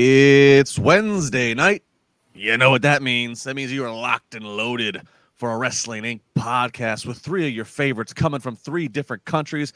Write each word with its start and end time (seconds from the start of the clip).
It's 0.00 0.78
Wednesday 0.78 1.54
night. 1.54 1.82
You 2.32 2.56
know 2.56 2.70
what 2.70 2.82
that 2.82 3.02
means. 3.02 3.42
That 3.42 3.56
means 3.56 3.72
you 3.72 3.84
are 3.84 3.92
locked 3.92 4.36
and 4.36 4.46
loaded 4.46 5.02
for 5.34 5.50
a 5.50 5.58
Wrestling 5.58 6.04
Inc. 6.04 6.20
podcast 6.38 7.04
with 7.04 7.18
three 7.18 7.48
of 7.48 7.52
your 7.52 7.64
favorites 7.64 8.12
coming 8.12 8.38
from 8.38 8.54
three 8.54 8.86
different 8.86 9.24
countries, 9.24 9.72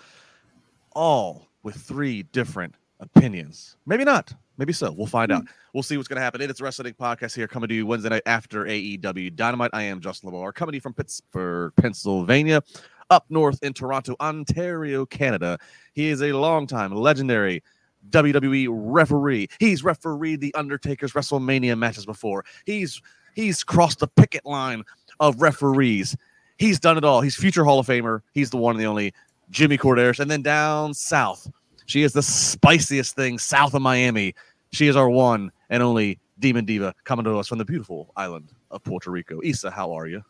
all 0.93 1.49
with 1.65 1.75
three 1.75 2.22
different 2.22 2.77
opinions. 3.00 3.77
Maybe 3.84 4.05
not. 4.05 4.32
Maybe 4.59 4.72
so. 4.72 4.93
We'll 4.93 5.09
find 5.09 5.32
out. 5.32 5.41
Hmm. 5.41 5.49
We'll 5.75 5.82
see 5.82 5.97
what's 5.97 6.09
going 6.09 6.19
to 6.19 6.22
happen. 6.22 6.41
And 6.41 6.53
it's 6.53 6.61
Wrestling 6.61 6.93
Inc. 6.93 6.99
podcast 6.99 7.34
here 7.34 7.49
coming 7.49 7.69
to 7.69 7.75
you 7.75 7.84
Wednesday 7.84 8.11
night 8.11 8.22
after 8.25 8.65
AEW 8.66 9.34
Dynamite. 9.34 9.71
I 9.72 9.82
am 9.82 9.99
Justin 9.99 10.31
LaBar, 10.31 10.55
coming 10.55 10.71
to 10.71 10.77
you 10.77 10.81
from 10.81 10.94
Pittsburgh, 10.94 11.72
Pennsylvania, 11.75 12.62
up 13.11 13.27
north 13.28 13.59
in 13.65 13.72
Toronto, 13.72 14.15
Ontario, 14.21 15.05
Canada. 15.05 15.59
He 15.94 16.11
is 16.11 16.22
a 16.22 16.31
longtime 16.31 16.94
legendary 16.94 17.65
WWE 18.11 18.69
referee. 18.71 19.49
He's 19.59 19.85
refereed 19.85 20.41
the 20.41 20.55
Undertaker's 20.55 21.13
WrestleMania 21.13 21.79
matches 21.79 22.07
before. 22.07 22.45
He's 22.67 23.01
he's 23.35 23.65
crossed 23.65 24.01
the 24.01 24.09
picket 24.09 24.45
line 24.45 24.83
of 25.21 25.41
referees. 25.41 26.17
He's 26.59 26.79
done 26.79 26.99
it 26.99 27.05
all. 27.05 27.21
He's 27.21 27.37
future 27.37 27.65
Hall 27.65 27.79
of 27.79 27.87
Famer. 27.87 28.21
He's 28.33 28.51
the 28.51 28.57
one 28.57 28.75
and 28.75 28.81
the 28.81 28.87
only 28.87 29.12
Jimmy 29.51 29.79
Korderas. 29.79 30.21
And 30.21 30.31
then 30.31 30.43
down 30.43 30.95
south, 30.95 31.51
she 31.87 32.03
is 32.03 32.12
the 32.12 32.23
spiciest 32.23 33.17
thing 33.17 33.39
south 33.39 33.75
of 33.75 33.83
Miami. 33.83 34.35
She 34.73 34.87
is 34.87 34.97
our 34.97 35.11
one 35.11 35.51
and 35.71 35.83
only 35.83 36.19
Demon 36.39 36.65
Diva 36.65 36.95
coming 37.05 37.25
to 37.25 37.39
us 37.39 37.49
from 37.49 37.59
the 37.59 37.65
beautiful 37.65 38.12
island 38.17 38.53
of 38.71 38.83
Puerto 38.83 39.11
Rico. 39.11 39.41
Isa, 39.43 39.71
how 39.71 39.93
are 39.93 40.07
you? 40.07 40.23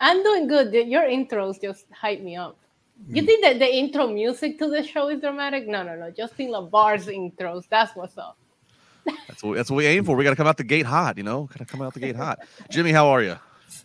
I'm 0.00 0.22
doing 0.22 0.48
good. 0.48 0.72
Your 0.72 1.02
intros 1.02 1.60
just 1.60 1.86
hype 1.92 2.20
me 2.20 2.36
up. 2.36 2.58
You 3.08 3.22
think 3.22 3.42
that 3.44 3.58
the 3.58 3.66
intro 3.74 4.06
music 4.06 4.58
to 4.58 4.68
the 4.68 4.82
show 4.82 5.08
is 5.08 5.20
dramatic? 5.20 5.66
No, 5.66 5.82
no, 5.82 5.96
no. 5.96 6.10
Justin 6.10 6.48
LaBar's 6.48 7.06
intros. 7.06 7.64
That's 7.68 7.94
what's 7.94 8.16
up. 8.16 8.38
That's 9.28 9.42
what, 9.42 9.56
that's 9.56 9.70
what 9.70 9.76
we 9.76 9.86
aim 9.86 10.04
for. 10.04 10.16
We 10.16 10.24
got 10.24 10.30
to 10.30 10.36
come 10.36 10.46
out 10.46 10.56
the 10.56 10.64
gate 10.64 10.86
hot, 10.86 11.18
you 11.18 11.22
know? 11.22 11.44
Got 11.44 11.58
to 11.58 11.64
come 11.66 11.82
out 11.82 11.92
the 11.92 12.00
gate 12.00 12.16
hot. 12.16 12.38
Jimmy, 12.70 12.92
how 12.92 13.08
are 13.08 13.22
you? 13.22 13.36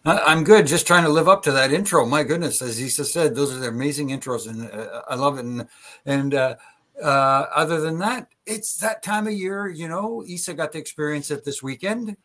I- 0.06 0.20
I'm 0.20 0.44
good. 0.44 0.68
Just 0.68 0.88
trying 0.88 1.04
to 1.04 1.10
live 1.10 1.28
up 1.28 1.44
to 1.44 1.52
that 1.52 1.74
intro. 1.74 2.06
My 2.06 2.24
goodness, 2.24 2.62
as 2.62 2.82
Isa 2.82 3.04
said, 3.04 3.36
those 3.36 3.54
are 3.54 3.60
the 3.60 3.68
amazing 3.68 4.10
intros, 4.10 4.48
and 4.48 4.72
uh, 4.72 5.02
I 5.10 5.16
love 5.16 5.38
it. 5.38 5.46
And, 5.46 5.68
and 6.06 6.34
uh, 6.34 6.56
uh, 7.04 7.08
other 7.54 7.82
than 7.82 8.00
that, 8.00 8.28
it's 8.46 8.78
that 8.78 9.04
time 9.04 9.28
of 9.28 9.34
year. 9.34 9.68
You 9.68 9.90
know, 9.90 10.24
Isa 10.26 10.54
got 10.54 10.72
to 10.74 10.78
experience 10.78 11.32
it 11.32 11.44
this 11.44 11.62
weekend. 11.62 12.12
A 12.12 12.16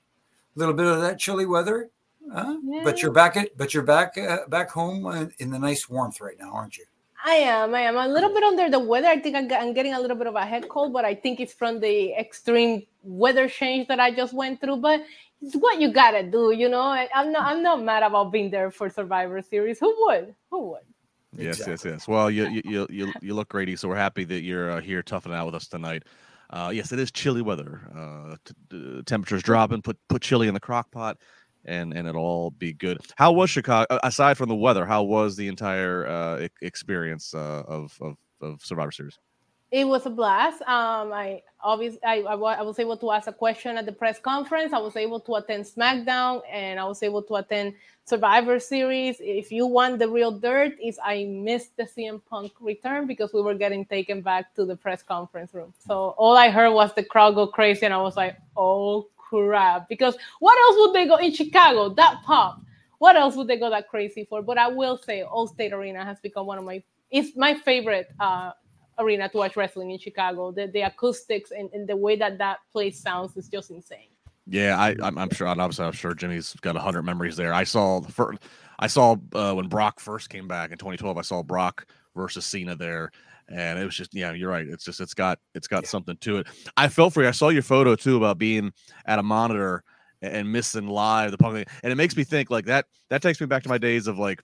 little 0.55 0.75
bit 0.75 0.87
of 0.87 1.01
that 1.01 1.19
chilly 1.19 1.47
weather, 1.47 1.91
huh? 2.33 2.57
but 2.83 3.03
you're 3.03 3.13
back 3.13 3.37
at 3.37 3.57
but 3.57 3.75
you're 3.75 3.83
back 3.83 4.17
uh, 4.19 4.39
back 4.49 4.71
home 4.71 5.07
uh, 5.07 5.27
in 5.39 5.51
the 5.51 5.59
nice 5.59 5.89
warmth 5.89 6.21
right 6.21 6.39
now, 6.39 6.53
aren't 6.53 6.77
you? 6.77 6.85
I 7.27 7.37
am. 7.37 7.75
I 7.75 7.81
am 7.81 7.97
a 7.97 8.07
little 8.07 8.29
bit 8.35 8.43
under 8.43 8.69
the 8.69 8.79
weather. 8.79 9.09
I 9.09 9.19
think 9.19 9.35
I'm, 9.35 9.51
I'm 9.51 9.73
getting 9.73 9.95
a 9.95 10.01
little 10.01 10.17
bit 10.17 10.27
of 10.27 10.35
a 10.35 10.45
head 10.45 10.69
cold, 10.69 10.93
but 10.93 11.07
I 11.07 11.15
think 11.15 11.41
it's 11.41 11.55
from 11.55 11.81
the 11.81 12.13
extreme 12.13 12.83
weather 13.03 13.49
change 13.49 13.89
that 13.89 13.99
I 13.99 14.11
just 14.11 14.35
went 14.35 14.61
through. 14.61 14.77
But 14.77 15.03
it's 15.41 15.55
what 15.55 15.81
you 15.81 15.91
gotta 15.91 16.23
do, 16.23 16.53
you 16.53 16.69
know. 16.69 16.83
I, 16.83 17.09
I'm 17.15 17.33
not. 17.33 17.45
I'm 17.51 17.63
not 17.63 17.83
mad 17.83 18.03
about 18.03 18.31
being 18.31 18.51
there 18.51 18.71
for 18.71 18.91
Survivor 18.91 19.41
Series. 19.41 19.79
Who 19.79 19.95
would? 20.07 20.35
Who 20.51 20.71
would? 20.71 20.81
Yes, 21.37 21.67
yes, 21.67 21.85
yes. 21.85 22.07
Well, 22.07 22.31
you 22.31 22.47
you 22.49 22.63
you 22.65 22.87
you, 22.91 23.13
you 23.23 23.35
look 23.35 23.49
great, 23.49 23.79
so 23.79 23.89
we're 23.89 23.97
happy 23.97 24.25
that 24.25 24.43
you're 24.43 24.73
uh, 24.73 24.81
here 24.81 25.03
toughing 25.03 25.33
out 25.33 25.47
with 25.47 25.55
us 25.55 25.67
tonight. 25.67 26.05
Uh, 26.51 26.71
yes, 26.73 26.93
it 26.93 26.99
is 26.99 27.11
chilly 27.11 27.43
weather. 27.43 27.81
Uh, 27.97 28.37
t- 28.45 29.03
temperatures 29.07 29.43
dropping. 29.43 29.83
Put 29.83 29.97
put 30.09 30.23
chili 30.23 30.47
in 30.47 30.55
the 30.55 30.61
crock 30.61 30.91
pot, 30.91 31.19
and 31.65 31.93
and 31.93 32.07
it'll 32.09 32.25
all 32.25 32.51
be 32.51 32.73
good. 32.73 32.99
How 33.17 33.33
was 33.33 33.51
Chicago? 33.51 33.99
Aside 34.03 34.37
from 34.37 34.49
the 34.49 34.55
weather, 34.55 34.85
how 34.85 35.03
was 35.03 35.37
the 35.37 35.49
entire 35.49 36.07
uh, 36.07 36.49
experience 36.63 37.35
uh, 37.35 37.63
of, 37.67 37.97
of 38.01 38.17
of 38.41 38.65
Survivor 38.65 38.93
Series? 38.93 39.19
It 39.71 39.89
was 39.89 40.07
a 40.07 40.11
blast. 40.11 40.63
Um, 40.63 41.13
I 41.13 41.43
obviously 41.61 41.99
I, 42.05 42.21
I, 42.21 42.35
I, 42.35 42.63
was 42.63 42.79
able 42.79 42.97
to 42.99 43.11
ask 43.11 43.27
a 43.27 43.33
question 43.33 43.77
at 43.77 43.87
the 43.87 43.93
press 43.93 44.21
conference. 44.21 44.73
I 44.73 44.79
was 44.79 44.95
able 44.95 45.19
to 45.19 45.35
attend 45.35 45.65
SmackDown, 45.65 46.43
and 46.49 46.79
I 46.79 46.85
was 46.85 47.03
able 47.03 47.23
to 47.23 47.35
attend 47.35 47.75
Survivor 48.05 48.61
Series. 48.61 49.17
If 49.19 49.51
you 49.51 49.67
want 49.67 49.99
the 49.99 50.09
real 50.09 50.31
dirt, 50.31 50.75
is 50.81 50.97
I 51.03 51.25
missed 51.25 51.77
the 51.77 51.85
CM 51.85 52.21
Punk 52.31 52.53
return 52.61 53.09
because 53.09 53.33
we 53.33 53.43
were 53.43 53.55
getting 53.55 53.85
taken 53.85 54.21
back 54.21 54.55
to 54.55 54.65
the 54.65 54.77
press 54.77 55.03
conference 55.03 55.53
room. 55.53 55.75
So 55.85 56.15
all 56.19 56.37
I 56.37 56.51
heard 56.51 56.71
was 56.73 56.95
the 56.95 57.03
crowd 57.03 57.35
go 57.35 57.49
crazy, 57.49 57.85
and 57.85 57.93
I 57.93 58.01
was 58.01 58.17
like, 58.17 58.37
"Oh 58.57 59.09
crap!" 59.29 59.89
Because 59.89 60.17
what 60.41 60.59
else 60.59 60.77
would 60.81 60.95
they 60.95 61.07
go 61.07 61.17
in 61.17 61.33
Chicago? 61.33 61.91
That 61.95 62.23
pop. 62.25 62.61
What 62.99 63.17
else 63.17 63.37
would 63.37 63.49
they 63.49 63.59
go 63.59 63.71
that 63.71 63.89
crazy 63.89 64.25
for? 64.25 64.41
But 64.43 64.59
I 64.59 64.69
will 64.69 64.97
say, 64.97 65.23
Allstate 65.23 65.73
Arena 65.73 66.05
has 66.05 66.21
become 66.21 66.47
one 66.47 66.59
of 66.59 66.65
my 66.65 66.83
it's 67.11 67.37
my 67.37 67.55
favorite 67.55 68.13
uh, 68.19 68.53
arena 68.99 69.29
to 69.29 69.39
watch 69.39 69.57
wrestling 69.57 69.91
in 69.91 69.99
Chicago. 69.99 70.51
The, 70.51 70.67
the 70.67 70.83
acoustics 70.83 71.51
and, 71.51 71.71
and 71.73 71.89
the 71.89 71.97
way 71.97 72.17
that 72.17 72.39
that 72.39 72.59
place 72.73 73.01
sounds 73.01 73.37
is 73.37 73.49
just 73.49 73.71
insane. 73.71 74.09
Yeah, 74.47 74.79
I, 74.79 74.95
I'm, 75.03 75.17
I'm 75.17 75.31
sure. 75.31 75.47
Obviously, 75.47 75.87
I'm 75.87 75.93
sure 75.93 76.15
Jimmy's 76.15 76.55
got 76.61 76.77
a 76.77 76.81
hundred 76.81 77.03
memories 77.03 77.37
there. 77.37 77.55
I 77.55 77.65
saw 77.65 78.01
the 78.01 78.13
first, 78.13 78.41
I 78.79 78.89
saw 78.89 79.17
uh, 79.33 79.55
when 79.55 79.69
Brock 79.69 80.01
first 80.01 80.29
came 80.29 80.47
back 80.47 80.71
in 80.71 80.79
2012. 80.79 81.17
I 81.17 81.23
saw 81.23 81.43
Brock 81.43 81.87
versus 82.15 82.45
Cena 82.45 82.77
there, 82.77 83.11
and 83.49 83.79
it 83.79 83.85
was 83.85 83.97
just 83.97 84.15
yeah, 84.15 84.33
you're 84.33 84.51
right. 84.51 84.67
It's 84.67 84.85
just 84.85 85.01
it's 85.01 85.15
got 85.15 85.39
it's 85.55 85.69
got 85.69 85.85
yeah. 85.85 85.89
something 85.89 86.17
to 86.19 86.39
it. 86.39 86.47
I 86.77 86.89
felt 86.89 87.13
for 87.15 87.23
you. 87.23 87.29
I 87.29 87.33
saw 87.33 87.49
your 87.49 87.63
photo 87.63 87.95
too 87.97 88.17
about 88.17 88.39
being 88.39 88.73
at 89.07 89.19
a 89.19 89.23
monitor 89.23 89.83
and 90.23 90.51
missing 90.51 90.87
live 90.87 91.31
the 91.31 91.39
punk, 91.39 91.67
and 91.83 91.93
it 91.93 91.97
makes 91.97 92.17
me 92.17 92.25
think 92.25 92.51
like 92.51 92.67
that. 92.67 92.87
That 93.11 93.23
takes 93.23 93.41
me 93.41 93.47
back 93.47 93.63
to 93.65 93.69
my 93.69 93.79
days 93.79 94.07
of 94.07 94.19
like 94.19 94.43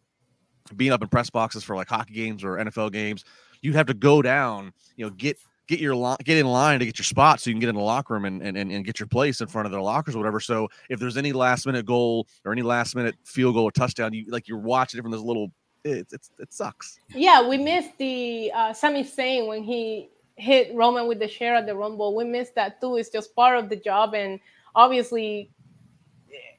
being 0.77 0.93
up 0.93 1.03
in 1.03 1.09
press 1.09 1.31
boxes 1.31 1.65
for 1.65 1.75
like 1.75 1.89
hockey 1.89 2.15
games 2.15 2.45
or 2.45 2.57
NFL 2.57 2.93
games 2.93 3.25
you 3.63 3.73
have 3.75 3.87
to 3.87 3.95
go 3.95 4.23
down, 4.23 4.73
you 4.97 5.05
know, 5.05 5.11
get 5.11 5.39
get 5.67 5.79
your 5.79 5.95
lo- 5.95 6.17
get 6.25 6.37
in 6.37 6.47
line 6.47 6.81
to 6.81 6.85
get 6.85 6.99
your 6.99 7.05
spot 7.05 7.41
so 7.41 7.49
you 7.49 7.55
can 7.55 7.61
get 7.61 7.69
in 7.69 7.77
the 7.77 7.81
locker 7.81 8.15
room 8.15 8.25
and, 8.25 8.43
and 8.43 8.57
and 8.57 8.85
get 8.85 8.99
your 8.99 9.07
place 9.07 9.41
in 9.41 9.47
front 9.47 9.67
of 9.67 9.73
their 9.73 9.81
lockers 9.81 10.15
or 10.15 10.19
whatever. 10.19 10.41
So 10.41 10.69
if 10.89 10.99
there's 10.99 11.17
any 11.17 11.33
last 11.33 11.67
minute 11.67 11.87
goal 11.87 12.27
or 12.45 12.53
any 12.53 12.63
last 12.63 12.97
minute 12.97 13.17
field 13.25 13.55
goal 13.55 13.65
or 13.65 13.73
touchdown, 13.73 14.13
you 14.13 14.27
like 14.29 14.49
you're 14.49 14.59
watching 14.59 14.99
it 14.99 15.03
from 15.03 15.13
this 15.13 15.21
little. 15.21 15.53
It, 15.85 16.09
it's 16.13 16.31
it 16.39 16.53
sucks. 16.53 17.01
Yeah, 17.15 17.47
we 17.47 17.57
missed 17.57 17.97
the 17.99 18.53
uh, 18.55 18.73
Sami 18.73 19.05
Zayn 19.05 19.47
when 19.47 19.63
he 19.63 20.11
hit 20.37 20.75
Roman 20.75 21.07
with 21.07 21.19
the 21.19 21.29
chair 21.29 21.55
at 21.55 21.67
the 21.67 21.75
Rumble. 21.75 22.15
We 22.15 22.25
missed 22.25 22.55
that 22.57 22.81
too. 22.81 22.97
It's 22.97 23.11
just 23.11 23.35
part 23.35 23.59
of 23.59 23.69
the 23.69 23.77
job, 23.77 24.15
and 24.15 24.41
obviously 24.75 25.51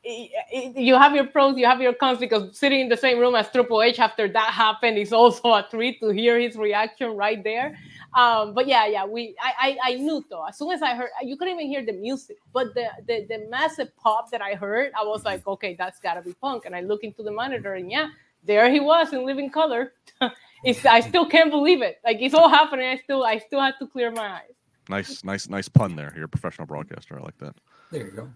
you 0.04 0.96
have 0.96 1.14
your 1.14 1.28
pros, 1.28 1.58
you 1.58 1.66
have 1.66 1.80
your 1.80 1.94
cons 1.94 2.18
because 2.18 2.58
sitting 2.58 2.80
in 2.82 2.90
the 2.90 2.98
same 2.98 3.20
room 3.20 3.36
as 3.36 3.52
Triple 3.52 3.84
H 3.84 4.00
after 4.00 4.28
that 4.28 4.50
happened 4.52 4.98
is 4.98 5.14
also 5.14 5.54
a 5.54 5.68
treat 5.70 6.00
to 6.00 6.10
hear 6.10 6.40
his 6.40 6.56
reaction 6.56 7.16
right 7.16 7.44
there. 7.44 7.78
Um, 8.18 8.54
but 8.54 8.68
yeah, 8.68 8.88
yeah, 8.88 9.06
we 9.06 9.36
I, 9.40 9.78
I, 9.84 9.92
I 9.92 9.96
knew 9.96 10.26
though. 10.30 10.46
As 10.46 10.58
soon 10.58 10.72
as 10.72 10.82
I 10.82 10.96
heard, 10.96 11.10
you 11.24 11.38
couldn't 11.38 11.54
even 11.56 11.68
hear 11.68 11.86
the 11.86 11.94
music, 11.94 12.38
but 12.52 12.74
the, 12.74 12.88
the 13.08 13.26
the 13.30 13.48
massive 13.50 13.96
pop 13.96 14.32
that 14.32 14.42
I 14.42 14.56
heard, 14.56 14.92
I 15.00 15.06
was 15.06 15.24
like, 15.24 15.46
okay, 15.46 15.76
that's 15.78 16.00
gotta 16.00 16.22
be 16.22 16.34
Punk. 16.34 16.66
And 16.66 16.76
I 16.76 16.82
look 16.82 17.04
into 17.04 17.22
the 17.22 17.32
monitor, 17.32 17.76
and 17.76 17.90
yeah, 17.92 18.10
there 18.44 18.72
he 18.72 18.80
was 18.80 19.14
in 19.14 19.26
living 19.26 19.50
color. 19.50 19.94
it's 20.64 20.86
I 20.86 21.02
still 21.02 21.26
can't 21.26 21.52
believe 21.52 21.82
it. 21.82 21.98
Like 22.04 22.18
it's 22.20 22.34
all 22.34 22.50
happening. 22.50 22.88
I 22.88 22.98
still 22.98 23.24
I 23.24 23.38
still 23.40 23.62
had 23.62 23.76
to 23.80 23.88
clear 23.88 24.12
my 24.12 24.34
eyes. 24.34 24.54
Nice, 24.90 25.24
nice, 25.24 25.48
nice 25.48 25.70
pun 25.70 25.96
there. 25.96 26.12
You're 26.16 26.26
a 26.26 26.30
professional 26.30 26.68
broadcaster. 26.68 27.18
I 27.18 27.22
like 27.22 27.38
that. 27.38 27.56
There 27.92 28.06
you 28.06 28.12
go. 28.12 28.30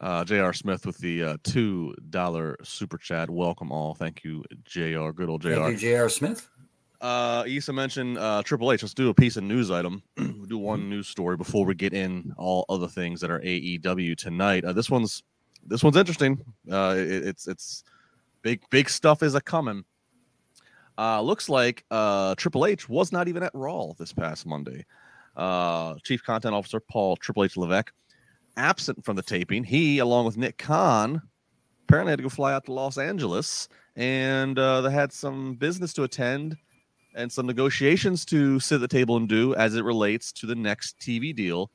Uh, 0.00 0.24
J.R. 0.24 0.52
Smith 0.54 0.86
with 0.86 0.98
the 0.98 1.22
uh, 1.22 1.36
two 1.44 1.94
dollar 2.08 2.56
super 2.62 2.96
chat. 2.96 3.28
Welcome 3.28 3.70
all. 3.70 3.94
Thank 3.94 4.24
you, 4.24 4.42
J.R. 4.64 5.12
Good 5.12 5.28
old 5.28 5.42
J.R. 5.42 5.68
Thank 5.68 5.82
you, 5.82 5.90
J.R. 5.90 6.08
Smith. 6.08 6.48
Uh, 7.00 7.44
Isa 7.46 7.72
mentioned 7.72 8.18
uh, 8.18 8.42
Triple 8.42 8.72
H. 8.72 8.82
Let's 8.82 8.94
do 8.94 9.08
a 9.08 9.14
piece 9.14 9.36
of 9.36 9.44
news 9.44 9.70
item. 9.70 10.02
we'll 10.16 10.46
do 10.46 10.58
one 10.58 10.88
news 10.88 11.08
story 11.08 11.36
before 11.36 11.64
we 11.64 11.74
get 11.74 11.94
in 11.94 12.32
all 12.36 12.64
other 12.68 12.88
things 12.88 13.20
that 13.20 13.30
are 13.30 13.40
AEW 13.40 14.16
tonight. 14.16 14.64
Uh, 14.64 14.72
this 14.72 14.90
one's 14.90 15.22
this 15.64 15.82
one's 15.82 15.96
interesting. 15.96 16.42
Uh, 16.70 16.94
it, 16.96 17.26
it's 17.26 17.46
it's 17.46 17.84
big 18.42 18.62
big 18.70 18.88
stuff 18.88 19.22
is 19.22 19.34
a 19.34 19.40
coming. 19.40 19.84
Uh, 20.98 21.20
looks 21.22 21.48
like 21.48 21.84
uh, 21.90 22.34
Triple 22.34 22.66
H 22.66 22.88
was 22.88 23.12
not 23.12 23.28
even 23.28 23.42
at 23.42 23.52
Raw 23.54 23.92
this 23.98 24.12
past 24.12 24.46
Monday. 24.46 24.84
Uh, 25.36 25.94
Chief 26.04 26.22
Content 26.22 26.54
Officer 26.54 26.80
Paul 26.80 27.16
Triple 27.16 27.44
H 27.44 27.56
Levesque 27.56 27.92
absent 28.56 29.04
from 29.04 29.16
the 29.16 29.22
taping. 29.22 29.64
He, 29.64 29.98
along 29.98 30.26
with 30.26 30.36
Nick 30.36 30.58
Khan, 30.58 31.22
apparently 31.84 32.10
had 32.10 32.18
to 32.18 32.22
go 32.22 32.28
fly 32.28 32.52
out 32.52 32.66
to 32.66 32.72
Los 32.72 32.98
Angeles, 32.98 33.68
and 33.96 34.58
uh, 34.58 34.82
they 34.82 34.90
had 34.90 35.12
some 35.12 35.54
business 35.54 35.92
to 35.94 36.02
attend 36.02 36.56
and 37.14 37.30
some 37.32 37.46
negotiations 37.46 38.24
to 38.26 38.60
sit 38.60 38.76
at 38.76 38.80
the 38.80 38.88
table 38.88 39.16
and 39.16 39.28
do 39.28 39.54
as 39.54 39.74
it 39.74 39.84
relates 39.84 40.30
to 40.32 40.46
the 40.46 40.54
next 40.54 40.98
TV 41.00 41.34
deal 41.34 41.70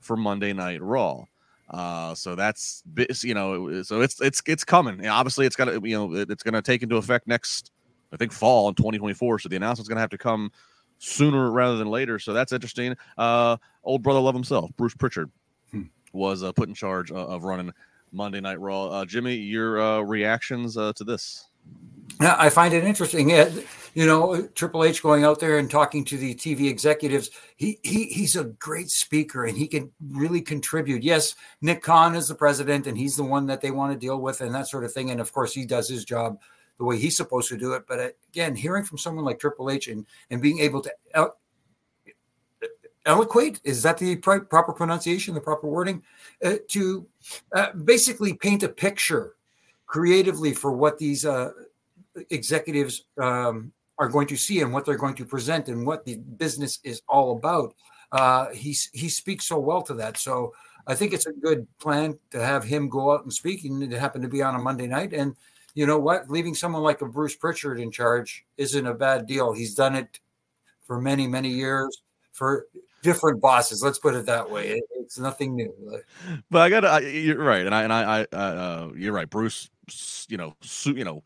for 0.00 0.16
Monday 0.16 0.52
Night 0.52 0.80
Raw. 0.80 1.24
Uh, 1.72 2.14
so 2.14 2.34
that's 2.34 2.82
you 3.24 3.34
know, 3.34 3.82
so 3.82 4.02
it's 4.02 4.20
it's 4.20 4.42
it's 4.46 4.64
coming. 4.64 5.06
obviously, 5.06 5.46
it's 5.46 5.56
to 5.56 5.80
you 5.82 5.96
know 5.96 6.14
it's 6.14 6.42
going 6.42 6.54
to 6.54 6.62
take 6.62 6.82
into 6.82 6.96
effect 6.96 7.26
next, 7.26 7.72
I 8.12 8.16
think, 8.16 8.32
fall 8.32 8.68
in 8.68 8.74
2024. 8.74 9.38
So 9.38 9.48
the 9.48 9.56
announcement's 9.56 9.88
going 9.88 9.96
to 9.96 10.02
have 10.02 10.10
to 10.10 10.18
come 10.18 10.52
sooner 10.98 11.50
rather 11.50 11.78
than 11.78 11.88
later. 11.88 12.18
So 12.18 12.32
that's 12.32 12.52
interesting. 12.52 12.94
Uh, 13.16 13.56
old 13.84 14.02
brother 14.02 14.20
love 14.20 14.34
himself, 14.34 14.70
Bruce 14.76 14.94
Pritchard, 14.94 15.30
was 16.12 16.42
uh, 16.42 16.52
put 16.52 16.68
in 16.68 16.74
charge 16.74 17.10
of, 17.10 17.16
of 17.16 17.44
running 17.44 17.72
Monday 18.12 18.40
Night 18.40 18.60
Raw. 18.60 18.88
Uh, 18.88 19.04
Jimmy, 19.04 19.34
your 19.34 19.80
uh, 19.80 20.00
reactions 20.00 20.76
uh, 20.76 20.92
to 20.94 21.04
this? 21.04 21.48
I 22.20 22.50
find 22.50 22.72
it 22.74 22.84
interesting. 22.84 23.30
You 23.94 24.06
know, 24.06 24.46
Triple 24.54 24.84
H 24.84 25.02
going 25.02 25.24
out 25.24 25.38
there 25.38 25.58
and 25.58 25.70
talking 25.70 26.04
to 26.06 26.16
the 26.16 26.34
TV 26.34 26.70
executives. 26.70 27.30
He, 27.56 27.78
he 27.82 28.04
he's 28.04 28.36
a 28.36 28.44
great 28.44 28.90
speaker 28.90 29.44
and 29.44 29.56
he 29.56 29.66
can 29.66 29.90
really 30.08 30.40
contribute. 30.40 31.02
Yes, 31.02 31.34
Nick 31.60 31.82
Khan 31.82 32.14
is 32.14 32.28
the 32.28 32.34
president 32.34 32.86
and 32.86 32.96
he's 32.96 33.16
the 33.16 33.24
one 33.24 33.46
that 33.46 33.60
they 33.60 33.70
want 33.70 33.92
to 33.92 33.98
deal 33.98 34.18
with 34.20 34.40
and 34.40 34.54
that 34.54 34.68
sort 34.68 34.84
of 34.84 34.92
thing. 34.92 35.10
And 35.10 35.20
of 35.20 35.32
course, 35.32 35.52
he 35.52 35.66
does 35.66 35.88
his 35.88 36.06
job 36.06 36.40
the 36.78 36.84
way 36.84 36.96
he's 36.96 37.16
supposed 37.18 37.48
to 37.50 37.58
do 37.58 37.74
it. 37.74 37.84
But 37.86 37.98
uh, 38.00 38.08
again, 38.30 38.56
hearing 38.56 38.84
from 38.84 38.96
someone 38.96 39.26
like 39.26 39.38
Triple 39.38 39.70
H 39.70 39.88
and 39.88 40.06
and 40.30 40.40
being 40.40 40.60
able 40.60 40.80
to 40.80 40.92
eloquate 43.04 43.60
is 43.64 43.82
that 43.82 43.98
the 43.98 44.16
pr- 44.16 44.38
proper 44.38 44.72
pronunciation 44.72 45.34
the 45.34 45.40
proper 45.40 45.66
wording 45.66 46.02
uh, 46.44 46.54
to 46.68 47.06
uh, 47.54 47.72
basically 47.72 48.32
paint 48.32 48.62
a 48.62 48.68
picture 48.68 49.34
creatively 49.92 50.54
for 50.54 50.72
what 50.72 50.96
these 50.96 51.26
uh, 51.26 51.50
executives 52.30 53.04
um, 53.18 53.70
are 53.98 54.08
going 54.08 54.26
to 54.26 54.36
see 54.36 54.62
and 54.62 54.72
what 54.72 54.86
they're 54.86 54.96
going 54.96 55.14
to 55.14 55.26
present 55.26 55.68
and 55.68 55.86
what 55.86 56.02
the 56.06 56.16
business 56.16 56.78
is 56.82 57.02
all 57.10 57.36
about 57.36 57.74
uh, 58.12 58.48
he, 58.54 58.74
he 58.94 59.10
speaks 59.10 59.44
so 59.44 59.58
well 59.58 59.82
to 59.82 59.92
that 59.92 60.16
so 60.16 60.54
i 60.86 60.94
think 60.94 61.12
it's 61.12 61.26
a 61.26 61.32
good 61.32 61.66
plan 61.78 62.18
to 62.30 62.42
have 62.42 62.64
him 62.64 62.88
go 62.88 63.12
out 63.12 63.22
and 63.22 63.32
speak 63.32 63.66
and 63.66 63.82
it 63.82 63.98
happened 63.98 64.22
to 64.22 64.30
be 64.30 64.40
on 64.40 64.54
a 64.54 64.58
monday 64.58 64.86
night 64.86 65.12
and 65.12 65.36
you 65.74 65.84
know 65.86 65.98
what 65.98 66.30
leaving 66.30 66.54
someone 66.54 66.82
like 66.82 67.02
a 67.02 67.06
bruce 67.06 67.36
pritchard 67.36 67.78
in 67.78 67.90
charge 67.90 68.46
isn't 68.56 68.86
a 68.86 68.94
bad 68.94 69.26
deal 69.26 69.52
he's 69.52 69.74
done 69.74 69.94
it 69.94 70.20
for 70.86 70.98
many 70.98 71.26
many 71.26 71.50
years 71.50 72.02
for 72.32 72.66
different 73.02 73.40
bosses. 73.40 73.82
Let's 73.82 73.98
put 73.98 74.14
it 74.14 74.26
that 74.26 74.48
way. 74.48 74.80
It, 75.02 75.06
it's 75.06 75.18
nothing 75.18 75.56
new. 75.56 75.72
But 76.50 76.62
I 76.62 76.68
got 76.70 76.80
to. 76.80 77.10
You're 77.10 77.42
right, 77.42 77.66
and 77.66 77.74
I 77.74 77.82
and 77.82 77.92
I, 77.92 78.26
I 78.32 78.36
uh, 78.36 78.90
you're 78.96 79.12
right. 79.12 79.28
Bruce, 79.28 79.68
you 80.28 80.36
know, 80.36 80.54
su, 80.62 80.92
you 80.94 81.04
know, 81.04 81.22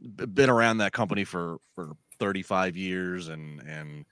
been 0.00 0.50
around 0.50 0.78
that 0.78 0.92
company 0.92 1.24
for 1.24 1.58
for 1.74 1.92
35 2.18 2.76
years, 2.76 3.28
and 3.28 3.60
and 3.60 4.04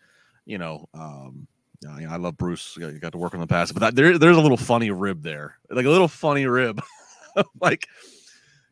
you 0.44 0.58
know, 0.58 0.88
um, 0.94 1.46
I 1.88 2.16
love 2.16 2.36
Bruce. 2.36 2.76
You 2.76 2.98
got 2.98 3.12
to 3.12 3.18
work 3.18 3.34
on 3.34 3.40
the 3.40 3.46
past, 3.46 3.74
but 3.74 3.80
that, 3.80 3.96
there 3.96 4.18
there's 4.18 4.36
a 4.36 4.40
little 4.42 4.56
funny 4.56 4.90
rib 4.90 5.22
there, 5.22 5.58
like 5.70 5.86
a 5.86 5.90
little 5.90 6.08
funny 6.08 6.46
rib, 6.46 6.82
like 7.60 7.86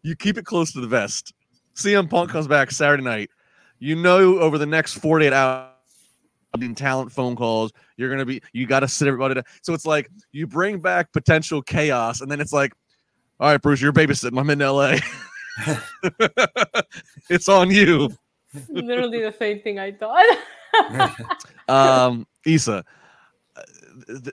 you 0.02 0.16
keep 0.16 0.38
it 0.38 0.44
close 0.44 0.72
to 0.72 0.80
the 0.80 0.86
vest. 0.86 1.32
CM 1.74 2.08
Punk 2.08 2.30
comes 2.30 2.46
back 2.46 2.70
Saturday 2.70 3.02
night. 3.02 3.30
You 3.80 3.96
know, 3.96 4.38
over 4.38 4.56
the 4.56 4.66
next 4.66 4.94
48 4.94 5.32
hours 5.32 5.73
talent 6.74 7.12
phone 7.12 7.36
calls. 7.36 7.72
You're 7.96 8.10
gonna 8.10 8.24
be 8.24 8.42
you 8.52 8.66
got 8.66 8.80
to 8.80 8.88
sit 8.88 9.08
everybody. 9.08 9.34
Down. 9.34 9.44
so 9.62 9.74
it's 9.74 9.86
like 9.86 10.10
you 10.32 10.46
bring 10.46 10.80
back 10.80 11.12
potential 11.12 11.62
chaos, 11.62 12.20
and 12.20 12.30
then 12.30 12.40
it's 12.40 12.52
like, 12.52 12.72
all 13.40 13.50
right, 13.50 13.60
Bruce, 13.60 13.80
you're 13.80 13.92
babysitting. 13.92 14.38
I'm 14.38 14.50
in 14.50 14.58
LA. 14.60 14.98
it's 17.30 17.48
on 17.48 17.70
you. 17.70 18.10
Literally 18.68 19.22
the 19.22 19.34
same 19.38 19.60
thing 19.60 19.78
I 19.78 19.92
thought. 19.92 20.38
um, 21.68 22.26
Isa. 22.44 22.84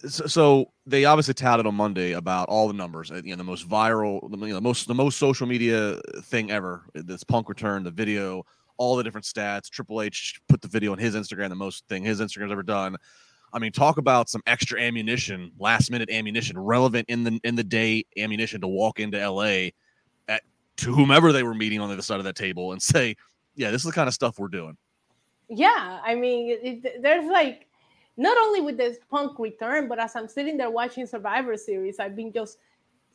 So 0.07 0.71
they 0.87 1.05
obviously 1.05 1.35
touted 1.35 1.67
on 1.67 1.75
Monday 1.75 2.13
about 2.13 2.49
all 2.49 2.67
the 2.67 2.73
numbers. 2.73 3.11
Uh, 3.11 3.21
you 3.23 3.31
know, 3.31 3.35
the 3.35 3.43
most 3.43 3.69
viral, 3.69 4.21
you 4.29 4.37
know, 4.37 4.55
the 4.55 4.61
most 4.61 4.87
the 4.87 4.95
most 4.95 5.19
social 5.19 5.47
media 5.47 5.99
thing 6.23 6.51
ever. 6.51 6.83
This 6.93 7.23
Punk 7.23 7.47
return, 7.47 7.83
the 7.83 7.91
video, 7.91 8.43
all 8.81 8.95
the 8.95 9.03
different 9.03 9.25
stats. 9.25 9.69
Triple 9.69 10.01
H 10.01 10.41
put 10.49 10.59
the 10.59 10.67
video 10.67 10.91
on 10.91 10.97
his 10.97 11.13
Instagram, 11.13 11.49
the 11.49 11.55
most 11.55 11.87
thing 11.87 12.03
his 12.03 12.19
Instagram's 12.19 12.51
ever 12.51 12.63
done. 12.63 12.97
I 13.53 13.59
mean, 13.59 13.71
talk 13.71 13.97
about 13.99 14.27
some 14.27 14.41
extra 14.47 14.81
ammunition, 14.81 15.51
last 15.59 15.91
minute 15.91 16.09
ammunition, 16.09 16.57
relevant 16.57 17.07
in 17.07 17.23
the 17.23 17.39
in 17.43 17.55
the 17.55 17.63
day 17.63 18.05
ammunition 18.17 18.59
to 18.61 18.67
walk 18.67 18.99
into 18.99 19.19
LA 19.19 19.69
at 20.27 20.41
to 20.77 20.91
whomever 20.95 21.31
they 21.31 21.43
were 21.43 21.53
meeting 21.53 21.79
on 21.79 21.89
the 21.89 21.93
other 21.93 22.01
side 22.01 22.17
of 22.17 22.23
that 22.23 22.35
table 22.35 22.71
and 22.71 22.81
say, 22.81 23.15
yeah, 23.55 23.69
this 23.69 23.81
is 23.81 23.85
the 23.85 23.93
kind 23.93 24.07
of 24.07 24.15
stuff 24.15 24.39
we're 24.39 24.47
doing. 24.47 24.75
Yeah, 25.47 25.99
I 26.03 26.15
mean, 26.15 26.49
it, 26.49 27.03
there's 27.03 27.29
like 27.29 27.67
not 28.17 28.35
only 28.39 28.61
with 28.61 28.77
this 28.77 28.97
punk 29.11 29.37
return, 29.37 29.89
but 29.89 29.99
as 29.99 30.15
I'm 30.15 30.27
sitting 30.27 30.57
there 30.57 30.71
watching 30.71 31.05
Survivor 31.05 31.55
Series, 31.55 31.99
I've 31.99 32.15
been 32.15 32.33
just 32.33 32.57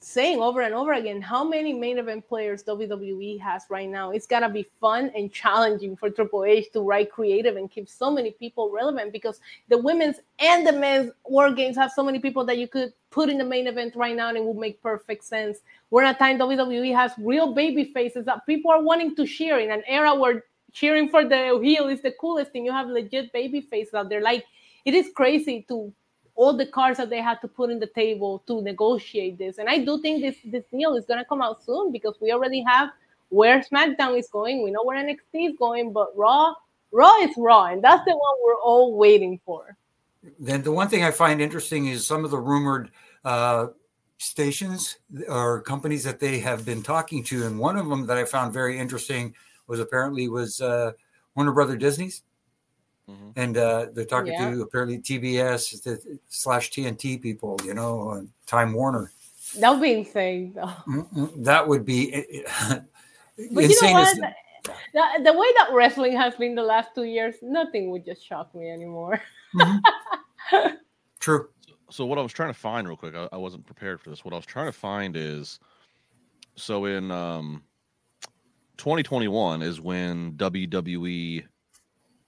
saying 0.06 0.38
over 0.38 0.60
and 0.60 0.72
over 0.72 0.92
again 0.92 1.20
how 1.20 1.42
many 1.42 1.72
main 1.72 1.98
event 1.98 2.26
players 2.28 2.62
WWE 2.62 3.40
has 3.40 3.64
right 3.68 3.88
now. 3.88 4.12
It's 4.12 4.26
gotta 4.26 4.48
be 4.48 4.64
fun 4.80 5.10
and 5.16 5.32
challenging 5.32 5.96
for 5.96 6.10
Triple 6.10 6.44
H 6.44 6.70
to 6.74 6.80
write 6.80 7.10
creative 7.10 7.56
and 7.56 7.68
keep 7.68 7.88
so 7.88 8.08
many 8.08 8.30
people 8.30 8.70
relevant 8.70 9.12
because 9.12 9.40
the 9.68 9.76
women's 9.76 10.20
and 10.38 10.64
the 10.64 10.72
men's 10.72 11.10
war 11.24 11.52
games 11.52 11.76
have 11.76 11.90
so 11.90 12.04
many 12.04 12.20
people 12.20 12.44
that 12.44 12.56
you 12.56 12.68
could 12.68 12.92
put 13.10 13.28
in 13.28 13.36
the 13.36 13.44
main 13.44 13.66
event 13.66 13.96
right 13.96 14.14
now 14.14 14.28
and 14.28 14.36
it 14.36 14.44
would 14.44 14.56
make 14.56 14.80
perfect 14.80 15.24
sense. 15.24 15.58
We're 15.90 16.04
in 16.04 16.10
a 16.10 16.14
time 16.14 16.38
WWE 16.38 16.94
has 16.94 17.10
real 17.18 17.52
baby 17.52 17.82
faces 17.92 18.26
that 18.26 18.46
people 18.46 18.70
are 18.70 18.80
wanting 18.80 19.16
to 19.16 19.26
cheer 19.26 19.58
in 19.58 19.72
an 19.72 19.82
era 19.88 20.14
where 20.14 20.44
cheering 20.72 21.08
for 21.08 21.24
the 21.24 21.58
heel 21.60 21.88
is 21.88 22.00
the 22.00 22.12
coolest 22.12 22.52
thing. 22.52 22.64
You 22.64 22.70
have 22.70 22.86
legit 22.86 23.32
baby 23.32 23.60
faces 23.60 23.94
out 23.94 24.08
there. 24.08 24.22
Like 24.22 24.44
it 24.84 24.94
is 24.94 25.10
crazy 25.16 25.66
to 25.66 25.92
all 26.36 26.52
the 26.52 26.66
cards 26.66 26.98
that 26.98 27.10
they 27.10 27.20
had 27.20 27.40
to 27.40 27.48
put 27.48 27.70
in 27.70 27.80
the 27.80 27.86
table 27.86 28.44
to 28.46 28.60
negotiate 28.62 29.38
this. 29.38 29.58
And 29.58 29.68
I 29.68 29.78
do 29.78 30.00
think 30.00 30.22
this 30.22 30.36
this 30.44 30.64
deal 30.70 30.94
is 30.94 31.06
gonna 31.06 31.24
come 31.24 31.42
out 31.42 31.64
soon 31.64 31.90
because 31.90 32.14
we 32.20 32.30
already 32.30 32.62
have 32.62 32.90
where 33.30 33.60
SmackDown 33.60 34.18
is 34.18 34.28
going. 34.28 34.62
We 34.62 34.70
know 34.70 34.84
where 34.84 35.02
NXT 35.02 35.50
is 35.50 35.56
going, 35.58 35.92
but 35.92 36.16
Raw, 36.16 36.54
Raw 36.92 37.14
is 37.22 37.34
Raw, 37.36 37.66
and 37.66 37.82
that's 37.82 38.04
the 38.04 38.12
one 38.12 38.34
we're 38.44 38.60
all 38.60 38.96
waiting 38.96 39.40
for. 39.44 39.76
Then 40.38 40.62
the 40.62 40.72
one 40.72 40.88
thing 40.88 41.04
I 41.04 41.10
find 41.10 41.40
interesting 41.40 41.86
is 41.86 42.06
some 42.06 42.24
of 42.24 42.30
the 42.30 42.38
rumored 42.38 42.90
uh, 43.24 43.68
stations 44.18 44.98
or 45.28 45.60
companies 45.62 46.04
that 46.04 46.20
they 46.20 46.38
have 46.40 46.64
been 46.64 46.82
talking 46.82 47.24
to, 47.24 47.46
and 47.46 47.58
one 47.58 47.76
of 47.76 47.88
them 47.88 48.06
that 48.06 48.16
I 48.16 48.24
found 48.24 48.52
very 48.52 48.78
interesting 48.78 49.34
was 49.66 49.80
apparently 49.80 50.28
was 50.28 50.60
uh, 50.60 50.92
Warner 51.34 51.52
Brother 51.52 51.76
Disney's 51.76 52.22
Mm-hmm. 53.08 53.30
And 53.36 53.56
uh, 53.56 53.86
they're 53.92 54.04
talking 54.04 54.32
yeah. 54.32 54.50
to 54.50 54.62
apparently 54.62 54.98
TBS 54.98 55.82
the, 55.82 56.18
slash 56.28 56.70
TNT 56.70 57.20
people, 57.20 57.58
you 57.64 57.74
know, 57.74 58.12
and 58.12 58.28
Time 58.46 58.72
Warner. 58.72 59.12
That 59.60 59.70
would 59.70 59.82
be 59.82 59.92
insane, 59.92 60.54
though. 60.54 61.30
That 61.36 61.66
would 61.66 61.84
be 61.84 62.10
but 62.68 62.82
insane. 63.38 63.88
You 63.88 63.94
know 63.94 64.00
what? 64.02 64.34
The, 64.92 65.22
the, 65.22 65.32
way 65.32 65.46
that 65.58 65.68
wrestling 65.72 66.16
has 66.16 66.34
been 66.34 66.56
the 66.56 66.62
last 66.62 66.94
two 66.94 67.04
years, 67.04 67.36
nothing 67.42 67.90
would 67.90 68.04
just 68.04 68.26
shock 68.26 68.52
me 68.54 68.68
anymore. 68.68 69.20
Mm-hmm. 69.54 70.68
True. 71.20 71.48
So, 71.90 72.04
what 72.04 72.18
I 72.18 72.22
was 72.22 72.32
trying 72.32 72.50
to 72.52 72.58
find 72.58 72.88
real 72.88 72.96
quick, 72.96 73.14
I, 73.14 73.28
I, 73.32 73.36
wasn't 73.36 73.64
prepared 73.64 74.00
for 74.00 74.10
this. 74.10 74.24
What 74.24 74.34
I 74.34 74.36
was 74.36 74.46
trying 74.46 74.66
to 74.66 74.72
find 74.72 75.16
is 75.16 75.60
so 76.56 76.86
in 76.86 77.10
um, 77.10 77.62
2021 78.76 79.62
is 79.62 79.80
when 79.80 80.32
WWE 80.32 81.44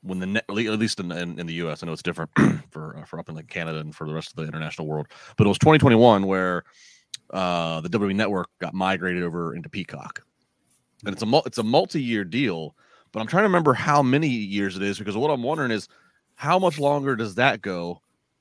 when 0.02 0.20
the 0.20 0.26
net, 0.26 0.44
at 0.48 0.54
least 0.54 1.00
in, 1.00 1.10
in, 1.10 1.38
in, 1.38 1.46
the 1.46 1.54
U.S. 1.54 1.82
I 1.82 1.86
know 1.86 1.92
it's 1.92 2.02
different 2.02 2.30
for 2.70 2.96
uh, 2.98 3.04
for 3.04 3.18
up 3.18 3.28
in 3.28 3.34
like 3.34 3.48
Canada 3.48 3.80
and 3.80 3.94
for 3.94 4.06
the 4.06 4.14
rest 4.14 4.30
of 4.30 4.36
the 4.36 4.44
international 4.44 4.86
world, 4.86 5.08
but 5.36 5.46
it 5.46 5.48
was 5.48 5.58
2021 5.58 6.26
where 6.26 6.64
uh, 7.32 7.80
the 7.80 7.88
WWE 7.88 8.14
Network 8.14 8.48
got 8.60 8.74
migrated 8.74 9.22
over 9.22 9.54
into 9.54 9.68
Peacock, 9.68 10.22
and 11.04 11.12
it's 11.12 11.22
a 11.22 11.42
it's 11.46 11.58
a 11.58 11.62
multi 11.62 12.02
year 12.02 12.24
deal. 12.24 12.74
But 13.12 13.20
I'm 13.20 13.26
trying 13.26 13.42
to 13.42 13.48
remember 13.48 13.72
how 13.72 14.02
many 14.02 14.28
years 14.28 14.76
it 14.76 14.82
is 14.82 14.98
because 14.98 15.16
what 15.16 15.30
I'm 15.30 15.42
wondering 15.42 15.70
is 15.70 15.88
how 16.34 16.58
much 16.58 16.78
longer 16.78 17.16
does 17.16 17.34
that 17.36 17.62
go, 17.62 18.00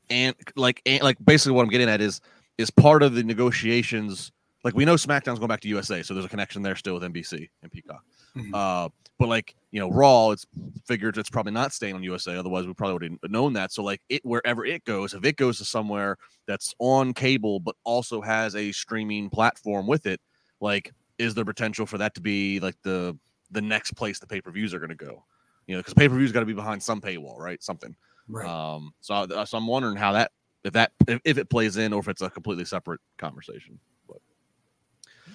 and 0.10 0.36
like 0.56 0.82
and 0.86 1.02
like 1.02 1.18
basically 1.24 1.54
what 1.54 1.64
I'm 1.64 1.70
getting 1.70 1.90
at 1.90 2.02
is 2.02 2.22
is 2.58 2.70
part 2.70 3.04
of 3.04 3.16
the 3.16 3.24
negotiations. 3.24 4.32
Like 4.64 4.76
we 4.76 4.86
know 4.86 4.96
SmackDown's 4.96 5.40
going 5.40 5.48
back 5.48 5.62
to 5.62 5.68
USA, 5.70 6.04
so 6.04 6.14
there's 6.14 6.26
a 6.26 6.30
connection 6.30 6.62
there 6.62 6.76
still 6.76 6.96
with 6.96 7.04
NBC 7.04 7.50
and 7.64 7.72
Peacock. 7.72 8.04
Mm-hmm. 8.36 8.54
Uh, 8.54 8.90
but 9.18 9.28
like 9.28 9.56
you 9.72 9.80
know, 9.80 9.90
Raw, 9.90 10.32
it's 10.32 10.46
figured 10.86 11.18
it's 11.18 11.30
probably 11.30 11.52
not 11.52 11.74
staying 11.74 11.96
on 11.96 12.04
USA. 12.04 12.36
Otherwise, 12.38 12.66
we 12.66 12.74
probably 12.74 12.94
would 13.10 13.20
have 13.24 13.32
known 13.32 13.54
that. 13.54 13.72
So 13.72 13.84
like 13.84 14.02
it 14.10 14.26
wherever 14.26 14.66
it 14.66 14.86
goes, 14.86 15.14
if 15.14 15.26
it 15.26 15.36
goes 15.38 15.58
to 15.58 15.66
somewhere 15.66 16.18
that's 16.48 16.74
on 16.80 17.14
cable 17.14 17.60
but 17.60 17.76
also 17.84 18.22
has 18.22 18.56
a 18.56 18.72
streaming 18.72 19.30
platform 19.30 19.88
with 19.88 20.06
it, 20.06 20.22
like 20.62 20.94
is 21.18 21.34
there 21.34 21.46
potential 21.46 21.86
for 21.86 21.98
that 21.98 22.14
to 22.16 22.22
be 22.22 22.60
like 22.60 22.76
the 22.84 23.18
the 23.52 23.62
next 23.62 23.92
place 23.94 24.20
the 24.20 24.28
pay 24.28 24.42
per 24.42 24.52
views 24.52 24.74
are 24.74 24.80
going 24.80 24.90
to 24.90 24.96
go? 24.96 25.24
You 25.68 25.76
know, 25.76 25.80
because 25.80 25.94
pay 25.94 26.08
per 26.08 26.16
views 26.16 26.32
got 26.32 26.42
to 26.42 26.46
be 26.46 26.54
behind 26.54 26.82
some 26.82 27.02
paywall, 27.02 27.38
right? 27.38 27.62
Something. 27.62 27.96
Right. 28.28 28.48
Um. 28.48 28.94
So 29.02 29.28
so 29.46 29.58
I'm 29.58 29.68
wondering 29.68 29.98
how 29.98 30.14
that 30.14 30.32
if 30.64 30.74
that 30.74 30.92
if, 31.08 31.20
if 31.24 31.38
it 31.38 31.50
plays 31.50 31.78
in 31.78 31.94
or 31.94 32.00
if 32.00 32.08
it's 32.08 32.22
a 32.22 32.30
completely 32.30 32.66
separate 32.66 33.02
conversation. 33.18 33.80
But 34.08 34.18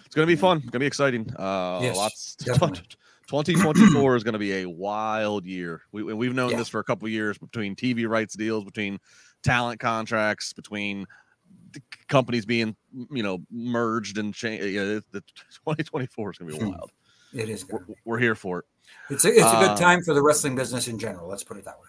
it's 0.07 0.15
gonna 0.15 0.27
be 0.27 0.37
fun. 0.37 0.59
It's 0.59 0.71
gonna 0.71 0.81
be 0.81 0.87
exciting. 0.87 1.33
Uh, 1.37 1.81
yes, 1.83 1.97
lots. 1.97 2.37
2024 3.29 4.17
is 4.17 4.25
going 4.25 4.33
to 4.33 4.39
be 4.39 4.63
a 4.63 4.69
wild 4.69 5.47
year. 5.47 5.83
We, 5.93 6.03
we've 6.03 6.35
known 6.35 6.51
yeah. 6.51 6.57
this 6.57 6.69
for 6.69 6.81
a 6.81 6.85
couple 6.85 7.09
years 7.09 7.39
between 7.39 7.77
TV 7.77 8.09
rights 8.09 8.35
deals, 8.35 8.65
between 8.65 8.99
talent 9.43 9.81
contracts, 9.81 10.53
between 10.53 11.07
companies 12.09 12.45
being 12.45 12.77
you 13.11 13.23
know 13.23 13.39
merged 13.51 14.19
and 14.19 14.35
changed. 14.35 14.65
Know, 14.65 15.01
the 15.13 15.21
2024 15.67 16.31
is 16.31 16.39
going 16.39 16.53
to 16.53 16.59
be 16.59 16.65
hmm. 16.65 16.71
wild. 16.71 16.91
It 17.33 17.49
is. 17.49 17.67
We're, 17.67 17.85
we're, 18.05 18.19
here 18.19 18.35
for 18.35 18.59
it. 18.59 18.65
It's 19.09 19.25
a, 19.25 19.29
it's 19.29 19.39
a 19.39 19.59
good 19.59 19.71
uh, 19.71 19.77
time 19.77 20.03
for 20.03 20.13
the 20.13 20.23
wrestling 20.23 20.55
business 20.55 20.87
in 20.89 20.99
general. 20.99 21.29
Let's 21.29 21.45
put 21.45 21.57
it 21.57 21.65
that 21.65 21.79
way. 21.79 21.89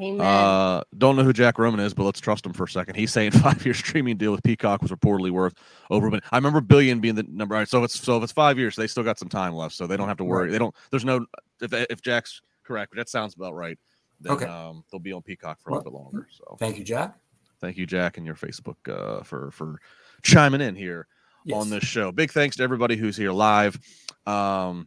Amen. 0.00 0.20
Uh, 0.20 0.82
don't 0.96 1.16
know 1.16 1.24
who 1.24 1.32
Jack 1.32 1.58
Roman 1.58 1.80
is, 1.80 1.92
but 1.92 2.04
let's 2.04 2.20
trust 2.20 2.46
him 2.46 2.52
for 2.52 2.64
a 2.64 2.68
second. 2.68 2.94
He's 2.94 3.12
saying 3.12 3.30
five 3.42 3.64
year 3.64 3.74
streaming 3.74 4.16
deal 4.16 4.32
with 4.32 4.42
Peacock 4.42 4.80
was 4.82 4.90
reportedly 4.90 5.30
worth 5.30 5.54
over. 5.90 6.10
I 6.32 6.36
remember 6.36 6.60
billion 6.60 7.00
being 7.00 7.14
the 7.14 7.24
number. 7.24 7.54
Right, 7.54 7.68
so 7.68 7.84
it's 7.84 8.00
so 8.00 8.16
if 8.16 8.22
it's 8.22 8.32
five 8.32 8.58
years, 8.58 8.76
they 8.76 8.86
still 8.86 9.02
got 9.02 9.18
some 9.18 9.28
time 9.28 9.54
left, 9.54 9.74
so 9.74 9.86
they 9.86 9.96
don't 9.96 10.08
have 10.08 10.16
to 10.18 10.24
worry. 10.24 10.50
They 10.50 10.58
don't. 10.58 10.74
There's 10.90 11.04
no. 11.04 11.26
If 11.60 11.72
if 11.72 12.00
Jack's 12.00 12.40
correct, 12.64 12.94
that 12.96 13.08
sounds 13.08 13.34
about 13.34 13.54
right. 13.54 13.78
Then, 14.20 14.32
okay. 14.32 14.46
Um, 14.46 14.84
they'll 14.90 15.00
be 15.00 15.12
on 15.12 15.22
Peacock 15.22 15.60
for 15.60 15.70
well, 15.70 15.80
a 15.80 15.82
little 15.82 15.92
bit 15.92 15.98
longer. 15.98 16.28
So 16.30 16.56
thank 16.58 16.78
you, 16.78 16.84
Jack. 16.84 17.16
Thank 17.60 17.76
you, 17.76 17.86
Jack, 17.86 18.16
and 18.16 18.24
your 18.24 18.36
Facebook 18.36 18.76
uh, 18.88 19.22
for 19.22 19.50
for 19.50 19.80
chiming 20.22 20.60
in 20.60 20.76
here 20.76 21.06
yes. 21.44 21.60
on 21.60 21.70
this 21.70 21.84
show. 21.84 22.12
Big 22.12 22.30
thanks 22.30 22.56
to 22.56 22.62
everybody 22.62 22.96
who's 22.96 23.16
here 23.16 23.32
live. 23.32 23.78
Um, 24.26 24.86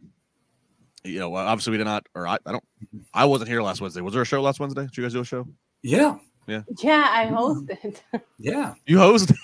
you 1.04 1.18
know, 1.18 1.34
obviously 1.34 1.72
we 1.72 1.78
did 1.78 1.84
not, 1.84 2.06
or 2.14 2.26
I, 2.26 2.38
I 2.46 2.52
don't. 2.52 2.64
I 3.12 3.24
wasn't 3.24 3.50
here 3.50 3.62
last 3.62 3.80
Wednesday. 3.80 4.00
Was 4.00 4.14
there 4.14 4.22
a 4.22 4.26
show 4.26 4.42
last 4.42 4.60
Wednesday? 4.60 4.82
Did 4.82 4.96
you 4.96 5.02
guys 5.02 5.12
do 5.12 5.20
a 5.20 5.24
show? 5.24 5.46
Yeah. 5.82 6.18
Yeah. 6.46 6.62
Yeah, 6.78 7.06
I 7.10 7.26
hosted. 7.26 8.00
Yeah. 8.38 8.74
You 8.86 8.98
hosted. 8.98 9.36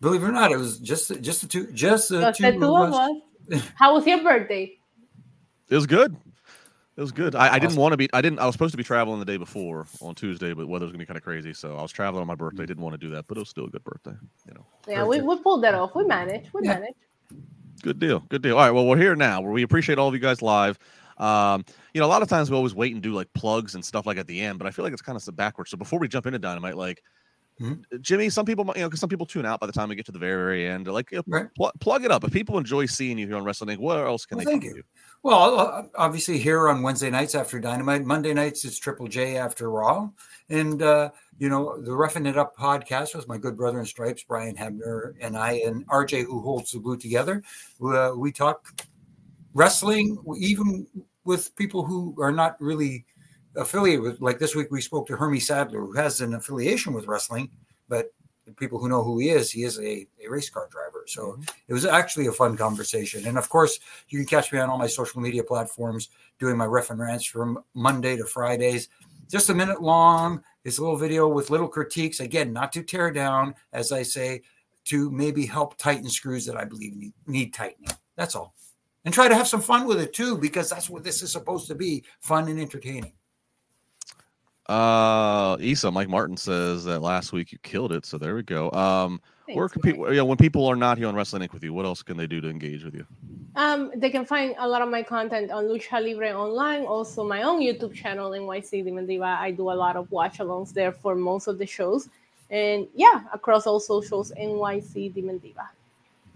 Believe 0.00 0.22
it 0.22 0.26
or 0.26 0.32
not, 0.32 0.52
it 0.52 0.58
was 0.58 0.78
just 0.78 1.20
just 1.22 1.40
the 1.40 1.48
two 1.48 1.72
just 1.72 2.10
the 2.10 2.20
just 2.20 2.38
two, 2.38 2.52
two 2.52 2.76
of 2.76 2.92
us. 2.92 3.62
How 3.76 3.94
was 3.94 4.06
your 4.06 4.22
birthday? 4.22 4.78
It 5.68 5.74
was 5.74 5.86
good. 5.86 6.16
It 6.96 7.00
was 7.00 7.10
good. 7.10 7.34
I, 7.34 7.54
I 7.54 7.58
didn't 7.58 7.76
want 7.76 7.92
to 7.92 7.96
be. 7.96 8.08
I 8.12 8.20
didn't. 8.20 8.38
I 8.38 8.46
was 8.46 8.54
supposed 8.54 8.72
to 8.72 8.76
be 8.76 8.84
traveling 8.84 9.18
the 9.18 9.24
day 9.24 9.36
before 9.36 9.86
on 10.00 10.14
Tuesday, 10.14 10.52
but 10.52 10.68
weather 10.68 10.84
was 10.84 10.92
gonna 10.92 11.02
be 11.02 11.06
kind 11.06 11.16
of 11.16 11.24
crazy. 11.24 11.52
So 11.52 11.76
I 11.76 11.82
was 11.82 11.90
traveling 11.90 12.20
on 12.20 12.26
my 12.26 12.36
birthday. 12.36 12.66
Didn't 12.66 12.82
want 12.82 12.94
to 13.00 13.04
do 13.04 13.12
that, 13.14 13.26
but 13.26 13.36
it 13.36 13.40
was 13.40 13.48
still 13.48 13.64
a 13.64 13.70
good 13.70 13.82
birthday. 13.82 14.14
You 14.46 14.54
know. 14.54 14.66
Yeah, 14.86 15.04
we, 15.04 15.20
we 15.20 15.36
pulled 15.38 15.64
that 15.64 15.74
off. 15.74 15.94
We 15.96 16.04
managed. 16.04 16.50
We 16.52 16.60
yeah. 16.64 16.74
managed. 16.74 16.94
Good 17.82 17.98
deal. 17.98 18.20
Good 18.28 18.42
deal. 18.42 18.56
All 18.56 18.64
right. 18.64 18.70
Well, 18.70 18.86
we're 18.86 18.96
here 18.96 19.16
now. 19.16 19.40
We 19.40 19.62
appreciate 19.62 19.98
all 19.98 20.08
of 20.08 20.14
you 20.14 20.20
guys 20.20 20.40
live. 20.40 20.78
Um, 21.18 21.64
you 21.92 22.00
know, 22.00 22.06
a 22.06 22.08
lot 22.08 22.22
of 22.22 22.28
times 22.28 22.50
we 22.50 22.56
always 22.56 22.74
wait 22.74 22.92
and 22.92 23.02
do 23.02 23.12
like 23.12 23.32
plugs 23.34 23.74
and 23.74 23.84
stuff 23.84 24.06
like 24.06 24.18
at 24.18 24.26
the 24.26 24.40
end, 24.40 24.58
but 24.58 24.66
I 24.66 24.70
feel 24.70 24.84
like 24.84 24.92
it's 24.92 25.02
kind 25.02 25.16
of 25.16 25.22
so 25.22 25.32
backwards. 25.32 25.70
So 25.70 25.76
before 25.76 25.98
we 25.98 26.08
jump 26.08 26.26
into 26.26 26.38
Dynamite, 26.38 26.76
like 26.76 27.02
mm-hmm. 27.60 27.82
Jimmy, 28.00 28.30
some 28.30 28.44
people, 28.44 28.64
you 28.74 28.82
know, 28.82 28.88
because 28.88 29.00
some 29.00 29.08
people 29.08 29.26
tune 29.26 29.46
out 29.46 29.60
by 29.60 29.66
the 29.66 29.72
time 29.72 29.88
we 29.88 29.94
get 29.94 30.06
to 30.06 30.12
the 30.12 30.18
very, 30.18 30.36
very 30.36 30.68
end. 30.68 30.86
Like, 30.86 31.10
you 31.12 31.18
know, 31.18 31.24
right. 31.26 31.46
pl- 31.56 31.72
plug 31.80 32.04
it 32.04 32.10
up. 32.10 32.24
If 32.24 32.32
people 32.32 32.58
enjoy 32.58 32.86
seeing 32.86 33.18
you 33.18 33.26
here 33.26 33.36
on 33.36 33.44
Wrestling, 33.44 33.80
where 33.80 34.06
else 34.06 34.26
can 34.26 34.38
well, 34.38 34.44
they 34.44 34.52
thank 34.52 34.64
you? 34.64 34.76
you? 34.76 34.82
Well, 35.24 35.90
obviously 35.96 36.38
here 36.38 36.68
on 36.68 36.82
Wednesday 36.82 37.08
nights 37.08 37.34
after 37.34 37.58
Dynamite, 37.58 38.04
Monday 38.04 38.34
nights 38.34 38.62
it's 38.66 38.78
Triple 38.78 39.08
J 39.08 39.38
after 39.38 39.70
Raw, 39.70 40.10
and 40.50 40.82
uh, 40.82 41.12
you 41.38 41.48
know 41.48 41.80
the 41.80 41.96
Roughing 41.96 42.26
It 42.26 42.36
Up 42.36 42.54
podcast 42.54 43.16
with 43.16 43.26
my 43.26 43.38
good 43.38 43.56
brother 43.56 43.80
in 43.80 43.86
stripes, 43.86 44.22
Brian 44.22 44.54
Hebner, 44.54 45.14
and 45.22 45.34
I, 45.34 45.62
and 45.64 45.86
RJ, 45.88 46.24
who 46.26 46.42
holds 46.42 46.72
the 46.72 46.78
glue 46.78 46.98
together. 46.98 47.42
Uh, 47.82 48.12
we 48.14 48.32
talk 48.32 48.86
wrestling, 49.54 50.18
even 50.38 50.86
with 51.24 51.54
people 51.56 51.84
who 51.84 52.14
are 52.20 52.32
not 52.32 52.60
really 52.60 53.06
affiliated 53.56 54.02
with. 54.02 54.20
Like 54.20 54.38
this 54.38 54.54
week, 54.54 54.70
we 54.70 54.80
spoke 54.80 55.06
to 55.06 55.16
Hermie 55.16 55.40
Sadler, 55.40 55.80
who 55.80 55.92
has 55.92 56.20
an 56.20 56.34
affiliation 56.34 56.92
with 56.92 57.06
wrestling, 57.06 57.50
but 57.88 58.12
people 58.56 58.78
who 58.78 58.88
know 58.88 59.02
who 59.02 59.18
he 59.18 59.30
is, 59.30 59.50
he 59.50 59.62
is 59.62 59.78
a, 59.78 60.06
a 60.22 60.28
race 60.28 60.50
car 60.50 60.68
driver. 60.70 61.04
So 61.06 61.32
mm-hmm. 61.32 61.42
it 61.68 61.72
was 61.72 61.86
actually 61.86 62.26
a 62.26 62.32
fun 62.32 62.56
conversation. 62.56 63.26
And 63.26 63.38
of 63.38 63.48
course, 63.48 63.78
you 64.08 64.18
can 64.18 64.26
catch 64.26 64.52
me 64.52 64.58
on 64.58 64.68
all 64.68 64.76
my 64.76 64.86
social 64.86 65.20
media 65.20 65.42
platforms 65.42 66.10
doing 66.38 66.56
my 66.56 66.66
ref 66.66 66.90
and 66.90 67.00
rants 67.00 67.24
from 67.24 67.64
Monday 67.74 68.16
to 68.16 68.24
Fridays. 68.24 68.88
Just 69.30 69.48
a 69.48 69.54
minute 69.54 69.80
long. 69.80 70.42
It's 70.64 70.78
a 70.78 70.82
little 70.82 70.96
video 70.96 71.28
with 71.28 71.50
little 71.50 71.68
critiques. 71.68 72.20
Again, 72.20 72.52
not 72.52 72.72
to 72.72 72.82
tear 72.82 73.10
down, 73.10 73.54
as 73.72 73.92
I 73.92 74.02
say, 74.02 74.42
to 74.84 75.10
maybe 75.10 75.46
help 75.46 75.78
tighten 75.78 76.10
screws 76.10 76.44
that 76.46 76.56
I 76.56 76.64
believe 76.64 76.96
need, 76.96 77.14
need 77.26 77.54
tightening. 77.54 77.90
That's 78.16 78.34
all 78.34 78.54
and 79.04 79.12
try 79.12 79.28
to 79.28 79.34
have 79.34 79.48
some 79.48 79.60
fun 79.60 79.86
with 79.86 80.00
it 80.00 80.12
too, 80.12 80.38
because 80.38 80.70
that's 80.70 80.88
what 80.88 81.04
this 81.04 81.22
is 81.22 81.32
supposed 81.32 81.66
to 81.68 81.74
be 81.74 82.04
fun 82.20 82.48
and 82.48 82.60
entertaining. 82.60 83.12
Uh, 84.66 85.56
Isa, 85.60 85.90
Mike 85.90 86.08
Martin 86.08 86.36
says 86.36 86.84
that 86.84 87.00
last 87.00 87.32
week 87.32 87.52
you 87.52 87.58
killed 87.62 87.92
it. 87.92 88.06
So 88.06 88.16
there 88.16 88.34
we 88.34 88.42
go. 88.42 88.70
Um, 88.70 89.20
where 89.46 89.68
Thanks, 89.68 89.72
can 89.74 89.82
people? 89.82 90.12
Yeah, 90.12 90.22
when 90.22 90.38
people 90.38 90.66
are 90.66 90.76
not 90.76 90.96
here 90.96 91.06
on 91.06 91.14
Wrestling 91.14 91.42
Inc. 91.42 91.52
with 91.52 91.62
you, 91.62 91.74
what 91.74 91.84
else 91.84 92.02
can 92.02 92.16
they 92.16 92.26
do 92.26 92.40
to 92.40 92.48
engage 92.48 92.82
with 92.82 92.94
you? 92.94 93.06
Um, 93.56 93.92
they 93.94 94.08
can 94.08 94.24
find 94.24 94.54
a 94.58 94.66
lot 94.66 94.80
of 94.80 94.88
my 94.88 95.02
content 95.02 95.50
on 95.50 95.64
Lucha 95.64 96.02
Libre 96.02 96.32
Online, 96.32 96.84
also 96.86 97.22
my 97.22 97.42
own 97.42 97.60
YouTube 97.60 97.92
channel, 97.92 98.30
NYC 98.30 98.84
Demon 98.84 99.06
Diva. 99.06 99.36
I 99.38 99.50
do 99.50 99.70
a 99.70 99.76
lot 99.76 99.96
of 99.96 100.10
watch 100.10 100.38
alongs 100.38 100.72
there 100.72 100.92
for 100.92 101.14
most 101.14 101.46
of 101.46 101.58
the 101.58 101.66
shows. 101.66 102.08
And 102.48 102.88
yeah, 102.94 103.24
across 103.34 103.66
all 103.66 103.80
socials, 103.80 104.32
NYC 104.40 105.12
Demon 105.12 105.38
Diva. 105.38 105.68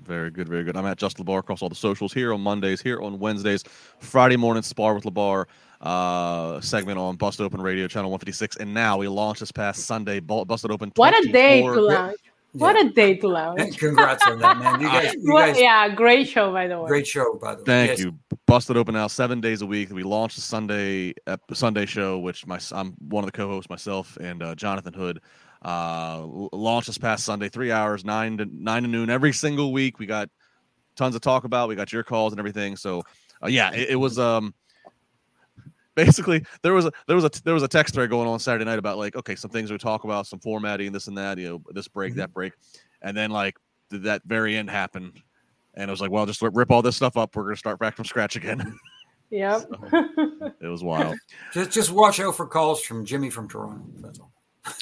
Very 0.09 0.31
good, 0.31 0.49
very 0.49 0.65
good. 0.65 0.75
I'm 0.75 0.87
at 0.87 0.97
Just 0.97 1.19
LaBar 1.19 1.41
across 1.41 1.61
all 1.61 1.69
the 1.69 1.75
socials 1.75 2.15
here 2.15 2.33
on 2.33 2.41
Mondays, 2.41 2.81
here 2.81 2.99
on 3.03 3.19
Wednesdays, 3.19 3.63
Friday 4.01 4.39
morning 4.39 4.63
Spar 4.63 4.95
with 4.95 5.05
Labar 5.05 5.45
uh 5.83 6.61
segment 6.63 6.99
on 6.99 7.15
Busted 7.17 7.45
Open 7.45 7.61
Radio 7.61 7.87
channel 7.87 8.11
156, 8.11 8.57
and 8.57 8.73
now 8.75 8.97
we 8.97 9.07
launched 9.07 9.41
this 9.41 9.53
past 9.53 9.85
Sunday. 9.85 10.19
Bu- 10.19 10.47
Busted 10.47 10.71
Open. 10.73 10.91
What 10.97 11.15
a 11.25 11.31
day 11.31 11.61
to 11.63 11.81
launch. 11.81 12.17
What 12.53 12.75
Yeah. 12.75 12.87
a 12.89 12.91
day 12.91 13.15
to 13.17 13.29
launch. 13.29 13.79
Congrats 13.79 14.27
on 14.27 14.39
that, 14.41 14.59
man. 14.59 14.81
You 14.81 14.87
guys, 14.89 15.15
you 15.15 15.33
guys 15.33 15.61
yeah, 15.61 15.89
great 15.95 16.27
show, 16.27 16.51
by 16.51 16.67
the 16.67 16.81
way. 16.81 16.89
great 16.89 17.07
show, 17.07 17.35
by 17.41 17.53
the 17.55 17.59
way. 17.61 17.65
Thank 17.67 17.91
Yes. 17.91 18.01
you. 18.01 18.15
Busted 18.47 18.79
open 18.79 18.95
now 18.95 19.07
seven 19.09 19.43
days 19.43 19.61
a 19.61 19.67
week. 19.67 19.91
We 19.93 20.03
launched 20.03 20.37
the 20.37 20.43
Sunday 20.43 21.13
ep- 21.27 21.43
Sunday 21.53 21.85
show, 21.85 22.19
which 22.19 22.47
my 22.47 22.59
I'm 22.73 22.95
one 23.09 23.23
of 23.23 23.31
the 23.31 23.37
co-hosts 23.37 23.69
myself 23.69 24.17
and 24.17 24.43
uh, 24.43 24.55
Jonathan 24.55 24.95
Hood 24.95 25.21
uh, 25.65 26.19
l- 26.21 26.49
launched 26.53 26.87
this 26.87 26.99
past 26.99 27.25
Sunday, 27.25 27.49
three 27.49 27.73
hours, 27.73 28.05
nine 28.05 28.39
to 28.39 28.47
nine 28.51 28.83
to 28.83 28.89
noon 28.89 29.11
every 29.11 29.33
single 29.33 29.73
week. 29.73 29.99
We 29.99 30.07
got 30.07 30.29
tons 30.97 31.15
to 31.15 31.21
talk 31.21 31.45
about. 31.45 31.69
We 31.69 31.75
got 31.75 31.93
your 31.93 32.05
calls 32.05 32.33
and 32.33 32.39
everything. 32.39 32.77
So 32.77 33.03
uh, 33.43 33.49
yeah, 33.49 33.73
it, 33.73 33.91
it 33.91 33.97
was 33.97 34.19
um 34.19 34.55
basically 35.95 36.45
there 36.63 36.73
was 36.75 36.87
a 36.87 36.93
there 37.07 37.17
was 37.17 37.25
a 37.25 37.31
there 37.45 37.55
was 37.55 37.63
a 37.65 37.69
text 37.69 37.95
thread 37.95 38.09
going 38.09 38.29
on 38.29 38.39
Saturday 38.39 38.65
night 38.65 38.79
about 38.79 38.99
like 38.99 39.17
okay 39.17 39.35
some 39.35 39.51
things 39.51 39.71
we 39.71 39.79
talk 39.79 40.05
about 40.05 40.27
some 40.27 40.39
formatting 40.39 40.93
this 40.93 41.09
and 41.09 41.19
that 41.19 41.39
you 41.39 41.49
know 41.49 41.63
this 41.73 41.89
break 41.89 42.15
that 42.15 42.33
break 42.33 42.53
and 43.03 43.17
then 43.17 43.31
like 43.31 43.57
th- 43.91 44.03
that 44.03 44.23
very 44.25 44.57
end 44.57 44.71
happened 44.71 45.21
and 45.75 45.89
it 45.89 45.91
was 45.91 46.01
like 46.01 46.13
well 46.13 46.25
just 46.25 46.41
rip 46.41 46.71
all 46.71 46.83
this 46.83 46.95
stuff 46.95 47.17
up 47.17 47.35
we're 47.35 47.43
gonna 47.43 47.57
start 47.57 47.81
back 47.81 47.97
from 47.97 48.05
scratch 48.05 48.37
again 48.37 48.79
Yep. 49.31 49.71
it 50.61 50.69
was 50.69 50.83
wild 50.83 51.17
Just 51.53 51.71
just 51.73 51.91
watch 51.91 52.21
out 52.21 52.37
for 52.37 52.47
calls 52.47 52.81
from 52.81 53.05
Jimmy 53.05 53.29
from 53.29 53.47
Toronto. 53.49 53.85
That's 54.01 54.19
all. 54.21 54.28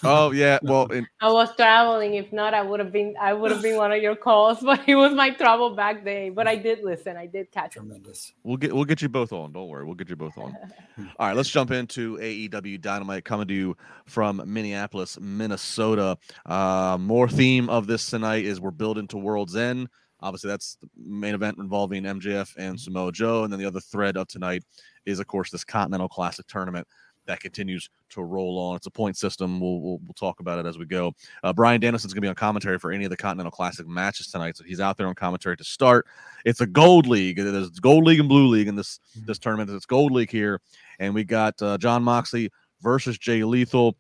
Oh 0.05 0.31
yeah 0.33 0.59
well 0.63 0.91
and 0.93 1.07
I 1.21 1.31
was 1.31 1.55
traveling. 1.57 2.15
If 2.15 2.33
not, 2.33 2.55
I 2.55 2.63
would 2.63 2.81
have 2.81 2.93
been 2.93 3.15
I 3.21 3.33
would 3.33 3.51
have 3.51 3.63
been 3.63 3.77
one 3.77 3.93
of 3.93 4.03
your 4.03 4.17
calls, 4.17 4.61
but 4.63 4.89
it 4.89 4.97
was 4.97 5.13
my 5.13 5.31
travel 5.31 5.75
back 5.75 6.05
day. 6.05 6.31
But 6.31 6.47
I 6.47 6.57
did 6.57 6.81
listen. 6.83 7.17
I 7.17 7.27
did 7.27 7.51
catch 7.51 7.77
it. 7.77 7.81
Tremendous. 7.81 8.33
we'll 8.45 8.57
get 8.57 8.73
we'll 8.75 8.85
get 8.85 9.03
you 9.03 9.09
both 9.09 9.33
on 9.33 9.53
don't 9.53 9.69
worry 9.69 9.85
we'll 9.85 9.95
get 9.95 10.09
you 10.09 10.17
both 10.17 10.37
on 10.39 10.57
all 11.19 11.27
right 11.29 11.37
let's 11.37 11.51
jump 11.51 11.71
into 11.71 12.17
aew 12.19 12.81
dynamite 12.81 13.25
coming 13.25 13.47
to 13.47 13.55
you 13.55 13.77
from 14.07 14.43
minneapolis 14.47 15.19
minnesota 15.21 16.17
uh 16.47 16.97
more 17.01 17.29
theme 17.29 17.69
of 17.69 17.87
this 17.87 18.09
tonight 18.11 18.45
is 18.45 18.61
we're 18.61 18.71
building 18.71 19.07
to 19.07 19.17
world's 19.19 19.57
end 19.57 19.89
obviously 20.21 20.49
that's 20.49 20.79
the 20.81 20.89
main 20.97 21.35
event 21.35 21.59
involving 21.59 22.03
mjf 22.05 22.53
and 22.57 22.81
samoa 22.81 23.13
joe 23.13 23.45
and 23.45 23.53
then 23.53 23.61
the 23.61 23.67
other 23.67 23.81
thread 23.81 24.17
of 24.17 24.27
tonight 24.29 24.63
is 25.05 25.19
of 25.19 25.27
course 25.27 25.51
this 25.51 25.65
continental 25.65 26.09
classic 26.09 26.47
tournament 26.47 26.87
that 27.27 27.41
continues 27.41 27.89
to 28.11 28.23
roll 28.23 28.59
on. 28.59 28.77
It's 28.77 28.87
a 28.87 28.91
point 28.91 29.17
system. 29.17 29.61
We'll 29.61 29.81
we'll, 29.81 29.99
we'll 30.05 30.15
talk 30.15 30.41
about 30.41 30.59
it 30.59 30.67
as 30.67 30.79
we 30.79 30.87
go. 30.87 31.13
Uh, 31.43 31.53
Bryan 31.53 31.81
Danielson's 31.81 32.13
going 32.13 32.23
to 32.23 32.27
be 32.27 32.29
on 32.29 32.35
commentary 32.35 32.79
for 32.79 32.93
any 32.93 33.05
of 33.05 33.11
the 33.11 33.17
Continental 33.17 33.51
Classic 33.51 33.87
matches 33.87 34.29
tonight, 34.29 34.57
so 34.57 34.65
he's 34.65 34.81
out 34.81 34.97
there 34.97 35.07
on 35.07 35.15
commentary 35.15 35.57
to 35.57 35.65
start. 35.65 36.07
It's 36.45 36.61
a 36.61 36.67
Gold 36.67 37.07
League. 37.07 37.37
There's 37.37 37.71
Gold 37.81 38.05
League 38.05 38.21
and 38.21 38.29
Blue 38.29 38.47
League 38.49 38.69
in 38.69 38.77
this 38.77 39.01
this 39.27 39.39
tournament. 39.39 39.71
It's 39.71 39.87
Gold 39.87 40.13
League 40.13 40.31
here, 40.31 40.61
and 40.99 41.15
we 41.15 41.25
got 41.25 41.61
uh, 41.63 41.79
Jon 41.79 42.03
Moxley 42.03 42.51
versus 42.81 43.19
Jay 43.19 43.45
Lethal. 43.45 43.97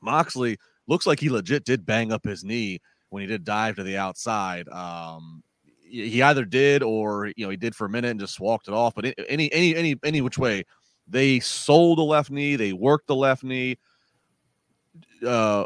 Moxley 0.00 0.58
looks 0.86 1.06
like 1.06 1.20
he 1.20 1.28
legit 1.28 1.64
did 1.64 1.84
bang 1.84 2.12
up 2.12 2.24
his 2.24 2.44
knee 2.44 2.80
when 3.10 3.20
he 3.20 3.26
did 3.26 3.44
dive 3.44 3.76
to 3.76 3.82
the 3.82 3.96
outside. 3.96 4.68
Um, 4.68 5.42
he 5.88 6.08
he 6.08 6.22
either 6.22 6.44
did 6.44 6.82
or 6.82 7.32
you 7.36 7.44
know 7.44 7.50
he 7.50 7.56
did 7.56 7.74
for 7.74 7.86
a 7.86 7.90
minute 7.90 8.10
and 8.10 8.20
just 8.20 8.40
walked 8.40 8.68
it 8.68 8.74
off. 8.74 8.94
But 8.94 9.14
any 9.28 9.52
any 9.52 9.74
any 9.74 9.96
any 10.04 10.20
which 10.20 10.38
way, 10.38 10.64
they 11.08 11.40
sold 11.40 11.98
the 11.98 12.02
left 12.02 12.30
knee. 12.30 12.56
They 12.56 12.72
worked 12.72 13.06
the 13.06 13.14
left 13.14 13.44
knee. 13.44 13.78
Uh, 15.26 15.64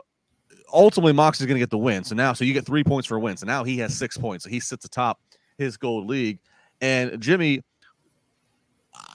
ultimately, 0.73 1.13
Mox 1.13 1.41
is 1.41 1.47
going 1.47 1.57
to 1.57 1.61
get 1.61 1.71
the 1.71 1.79
win. 1.79 2.05
So 2.05 2.15
now, 2.15 2.33
so 2.33 2.45
you 2.45 2.53
get 2.53 2.67
three 2.67 2.85
points 2.85 3.07
for 3.07 3.17
a 3.17 3.21
win. 3.21 3.37
So 3.37 3.47
now 3.47 3.65
he 3.65 3.79
has 3.79 3.97
six 3.97 4.17
points. 4.17 4.45
So 4.45 4.51
he 4.51 4.61
sits 4.61 4.85
atop 4.85 5.21
his 5.59 5.77
gold 5.77 6.07
league. 6.07 6.39
And 6.81 7.21
Jimmy, 7.21 7.63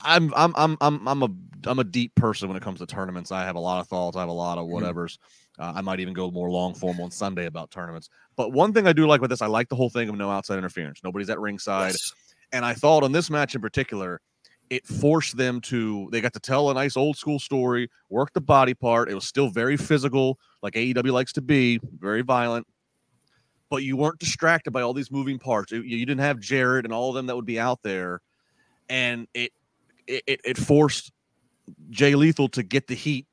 I'm 0.03 0.33
I'm 0.35 0.53
I'm 0.55 0.77
I'm 0.81 1.07
I'm 1.07 1.23
a 1.23 1.29
I'm 1.65 1.79
a 1.79 1.83
deep 1.83 2.13
person 2.15 2.47
when 2.47 2.57
it 2.57 2.63
comes 2.63 2.79
to 2.79 2.85
tournaments. 2.85 3.31
I 3.31 3.43
have 3.43 3.55
a 3.55 3.59
lot 3.59 3.79
of 3.79 3.87
thoughts. 3.87 4.15
I 4.15 4.19
have 4.21 4.29
a 4.29 4.33
lot 4.33 4.57
of 4.57 4.67
whatevers. 4.67 5.17
Uh, 5.57 5.73
I 5.75 5.81
might 5.81 5.99
even 5.99 6.13
go 6.13 6.29
more 6.31 6.51
long 6.51 6.73
form 6.73 6.99
on 6.99 7.11
Sunday 7.11 7.45
about 7.45 7.71
tournaments. 7.71 8.09
But 8.35 8.51
one 8.51 8.73
thing 8.73 8.87
I 8.87 8.93
do 8.93 9.07
like 9.07 9.21
with 9.21 9.29
this, 9.29 9.41
I 9.41 9.47
like 9.47 9.69
the 9.69 9.75
whole 9.75 9.89
thing 9.89 10.09
of 10.09 10.15
no 10.15 10.29
outside 10.29 10.57
interference. 10.57 11.01
Nobody's 11.03 11.29
at 11.29 11.39
ringside. 11.39 11.91
Yes. 11.91 12.13
And 12.51 12.65
I 12.65 12.73
thought 12.73 13.03
on 13.03 13.11
this 13.11 13.29
match 13.29 13.55
in 13.55 13.61
particular, 13.61 14.21
it 14.69 14.85
forced 14.85 15.37
them 15.37 15.61
to 15.61 16.09
they 16.11 16.21
got 16.21 16.33
to 16.33 16.39
tell 16.39 16.69
a 16.69 16.73
nice 16.73 16.97
old 16.97 17.17
school 17.17 17.39
story, 17.39 17.89
work 18.09 18.33
the 18.33 18.41
body 18.41 18.73
part. 18.73 19.09
It 19.09 19.15
was 19.15 19.27
still 19.27 19.49
very 19.49 19.77
physical, 19.77 20.39
like 20.61 20.73
AEW 20.73 21.11
likes 21.11 21.33
to 21.33 21.41
be, 21.41 21.79
very 21.99 22.21
violent. 22.21 22.65
But 23.69 23.83
you 23.83 23.97
weren't 23.97 24.19
distracted 24.19 24.71
by 24.71 24.81
all 24.81 24.93
these 24.93 25.11
moving 25.11 25.39
parts. 25.39 25.71
You, 25.71 25.81
didn't 26.05 26.19
have 26.19 26.39
Jared 26.39 26.85
and 26.85 26.93
all 26.93 27.09
of 27.09 27.15
them 27.15 27.25
that 27.27 27.35
would 27.35 27.45
be 27.45 27.59
out 27.59 27.81
there, 27.83 28.21
and 28.89 29.27
it, 29.33 29.51
it- 30.07 30.41
it 30.43 30.57
forced 30.57 31.11
Jay 31.89 32.15
Lethal 32.15 32.47
to 32.49 32.63
get 32.63 32.87
the 32.87 32.93
heat 32.95 33.25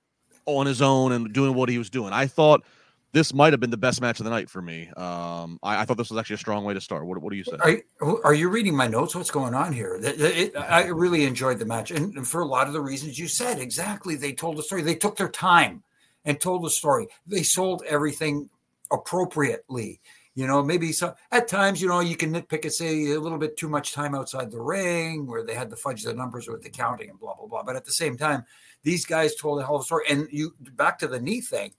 on 0.46 0.66
his 0.66 0.82
own 0.82 1.12
and 1.12 1.32
doing 1.32 1.54
what 1.54 1.68
he 1.68 1.78
was 1.78 1.90
doing. 1.90 2.12
I 2.12 2.26
thought 2.26 2.64
this 3.12 3.34
might 3.34 3.52
have 3.52 3.60
been 3.60 3.70
the 3.70 3.76
best 3.76 4.00
match 4.00 4.20
of 4.20 4.24
the 4.24 4.30
night 4.30 4.48
for 4.48 4.62
me. 4.62 4.88
Um, 4.96 5.58
I, 5.62 5.82
I 5.82 5.84
thought 5.84 5.98
this 5.98 6.10
was 6.10 6.18
actually 6.18 6.34
a 6.34 6.38
strong 6.38 6.64
way 6.64 6.72
to 6.74 6.80
start. 6.80 7.04
What, 7.06 7.18
what 7.18 7.30
do 7.30 7.36
you 7.36 7.44
say? 7.44 7.56
Are, 7.60 7.70
you- 7.70 8.20
are 8.24 8.34
you 8.34 8.48
reading 8.48 8.74
my 8.74 8.86
notes? 8.86 9.14
What's 9.14 9.30
going 9.30 9.54
on 9.54 9.72
here? 9.72 10.00
It- 10.02 10.20
it- 10.20 10.56
I 10.56 10.86
really 10.86 11.24
enjoyed 11.24 11.58
the 11.58 11.66
match, 11.66 11.90
and 11.90 12.26
for 12.26 12.40
a 12.40 12.46
lot 12.46 12.66
of 12.66 12.72
the 12.72 12.80
reasons 12.80 13.18
you 13.18 13.28
said. 13.28 13.58
Exactly, 13.58 14.16
they 14.16 14.32
told 14.32 14.56
the 14.56 14.62
story. 14.62 14.82
They 14.82 14.94
took 14.94 15.16
their 15.16 15.28
time 15.28 15.82
and 16.24 16.40
told 16.40 16.64
the 16.64 16.70
story. 16.70 17.08
They 17.26 17.42
sold 17.42 17.82
everything 17.86 18.48
appropriately. 18.90 20.00
You 20.34 20.46
know, 20.46 20.62
maybe 20.62 20.92
some 20.92 21.12
at 21.30 21.46
times, 21.46 21.82
you 21.82 21.88
know, 21.88 22.00
you 22.00 22.16
can 22.16 22.32
nitpick 22.32 22.62
and 22.62 22.72
say 22.72 23.10
a 23.10 23.20
little 23.20 23.36
bit 23.36 23.58
too 23.58 23.68
much 23.68 23.92
time 23.92 24.14
outside 24.14 24.50
the 24.50 24.60
ring, 24.62 25.26
where 25.26 25.44
they 25.44 25.54
had 25.54 25.68
to 25.68 25.76
fudge 25.76 26.02
the 26.04 26.14
numbers 26.14 26.48
with 26.48 26.62
the 26.62 26.70
counting 26.70 27.10
and 27.10 27.20
blah 27.20 27.34
blah 27.34 27.46
blah. 27.46 27.62
But 27.62 27.76
at 27.76 27.84
the 27.84 27.92
same 27.92 28.16
time, 28.16 28.44
these 28.82 29.04
guys 29.04 29.34
told 29.34 29.60
a 29.60 29.66
hell 29.66 29.76
of 29.76 29.82
a 29.82 29.84
story. 29.84 30.04
And 30.08 30.26
you 30.30 30.54
back 30.74 30.98
to 31.00 31.06
the 31.06 31.20
knee 31.20 31.42
thing, 31.42 31.72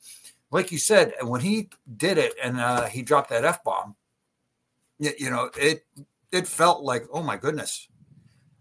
like 0.53 0.71
you 0.71 0.77
said, 0.77 1.13
when 1.21 1.41
he 1.41 1.69
did 1.97 2.17
it 2.19 2.35
and 2.41 2.59
uh, 2.59 2.85
he 2.85 3.01
dropped 3.01 3.31
that 3.31 3.43
f 3.43 3.63
bomb, 3.63 3.95
you, 4.99 5.11
you 5.17 5.29
know, 5.29 5.49
it 5.59 5.83
it 6.31 6.47
felt 6.47 6.83
like, 6.83 7.05
oh 7.11 7.23
my 7.23 7.37
goodness, 7.37 7.87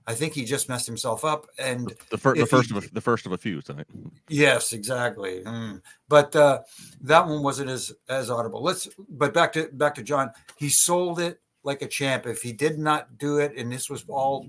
I 0.07 0.15
think 0.15 0.33
he 0.33 0.47
just 0.47 0.71
messed 0.71 0.87
himself 0.87 1.23
up. 1.23 1.47
And 1.59 1.95
the, 2.11 2.17
fir- 2.17 2.35
the 2.35 2.41
if 2.43 2.51
he- 2.51 2.57
first 2.57 2.71
of 2.71 2.79
a, 2.79 2.95
the 2.95 3.01
first 3.01 3.27
of 3.27 3.33
a 3.33 3.39
few 3.39 3.61
tonight. 3.61 3.87
yes, 4.29 4.73
exactly. 4.73 5.43
Mm. 5.45 5.83
But 6.09 6.35
uh, 6.35 6.61
that 7.03 7.27
one 7.27 7.43
wasn't 7.43 7.69
as 7.69 7.93
as 8.09 8.31
audible. 8.31 8.63
Let's. 8.63 8.89
But 9.11 9.35
back 9.35 9.53
to 9.53 9.69
back 9.73 9.95
to 9.97 10.03
John. 10.03 10.33
He 10.57 10.71
sold 10.71 11.21
it 11.21 11.41
like 11.63 11.83
a 11.83 11.89
champ. 11.89 12.27
If 12.27 12.41
he 12.41 12.55
did 12.55 12.79
not 12.79 13.19
do 13.19 13.37
it, 13.39 13.55
and 13.57 13.71
this 13.71 13.91
was 13.91 14.05
all 14.09 14.47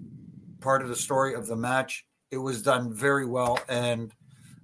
part 0.62 0.82
of 0.82 0.88
the 0.88 0.96
story 0.96 1.34
of 1.34 1.46
the 1.48 1.58
match, 1.58 2.06
it 2.32 2.38
was 2.38 2.64
done 2.64 2.94
very 2.94 3.26
well 3.26 3.60
and. 3.68 4.14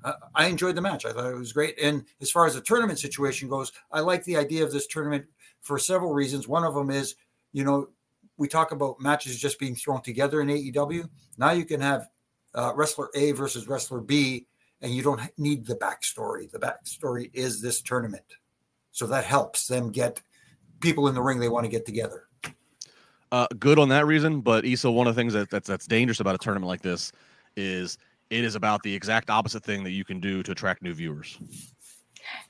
Uh, 0.03 0.13
I 0.33 0.47
enjoyed 0.47 0.75
the 0.75 0.81
match. 0.81 1.05
I 1.05 1.12
thought 1.12 1.31
it 1.31 1.38
was 1.38 1.53
great. 1.53 1.77
And 1.81 2.05
as 2.21 2.31
far 2.31 2.45
as 2.45 2.55
the 2.55 2.62
tournament 2.62 2.99
situation 2.99 3.49
goes, 3.49 3.71
I 3.91 3.99
like 3.99 4.23
the 4.23 4.38
idea 4.38 4.63
of 4.63 4.71
this 4.71 4.88
tournament 4.88 5.25
for 5.62 5.77
several 5.77 6.13
reasons. 6.13 6.47
One 6.47 6.63
of 6.63 6.73
them 6.73 6.89
is, 6.89 7.15
you 7.51 7.63
know, 7.63 7.89
we 8.38 8.47
talk 8.47 8.71
about 8.71 8.99
matches 9.01 9.38
just 9.38 9.59
being 9.59 9.75
thrown 9.75 10.01
together 10.01 10.41
in 10.41 10.47
AEW. 10.47 11.09
Now 11.38 11.51
you 11.51 11.65
can 11.65 11.81
have 11.81 12.07
uh, 12.55 12.71
wrestler 12.75 13.09
A 13.15 13.33
versus 13.33 13.67
wrestler 13.67 13.99
B, 13.99 14.47
and 14.81 14.93
you 14.93 15.03
don't 15.03 15.21
need 15.38 15.65
the 15.65 15.75
backstory. 15.75 16.49
The 16.49 16.59
backstory 16.59 17.29
is 17.33 17.62
this 17.62 17.81
tournament. 17.81 18.23
So 18.91 19.05
that 19.07 19.25
helps 19.25 19.67
them 19.67 19.91
get 19.91 20.21
people 20.79 21.07
in 21.09 21.15
the 21.15 21.21
ring 21.21 21.39
they 21.39 21.49
want 21.49 21.65
to 21.65 21.69
get 21.69 21.85
together. 21.85 22.25
Uh, 23.31 23.47
good 23.59 23.77
on 23.77 23.89
that 23.89 24.07
reason, 24.07 24.41
but 24.41 24.65
Isa, 24.65 24.89
one 24.89 25.05
of 25.05 25.15
the 25.15 25.19
things 25.19 25.33
that, 25.33 25.51
that's 25.51 25.67
that's 25.67 25.85
dangerous 25.85 26.19
about 26.19 26.33
a 26.33 26.39
tournament 26.39 26.67
like 26.67 26.81
this 26.81 27.12
is 27.55 27.97
it 28.29 28.43
is 28.43 28.55
about 28.55 28.83
the 28.83 28.93
exact 28.93 29.29
opposite 29.29 29.63
thing 29.63 29.83
that 29.83 29.91
you 29.91 30.05
can 30.05 30.19
do 30.19 30.43
to 30.43 30.51
attract 30.51 30.81
new 30.81 30.93
viewers. 30.93 31.37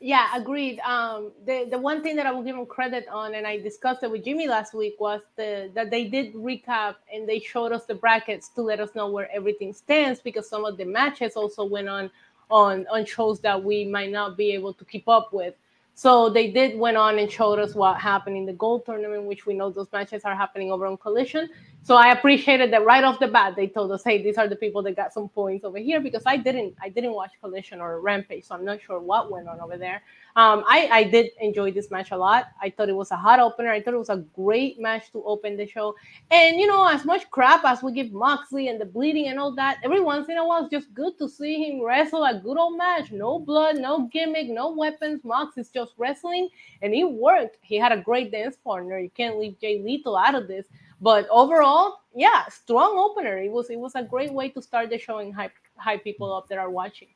Yeah, 0.01 0.29
agreed. 0.35 0.79
Um, 0.79 1.31
the 1.45 1.67
the 1.69 1.77
one 1.77 2.01
thing 2.01 2.15
that 2.17 2.25
I 2.25 2.31
will 2.31 2.43
give 2.43 2.55
them 2.55 2.65
credit 2.65 3.05
on, 3.09 3.35
and 3.35 3.45
I 3.45 3.59
discussed 3.59 4.03
it 4.03 4.11
with 4.11 4.23
Jimmy 4.23 4.47
last 4.47 4.73
week, 4.73 4.95
was 4.99 5.21
the 5.35 5.71
that 5.73 5.89
they 5.89 6.05
did 6.05 6.33
recap 6.33 6.95
and 7.13 7.27
they 7.27 7.39
showed 7.39 7.71
us 7.71 7.85
the 7.85 7.95
brackets 7.95 8.49
to 8.55 8.61
let 8.61 8.79
us 8.79 8.95
know 8.95 9.09
where 9.09 9.29
everything 9.31 9.73
stands 9.73 10.19
because 10.19 10.49
some 10.49 10.65
of 10.65 10.77
the 10.77 10.85
matches 10.85 11.35
also 11.35 11.63
went 11.63 11.89
on 11.89 12.09
on 12.49 12.87
on 12.87 13.05
shows 13.05 13.39
that 13.41 13.61
we 13.61 13.85
might 13.85 14.11
not 14.11 14.37
be 14.37 14.51
able 14.51 14.73
to 14.73 14.85
keep 14.85 15.07
up 15.07 15.33
with. 15.33 15.55
So 15.95 16.29
they 16.29 16.49
did 16.49 16.79
went 16.79 16.95
on 16.95 17.19
and 17.19 17.29
showed 17.29 17.59
us 17.59 17.75
what 17.75 17.99
happened 17.99 18.37
in 18.37 18.45
the 18.45 18.53
gold 18.53 18.85
tournament, 18.85 19.23
which 19.23 19.45
we 19.45 19.53
know 19.53 19.69
those 19.69 19.91
matches 19.91 20.23
are 20.23 20.35
happening 20.35 20.71
over 20.71 20.85
on 20.85 20.95
Collision. 20.95 21.49
So 21.81 21.95
I 21.95 22.11
appreciated 22.11 22.71
that 22.73 22.85
right 22.85 23.03
off 23.03 23.19
the 23.19 23.27
bat 23.27 23.55
they 23.55 23.67
told 23.67 23.91
us, 23.91 24.03
hey, 24.03 24.21
these 24.21 24.37
are 24.37 24.47
the 24.47 24.55
people 24.55 24.83
that 24.83 24.95
got 24.95 25.13
some 25.13 25.27
points 25.29 25.63
over 25.65 25.79
here 25.79 25.99
because 25.99 26.23
I 26.25 26.37
didn't 26.37 26.75
I 26.81 26.89
didn't 26.89 27.13
watch 27.13 27.31
Collision 27.41 27.81
or 27.81 27.99
Rampage, 28.01 28.45
so 28.45 28.53
I'm 28.53 28.65
not 28.65 28.81
sure 28.81 28.99
what 28.99 29.31
went 29.31 29.47
on 29.47 29.59
over 29.59 29.77
there. 29.77 30.03
Um, 30.35 30.63
I, 30.67 30.87
I 30.91 31.03
did 31.05 31.31
enjoy 31.41 31.71
this 31.71 31.89
match 31.89 32.11
a 32.11 32.17
lot. 32.17 32.49
I 32.61 32.69
thought 32.69 32.89
it 32.89 32.95
was 32.95 33.11
a 33.11 33.15
hot 33.15 33.39
opener. 33.39 33.71
I 33.71 33.81
thought 33.81 33.95
it 33.95 33.97
was 33.97 34.09
a 34.09 34.23
great 34.35 34.79
match 34.79 35.11
to 35.13 35.23
open 35.23 35.57
the 35.57 35.65
show. 35.65 35.95
And 36.29 36.59
you 36.59 36.67
know, 36.67 36.87
as 36.87 37.05
much 37.05 37.29
crap 37.31 37.65
as 37.65 37.81
we 37.81 37.91
give 37.91 38.11
Moxley 38.11 38.67
and 38.67 38.79
the 38.79 38.85
bleeding 38.85 39.27
and 39.27 39.39
all 39.39 39.53
that, 39.55 39.79
every 39.83 40.01
once 40.01 40.29
in 40.29 40.37
a 40.37 40.45
while 40.45 40.63
it's 40.63 40.71
just 40.71 40.93
good 40.93 41.17
to 41.17 41.27
see 41.27 41.63
him 41.63 41.81
wrestle 41.81 42.23
a 42.23 42.39
good 42.39 42.57
old 42.57 42.77
match. 42.77 43.11
No 43.11 43.39
blood, 43.39 43.77
no 43.77 44.07
gimmick, 44.11 44.49
no 44.49 44.71
weapons. 44.71 45.23
Mox 45.23 45.57
is 45.57 45.69
just 45.69 45.93
wrestling, 45.97 46.49
and 46.81 46.93
he 46.93 47.03
worked. 47.03 47.57
He 47.61 47.77
had 47.77 47.91
a 47.91 48.01
great 48.01 48.31
dance 48.31 48.57
partner. 48.57 48.99
You 48.99 49.09
can't 49.09 49.39
leave 49.39 49.59
Jay 49.59 49.81
Lethal 49.81 50.17
out 50.17 50.35
of 50.35 50.47
this. 50.47 50.65
But 51.01 51.27
overall, 51.29 51.99
yeah, 52.15 52.47
strong 52.47 52.97
opener. 52.97 53.38
It 53.38 53.51
was 53.51 53.69
it 53.69 53.79
was 53.79 53.95
a 53.95 54.03
great 54.03 54.33
way 54.33 54.49
to 54.49 54.62
start 54.62 54.89
the 54.89 54.97
show 54.97 55.19
and 55.19 55.33
hype 55.33 55.53
hype 55.77 56.03
people 56.03 56.33
up 56.33 56.47
that 56.49 56.57
are 56.57 56.69
watching. 56.69 57.07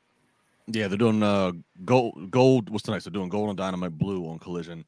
Yeah, 0.66 0.88
they're 0.88 0.96
doing 0.96 1.22
uh 1.22 1.52
gold 1.84 2.30
gold 2.30 2.70
what's 2.70 2.84
tonight? 2.84 3.04
They're 3.04 3.12
doing 3.12 3.28
gold 3.28 3.50
and 3.50 3.58
dynamite 3.58 3.98
blue 3.98 4.26
on 4.28 4.38
collision. 4.38 4.84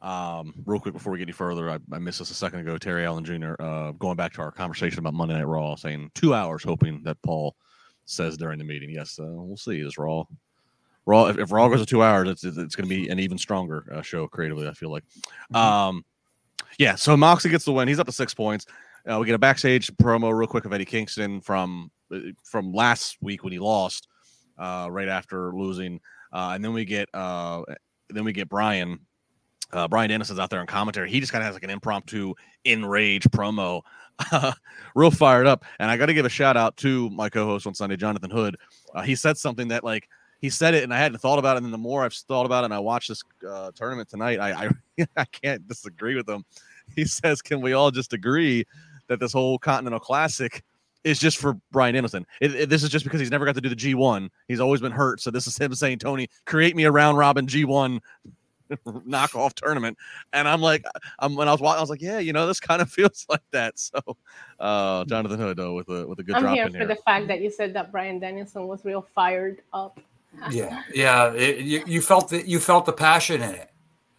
Um, 0.00 0.54
real 0.64 0.78
quick 0.78 0.94
before 0.94 1.12
we 1.12 1.18
get 1.18 1.24
any 1.24 1.32
further, 1.32 1.68
I, 1.68 1.78
I 1.92 1.98
missed 1.98 2.20
this 2.20 2.30
a 2.30 2.34
second 2.34 2.60
ago. 2.60 2.78
Terry 2.78 3.04
Allen 3.04 3.24
Jr. 3.24 3.54
Uh 3.58 3.92
going 3.92 4.16
back 4.16 4.32
to 4.34 4.42
our 4.42 4.52
conversation 4.52 5.00
about 5.00 5.14
Monday 5.14 5.34
Night 5.34 5.46
Raw, 5.46 5.74
saying 5.74 6.12
two 6.14 6.32
hours, 6.32 6.62
hoping 6.62 7.02
that 7.02 7.20
Paul 7.22 7.56
says 8.04 8.36
during 8.36 8.58
the 8.58 8.64
meeting. 8.64 8.90
Yes, 8.90 9.18
uh, 9.18 9.26
we'll 9.26 9.56
see. 9.56 9.80
Is 9.80 9.98
Raw 9.98 10.24
Raw 11.06 11.26
if, 11.26 11.38
if 11.38 11.50
Raw 11.50 11.68
goes 11.68 11.80
to 11.80 11.86
two 11.86 12.04
hours, 12.04 12.28
it's 12.28 12.44
it's 12.44 12.76
gonna 12.76 12.88
be 12.88 13.08
an 13.08 13.18
even 13.18 13.38
stronger 13.38 13.84
uh, 13.92 14.02
show 14.02 14.28
creatively, 14.28 14.68
I 14.68 14.74
feel 14.74 14.90
like. 14.92 15.04
Mm-hmm. 15.52 15.56
Um 15.56 16.04
yeah, 16.78 16.94
so 16.94 17.16
Moxley 17.16 17.50
gets 17.50 17.64
the 17.64 17.72
win. 17.72 17.88
He's 17.88 17.98
up 17.98 18.06
to 18.06 18.12
six 18.12 18.34
points. 18.34 18.66
Uh, 19.08 19.18
we 19.18 19.26
get 19.26 19.34
a 19.34 19.38
backstage 19.38 19.90
promo 19.96 20.36
real 20.36 20.48
quick 20.48 20.64
of 20.64 20.72
Eddie 20.72 20.84
Kingston 20.84 21.40
from 21.40 21.90
uh, 22.12 22.18
from 22.44 22.72
last 22.72 23.16
week 23.20 23.44
when 23.44 23.52
he 23.52 23.58
lost, 23.58 24.08
uh, 24.58 24.88
right 24.90 25.08
after 25.08 25.52
losing, 25.54 26.00
uh, 26.32 26.52
and 26.54 26.64
then 26.64 26.72
we 26.72 26.84
get 26.84 27.08
uh, 27.14 27.62
then 28.10 28.24
we 28.24 28.32
get 28.32 28.48
Brian. 28.48 29.00
Uh, 29.72 29.88
Bryan 29.88 30.10
Danielson's 30.10 30.38
out 30.38 30.48
there 30.48 30.60
in 30.60 30.66
commentary. 30.68 31.10
He 31.10 31.18
just 31.18 31.32
kind 31.32 31.42
of 31.42 31.46
has 31.46 31.54
like 31.54 31.64
an 31.64 31.70
impromptu 31.70 32.34
enrage 32.64 33.24
promo, 33.24 33.82
real 34.94 35.10
fired 35.10 35.48
up. 35.48 35.64
And 35.80 35.90
I 35.90 35.96
got 35.96 36.06
to 36.06 36.14
give 36.14 36.24
a 36.24 36.28
shout 36.28 36.56
out 36.56 36.76
to 36.78 37.10
my 37.10 37.28
co-host 37.28 37.66
on 37.66 37.74
Sunday, 37.74 37.96
Jonathan 37.96 38.30
Hood. 38.30 38.56
Uh, 38.94 39.02
he 39.02 39.16
said 39.16 39.36
something 39.36 39.68
that 39.68 39.82
like 39.82 40.08
he 40.46 40.50
said 40.50 40.74
it, 40.74 40.84
and 40.84 40.94
I 40.94 40.98
hadn't 40.98 41.18
thought 41.18 41.40
about 41.40 41.56
it. 41.56 41.64
And 41.64 41.72
the 41.74 41.78
more 41.78 42.04
I've 42.04 42.14
thought 42.14 42.46
about 42.46 42.62
it, 42.62 42.66
and 42.66 42.74
I 42.74 42.78
watched 42.78 43.08
this 43.08 43.24
uh, 43.48 43.72
tournament 43.74 44.08
tonight, 44.08 44.38
I, 44.38 44.66
I 44.66 44.70
I 45.16 45.24
can't 45.24 45.66
disagree 45.66 46.14
with 46.14 46.28
him. 46.28 46.44
He 46.94 47.04
says, 47.04 47.42
"Can 47.42 47.60
we 47.60 47.72
all 47.72 47.90
just 47.90 48.12
agree 48.12 48.64
that 49.08 49.18
this 49.18 49.32
whole 49.32 49.58
Continental 49.58 49.98
Classic 49.98 50.62
is 51.02 51.18
just 51.18 51.38
for 51.38 51.54
Bryan 51.72 51.94
Danielson? 51.94 52.24
It, 52.40 52.54
it- 52.54 52.68
this 52.68 52.84
is 52.84 52.90
just 52.90 53.04
because 53.04 53.18
he's 53.18 53.30
never 53.32 53.44
got 53.44 53.56
to 53.56 53.60
do 53.60 53.68
the 53.68 53.74
G1. 53.74 54.28
He's 54.46 54.60
always 54.60 54.80
been 54.80 54.92
hurt. 54.92 55.20
So 55.20 55.32
this 55.32 55.48
is 55.48 55.58
him 55.58 55.74
saying, 55.74 55.98
Tony, 55.98 56.28
create 56.44 56.76
me 56.76 56.84
a 56.84 56.92
round 56.92 57.18
robin 57.18 57.48
G1 57.48 57.98
knockoff 58.86 59.54
tournament. 59.54 59.98
And 60.32 60.46
I'm 60.46 60.60
like, 60.60 60.84
I'm 61.18 61.34
when 61.34 61.48
I 61.48 61.52
was 61.52 61.60
watching, 61.60 61.78
I 61.78 61.80
was 61.80 61.90
like, 61.90 62.02
yeah, 62.02 62.20
you 62.20 62.32
know, 62.32 62.46
this 62.46 62.60
kind 62.60 62.80
of 62.80 62.88
feels 62.98 63.26
like 63.28 63.42
that. 63.50 63.80
So, 63.80 63.98
uh, 64.60 65.04
Jonathan 65.06 65.40
Hood 65.40 65.56
though 65.56 65.74
with 65.74 65.88
a 65.88 66.06
with 66.06 66.20
a 66.20 66.22
good 66.22 66.36
I'm 66.36 66.42
drop 66.42 66.54
here 66.54 66.70
for 66.70 66.78
here. 66.78 66.86
the 66.86 66.94
fact 66.96 67.26
that 67.28 67.40
you 67.40 67.50
said 67.50 67.74
that 67.74 67.90
Bryan 67.90 68.20
Danielson 68.20 68.68
was 68.68 68.84
real 68.84 69.02
fired 69.12 69.62
up. 69.72 69.98
Yeah, 70.50 70.82
yeah. 70.94 71.32
it- 71.32 71.60
you, 71.60 71.82
you 71.86 72.00
felt 72.02 72.28
that 72.30 72.46
you 72.46 72.58
felt 72.60 72.86
the 72.86 72.92
passion 72.92 73.42
in 73.42 73.50
it. 73.50 73.70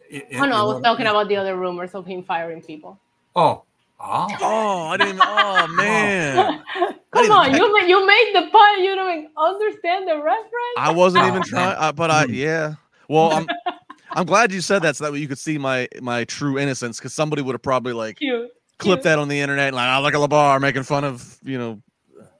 It- 0.09 0.25
Oh 0.39 0.45
no, 0.45 0.55
I 0.55 0.63
was 0.63 0.79
it- 0.79 0.83
talking 0.83 1.05
about 1.07 1.27
the 1.27 1.35
other 1.37 1.55
rumors 1.55 1.93
of 1.93 2.05
him 2.05 2.23
firing 2.23 2.61
people. 2.61 2.99
Oh, 3.35 3.63
oh. 3.99 4.27
Oh, 4.41 4.87
I 4.87 4.97
didn't. 4.97 5.21
Oh 5.23 5.67
man, 5.75 6.63
Come 7.13 7.31
on, 7.31 7.53
you 7.55 7.71
ma- 7.71 7.87
you 7.87 8.05
made 8.05 8.31
the 8.35 8.49
pun. 8.51 8.83
You 8.83 8.95
don't 8.95 9.27
understand 9.37 10.07
the 10.07 10.15
reference. 10.21 10.75
I 10.77 10.91
wasn't 10.91 11.23
Oh, 11.23 11.27
even 11.27 11.39
man. 11.39 11.43
trying. 11.43 11.77
Uh, 11.77 11.91
but 11.91 12.11
I 12.11 12.25
Hmm. 12.25 12.33
yeah. 12.33 12.73
Well, 13.09 13.31
I'm 13.31 13.47
I'm 14.11 14.25
glad 14.25 14.51
you 14.51 14.61
said 14.61 14.81
that 14.83 14.95
so 14.95 15.03
that 15.05 15.13
way 15.13 15.19
you 15.19 15.27
could 15.27 15.37
see 15.39 15.57
my 15.57 15.87
my 16.01 16.23
true 16.25 16.57
innocence 16.57 16.97
because 16.99 17.13
somebody 17.13 17.41
would 17.41 17.53
have 17.53 17.61
probably 17.61 17.93
like 17.93 18.17
Cute. 18.17 18.51
clipped 18.79 19.01
cute. 19.01 19.03
that 19.03 19.19
on 19.19 19.27
the 19.27 19.39
internet 19.39 19.73
like 19.73 19.89
oh 19.97 20.01
look 20.01 20.13
at 20.13 20.19
LaBar 20.29 20.59
making 20.61 20.83
fun 20.83 21.03
of 21.03 21.37
you 21.43 21.57
know 21.57 21.81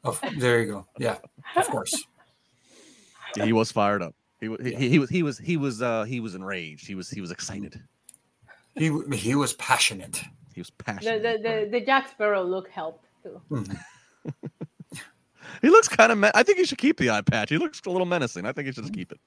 Oh, 0.04 0.18
there 0.38 0.62
you 0.62 0.68
go. 0.72 0.86
Yeah, 0.98 1.18
of 1.58 1.68
course. 1.68 1.94
Yeah, 3.38 3.45
he 3.45 3.54
was 3.54 3.71
fired 3.71 4.02
up. 4.02 4.15
He, 4.39 4.56
he, 4.62 4.76
he, 4.76 4.89
he 4.89 5.00
was 5.00 5.10
he 5.10 5.23
was 5.23 5.38
he 5.38 5.58
was 5.58 5.82
uh 5.82 6.04
he 6.04 6.19
was 6.19 6.36
enraged. 6.36 6.86
He 6.88 6.95
was 6.95 7.10
he 7.10 7.21
was 7.21 7.32
excited. 7.32 7.82
He 8.76 8.91
he 9.13 9.36
was 9.36 9.54
passionate. 9.54 10.21
He 10.54 10.62
was 10.62 10.69
passionate. 10.69 11.23
the, 11.23 11.38
the, 11.41 11.69
the 11.80 11.86
Jack 11.86 12.10
Sparrow 12.10 12.43
look 12.43 12.69
helped 12.69 13.06
too. 13.23 13.41
He 15.62 15.69
looks 15.69 15.88
kind 15.88 16.12
of. 16.12 16.17
Me- 16.17 16.32
I 16.36 16.43
think 16.43 16.58
he 16.58 16.65
should 16.65 16.78
keep 16.78 16.97
the 16.97 17.10
eye 17.10 17.21
patch. 17.21 17.50
He 17.50 17.58
looks 17.58 17.82
a 17.86 17.89
little 17.89 18.06
menacing. 18.06 18.45
I 18.45 18.52
think 18.52 18.67
he 18.67 18.73
should 18.73 18.84
just 18.84 18.93
keep 18.93 19.12
it. 19.12 19.19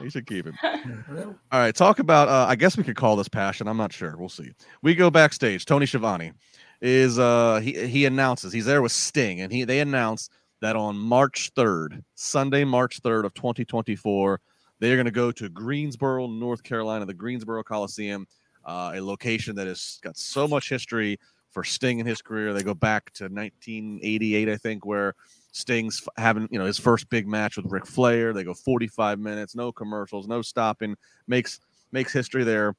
He 0.00 0.08
should 0.08 0.26
keep 0.26 0.46
it. 0.46 0.54
All 1.52 1.60
right, 1.60 1.74
talk 1.74 1.98
about. 1.98 2.28
Uh, 2.28 2.46
I 2.48 2.54
guess 2.56 2.76
we 2.76 2.84
could 2.84 2.96
call 2.96 3.16
this 3.16 3.28
passion. 3.28 3.66
I'm 3.66 3.76
not 3.76 3.92
sure. 3.92 4.16
We'll 4.16 4.28
see. 4.28 4.52
We 4.82 4.94
go 4.94 5.10
backstage. 5.10 5.64
Tony 5.66 5.86
Schiavone 5.86 6.32
is. 6.80 7.18
Uh, 7.18 7.60
he 7.60 7.86
he 7.86 8.04
announces 8.04 8.52
he's 8.52 8.66
there 8.66 8.82
with 8.82 8.92
Sting, 8.92 9.40
and 9.40 9.52
he 9.52 9.64
they 9.64 9.80
announce 9.80 10.30
that 10.60 10.76
on 10.76 10.96
March 10.96 11.52
3rd, 11.54 12.02
Sunday, 12.14 12.64
March 12.64 13.02
3rd 13.02 13.24
of 13.24 13.34
2024, 13.34 14.40
they 14.78 14.92
are 14.92 14.96
going 14.96 15.06
to 15.06 15.10
go 15.10 15.30
to 15.32 15.48
Greensboro, 15.48 16.26
North 16.26 16.62
Carolina, 16.62 17.04
the 17.04 17.14
Greensboro 17.14 17.62
Coliseum, 17.62 18.26
uh, 18.64 18.92
a 18.94 19.00
location 19.00 19.54
that 19.56 19.66
has 19.66 19.98
got 20.02 20.16
so 20.16 20.48
much 20.48 20.68
history 20.68 21.18
for 21.50 21.64
Sting 21.64 21.98
in 21.98 22.06
his 22.06 22.22
career. 22.22 22.52
They 22.52 22.62
go 22.62 22.74
back 22.74 23.12
to 23.14 23.24
1988, 23.24 24.48
I 24.48 24.56
think, 24.56 24.86
where 24.86 25.14
Sting's 25.52 26.02
having 26.16 26.48
you 26.50 26.58
know 26.58 26.64
his 26.64 26.78
first 26.78 27.08
big 27.10 27.26
match 27.26 27.56
with 27.56 27.66
Ric 27.66 27.86
Flair. 27.86 28.32
They 28.32 28.44
go 28.44 28.54
45 28.54 29.18
minutes, 29.18 29.54
no 29.54 29.72
commercials, 29.72 30.28
no 30.28 30.42
stopping. 30.42 30.96
Makes 31.26 31.60
makes 31.92 32.12
history 32.12 32.44
there 32.44 32.76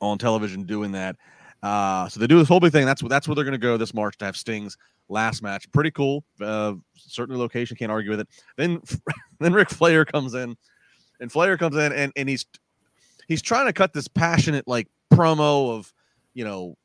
on 0.00 0.18
television 0.18 0.64
doing 0.64 0.92
that. 0.92 1.16
Uh, 1.62 2.08
so 2.08 2.20
they 2.20 2.28
do 2.28 2.38
this 2.38 2.48
whole 2.48 2.60
big 2.60 2.72
thing. 2.72 2.86
That's 2.86 3.02
that's 3.02 3.26
where 3.26 3.34
they're 3.34 3.44
going 3.44 3.52
to 3.52 3.58
go 3.58 3.76
this 3.76 3.94
March 3.94 4.16
to 4.18 4.24
have 4.24 4.36
Sting's 4.36 4.76
last 5.08 5.42
match. 5.42 5.70
Pretty 5.72 5.90
cool. 5.90 6.24
Uh, 6.40 6.74
certainly 6.96 7.40
location 7.40 7.76
can't 7.76 7.92
argue 7.92 8.10
with 8.10 8.20
it. 8.20 8.28
Then 8.56 8.80
then 9.40 9.52
Ric 9.52 9.70
Flair 9.70 10.04
comes 10.04 10.34
in, 10.34 10.56
and 11.20 11.30
Flair 11.32 11.56
comes 11.56 11.76
in 11.76 11.92
and 11.92 12.12
and 12.16 12.28
he's 12.28 12.46
he's 13.26 13.42
trying 13.42 13.66
to 13.66 13.72
cut 13.72 13.92
this 13.92 14.08
passionate 14.08 14.66
like 14.66 14.88
promo 15.12 15.76
of 15.76 15.92
you 16.34 16.44
know 16.44 16.76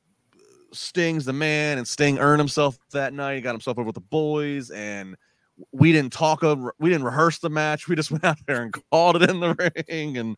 Sting's 0.71 1.25
the 1.25 1.33
man, 1.33 1.77
and 1.77 1.87
Sting 1.87 2.17
earned 2.19 2.39
himself 2.39 2.77
that 2.91 3.13
night. 3.13 3.35
He 3.35 3.41
got 3.41 3.51
himself 3.53 3.77
over 3.77 3.85
with 3.85 3.95
the 3.95 4.01
boys, 4.01 4.71
and 4.71 5.15
we 5.71 5.91
didn't 5.91 6.11
talk 6.13 6.43
of 6.43 6.59
we 6.79 6.89
didn't 6.89 7.05
rehearse 7.05 7.39
the 7.39 7.49
match. 7.49 7.87
We 7.87 7.95
just 7.95 8.11
went 8.11 8.23
out 8.23 8.37
there 8.47 8.63
and 8.63 8.73
called 8.91 9.21
it 9.21 9.29
in 9.29 9.39
the 9.39 9.73
ring. 9.87 10.17
And 10.17 10.37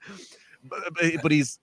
but, 0.63 0.79
but- 0.93 1.21
but 1.23 1.31
he's 1.31 1.59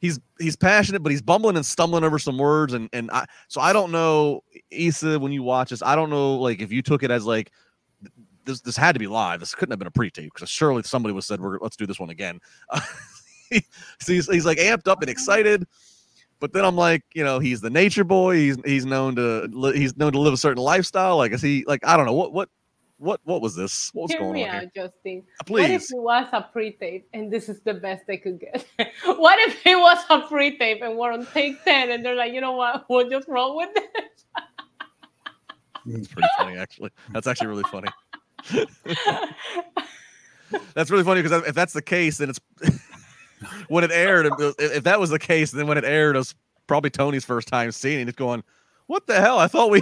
he's 0.00 0.18
he's 0.38 0.56
passionate, 0.56 1.02
but 1.02 1.12
he's 1.12 1.22
bumbling 1.22 1.56
and 1.56 1.64
stumbling 1.64 2.04
over 2.04 2.18
some 2.18 2.38
words. 2.38 2.72
And 2.72 2.88
and 2.92 3.10
I 3.10 3.26
so 3.48 3.60
I 3.60 3.72
don't 3.72 3.92
know, 3.92 4.42
Isa, 4.70 5.18
when 5.18 5.32
you 5.32 5.42
watch 5.42 5.70
this, 5.70 5.82
I 5.82 5.94
don't 5.94 6.10
know 6.10 6.36
like 6.36 6.60
if 6.60 6.72
you 6.72 6.82
took 6.82 7.02
it 7.02 7.10
as 7.10 7.24
like 7.24 7.52
this 8.44 8.60
this 8.60 8.76
had 8.76 8.92
to 8.92 8.98
be 8.98 9.06
live. 9.06 9.40
This 9.40 9.54
couldn't 9.54 9.72
have 9.72 9.78
been 9.78 9.88
a 9.88 9.92
pre-tape 9.92 10.32
because 10.34 10.48
surely 10.48 10.82
somebody 10.82 11.12
was 11.12 11.26
said, 11.26 11.40
"We're 11.40 11.58
let's 11.60 11.76
do 11.76 11.86
this 11.86 12.00
one 12.00 12.10
again." 12.10 12.40
so 13.52 14.12
he's, 14.12 14.28
he's 14.28 14.46
like 14.46 14.58
amped 14.58 14.88
up 14.88 15.02
and 15.02 15.10
excited. 15.10 15.66
But 16.40 16.54
then 16.54 16.64
I'm 16.64 16.76
like, 16.76 17.02
you 17.14 17.22
know, 17.22 17.38
he's 17.38 17.60
the 17.60 17.68
nature 17.68 18.04
boy. 18.04 18.36
He's 18.36 18.56
he's 18.64 18.86
known 18.86 19.14
to 19.16 19.72
he's 19.74 19.96
known 19.96 20.12
to 20.12 20.20
live 20.20 20.32
a 20.32 20.38
certain 20.38 20.62
lifestyle. 20.62 21.18
Like, 21.18 21.32
is 21.32 21.42
he 21.42 21.64
like 21.66 21.86
I 21.86 21.96
don't 21.96 22.06
know 22.06 22.14
what 22.14 22.32
what 22.32 22.48
what 23.00 23.18
what 23.24 23.40
was 23.40 23.56
this? 23.56 23.90
What 23.94 24.02
was 24.02 24.10
Hear 24.12 24.20
going 24.20 24.34
me 24.34 24.46
on 24.46 24.54
out, 24.54 24.60
here? 24.60 24.70
Justin. 24.74 25.24
Uh, 25.40 25.44
what 25.48 25.70
if 25.70 25.90
it 25.90 25.98
was 25.98 26.28
a 26.32 26.42
pre-tape 26.42 27.08
and 27.14 27.32
this 27.32 27.48
is 27.48 27.60
the 27.62 27.72
best 27.74 28.06
they 28.06 28.18
could 28.18 28.38
get? 28.38 28.66
what 29.04 29.38
if 29.48 29.66
it 29.66 29.78
was 29.78 29.98
a 30.10 30.20
pre-tape 30.28 30.82
and 30.82 30.98
we're 30.98 31.12
on 31.12 31.24
take 31.26 31.64
10 31.64 31.90
and 31.90 32.04
they're 32.04 32.14
like, 32.14 32.34
you 32.34 32.42
know 32.42 32.52
what, 32.52 32.84
we'll 32.90 33.08
just 33.08 33.26
roll 33.26 33.56
with 33.56 33.70
this. 33.74 33.86
it's 35.86 36.08
pretty 36.08 36.28
funny 36.36 36.58
actually. 36.58 36.90
That's 37.10 37.26
actually 37.26 37.46
really 37.48 37.64
funny. 37.64 37.88
That's 40.74 40.90
really 40.90 41.04
funny 41.04 41.22
because 41.22 41.46
if 41.46 41.54
that's 41.54 41.72
the 41.72 41.82
case, 41.82 42.18
then 42.18 42.28
it's 42.30 42.40
when 43.68 43.84
it 43.84 43.92
aired. 43.92 44.26
If 44.26 44.32
if 44.58 44.82
that 44.84 44.98
was 44.98 45.10
the 45.10 45.18
case, 45.18 45.52
then 45.52 45.68
when 45.68 45.78
it 45.78 45.84
aired, 45.84 46.16
it 46.16 46.18
was 46.18 46.34
probably 46.66 46.90
Tony's 46.90 47.24
first 47.24 47.48
time 47.48 47.70
seeing 47.70 48.00
it. 48.00 48.08
It's 48.08 48.16
going, 48.16 48.42
what 48.88 49.06
the 49.06 49.20
hell? 49.20 49.38
I 49.38 49.46
thought 49.46 49.70
we, 49.70 49.80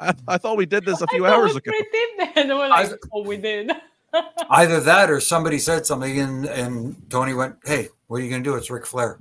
I, 0.00 0.14
I 0.26 0.38
thought 0.38 0.56
we 0.56 0.66
did 0.66 0.84
this 0.84 1.00
a 1.00 1.06
few 1.08 1.26
I 1.26 1.30
hours 1.30 1.54
ago. 1.56 1.70
pre-taped 1.70 1.94
it. 1.94 2.32
And 2.36 2.50
they 2.50 2.54
were 2.54 2.68
like, 2.68 2.92
I- 2.92 2.96
oh, 3.12 3.22
we 3.24 3.36
did. 3.36 3.70
Either 4.50 4.80
that 4.80 5.10
or 5.10 5.20
somebody 5.20 5.58
said 5.58 5.86
something 5.86 6.18
and, 6.18 6.44
and 6.46 6.96
Tony 7.10 7.32
went, 7.34 7.56
Hey, 7.64 7.88
what 8.08 8.20
are 8.20 8.24
you 8.24 8.30
going 8.30 8.42
to 8.42 8.50
do? 8.50 8.56
It's 8.56 8.70
Ric 8.70 8.84
Flair. 8.86 9.20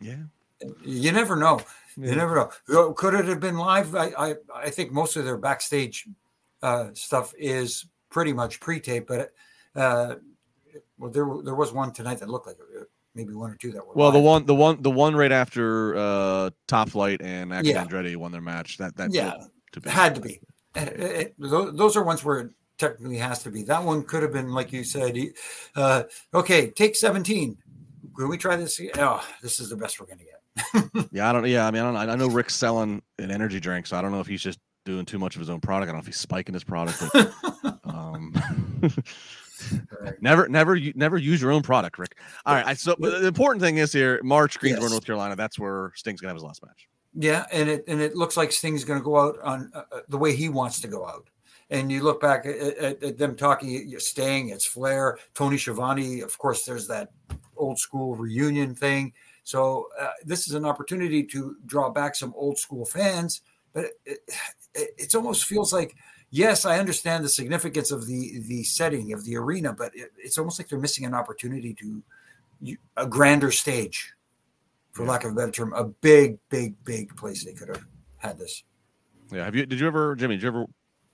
Yeah. 0.00 0.16
You 0.84 1.10
never 1.12 1.34
know. 1.36 1.60
Yeah. 1.96 2.10
You 2.10 2.16
never 2.16 2.34
know. 2.36 2.50
Uh, 2.88 2.92
Could 2.92 3.14
it 3.14 3.24
have 3.24 3.40
been 3.40 3.56
live? 3.58 3.94
I, 3.96 4.12
I, 4.16 4.34
I 4.54 4.70
think 4.70 4.92
most 4.92 5.16
of 5.16 5.24
their 5.24 5.36
backstage 5.38 6.06
uh, 6.62 6.90
stuff 6.94 7.32
is 7.38 7.86
pretty 8.10 8.32
much 8.32 8.60
pre-tape, 8.60 9.08
but 9.08 9.32
uh, 9.74 10.14
well, 10.98 11.10
there 11.10 11.26
there 11.42 11.54
was 11.54 11.72
one 11.72 11.92
tonight 11.92 12.18
that 12.20 12.28
looked 12.28 12.46
like 12.46 12.56
it. 12.74 12.88
maybe 13.14 13.32
one 13.34 13.50
or 13.50 13.56
two 13.56 13.72
that 13.72 13.84
were. 13.86 13.94
Well, 13.94 14.12
the 14.12 14.18
one, 14.20 14.44
the 14.46 14.54
one, 14.54 14.82
the 14.82 14.90
one 14.90 15.16
right 15.16 15.32
after 15.32 15.96
uh 15.96 16.50
Top 16.68 16.90
Flight 16.90 17.22
and 17.22 17.52
Axe 17.52 17.66
Yeah. 17.66 17.84
Andretti 17.84 18.16
won 18.16 18.30
their 18.32 18.40
match. 18.40 18.78
That 18.78 18.96
that 18.98 19.12
Yeah. 19.12 19.34
To 19.72 19.80
be 19.80 19.90
had 19.90 20.14
to 20.16 20.20
be. 20.20 20.40
Uh, 20.76 20.86
it- 20.94 21.34
those 21.38 21.96
are 21.96 22.02
ones 22.02 22.24
where 22.24 22.38
it 22.40 22.50
technically 22.78 23.18
has 23.18 23.42
to 23.44 23.50
be. 23.50 23.62
That 23.64 23.82
one 23.84 24.02
could 24.02 24.22
have 24.22 24.32
been, 24.32 24.52
like 24.52 24.72
you 24.72 24.84
said, 24.84 25.16
uh, 25.76 26.04
okay, 26.34 26.70
take 26.70 26.96
17. 26.96 27.56
Can 28.16 28.28
we 28.28 28.36
try 28.38 28.56
this? 28.56 28.80
Oh, 28.98 29.24
this 29.42 29.60
is 29.60 29.68
the 29.70 29.76
best 29.76 30.00
we're 30.00 30.06
going 30.06 30.18
to 30.18 30.24
get. 30.24 31.06
Yeah, 31.12 31.28
I 31.28 31.32
don't. 31.32 31.46
Yeah, 31.46 31.66
I 31.66 31.70
mean, 31.70 31.82
I 31.82 31.92
don't. 32.04 32.10
I 32.10 32.14
know 32.16 32.28
Ric's 32.28 32.54
selling 32.56 33.00
an 33.18 33.30
energy 33.30 33.60
drink, 33.60 33.86
so 33.86 33.96
I 33.96 34.02
don't 34.02 34.10
know 34.12 34.20
if 34.20 34.26
he's 34.26 34.42
just 34.42 34.58
doing 34.84 35.04
too 35.04 35.18
much 35.18 35.34
of 35.36 35.40
his 35.40 35.48
own 35.50 35.60
product. 35.60 35.88
I 35.88 35.92
don't 35.92 35.96
know 35.96 36.00
if 36.00 36.06
he's 36.06 36.18
spiking 36.18 36.52
his 36.54 36.64
product. 36.64 37.02
But, 37.12 37.32
um, 37.84 38.34
never, 40.20 40.48
never, 40.48 40.74
u- 40.76 40.92
never 40.96 41.16
use 41.18 41.40
your 41.40 41.52
own 41.52 41.62
product, 41.62 41.98
Ric. 41.98 42.16
All 42.46 42.54
right. 42.54 42.66
I, 42.66 42.74
so 42.74 42.94
but 42.98 43.20
the 43.20 43.26
important 43.28 43.62
thing 43.62 43.76
is 43.78 43.92
here, 43.92 44.20
March, 44.22 44.58
Greensboro, 44.58 44.84
Yes. 44.84 44.90
North 44.92 45.04
Carolina. 45.06 45.36
That's 45.36 45.58
where 45.58 45.92
Sting's 45.94 46.20
gonna 46.20 46.30
have 46.30 46.36
his 46.36 46.44
last 46.44 46.62
match. 46.64 46.88
Yeah, 47.14 47.44
and 47.50 47.68
it 47.68 47.84
and 47.88 48.00
it 48.00 48.14
looks 48.14 48.36
like 48.36 48.52
Sting's 48.52 48.84
going 48.84 49.00
to 49.00 49.04
go 49.04 49.18
out 49.18 49.38
on 49.42 49.70
uh, 49.74 49.82
uh, 49.92 50.00
the 50.08 50.18
way 50.18 50.34
he 50.34 50.48
wants 50.48 50.80
to 50.80 50.88
go 50.88 51.06
out. 51.06 51.28
And 51.70 51.90
you 51.90 52.02
look 52.02 52.20
back 52.20 52.46
at, 52.46 52.56
at, 52.56 53.02
at 53.02 53.18
them 53.18 53.36
talking, 53.36 53.98
Sting, 53.98 54.48
it's 54.48 54.64
Flair, 54.66 55.18
Tony 55.34 55.56
Schiavone. 55.56 56.20
Of 56.20 56.36
course, 56.38 56.64
there's 56.64 56.88
that 56.88 57.10
old 57.56 57.78
school 57.78 58.16
reunion 58.16 58.74
thing. 58.74 59.12
So 59.44 59.88
uh, 60.00 60.10
this 60.24 60.48
is 60.48 60.54
an 60.54 60.64
opportunity 60.64 61.24
to 61.24 61.56
draw 61.66 61.90
back 61.90 62.14
some 62.14 62.34
old 62.36 62.58
school 62.58 62.84
fans. 62.84 63.42
But 63.72 63.86
it, 64.04 64.18
it, 64.74 64.90
it 64.98 65.14
almost 65.14 65.44
feels 65.44 65.72
like, 65.72 65.94
yes, 66.30 66.64
I 66.64 66.78
understand 66.78 67.24
the 67.24 67.28
significance 67.28 67.90
of 67.90 68.06
the 68.06 68.40
the 68.46 68.62
setting 68.64 69.12
of 69.12 69.24
the 69.24 69.36
arena, 69.36 69.72
but 69.72 69.94
it, 69.94 70.12
it's 70.16 70.38
almost 70.38 70.58
like 70.58 70.68
they're 70.68 70.78
missing 70.78 71.04
an 71.04 71.14
opportunity 71.14 71.74
to 71.74 72.02
a 72.96 73.06
grander 73.06 73.50
stage 73.50 74.12
for 75.00 75.06
lack 75.06 75.24
of 75.24 75.32
a 75.32 75.34
better 75.34 75.50
term, 75.52 75.72
a 75.72 75.84
big, 75.84 76.38
big, 76.48 76.82
big 76.84 77.14
place 77.16 77.44
they 77.44 77.52
could 77.52 77.68
have 77.68 77.84
had 78.18 78.38
this. 78.38 78.64
Yeah. 79.32 79.44
Have 79.44 79.54
you? 79.54 79.66
Did 79.66 79.80
you 79.80 79.86
ever, 79.86 80.14
Jimmy? 80.16 80.36
Did 80.36 80.42
you 80.42 80.48
ever? 80.48 80.66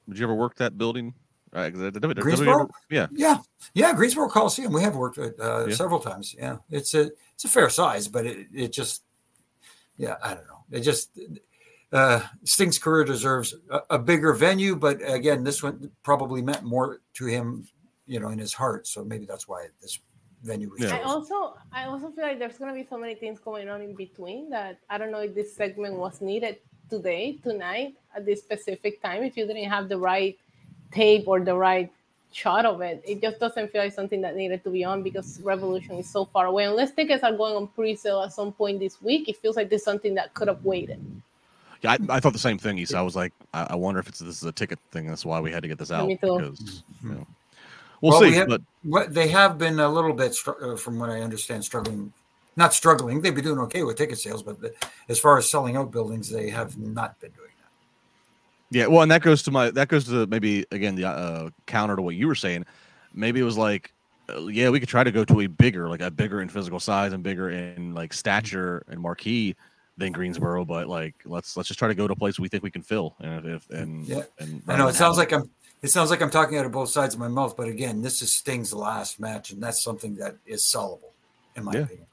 Did 0.09 0.19
you 0.19 0.25
ever 0.27 0.35
work 0.35 0.57
that 0.57 0.79
building? 0.79 1.15
Uh, 1.53 1.71
Greensboro? 1.71 2.69
yeah. 2.91 3.07
Yeah, 3.11 3.39
yeah, 3.73 3.95
Greensboro 3.95 4.29
Coliseum. 4.29 4.73
We 4.73 4.83
have 4.83 4.95
worked 4.97 5.17
it 5.17 5.35
uh, 5.41 5.67
Yeah. 5.67 5.75
several 5.75 6.01
times. 6.01 6.35
Yeah, 6.37 6.59
it's 6.71 6.95
a 6.95 7.11
it's 7.35 7.45
a 7.45 7.49
fair 7.49 7.71
size, 7.71 8.09
but 8.09 8.27
it 8.27 8.49
it 8.53 8.73
just 8.73 9.03
yeah, 9.97 10.17
I 10.23 10.35
don't 10.35 10.47
know. 10.47 10.65
It 10.71 10.81
just 10.81 11.19
uh, 11.93 12.21
Sting's 12.45 12.79
career 12.79 13.05
deserves 13.05 13.55
a, 13.71 13.81
a 13.91 13.99
bigger 13.99 14.35
venue, 14.35 14.77
but 14.77 14.99
again, 15.09 15.45
this 15.45 15.63
one 15.63 15.91
probably 16.03 16.43
meant 16.43 16.63
more 16.65 17.01
to 17.15 17.27
him, 17.27 17.67
you 18.07 18.21
know, 18.21 18.29
in 18.29 18.39
his 18.39 18.53
heart. 18.53 18.87
So 18.87 19.05
maybe 19.05 19.25
that's 19.25 19.49
why 19.49 19.69
this 19.81 19.99
venue. 20.43 20.71
Yeah. 20.79 20.97
I 20.97 21.03
also 21.03 21.57
I 21.73 21.85
also 21.85 22.11
feel 22.11 22.25
like 22.25 22.39
there's 22.39 22.59
gonna 22.59 22.75
be 22.75 22.87
so 22.89 22.99
many 22.99 23.15
things 23.15 23.39
going 23.41 23.69
on 23.69 23.81
in 23.81 23.95
between 23.95 24.51
that 24.51 24.79
I 24.91 24.99
don't 24.99 25.11
know 25.11 25.21
if 25.21 25.35
this 25.35 25.55
segment 25.55 25.95
was 25.95 26.21
needed 26.21 26.59
today, 26.89 27.39
tonight, 27.43 27.97
at 28.15 28.25
this 28.25 28.41
specific 28.41 29.03
time. 29.03 29.23
If 29.23 29.37
you 29.37 29.47
didn't 29.47 29.69
have 29.71 29.89
the 29.89 29.99
right 29.99 30.39
tape 30.93 31.27
or 31.27 31.41
the 31.41 31.55
right 31.55 31.91
shot 32.33 32.67
of 32.67 32.81
it, 32.81 33.03
it 33.07 33.21
just 33.21 33.41
doesn't 33.41 33.73
feel 33.73 33.83
like 33.83 33.93
something 33.93 34.21
that 34.21 34.37
needed 34.37 34.63
to 34.65 34.71
be 34.71 34.85
on 34.85 35.03
because 35.03 35.41
Revolution 35.41 35.97
is 35.97 36.09
so 36.09 36.27
far 36.27 36.47
away. 36.47 36.65
Unless 36.65 36.93
tickets 36.93 37.25
are 37.25 37.33
going 37.33 37.57
on 37.57 37.67
pre-sale 37.69 38.23
at 38.23 38.33
some 38.33 38.53
point 38.53 38.79
this 38.79 39.01
week, 39.03 39.29
it 39.29 39.37
feels 39.37 39.57
like 39.57 39.69
there's 39.71 39.85
something 39.85 40.15
that 40.15 40.35
could 40.35 40.49
have 40.49 40.65
waited. 40.65 41.01
Yeah, 41.83 41.93
I, 41.93 42.17
I 42.17 42.21
thought 42.21 42.33
the 42.33 42.39
same 42.39 42.59
thing. 42.59 42.79
Isa. 42.79 42.97
I 42.97 43.03
was 43.03 43.17
like, 43.17 43.33
I, 43.53 43.69
I 43.71 43.75
wonder 43.75 44.01
if 44.01 44.09
it's 44.09 44.21
this 44.21 44.43
is 44.43 44.45
a 44.45 44.53
ticket 44.53 44.79
thing. 44.93 45.07
That's 45.07 45.25
why 45.25 45.41
we 45.41 45.51
had 45.51 45.63
to 45.63 45.69
get 45.69 45.79
this 45.79 45.91
out. 45.91 46.07
Me 46.07 46.17
too. 46.17 46.39
Because, 46.39 46.83
you 47.03 47.11
know, 47.11 47.27
we'll, 48.01 48.13
Well, 48.13 48.21
see. 48.21 48.31
we 48.31 48.37
have- 48.37 48.49
but 48.49 48.63
What 48.83 49.15
they 49.15 49.29
have 49.29 49.59
been 49.59 49.81
a 49.81 49.89
little 49.89 50.13
bit, 50.13 50.35
str- 50.35 50.53
uh, 50.63 50.77
from 50.77 50.99
what 50.99 51.11
I 51.11 51.21
understand, 51.21 51.65
struggling. 51.65 52.13
Not 52.57 52.73
struggling. 52.73 53.21
They've 53.21 53.35
been 53.35 53.45
doing 53.45 53.59
okay 53.61 53.83
with 53.83 53.97
ticket 53.97 54.19
sales, 54.19 54.43
but 54.43 54.61
the, 54.61 54.73
as 55.09 55.19
far 55.19 55.37
as 55.37 55.51
selling 55.51 55.77
out 55.77 55.91
buildings, 55.91 56.31
they 56.31 56.49
have 56.51 56.79
not 56.79 57.19
been 57.21 57.31
doing 57.33 57.51
that. 57.61 58.77
Yeah, 58.77 58.87
well, 58.87 59.03
and 59.03 59.11
that 59.11 59.23
goes 59.23 59.43
to 59.43 59.51
my 59.51 59.71
that 59.71 59.89
goes 59.89 60.05
to 60.07 60.27
maybe 60.27 60.65
again 60.71 60.95
the 60.97 61.07
uh, 61.07 61.51
counter 61.67 61.97
to 61.97 62.03
what 62.03 62.15
you 62.15 62.27
were 62.27 62.35
saying. 62.35 62.65
Maybe 63.13 63.41
it 63.41 63.45
was 63.45 63.59
like, 63.59 63.93
uh, 64.35 64.47
yeah, 64.47 64.71
we 64.71 64.81
could 64.81 64.89
try 64.89 65.05
to 65.05 65.13
go 65.13 65.25
to 65.25 65.41
a 65.43 65.47
bigger, 65.47 65.89
like 65.89 66.01
a 66.01 66.11
bigger 66.11 66.41
in 66.41 66.49
physical 66.49 66.81
size 66.81 67.13
and 67.13 67.23
bigger 67.23 67.51
in 67.51 67.95
like 67.95 68.13
stature 68.15 68.83
and 68.89 69.01
marquee 69.01 69.55
than 69.99 70.13
Greensboro, 70.13 70.65
but 70.65 70.89
like 70.89 71.15
let's 71.27 71.57
let's 71.57 71.69
just 71.69 71.79
try 71.79 71.89
to 71.89 71.95
go 71.95 72.07
to 72.07 72.13
a 72.13 72.17
place 72.17 72.39
we 72.39 72.49
think 72.49 72.63
we 72.63 72.71
can 72.71 72.83
fill. 72.83 73.15
And 73.21 73.47
if 73.47 73.69
and 73.71 74.07
Yeah. 74.07 74.23
and 74.39 74.63
I 74.67 74.77
know 74.79 74.89
it 74.89 74.95
sounds 74.95 75.17
like 75.19 75.33
I'm. 75.33 75.51
It 75.83 75.89
sounds 75.89 76.11
like 76.11 76.21
I'm 76.23 76.31
talking 76.31 76.59
out 76.59 76.67
of 76.67 76.73
both 76.73 76.89
sides 76.89 77.15
of 77.15 77.21
my 77.21 77.29
mouth, 77.29 77.57
but 77.57 77.69
again, 77.69 78.03
this 78.03 78.23
is 78.23 78.33
Sting's 78.33 78.73
last 78.73 79.21
match, 79.21 79.51
and 79.53 79.63
that's 79.63 79.83
something 79.83 80.17
that 80.17 80.37
is 80.47 80.63
sellable, 80.63 81.11
in 81.55 81.65
my 81.65 81.73
Yeah. 81.75 81.81
opinion. 81.81 82.07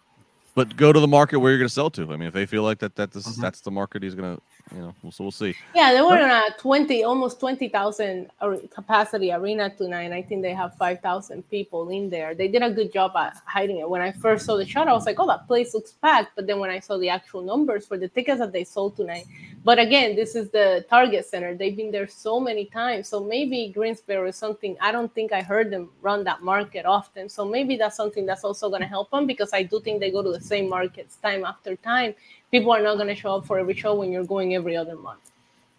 but 0.55 0.77
go 0.77 0.93
to 0.93 0.99
the 0.99 1.07
market 1.07 1.39
where 1.39 1.51
you're 1.51 1.57
going 1.57 1.67
to 1.67 1.73
sell 1.73 1.89
to. 1.89 2.03
I 2.13 2.15
mean, 2.15 2.27
if 2.27 2.33
they 2.35 2.45
feel 2.45 2.61
like 2.61 2.77
that 2.79 2.95
that 2.97 3.09
this, 3.11 3.25
Mhm. 3.27 3.41
that's 3.41 3.61
the 3.61 3.71
market 3.71 4.03
he's 4.03 4.13
going 4.13 4.35
to, 4.35 4.41
you 4.71 4.79
know, 4.79 4.95
so 5.11 5.25
we'll 5.25 5.31
see. 5.31 5.55
Yeah, 5.75 5.93
they 5.93 6.01
were 6.01 6.17
in 6.17 6.29
a 6.29 6.43
20, 6.57 7.03
almost 7.03 7.39
20,000 7.39 8.29
ar- 8.41 8.57
capacity 8.73 9.31
arena 9.31 9.69
tonight. 9.75 10.11
I 10.11 10.21
think 10.21 10.41
they 10.41 10.53
have 10.53 10.75
5,000 10.77 11.47
people 11.49 11.89
in 11.89 12.09
there. 12.09 12.33
They 12.33 12.47
did 12.47 12.63
a 12.63 12.71
good 12.71 12.93
job 12.93 13.11
at 13.15 13.35
hiding 13.45 13.79
it. 13.79 13.89
When 13.89 14.01
I 14.01 14.11
first 14.11 14.45
saw 14.45 14.55
the 14.55 14.65
shot, 14.65 14.87
I 14.87 14.93
was 14.93 15.05
like, 15.05 15.19
oh, 15.19 15.27
that 15.27 15.47
place 15.47 15.73
looks 15.73 15.91
packed. 15.91 16.35
But 16.35 16.47
then 16.47 16.59
when 16.59 16.69
I 16.69 16.79
saw 16.79 16.97
the 16.97 17.09
actual 17.09 17.41
numbers 17.41 17.85
for 17.85 17.97
the 17.97 18.07
tickets 18.07 18.39
that 18.39 18.51
they 18.51 18.63
sold 18.63 18.95
tonight, 18.95 19.25
but 19.63 19.79
again, 19.79 20.15
this 20.15 20.35
is 20.35 20.49
the 20.49 20.85
Target 20.89 21.25
Center. 21.25 21.55
They've 21.55 21.75
been 21.75 21.91
there 21.91 22.07
so 22.07 22.39
many 22.39 22.65
times. 22.65 23.07
So 23.07 23.23
maybe 23.23 23.71
Greensboro 23.73 24.27
is 24.27 24.35
something, 24.35 24.75
I 24.81 24.91
don't 24.91 25.13
think 25.13 25.31
I 25.31 25.41
heard 25.41 25.71
them 25.71 25.89
run 26.01 26.23
that 26.25 26.41
market 26.41 26.85
often. 26.85 27.29
So 27.29 27.45
maybe 27.45 27.77
that's 27.77 27.95
something 27.95 28.25
that's 28.25 28.43
also 28.43 28.69
going 28.69 28.81
to 28.81 28.87
help 28.87 29.11
them 29.11 29.25
because 29.25 29.53
I 29.53 29.63
do 29.63 29.79
think 29.79 29.99
they 29.99 30.11
go 30.11 30.21
to 30.21 30.31
the 30.31 30.41
same 30.41 30.69
markets 30.69 31.15
time 31.17 31.45
after 31.45 31.75
time. 31.77 32.13
People 32.53 32.71
are 32.71 32.83
not 32.83 32.97
going 32.97 33.07
to 33.07 33.15
show 33.15 33.37
up 33.37 33.47
for 33.47 33.57
every 33.57 33.73
show 33.73 33.95
when 33.95 34.11
you're 34.11 34.23
going 34.23 34.53
every 34.53 34.77
other 34.77 34.95
month. 34.95 35.21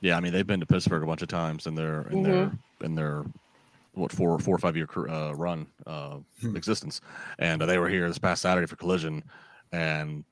Yeah, 0.00 0.16
I 0.16 0.20
mean 0.20 0.32
they've 0.32 0.46
been 0.46 0.58
to 0.58 0.66
Pittsburgh 0.66 1.04
a 1.04 1.06
bunch 1.06 1.22
of 1.22 1.28
times 1.28 1.68
in 1.68 1.76
their 1.76 2.02
in 2.10 2.24
their 2.24 2.50
in 2.82 2.96
their 2.96 3.24
what 3.92 4.10
four 4.10 4.40
four 4.40 4.56
or 4.56 4.58
five 4.58 4.76
year 4.76 4.88
uh, 5.08 5.32
run 5.36 5.68
uh, 5.86 6.16
Hmm. 6.40 6.56
existence, 6.56 7.00
and 7.38 7.62
uh, 7.62 7.66
they 7.66 7.78
were 7.78 7.88
here 7.88 8.08
this 8.08 8.18
past 8.18 8.42
Saturday 8.42 8.66
for 8.66 8.74
Collision, 8.74 9.22
and 9.70 10.24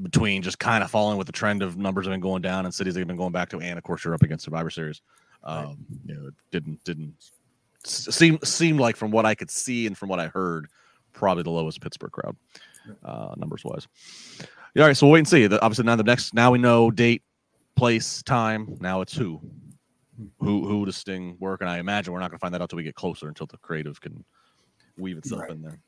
between 0.00 0.40
just 0.40 0.60
kind 0.60 0.84
of 0.84 0.90
falling 0.90 1.18
with 1.18 1.26
the 1.26 1.32
trend 1.32 1.62
of 1.64 1.76
numbers 1.76 2.06
have 2.06 2.12
been 2.12 2.20
going 2.20 2.42
down 2.42 2.64
and 2.64 2.72
cities 2.72 2.94
they've 2.94 3.06
been 3.06 3.16
going 3.16 3.32
back 3.32 3.48
to, 3.50 3.58
and 3.60 3.76
of 3.76 3.82
course 3.82 4.04
you're 4.04 4.14
up 4.14 4.22
against 4.22 4.44
Survivor 4.44 4.70
Series. 4.70 5.00
Um, 5.42 5.84
You 6.06 6.14
know, 6.14 6.28
it 6.28 6.34
didn't 6.52 6.82
didn't 6.84 7.14
seem 7.84 8.38
seem 8.44 8.78
like 8.78 8.94
from 8.96 9.10
what 9.10 9.26
I 9.26 9.34
could 9.34 9.50
see 9.50 9.88
and 9.88 9.98
from 9.98 10.08
what 10.08 10.20
I 10.20 10.28
heard, 10.28 10.68
probably 11.12 11.42
the 11.42 11.50
lowest 11.50 11.80
Pittsburgh 11.80 12.12
crowd, 12.12 12.36
uh, 13.04 13.34
numbers 13.36 13.64
wise. 13.64 13.88
All 14.78 14.86
right, 14.86 14.96
so 14.96 15.06
we'll 15.06 15.12
wait 15.12 15.18
and 15.20 15.28
see. 15.28 15.46
The, 15.46 15.60
obviously 15.62 15.84
now 15.84 15.96
the 15.96 16.02
next 16.02 16.32
now 16.32 16.50
we 16.50 16.58
know 16.58 16.90
date, 16.90 17.22
place, 17.76 18.22
time. 18.22 18.78
Now 18.80 19.02
it's 19.02 19.14
who, 19.14 19.40
who 20.38 20.66
who 20.66 20.86
does 20.86 20.96
Sting 20.96 21.36
work, 21.40 21.60
and 21.60 21.68
I 21.68 21.78
imagine 21.78 22.12
we're 22.12 22.20
not 22.20 22.30
going 22.30 22.38
to 22.38 22.40
find 22.40 22.54
that 22.54 22.62
out 22.62 22.70
till 22.70 22.78
we 22.78 22.82
get 22.82 22.94
closer 22.94 23.28
until 23.28 23.46
the 23.46 23.58
creative 23.58 24.00
can 24.00 24.24
weave 24.96 25.18
itself 25.18 25.42
Right. 25.42 25.50
in 25.50 25.60
there. 25.62 25.78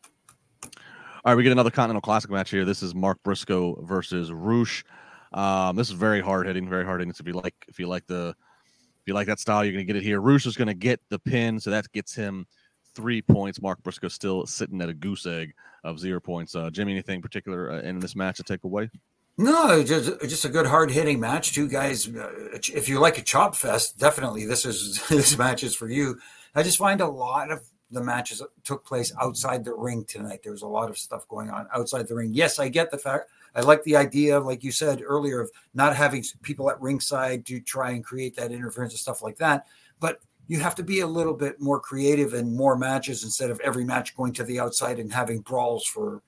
All 0.65 1.33
right, 1.33 1.35
we 1.35 1.43
get 1.43 1.53
another 1.53 1.71
Continental 1.71 2.03
Classic 2.03 2.31
match 2.31 2.51
here. 2.51 2.67
This 2.67 2.83
is 2.83 2.95
Mark 2.95 3.19
Briscoe 3.25 3.83
versus 3.87 4.31
Rush. 4.31 4.85
Um, 5.33 5.77
this 5.77 5.89
is 5.89 5.95
very 5.95 6.21
hard 6.21 6.47
hitting, 6.47 6.69
very 6.69 6.85
hard 6.85 7.01
hitting. 7.01 7.15
So 7.15 7.23
if 7.23 7.27
you 7.27 7.33
like, 7.33 7.55
if 7.67 7.79
you 7.79 7.89
like 7.89 8.07
the, 8.07 8.35
if 8.69 9.07
you 9.07 9.15
like 9.15 9.27
that 9.29 9.41
style, 9.41 9.65
you're 9.65 9.73
going 9.73 9.87
to 9.87 9.91
get 9.91 9.97
it 9.97 10.03
here. 10.03 10.21
Rush 10.21 10.45
is 10.45 10.57
going 10.57 10.69
to 10.69 10.75
get 10.75 11.01
the 11.09 11.19
pin, 11.19 11.59
so 11.59 11.71
that 11.71 11.91
gets 11.93 12.15
him 12.15 12.47
three 12.95 13.23
points. 13.23 13.61
Mark 13.61 13.83
Briscoe 13.83 14.09
still 14.09 14.47
sitting 14.47 14.81
at 14.81 14.89
a 14.89 14.95
goose 14.95 15.27
egg 15.27 15.55
of 15.83 15.99
zero 15.99 16.21
points. 16.21 16.55
Uh, 16.55 16.71
Jimmy, 16.71 16.93
anything 16.93 17.23
particular 17.23 17.73
uh, 17.73 17.81
in 17.81 17.99
this 17.99 18.17
match 18.17 18.37
to 18.37 18.43
take 18.43 18.65
away? 18.65 18.91
No, 19.37 19.83
just 19.83 20.21
just 20.23 20.45
a 20.45 20.49
good 20.49 20.67
hard 20.67 20.91
hitting 20.91 21.19
match. 21.19 21.53
Two 21.53 21.69
guys. 21.69 22.09
Uh, 22.09 22.31
if 22.53 22.89
you 22.89 23.01
like 23.01 23.19
a 23.19 23.23
chop 23.23 23.57
fest, 23.57 23.99
definitely 23.99 24.47
this 24.47 24.65
is 24.65 25.07
this 25.09 25.37
match 25.37 25.65
is 25.65 25.75
for 25.75 25.89
you. 25.89 26.19
I 26.55 26.63
just 26.63 26.79
find 26.79 27.01
a 27.01 27.09
lot 27.09 27.51
of 27.51 27.61
the 27.91 28.03
matches 28.03 28.43
took 28.65 28.85
place 28.85 29.13
outside 29.21 29.65
the 29.65 29.75
ring 29.75 30.05
tonight. 30.05 30.41
There 30.43 30.53
was 30.53 30.63
a 30.63 30.69
lot 30.69 30.89
of 30.89 30.99
stuff 30.99 31.27
going 31.29 31.51
on 31.51 31.69
outside 31.75 32.07
the 32.07 32.15
ring. 32.15 32.31
Yes, 32.33 32.59
I 32.59 32.69
get 32.69 32.91
the 32.91 32.99
fact. 32.99 33.31
I 33.57 33.61
like 33.61 33.85
the 33.85 33.97
idea, 33.97 34.41
like 34.41 34.65
you 34.65 34.73
said 34.73 35.03
earlier, 35.05 35.41
of 35.41 35.51
not 35.75 35.95
having 35.95 36.25
people 36.43 36.71
at 36.71 36.81
ringside 36.81 37.47
to 37.47 37.61
try 37.61 37.91
and 37.91 38.05
create 38.05 38.35
that 38.37 38.51
interference 38.51 38.93
and 38.93 39.01
stuff 39.01 39.23
like 39.23 39.39
that. 39.39 39.67
But 40.01 40.21
you 40.47 40.61
have 40.61 40.75
to 40.75 40.83
be 40.83 41.01
a 41.01 41.07
little 41.07 41.35
bit 41.35 41.61
more 41.61 41.81
creative 41.81 42.35
and 42.35 42.55
more 42.55 42.77
matches 42.77 43.25
instead 43.25 43.51
of 43.51 43.61
every 43.61 43.85
match 43.85 44.17
going 44.17 44.33
to 44.35 44.45
the 44.45 44.61
outside 44.61 44.99
and 44.99 45.13
having 45.13 45.41
brawls 45.41 45.87
for 45.87 46.23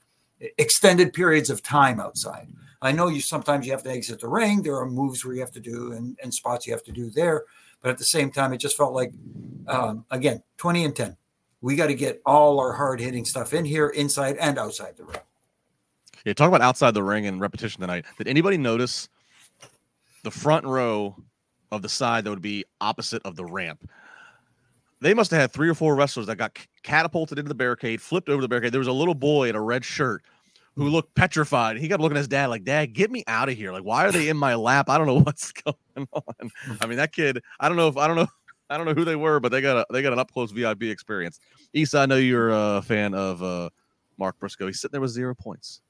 extended 0.58 1.12
periods 1.12 1.50
of 1.50 1.62
time 1.62 2.00
outside. 2.00 2.48
I 2.82 2.92
know 2.92 3.08
you 3.08 3.20
sometimes 3.20 3.66
you 3.66 3.72
have 3.72 3.82
to 3.84 3.90
exit 3.90 4.20
the 4.20 4.28
ring. 4.28 4.62
There 4.62 4.76
are 4.76 4.86
moves 4.86 5.24
where 5.24 5.34
you 5.34 5.40
have 5.40 5.52
to 5.52 5.60
do 5.60 5.92
and, 5.92 6.16
and 6.22 6.32
spots 6.32 6.66
you 6.66 6.72
have 6.72 6.84
to 6.84 6.92
do 6.92 7.10
there. 7.10 7.44
But 7.80 7.90
at 7.90 7.98
the 7.98 8.04
same 8.04 8.30
time, 8.30 8.52
it 8.52 8.58
just 8.58 8.76
felt 8.76 8.92
like, 8.92 9.12
um, 9.66 10.04
again, 10.10 10.42
20 10.58 10.84
and 10.84 10.96
10. 10.96 11.16
We 11.60 11.74
got 11.74 11.86
to 11.86 11.94
get 11.94 12.20
all 12.26 12.60
our 12.60 12.72
hard 12.72 13.00
hitting 13.00 13.24
stuff 13.24 13.54
in 13.54 13.64
here, 13.64 13.88
inside 13.88 14.36
and 14.36 14.58
outside 14.58 14.96
the 14.96 15.04
ring. 15.04 15.18
Yeah, 16.24 16.32
talk 16.32 16.48
about 16.48 16.60
outside 16.60 16.92
the 16.92 17.02
ring 17.02 17.26
and 17.26 17.40
repetition 17.40 17.80
tonight. 17.80 18.04
Did 18.18 18.28
anybody 18.28 18.58
notice 18.58 19.08
the 20.22 20.30
front 20.30 20.64
row 20.64 21.16
of 21.72 21.82
the 21.82 21.88
side 21.88 22.24
that 22.24 22.30
would 22.30 22.42
be 22.42 22.64
opposite 22.80 23.22
of 23.24 23.36
the 23.36 23.44
ramp? 23.44 23.88
They 25.00 25.14
must 25.14 25.30
have 25.30 25.40
had 25.40 25.52
three 25.52 25.68
or 25.68 25.74
four 25.74 25.94
wrestlers 25.94 26.26
that 26.26 26.36
got 26.36 26.58
catapulted 26.82 27.38
into 27.38 27.48
the 27.48 27.54
barricade, 27.54 28.00
flipped 28.00 28.28
over 28.28 28.40
the 28.40 28.48
barricade. 28.48 28.72
There 28.72 28.78
was 28.78 28.88
a 28.88 28.92
little 28.92 29.14
boy 29.14 29.48
in 29.48 29.54
a 29.54 29.60
red 29.60 29.84
shirt 29.84 30.22
who 30.74 30.88
looked 30.88 31.14
petrified. 31.14 31.78
He 31.78 31.88
kept 31.88 32.00
looking 32.00 32.16
at 32.16 32.20
his 32.20 32.28
dad 32.28 32.46
like, 32.46 32.64
"Dad, 32.64 32.92
get 32.92 33.10
me 33.10 33.24
out 33.26 33.48
of 33.48 33.56
here! 33.56 33.72
Like, 33.72 33.82
why 33.82 34.06
are 34.06 34.12
they 34.12 34.28
in 34.28 34.36
my 34.36 34.54
lap? 34.54 34.88
I 34.88 34.98
don't 34.98 35.06
know 35.06 35.20
what's 35.20 35.52
going 35.52 36.08
on." 36.12 36.50
I 36.80 36.86
mean, 36.86 36.98
that 36.98 37.12
kid. 37.12 37.42
I 37.60 37.68
don't 37.68 37.76
know 37.76 37.88
if 37.88 37.96
I 37.96 38.06
don't 38.06 38.16
know. 38.16 38.28
I 38.68 38.76
don't 38.76 38.86
know 38.86 38.94
who 38.94 39.04
they 39.04 39.14
were, 39.14 39.38
but 39.38 39.52
they 39.52 39.60
got 39.60 39.76
a 39.76 39.86
they 39.92 40.02
got 40.02 40.12
an 40.12 40.18
up 40.18 40.32
close 40.32 40.50
VIP 40.50 40.84
experience. 40.84 41.38
Isa, 41.72 41.98
I 41.98 42.06
know 42.06 42.16
you're 42.16 42.50
a 42.50 42.82
fan 42.82 43.14
of 43.14 43.42
uh, 43.42 43.70
Mark 44.18 44.38
Briscoe. 44.40 44.66
He's 44.66 44.80
sitting 44.80 44.92
there 44.92 45.00
with 45.00 45.10
zero 45.10 45.34
points. 45.34 45.82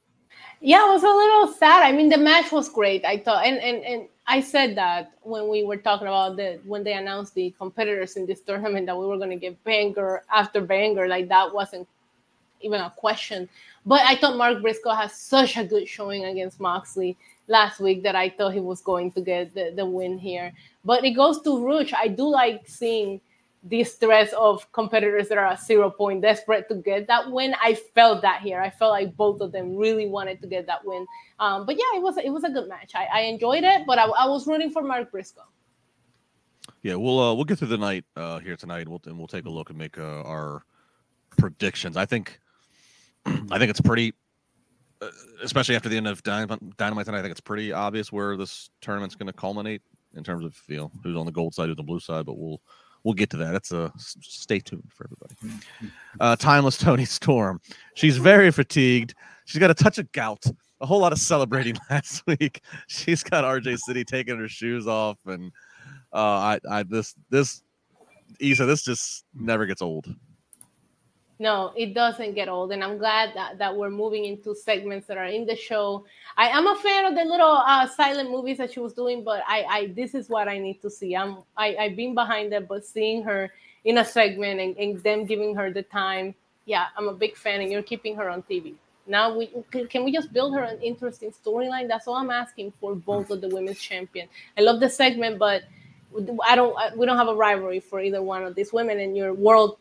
Yeah, 0.60 0.86
it 0.86 0.92
was 0.92 1.02
a 1.02 1.06
little 1.06 1.48
sad. 1.54 1.82
I 1.82 1.92
mean, 1.92 2.10
the 2.10 2.18
match 2.18 2.52
was 2.52 2.68
great. 2.68 3.04
I 3.04 3.18
thought, 3.18 3.46
and 3.46 3.58
and 3.58 3.82
and 3.84 4.08
I 4.28 4.40
said 4.40 4.76
that 4.76 5.12
when 5.22 5.48
we 5.48 5.64
were 5.64 5.76
talking 5.76 6.08
about 6.08 6.36
the 6.36 6.58
when 6.64 6.82
they 6.82 6.94
announced 6.94 7.34
the 7.34 7.54
competitors 7.58 8.16
in 8.16 8.26
this 8.26 8.40
tournament 8.40 8.86
that 8.86 8.98
we 8.98 9.06
were 9.06 9.18
going 9.18 9.30
to 9.30 9.36
get 9.36 9.62
banger 9.62 10.24
after 10.32 10.60
banger, 10.60 11.06
like 11.06 11.28
that 11.28 11.54
wasn't 11.54 11.86
even 12.60 12.80
a 12.80 12.92
question. 12.96 13.48
But 13.84 14.00
I 14.00 14.16
thought 14.16 14.36
Mark 14.36 14.62
Briscoe 14.62 14.90
has 14.90 15.14
such 15.14 15.56
a 15.56 15.64
good 15.64 15.86
showing 15.86 16.24
against 16.24 16.58
Moxley 16.58 17.16
last 17.46 17.78
week 17.78 18.02
that 18.02 18.16
I 18.16 18.30
thought 18.30 18.54
he 18.54 18.60
was 18.60 18.80
going 18.80 19.12
to 19.12 19.20
get 19.20 19.54
the, 19.54 19.72
the 19.76 19.86
win 19.86 20.18
here. 20.18 20.52
But 20.84 21.04
it 21.04 21.12
goes 21.12 21.40
to 21.42 21.64
Rush. 21.64 21.92
I 21.92 22.08
do 22.08 22.26
like 22.28 22.66
seeing 22.66 23.20
this 23.68 23.94
stress 23.94 24.33
of 24.33 24.70
competitors 24.72 25.29
that 25.29 25.38
are 25.38 25.46
at 25.46 25.62
zero 25.62 25.90
point, 25.90 26.22
desperate 26.22 26.68
to 26.68 26.76
get 26.76 27.07
that 27.09 27.31
win. 27.31 27.55
I 27.62 27.74
felt 27.74 28.22
that 28.22 28.42
here. 28.42 28.61
I 28.61 28.70
felt 28.70 28.92
like 28.92 29.16
both 29.16 29.40
of 29.40 29.52
them 29.52 29.76
really 29.76 30.07
wanted 30.07 30.40
to 30.42 30.46
get 30.46 30.66
that 30.66 30.85
win. 30.85 31.07
Um, 31.40 31.66
but 31.66 31.76
yeah, 31.76 31.98
it 31.98 32.02
was 32.02 32.16
it 32.16 32.31
was 32.31 32.44
a 32.44 32.50
good 32.50 32.68
match. 32.68 32.92
I, 32.94 33.07
I 33.12 33.20
enjoyed 33.22 33.64
it, 33.64 33.83
but 33.87 33.98
I, 33.98 34.05
I, 34.07 34.26
was 34.26 34.46
rooting 34.46 34.70
for 34.70 34.83
Mark 34.83 35.11
Briscoe. 35.11 35.42
Yeah, 36.83 36.94
we'll 36.94 37.18
uh, 37.18 37.35
we'll 37.35 37.44
get 37.44 37.59
through 37.59 37.68
the 37.68 37.79
night 37.79 38.05
uh, 38.16 38.38
here 38.38 38.57
tonight, 38.57 38.81
and 38.81 38.88
we'll 38.88 39.02
and 39.07 39.18
we'll 39.18 39.26
take 39.26 39.46
a 39.46 39.50
look 39.50 39.70
and 39.70 39.79
make 39.79 39.98
uh, 39.98 40.22
our 40.22 40.64
predictions. 41.37 41.96
I 41.96 42.07
think 42.07 42.38
I 43.26 43.59
think 43.59 43.70
it's 43.70 43.81
pretty, 43.81 44.14
uh, 45.02 45.09
especially 45.42 45.76
after 45.76 45.88
the 45.88 45.96
end 45.96 46.07
of 46.07 46.22
Dynamite, 46.22 46.76
Dynamite 46.76 47.07
tonight. 47.07 47.18
I 47.18 47.22
think 47.22 47.33
it's 47.33 47.40
pretty 47.40 47.72
obvious 47.72 48.12
where 48.12 48.37
this 48.37 48.70
tournament's 48.81 49.16
going 49.16 49.26
to 49.26 49.33
culminate 49.33 49.83
in 50.14 50.24
terms 50.24 50.44
of 50.44 50.57
you 50.68 50.76
know 50.76 50.90
who's 51.02 51.16
on 51.16 51.26
the 51.26 51.33
gold 51.33 51.55
side, 51.55 51.64
who's 51.64 51.72
on 51.72 51.76
the 51.76 51.83
blue 51.83 52.00
side. 52.00 52.24
But 52.24 52.38
we'll 52.38 52.61
we'll 53.06 53.14
get 53.14 53.30
to 53.30 53.36
that. 53.36 53.52
That's 53.52 53.70
a 53.70 53.92
stay 53.96 54.58
tuned 54.58 54.90
for 54.92 55.06
everybody. 55.06 55.62
Uh, 56.18 56.34
timeless 56.34 56.76
Toni 56.76 57.04
Storm. 57.04 57.60
She's 57.94 58.18
very 58.18 58.50
fatigued. 58.50 59.14
She's 59.44 59.60
got 59.60 59.70
a 59.70 59.74
touch 59.74 59.98
of 59.98 60.10
gout. 60.10 60.44
A 60.80 60.86
whole 60.86 60.98
lot 60.98 61.12
of 61.12 61.18
celebrating 61.20 61.76
last 61.90 62.26
week. 62.26 62.62
She's 62.88 63.22
got 63.22 63.44
RJ 63.44 63.78
City 63.78 64.04
taking 64.04 64.36
her 64.38 64.48
shoes 64.48 64.88
off, 64.88 65.18
and 65.24 65.52
uh, 66.12 66.18
I, 66.18 66.60
I 66.68 66.82
this 66.82 67.14
this 67.30 67.62
Isa, 68.40 68.66
this 68.66 68.82
just 68.82 69.24
never 69.32 69.66
gets 69.66 69.80
old 69.80 70.12
no 71.38 71.72
it 71.77 71.94
doesn't 71.94 72.35
get 72.35 72.49
old 72.49 72.72
and 72.72 72.83
i'm 72.83 72.96
glad 72.99 73.31
that, 73.35 73.59
that 73.59 73.75
we're 73.75 73.90
moving 73.90 74.25
into 74.25 74.55
segments 74.55 75.07
that 75.07 75.18
are 75.18 75.27
in 75.27 75.46
the 75.46 75.57
show. 75.57 76.05
I 76.37 76.49
am 76.49 76.66
a 76.66 76.77
fan 76.77 77.05
of 77.07 77.14
the 77.14 77.25
little 77.25 77.62
uh, 77.66 77.87
silent 77.88 78.31
movies 78.31 78.59
that 78.59 78.72
she 78.72 78.81
was 78.81 78.94
doing 78.94 79.22
but 79.22 79.42
i 79.46 79.62
i 79.68 79.87
this 79.94 80.14
is 80.14 80.29
what 80.29 80.49
i 80.49 80.59
need 80.59 80.81
to 80.83 80.90
see. 80.90 81.14
I'm 81.14 81.38
I, 81.57 81.77
i've 81.77 81.96
been 81.96 82.14
behind 82.14 82.53
it 82.53 82.68
but 82.68 82.85
seeing 82.85 83.22
her 83.25 83.53
in 83.85 83.99
a 83.99 84.05
segment 84.05 84.61
and, 84.61 84.77
and 84.77 85.03
them 85.03 85.27
giving 85.27 85.55
her 85.55 85.72
the 85.72 85.83
time 85.83 86.35
yeah 86.64 86.87
i'm 86.96 87.09
a 87.09 87.14
big 87.14 87.37
fan 87.37 87.61
and 87.61 87.70
you're 87.70 87.83
keeping 87.83 88.16
her 88.16 88.29
on 88.29 88.42
tv 88.42 88.75
now 89.07 89.37
we 89.37 89.51
can 89.88 90.05
we 90.05 90.12
just 90.12 90.33
build 90.33 90.55
her 90.55 90.62
an 90.62 90.81
interesting 90.83 91.31
storyline? 91.31 91.88
That's 91.88 92.09
all 92.09 92.16
i'm 92.16 92.31
asking 92.31 92.72
for 92.81 92.94
both 92.94 93.31
of 93.31 93.40
the 93.40 93.49
women's 93.49 93.79
champion. 93.79 94.29
I 94.59 94.62
love 94.62 94.81
the 94.81 94.88
segment 94.88 95.38
but 95.38 95.62
i 96.46 96.57
don't 96.57 96.75
we 96.96 97.05
don't 97.05 97.16
have 97.16 97.29
a 97.29 97.35
rivalry 97.35 97.81
for 97.81 98.01
either 98.01 98.22
one 98.22 98.42
of 98.44 98.55
these 98.55 98.72
women 98.72 99.01
and 99.01 99.16
your 99.16 99.35
world 99.35 99.79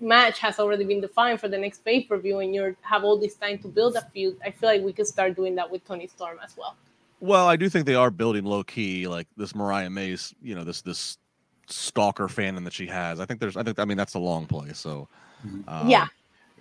match 0.00 0.38
has 0.38 0.58
already 0.58 0.84
been 0.84 1.00
defined 1.00 1.40
for 1.40 1.48
the 1.48 1.58
next 1.58 1.84
pay 1.84 2.02
per 2.02 2.18
view, 2.18 2.38
and 2.40 2.54
you 2.54 2.76
have 2.82 3.04
all 3.04 3.18
this 3.18 3.34
time 3.34 3.58
to 3.58 3.68
build 3.68 3.96
a 3.96 4.02
feud. 4.02 4.36
I 4.44 4.50
feel 4.50 4.68
like 4.68 4.82
we 4.82 4.92
could 4.92 5.06
start 5.06 5.36
doing 5.36 5.54
that 5.56 5.70
with 5.70 5.84
Toni 5.86 6.06
Storm 6.06 6.38
as 6.42 6.56
well. 6.56 6.76
Well, 7.20 7.48
I 7.48 7.56
do 7.56 7.68
think 7.68 7.86
they 7.86 7.96
are 7.96 8.10
building 8.10 8.44
low 8.44 8.62
key, 8.62 9.08
like 9.08 9.26
this 9.36 9.54
Mariah 9.54 9.90
May's, 9.90 10.34
you 10.42 10.54
know, 10.54 10.64
this 10.64 10.82
this 10.82 11.18
stalker 11.66 12.28
fandom 12.28 12.64
that 12.64 12.72
she 12.72 12.86
has. 12.86 13.20
I 13.20 13.26
think 13.26 13.40
there's, 13.40 13.56
I 13.56 13.62
think, 13.62 13.78
I 13.78 13.84
mean, 13.84 13.98
that's 13.98 14.14
a 14.14 14.18
long 14.18 14.46
play. 14.46 14.72
So, 14.72 15.08
um, 15.66 15.88
yeah, 15.88 16.06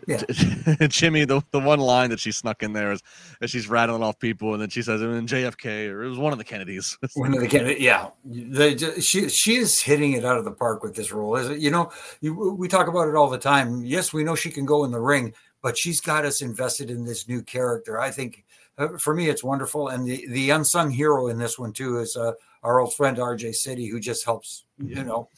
yeah. 0.08 0.22
Jimmy, 0.88 1.26
the, 1.26 1.42
the 1.52 1.60
one 1.60 1.80
line 1.80 2.10
that 2.10 2.20
she 2.20 2.32
snuck 2.32 2.64
in 2.64 2.74
there 2.74 2.92
is 2.92 3.02
as 3.42 3.50
she's 3.50 3.68
rattling 3.68 4.04
off 4.04 4.20
people, 4.20 4.54
and 4.54 4.62
then 4.62 4.70
she 4.70 4.82
says, 4.82 5.02
"And 5.02 5.28
JFK," 5.28 5.92
or 5.92 6.04
it 6.04 6.10
was 6.10 6.18
one 6.18 6.32
of 6.32 6.38
the 6.38 6.44
Kennedys. 6.44 6.98
one 7.16 7.34
of 7.34 7.40
the 7.40 7.48
Kennedy, 7.48 7.84
yeah. 7.84 8.10
They 8.26 8.76
just, 8.76 9.08
she 9.08 9.30
she 9.30 9.56
is 9.56 9.82
hitting 9.82 10.14
it 10.14 10.26
out 10.26 10.38
of 10.38 10.46
the 10.46 10.52
park 10.52 10.84
with 10.84 10.96
this 10.96 11.12
role. 11.12 11.36
Is 11.36 11.50
it? 11.50 11.60
You 11.60 11.72
know, 11.72 11.92
you, 12.22 12.56
we 12.58 12.68
talk 12.68 12.88
about 12.88 13.08
it 13.08 13.16
all 13.16 13.30
the 13.30 13.38
time. 13.38 13.84
Yes, 13.84 14.14
we 14.14 14.24
know 14.24 14.36
she 14.36 14.52
can 14.52 14.66
go 14.66 14.84
in 14.84 14.92
the 14.92 15.00
ring, 15.00 15.34
but 15.62 15.78
she's 15.78 16.02
got 16.02 16.26
us 16.26 16.42
invested 16.42 16.90
in 16.90 17.06
this 17.06 17.28
new 17.28 17.42
character. 17.42 18.00
I 18.00 18.12
think 18.12 18.46
uh, 18.78 18.98
for 18.98 19.14
me, 19.14 19.30
it's 19.30 19.44
wonderful, 19.44 19.90
and 19.90 20.06
the 20.06 20.28
the 20.30 20.52
unsung 20.52 20.92
hero 20.92 21.28
in 21.28 21.38
this 21.38 21.58
one 21.58 21.74
too 21.74 22.00
is 22.00 22.16
uh, 22.16 22.34
our 22.64 22.80
old 22.80 22.94
friend 22.94 23.18
RJ 23.18 23.56
City, 23.56 23.88
who 23.88 24.00
just 24.00 24.26
helps. 24.26 24.64
You 24.80 25.04
know, 25.04 25.30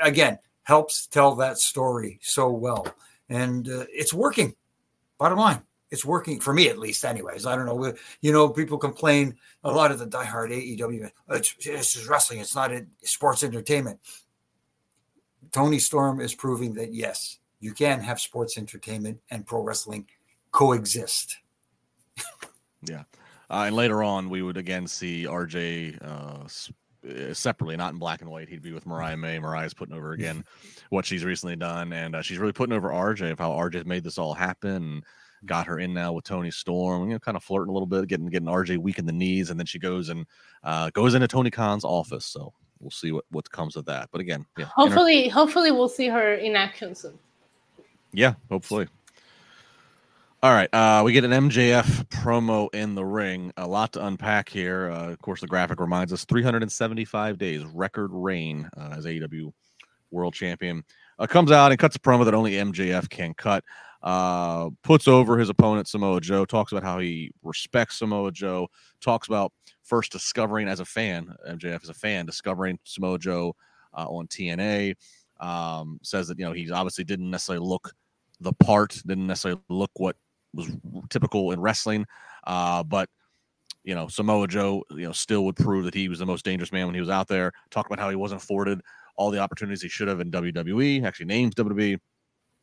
again, 0.00 0.38
helps 0.64 1.06
tell 1.06 1.34
that 1.36 1.58
story 1.58 2.18
so 2.20 2.50
well 2.50 2.86
and 3.28 3.68
uh, 3.68 3.84
it's 3.90 4.12
working. 4.12 4.54
Bottom 5.18 5.38
line, 5.38 5.62
it's 5.90 6.04
working 6.04 6.40
for 6.40 6.52
me 6.52 6.68
at 6.68 6.78
least. 6.78 7.04
Anyways, 7.04 7.46
I 7.46 7.54
don't 7.54 7.66
know. 7.66 7.94
You 8.20 8.32
know, 8.32 8.48
people 8.48 8.78
complain 8.78 9.36
a 9.62 9.70
lot 9.70 9.90
of 9.90 9.98
the 9.98 10.06
diehard 10.06 10.50
AEW. 10.50 11.10
It's, 11.30 11.54
it's 11.60 11.92
just 11.92 12.08
wrestling. 12.08 12.40
It's 12.40 12.54
not 12.54 12.72
a 12.72 12.86
sports 13.02 13.44
entertainment. 13.44 14.00
Toni 15.52 15.78
Storm 15.78 16.20
is 16.20 16.34
proving 16.34 16.74
that 16.74 16.94
yes, 16.94 17.38
you 17.60 17.72
can 17.72 18.00
have 18.00 18.20
sports 18.20 18.58
entertainment 18.58 19.20
and 19.30 19.46
pro 19.46 19.62
wrestling 19.62 20.06
coexist. 20.50 21.38
yeah. 22.88 23.04
Uh, 23.50 23.64
and 23.66 23.76
later 23.76 24.02
on, 24.02 24.30
we 24.30 24.40
would 24.40 24.56
again 24.56 24.86
see 24.86 25.24
RJ 25.24 25.98
uh, 26.02 26.48
separately, 27.32 27.76
not 27.76 27.92
in 27.92 27.98
black 27.98 28.20
and 28.20 28.30
white. 28.30 28.48
He'd 28.48 28.62
be 28.62 28.72
with 28.72 28.86
Mariah 28.86 29.16
May. 29.16 29.38
Mariah's 29.38 29.74
putting 29.74 29.94
over 29.94 30.12
again 30.12 30.44
what 30.90 31.04
she's 31.04 31.24
recently 31.24 31.56
done, 31.56 31.92
and 31.92 32.16
uh, 32.16 32.22
she's 32.22 32.38
really 32.38 32.52
putting 32.52 32.74
over 32.74 32.90
RJ 32.90 33.32
of 33.32 33.38
how 33.38 33.50
RJ 33.50 33.86
made 33.86 34.04
this 34.04 34.18
all 34.18 34.34
happen. 34.34 34.76
And 34.76 35.04
got 35.46 35.66
her 35.66 35.78
in 35.80 35.92
now 35.92 36.12
with 36.12 36.24
Toni 36.24 36.50
Storm, 36.50 37.08
you 37.08 37.14
know, 37.14 37.18
kind 37.18 37.36
of 37.36 37.42
flirting 37.42 37.70
a 37.70 37.72
little 37.72 37.86
bit, 37.86 38.08
getting 38.08 38.26
getting 38.26 38.48
RJ 38.48 38.78
weak 38.78 38.98
in 38.98 39.06
the 39.06 39.12
knees, 39.12 39.50
and 39.50 39.58
then 39.58 39.66
she 39.66 39.78
goes 39.78 40.08
and 40.08 40.26
uh, 40.62 40.90
goes 40.90 41.14
into 41.14 41.28
Tony 41.28 41.50
Khan's 41.50 41.84
office. 41.84 42.26
So 42.26 42.52
we'll 42.80 42.90
see 42.90 43.12
what 43.12 43.24
what 43.30 43.50
comes 43.50 43.76
of 43.76 43.84
that. 43.86 44.08
But 44.12 44.20
again, 44.20 44.46
yeah, 44.58 44.66
hopefully, 44.66 45.28
hopefully 45.28 45.70
we'll 45.70 45.88
see 45.88 46.08
her 46.08 46.34
in 46.34 46.56
action 46.56 46.94
soon. 46.94 47.18
Yeah, 48.12 48.34
hopefully. 48.50 48.88
All 50.44 50.52
right, 50.52 50.68
uh, 50.74 51.02
we 51.04 51.12
get 51.12 51.22
an 51.22 51.30
MJF 51.30 52.08
promo 52.08 52.68
in 52.74 52.96
the 52.96 53.04
ring. 53.04 53.52
A 53.58 53.64
lot 53.64 53.92
to 53.92 54.04
unpack 54.04 54.48
here. 54.48 54.90
Uh, 54.90 55.10
of 55.12 55.20
course, 55.20 55.40
the 55.40 55.46
graphic 55.46 55.78
reminds 55.78 56.12
us 56.12 56.24
375 56.24 57.38
days 57.38 57.62
record 57.66 58.10
reign 58.12 58.68
uh, 58.76 58.94
as 58.96 59.06
AEW 59.06 59.52
World 60.10 60.34
Champion. 60.34 60.82
Uh, 61.20 61.28
comes 61.28 61.52
out 61.52 61.70
and 61.70 61.78
cuts 61.78 61.94
a 61.94 62.00
promo 62.00 62.24
that 62.24 62.34
only 62.34 62.54
MJF 62.54 63.08
can 63.08 63.34
cut. 63.34 63.62
Uh, 64.02 64.70
puts 64.82 65.06
over 65.06 65.38
his 65.38 65.48
opponent 65.48 65.86
Samoa 65.86 66.20
Joe. 66.20 66.44
Talks 66.44 66.72
about 66.72 66.82
how 66.82 66.98
he 66.98 67.30
respects 67.44 68.00
Samoa 68.00 68.32
Joe. 68.32 68.66
Talks 69.00 69.28
about 69.28 69.52
first 69.84 70.10
discovering 70.10 70.66
as 70.66 70.80
a 70.80 70.84
fan, 70.84 71.32
MJF 71.48 71.84
as 71.84 71.88
a 71.88 71.94
fan, 71.94 72.26
discovering 72.26 72.80
Samoa 72.82 73.20
Joe 73.20 73.54
uh, 73.96 74.08
on 74.08 74.26
TNA. 74.26 74.96
Um, 75.38 76.00
says 76.02 76.26
that 76.26 76.38
you 76.40 76.44
know 76.44 76.52
he 76.52 76.68
obviously 76.72 77.04
didn't 77.04 77.30
necessarily 77.30 77.64
look 77.64 77.92
the 78.40 78.52
part, 78.52 79.00
didn't 79.06 79.28
necessarily 79.28 79.60
look 79.68 79.92
what 79.94 80.16
was 80.54 80.70
typical 81.10 81.52
in 81.52 81.60
wrestling. 81.60 82.06
Uh, 82.46 82.82
but 82.82 83.08
you 83.84 83.94
know, 83.94 84.06
Samoa 84.06 84.46
Joe, 84.46 84.84
you 84.90 85.06
know, 85.06 85.12
still 85.12 85.44
would 85.44 85.56
prove 85.56 85.84
that 85.84 85.94
he 85.94 86.08
was 86.08 86.18
the 86.18 86.26
most 86.26 86.44
dangerous 86.44 86.72
man 86.72 86.86
when 86.86 86.94
he 86.94 87.00
was 87.00 87.10
out 87.10 87.28
there. 87.28 87.52
Talk 87.70 87.86
about 87.86 87.98
how 87.98 88.10
he 88.10 88.16
wasn't 88.16 88.42
afforded 88.42 88.80
all 89.16 89.30
the 89.30 89.40
opportunities 89.40 89.82
he 89.82 89.88
should 89.88 90.08
have 90.08 90.20
in 90.20 90.30
WWE. 90.30 91.04
Actually, 91.04 91.26
names 91.26 91.54
WWE. 91.54 91.98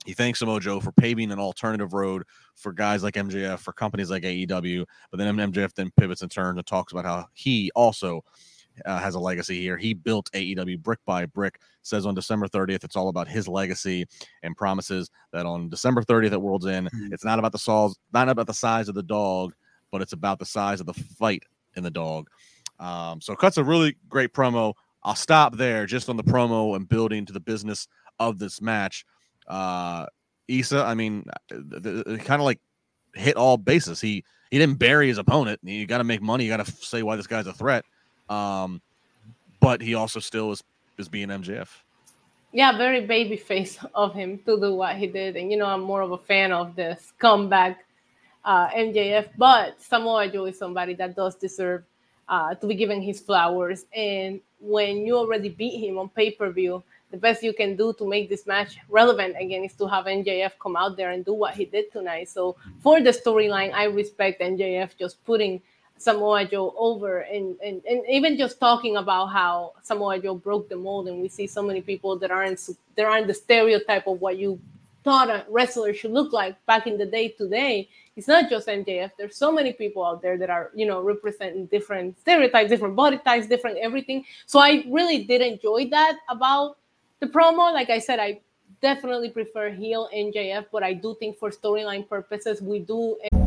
He 0.06 0.14
thanks 0.14 0.40
Samoa 0.40 0.62
Joe 0.62 0.80
for 0.80 0.94
paving 0.94 1.32
an 1.32 1.40
alternative 1.40 1.94
road 1.94 2.24
for 2.56 2.72
guys 2.72 3.04
like 3.04 3.16
MJF, 3.16 3.60
for 3.60 3.74
companies 3.74 4.10
like 4.10 4.24
AEW. 4.24 4.86
But 5.12 5.18
then 5.18 5.36
MJF 5.36 5.74
then 5.74 5.92
pivots 6.00 6.22
and 6.22 6.32
turns 6.32 6.58
and 6.58 6.66
talks 6.66 6.94
about 6.94 7.06
how 7.06 7.26
he 7.34 7.70
also 7.76 8.24
uh, 8.86 9.00
has 9.00 9.16
a 9.16 9.20
legacy 9.20 9.62
here. 9.62 9.78
He 9.78 9.94
built 9.94 10.30
AEW 10.34 10.82
brick 10.82 11.00
by 11.06 11.26
brick. 11.26 11.60
Says 11.82 12.06
on 12.06 12.16
December 12.16 12.48
30th, 12.48 12.84
it's 12.84 12.96
all 12.96 13.10
about 13.10 13.28
his 13.28 13.48
legacy, 13.48 14.06
and 14.44 14.56
promises 14.56 15.10
that 15.32 15.46
on 15.46 15.70
December 15.70 16.04
30th 16.04 16.34
at 16.34 16.42
World's 16.42 16.68
End, 16.68 16.88
mm-hmm. 16.88 17.14
it's 17.14 17.26
not 17.26 17.40
about 17.40 17.52
the 17.52 17.58
size, 17.58 17.96
not 18.14 18.30
about 18.30 18.48
the 18.48 18.54
size 18.54 18.90
of 18.90 18.96
the 18.96 19.04
dog, 19.04 19.54
but 19.92 20.02
it's 20.02 20.14
about 20.14 20.40
the 20.40 20.46
size 20.46 20.80
of 20.80 20.86
the 20.86 20.94
fight 20.94 21.44
in 21.76 21.84
the 21.84 21.92
dog. 21.92 22.30
Um, 22.80 23.22
so 23.22 23.36
cuts 23.36 23.58
a 23.58 23.64
really 23.64 23.96
great 24.08 24.34
promo. 24.34 24.74
I'll 25.04 25.16
stop 25.16 25.56
there 25.56 25.86
just 25.86 26.10
on 26.10 26.18
the 26.18 26.24
promo 26.24 26.76
and 26.76 26.88
building 26.88 27.26
to 27.26 27.34
the 27.34 27.40
business 27.40 27.88
of 28.20 28.40
this 28.40 28.62
match. 28.62 29.06
Uh, 29.48 30.06
Isa, 30.48 30.84
I 30.84 30.94
mean, 30.94 31.26
kind 31.50 32.42
of 32.42 32.42
like 32.42 32.60
hit 33.14 33.36
all 33.36 33.58
bases. 33.58 34.02
He 34.02 34.24
he 34.52 34.58
didn't 34.58 34.80
bury 34.80 35.08
his 35.08 35.18
opponent. 35.18 35.60
You 35.64 35.86
got 35.86 36.00
to 36.00 36.04
make 36.04 36.22
money. 36.22 36.46
You 36.46 36.50
got 36.50 36.66
to 36.66 36.72
say 36.72 37.04
why 37.04 37.16
this 37.16 37.28
guy's 37.28 37.48
a 37.48 37.54
threat. 37.54 37.86
Um, 38.30 38.82
but 39.60 39.82
he 39.82 39.96
also 39.96 40.20
still 40.20 40.52
is 40.52 40.64
is 40.98 41.10
being 41.10 41.30
MJF. 41.30 41.70
Yeah, 42.52 42.78
very 42.78 43.06
baby 43.06 43.38
face 43.38 43.78
of 43.94 44.14
him 44.14 44.40
to 44.46 44.60
do 44.60 44.76
what 44.76 44.96
he 44.98 45.08
did, 45.08 45.36
and 45.36 45.52
you 45.52 45.58
know 45.58 45.66
I'm 45.66 45.82
more 45.82 46.02
of 46.02 46.12
a 46.12 46.18
fan 46.18 46.52
of 46.52 46.76
this 46.76 47.14
comeback 47.20 47.86
uh, 48.46 48.70
MJF, 48.70 49.30
but 49.38 49.82
Samoa 49.82 50.30
Joe 50.30 50.46
is 50.46 50.58
somebody 50.58 50.94
that 50.96 51.16
does 51.16 51.36
deserve 51.36 51.84
uh, 52.28 52.56
to 52.56 52.68
be 52.68 52.76
given 52.76 53.02
his 53.02 53.20
flowers. 53.20 53.86
And 53.94 54.40
when 54.60 55.06
you 55.06 55.18
already 55.18 55.50
beat 55.50 55.80
him 55.80 55.98
on 55.98 56.10
pay 56.10 56.32
per 56.32 56.50
view, 56.52 56.84
the 57.12 57.18
best 57.18 57.44
you 57.44 57.54
can 57.54 57.76
do 57.76 57.94
to 57.94 58.08
make 58.08 58.30
this 58.30 58.46
match 58.46 58.78
relevant 58.88 59.36
again 59.40 59.64
is 59.64 59.74
to 59.74 59.88
have 59.88 60.06
MJF 60.06 60.52
come 60.62 60.76
out 60.76 60.96
there 60.96 61.12
and 61.12 61.26
do 61.26 61.34
what 61.34 61.56
he 61.56 61.66
did 61.66 61.92
tonight. 61.92 62.30
So 62.30 62.56
for 62.80 63.02
the 63.02 63.10
storyline, 63.10 63.74
I 63.74 63.86
respect 63.86 64.42
MJF 64.42 64.96
just 64.98 65.24
putting 65.26 65.62
Samoa 66.00 66.46
Joe 66.46 66.74
over 66.78 67.20
and, 67.20 67.56
and, 67.62 67.84
and 67.86 68.02
even 68.10 68.38
just 68.38 68.60
talking 68.60 68.98
about 68.98 69.28
how 69.28 69.74
Samoa 69.84 70.20
Joe 70.20 70.36
broke 70.36 70.70
the 70.70 70.76
mold 70.76 71.08
and 71.08 71.22
we 71.22 71.30
see 71.30 71.46
so 71.46 71.62
many 71.62 71.82
people 71.82 72.18
that 72.18 72.32
aren't 72.32 72.68
there 72.96 73.10
aren't 73.10 73.28
the 73.28 73.34
stereotype 73.34 74.08
of 74.08 74.20
what 74.20 74.38
you 74.38 74.60
thought 75.04 75.30
a 75.30 75.46
wrestler 75.50 75.94
should 75.94 76.12
look 76.12 76.34
like 76.34 76.56
back 76.66 76.88
in 76.88 76.98
the 76.98 77.06
day 77.06 77.30
today 77.30 77.88
it's 78.20 78.28
not 78.28 78.50
just 78.50 78.68
MJF. 78.68 79.12
There's 79.18 79.38
so 79.38 79.50
many 79.50 79.72
people 79.72 80.04
out 80.06 80.22
there 80.22 80.38
that 80.38 80.50
are, 80.50 80.72
you 80.76 80.86
know, 80.86 81.00
representing 81.00 81.68
different 81.68 82.20
stereotypes, 82.20 82.70
different 82.70 82.94
body 82.94 83.18
types, 83.18 83.48
different 83.48 83.78
everything. 83.78 84.26
So 84.46 84.60
I 84.60 84.84
really 84.90 85.24
did 85.24 85.40
enjoy 85.42 85.88
that 85.92 86.18
about 86.28 86.78
the 87.22 87.28
promo. 87.28 87.72
Like 87.74 87.90
I 87.90 88.00
said, 88.00 88.20
I 88.20 88.42
definitely 88.82 89.30
prefer 89.30 89.70
heel 89.70 90.10
MJF, 90.14 90.66
but 90.70 90.84
I 90.84 90.92
do 90.94 91.16
think 91.18 91.38
for 91.38 91.50
storyline 91.50 92.10
purposes, 92.10 92.62
we 92.62 92.80
do. 92.80 93.18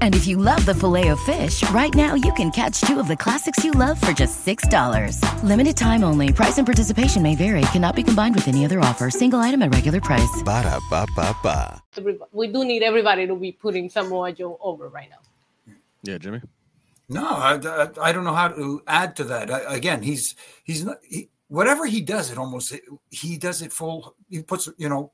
And 0.00 0.16
if 0.16 0.26
you 0.26 0.36
love 0.36 0.66
the 0.66 0.74
filet 0.74 1.08
of 1.08 1.20
fish, 1.20 1.62
right 1.70 1.94
now 1.94 2.14
you 2.14 2.32
can 2.32 2.50
catch 2.50 2.80
two 2.80 2.98
of 2.98 3.06
the 3.06 3.16
classics 3.16 3.64
you 3.64 3.70
love 3.70 4.00
for 4.00 4.10
just 4.10 4.44
$6. 4.44 5.22
Limited 5.44 5.76
time 5.76 6.02
only. 6.02 6.32
Price 6.32 6.58
and 6.58 6.66
participation 6.66 7.22
may 7.22 7.36
vary. 7.36 7.60
Cannot 7.72 7.94
be 7.94 8.02
combined 8.02 8.34
with 8.34 8.48
any 8.48 8.64
other 8.64 8.80
offer. 8.80 9.10
Single 9.10 9.38
item 9.38 9.62
at 9.62 9.72
regular 9.72 10.00
price. 10.00 10.42
Ba 10.44 10.64
da 10.64 10.80
ba 10.90 11.06
ba 11.14 11.36
ba. 11.42 11.82
We 12.32 12.48
do 12.48 12.64
need 12.64 12.82
everybody 12.82 13.26
to 13.28 13.36
be 13.36 13.52
putting 13.52 13.88
Samoa 13.88 14.32
Joe 14.32 14.58
over 14.60 14.88
right 14.88 15.08
now. 15.08 15.74
Yeah, 16.02 16.18
Jimmy. 16.18 16.40
No, 17.08 17.26
I, 17.26 17.54
I, 17.54 17.88
I 18.08 18.12
don't 18.12 18.24
know 18.24 18.34
how 18.34 18.48
to 18.48 18.82
add 18.86 19.16
to 19.16 19.24
that. 19.24 19.50
I, 19.50 19.74
again, 19.76 20.02
he's 20.02 20.34
he's 20.64 20.84
not 20.84 20.98
he, 21.02 21.30
whatever 21.48 21.86
he 21.86 22.00
does. 22.00 22.30
It 22.30 22.38
almost 22.38 22.74
he 23.10 23.38
does 23.38 23.62
it 23.62 23.72
full. 23.72 24.14
He 24.28 24.42
puts 24.42 24.68
you 24.76 24.88
know 24.88 25.12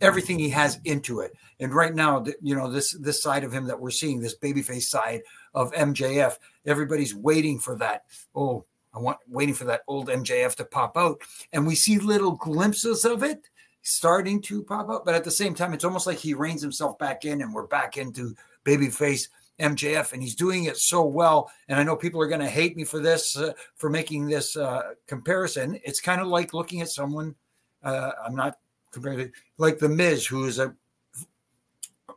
everything 0.00 0.38
he 0.38 0.50
has 0.50 0.78
into 0.84 1.20
it. 1.20 1.34
And 1.60 1.74
right 1.74 1.94
now, 1.94 2.24
you 2.42 2.54
know, 2.54 2.70
this 2.70 2.92
this 3.00 3.22
side 3.22 3.44
of 3.44 3.52
him 3.52 3.66
that 3.66 3.78
we're 3.78 3.90
seeing, 3.90 4.20
this 4.20 4.38
babyface 4.38 4.84
side 4.84 5.22
of 5.54 5.72
MJF, 5.72 6.36
everybody's 6.66 7.14
waiting 7.14 7.58
for 7.58 7.76
that. 7.76 8.04
Oh, 8.34 8.64
I 8.94 8.98
want 8.98 9.18
waiting 9.28 9.54
for 9.54 9.64
that 9.64 9.82
old 9.86 10.08
MJF 10.08 10.56
to 10.56 10.64
pop 10.64 10.96
out. 10.96 11.20
And 11.52 11.66
we 11.66 11.74
see 11.74 11.98
little 11.98 12.32
glimpses 12.32 13.04
of 13.04 13.22
it 13.22 13.48
starting 13.82 14.42
to 14.42 14.62
pop 14.62 14.88
up, 14.90 15.04
but 15.04 15.14
at 15.14 15.24
the 15.24 15.30
same 15.30 15.54
time, 15.54 15.72
it's 15.72 15.84
almost 15.84 16.06
like 16.06 16.18
he 16.18 16.34
reins 16.34 16.60
himself 16.60 16.98
back 16.98 17.24
in 17.24 17.40
and 17.40 17.54
we're 17.54 17.66
back 17.66 17.96
into 17.96 18.34
babyface 18.64 19.28
MJF, 19.60 20.12
and 20.12 20.22
he's 20.22 20.36
doing 20.36 20.64
it 20.64 20.76
so 20.76 21.04
well. 21.04 21.50
And 21.68 21.80
I 21.80 21.82
know 21.82 21.96
people 21.96 22.20
are 22.20 22.28
going 22.28 22.40
to 22.40 22.48
hate 22.48 22.76
me 22.76 22.84
for 22.84 23.00
this, 23.00 23.36
uh, 23.36 23.52
for 23.76 23.90
making 23.90 24.26
this 24.26 24.56
uh, 24.56 24.92
comparison. 25.06 25.80
It's 25.84 26.00
kind 26.00 26.20
of 26.20 26.28
like 26.28 26.54
looking 26.54 26.80
at 26.80 26.90
someone. 26.90 27.34
Uh, 27.82 28.12
I'm 28.24 28.36
not 28.36 28.58
compared 28.90 29.18
to 29.18 29.30
like 29.58 29.78
the 29.78 29.88
Miz, 29.88 30.26
who 30.26 30.44
is 30.44 30.58
a 30.58 30.74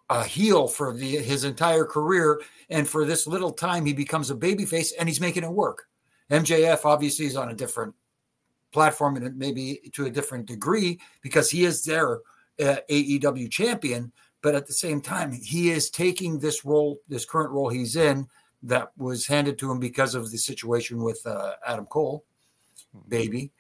a 0.09 0.24
heel 0.26 0.67
for 0.67 0.93
the 0.93 1.17
his 1.17 1.45
entire 1.45 1.86
career, 1.86 2.41
and 2.69 2.88
for 2.88 3.05
this 3.05 3.28
little 3.28 3.51
time 3.51 3.86
he 3.86 3.93
becomes 3.93 4.30
a 4.30 4.36
babyface, 4.36 4.91
and 4.99 5.07
he's 5.07 5.22
making 5.22 5.43
it 5.43 5.51
work. 5.51 5.88
MJF 6.30 6.86
obviously 6.86 7.26
is 7.26 7.36
on 7.36 7.49
a 7.49 7.55
different 7.55 7.93
platform 8.72 9.17
and 9.17 9.38
maybe 9.38 9.82
to 9.93 10.05
a 10.05 10.09
different 10.09 10.45
degree 10.45 10.99
because 11.22 11.49
he 11.49 11.65
is 11.65 11.84
their 11.84 12.19
uh, 12.59 12.78
AEW 12.89 13.49
champion, 13.51 14.11
but 14.41 14.55
at 14.55 14.67
the 14.67 14.74
same 14.74 15.01
time 15.01 15.32
he 15.32 15.72
is 15.72 15.89
taking 15.89 16.39
this 16.39 16.63
role, 16.65 16.99
this 17.09 17.26
current 17.26 17.51
role 17.51 17.69
he's 17.69 17.95
in 17.95 18.28
that 18.63 18.91
was 18.97 19.26
handed 19.26 19.57
to 19.59 19.72
him 19.72 19.80
because 19.80 20.15
of 20.15 20.32
the 20.32 20.38
situation 20.38 21.01
with 21.03 21.22
uh, 21.26 21.53
Adam 21.65 21.86
Cole, 21.86 22.24
baby. 23.07 23.51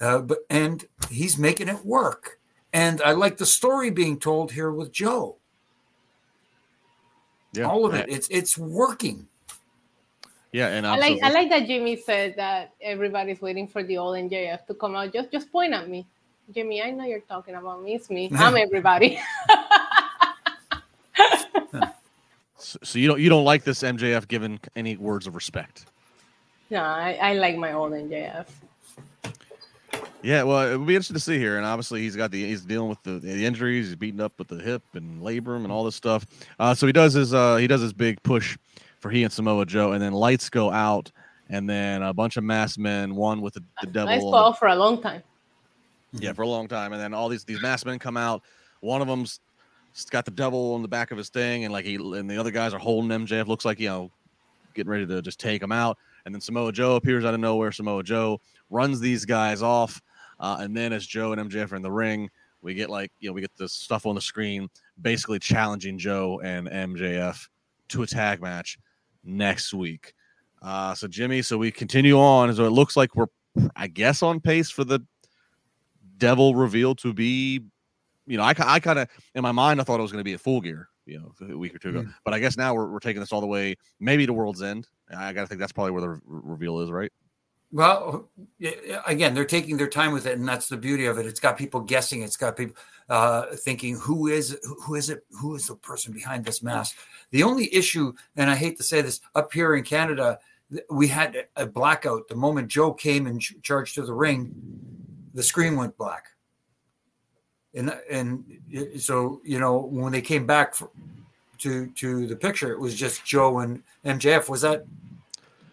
Uh, 0.00 0.18
but 0.18 0.38
and 0.50 0.84
he's 1.10 1.38
making 1.38 1.68
it 1.68 1.84
work. 1.84 2.38
And 2.74 3.00
I 3.02 3.12
like 3.12 3.36
the 3.36 3.46
story 3.46 3.90
being 3.90 4.18
told 4.18 4.50
here 4.50 4.72
with 4.72 4.90
Joe. 4.92 5.36
Yeah, 7.52 7.70
all 7.70 7.86
of 7.86 7.94
it. 7.94 8.06
It's 8.08 8.26
it's 8.30 8.58
working. 8.58 9.28
Yeah, 10.50 10.68
and 10.68 10.84
I 10.84 10.96
like 10.96 11.22
I 11.22 11.30
like 11.30 11.50
that 11.50 11.68
Jimmy 11.68 11.94
said 11.94 12.34
that 12.36 12.72
everybody's 12.82 13.40
waiting 13.40 13.68
for 13.68 13.84
the 13.84 13.96
old 13.96 14.16
MJF 14.16 14.66
to 14.66 14.74
come 14.74 14.96
out. 14.96 15.12
Just 15.12 15.30
just 15.30 15.52
point 15.52 15.72
at 15.72 15.88
me, 15.88 16.04
Jimmy. 16.52 16.82
I 16.82 16.90
know 16.90 17.04
you're 17.04 17.20
talking 17.20 17.54
about 17.54 17.80
me. 17.80 17.94
It's 17.94 18.10
me. 18.10 18.28
I'm 18.36 18.56
everybody. 18.56 19.20
so, 22.58 22.78
so, 22.82 22.98
you 22.98 23.06
don't 23.06 23.20
you 23.20 23.28
don't 23.28 23.44
like 23.44 23.62
this 23.62 23.84
MJF 23.84 24.26
given 24.26 24.58
any 24.74 24.96
words 24.96 25.28
of 25.28 25.36
respect? 25.36 25.86
No, 26.70 26.82
I, 26.82 27.12
I 27.22 27.34
like 27.34 27.56
my 27.56 27.72
old 27.72 27.92
MJF. 27.92 28.46
Yeah, 30.24 30.42
well, 30.42 30.72
it 30.72 30.78
would 30.78 30.86
be 30.86 30.94
interesting 30.94 31.14
to 31.14 31.20
see 31.20 31.38
here, 31.38 31.58
and 31.58 31.66
obviously 31.66 32.00
he's 32.00 32.16
got 32.16 32.30
the 32.30 32.42
he's 32.42 32.62
dealing 32.62 32.88
with 32.88 33.02
the, 33.02 33.18
the 33.18 33.44
injuries. 33.44 33.88
He's 33.88 33.96
beaten 33.96 34.22
up 34.22 34.32
with 34.38 34.48
the 34.48 34.56
hip 34.56 34.82
and 34.94 35.20
labrum 35.20 35.64
and 35.64 35.70
all 35.70 35.84
this 35.84 35.96
stuff. 35.96 36.26
Uh, 36.58 36.74
so 36.74 36.86
he 36.86 36.94
does 36.94 37.12
his 37.12 37.34
uh, 37.34 37.56
he 37.56 37.66
does 37.66 37.82
his 37.82 37.92
big 37.92 38.22
push 38.22 38.56
for 39.00 39.10
he 39.10 39.22
and 39.22 39.30
Samoa 39.30 39.66
Joe, 39.66 39.92
and 39.92 40.00
then 40.00 40.14
lights 40.14 40.48
go 40.48 40.70
out, 40.70 41.12
and 41.50 41.68
then 41.68 42.02
a 42.02 42.14
bunch 42.14 42.38
of 42.38 42.44
masked 42.44 42.78
men, 42.78 43.14
one 43.14 43.42
with 43.42 43.52
the, 43.52 43.62
the 43.82 43.86
devil. 43.88 44.14
Nice 44.14 44.22
ball 44.22 44.54
for 44.54 44.68
a 44.68 44.74
long 44.74 45.02
time. 45.02 45.22
Yeah, 46.14 46.32
for 46.32 46.40
a 46.40 46.48
long 46.48 46.68
time, 46.68 46.94
and 46.94 47.02
then 47.02 47.12
all 47.12 47.28
these 47.28 47.44
these 47.44 47.60
masked 47.60 47.84
men 47.84 47.98
come 47.98 48.16
out. 48.16 48.42
One 48.80 49.02
of 49.02 49.08
them's 49.08 49.40
got 50.08 50.24
the 50.24 50.30
devil 50.30 50.72
on 50.72 50.80
the 50.80 50.88
back 50.88 51.10
of 51.10 51.18
his 51.18 51.28
thing, 51.28 51.64
and 51.64 51.72
like 51.72 51.84
he 51.84 51.96
and 51.96 52.30
the 52.30 52.38
other 52.38 52.50
guys 52.50 52.72
are 52.72 52.80
holding 52.80 53.10
MJF. 53.10 53.46
Looks 53.46 53.66
like 53.66 53.78
you 53.78 53.88
know, 53.88 54.10
getting 54.72 54.90
ready 54.90 55.06
to 55.06 55.20
just 55.20 55.38
take 55.38 55.62
him 55.62 55.70
out. 55.70 55.98
And 56.24 56.34
then 56.34 56.40
Samoa 56.40 56.72
Joe 56.72 56.96
appears 56.96 57.26
out 57.26 57.34
of 57.34 57.40
nowhere. 57.40 57.72
Samoa 57.72 58.02
Joe 58.02 58.40
runs 58.70 59.00
these 59.00 59.26
guys 59.26 59.60
off 59.60 60.00
uh, 60.44 60.58
and 60.60 60.76
then 60.76 60.92
as 60.92 61.06
Joe 61.06 61.32
and 61.32 61.50
MJF 61.50 61.72
are 61.72 61.76
in 61.76 61.80
the 61.80 61.90
ring, 61.90 62.28
we 62.60 62.74
get 62.74 62.90
like, 62.90 63.10
you 63.18 63.30
know, 63.30 63.32
we 63.32 63.40
get 63.40 63.56
the 63.56 63.66
stuff 63.66 64.04
on 64.04 64.14
the 64.14 64.20
screen 64.20 64.68
basically 65.00 65.38
challenging 65.38 65.96
Joe 65.96 66.38
and 66.44 66.68
MJF 66.68 67.48
to 67.88 68.02
a 68.02 68.06
tag 68.06 68.42
match 68.42 68.78
next 69.24 69.72
week. 69.72 70.12
Uh, 70.60 70.94
so, 70.94 71.08
Jimmy, 71.08 71.40
so 71.40 71.56
we 71.56 71.70
continue 71.70 72.18
on. 72.18 72.54
So 72.54 72.66
it 72.66 72.72
looks 72.72 72.94
like 72.94 73.16
we're, 73.16 73.28
I 73.74 73.86
guess, 73.86 74.22
on 74.22 74.38
pace 74.38 74.68
for 74.68 74.84
the 74.84 75.00
devil 76.18 76.54
reveal 76.54 76.94
to 76.96 77.14
be, 77.14 77.62
you 78.26 78.36
know, 78.36 78.42
I, 78.42 78.52
I 78.58 78.80
kind 78.80 78.98
of, 78.98 79.08
in 79.34 79.40
my 79.40 79.52
mind, 79.52 79.80
I 79.80 79.84
thought 79.84 79.98
it 79.98 80.02
was 80.02 80.12
going 80.12 80.20
to 80.20 80.28
be 80.28 80.34
a 80.34 80.38
full 80.38 80.60
gear, 80.60 80.90
you 81.06 81.20
know, 81.20 81.32
a 81.54 81.56
week 81.56 81.74
or 81.74 81.78
two 81.78 81.88
ago. 81.88 82.02
Mm. 82.02 82.14
But 82.22 82.34
I 82.34 82.38
guess 82.38 82.58
now 82.58 82.74
we're, 82.74 82.90
we're 82.90 82.98
taking 82.98 83.20
this 83.20 83.32
all 83.32 83.40
the 83.40 83.46
way, 83.46 83.76
maybe 83.98 84.26
to 84.26 84.34
World's 84.34 84.60
End. 84.60 84.88
I 85.16 85.32
got 85.32 85.40
to 85.40 85.46
think 85.46 85.58
that's 85.58 85.72
probably 85.72 85.92
where 85.92 86.02
the 86.02 86.10
re- 86.10 86.20
reveal 86.26 86.80
is, 86.80 86.90
right? 86.90 87.10
Well, 87.74 88.28
again, 89.04 89.34
they're 89.34 89.44
taking 89.44 89.76
their 89.76 89.88
time 89.88 90.12
with 90.12 90.26
it, 90.26 90.38
and 90.38 90.46
that's 90.46 90.68
the 90.68 90.76
beauty 90.76 91.06
of 91.06 91.18
it. 91.18 91.26
It's 91.26 91.40
got 91.40 91.58
people 91.58 91.80
guessing. 91.80 92.22
It's 92.22 92.36
got 92.36 92.56
people 92.56 92.76
uh, 93.08 93.46
thinking, 93.56 93.96
"Who 93.96 94.28
is 94.28 94.56
who 94.84 94.94
is 94.94 95.10
it? 95.10 95.26
Who 95.40 95.56
is 95.56 95.66
the 95.66 95.74
person 95.74 96.12
behind 96.12 96.44
this 96.44 96.62
mask?" 96.62 96.96
The 97.32 97.42
only 97.42 97.74
issue, 97.74 98.12
and 98.36 98.48
I 98.48 98.54
hate 98.54 98.76
to 98.76 98.84
say 98.84 99.02
this, 99.02 99.20
up 99.34 99.52
here 99.52 99.74
in 99.74 99.82
Canada, 99.82 100.38
we 100.88 101.08
had 101.08 101.48
a 101.56 101.66
blackout. 101.66 102.28
The 102.28 102.36
moment 102.36 102.68
Joe 102.68 102.92
came 102.92 103.26
and 103.26 103.40
charged 103.40 103.96
to 103.96 104.02
the 104.02 104.14
ring, 104.14 104.54
the 105.34 105.42
screen 105.42 105.74
went 105.74 105.98
black, 105.98 106.26
and 107.74 107.92
and 108.08 108.44
so 108.98 109.40
you 109.42 109.58
know 109.58 109.78
when 109.78 110.12
they 110.12 110.22
came 110.22 110.46
back 110.46 110.76
for, 110.76 110.90
to 111.58 111.88
to 111.88 112.28
the 112.28 112.36
picture, 112.36 112.70
it 112.70 112.78
was 112.78 112.94
just 112.94 113.24
Joe 113.24 113.58
and 113.58 113.82
MJF. 114.04 114.48
Was 114.48 114.60
that 114.60 114.86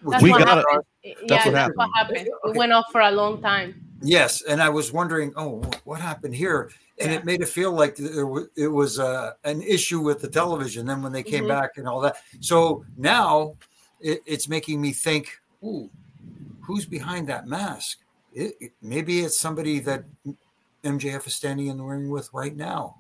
that's 0.10 0.24
we 0.24 0.30
got 0.32 0.58
it. 0.60 0.66
Yeah, 1.04 1.14
that's 1.28 1.46
what 1.46 1.56
happened. 1.56 1.78
What 1.78 1.90
happened. 1.96 2.18
Okay. 2.20 2.30
It 2.46 2.56
went 2.56 2.72
off 2.72 2.86
for 2.92 3.02
a 3.02 3.12
long 3.12 3.42
time. 3.42 3.84
Yes, 4.04 4.42
and 4.44 4.62
I 4.62 4.70
was 4.70 4.92
wondering, 4.92 5.32
oh, 5.36 5.62
what 5.84 6.02
happened 6.02 6.34
here? 6.36 6.72
And 7.00 7.12
it 7.12 7.24
made 7.26 7.42
it 7.42 7.50
feel 7.50 7.72
like 7.72 7.96
there 7.96 8.26
was, 8.28 8.48
it 8.56 8.68
was 8.68 9.00
uh, 9.00 9.34
an 9.44 9.62
issue 9.62 10.00
with 10.02 10.22
the 10.22 10.28
television. 10.28 10.86
Then 10.88 11.02
when 11.04 11.12
they 11.12 11.24
came 11.24 11.46
Mhm. 11.46 11.50
back 11.50 11.72
and 11.78 11.88
all 11.88 12.00
that, 12.02 12.18
so 12.40 12.84
now 12.98 13.54
it, 14.00 14.22
it's 14.26 14.48
making 14.48 14.82
me 14.82 14.92
think, 14.92 15.40
ooh, 15.64 15.90
who's 16.62 16.86
behind 16.86 17.28
that 17.30 17.48
mask? 17.48 18.00
It, 18.34 18.56
it- 18.60 18.72
maybe 18.82 19.22
it's 19.22 19.40
somebody 19.40 19.80
that 19.82 20.04
MJF 20.84 21.28
is 21.28 21.36
standing 21.36 21.68
in 21.68 21.78
the 21.78 21.84
ring 21.84 22.10
with 22.10 22.28
right 22.34 22.56
now, 22.56 22.96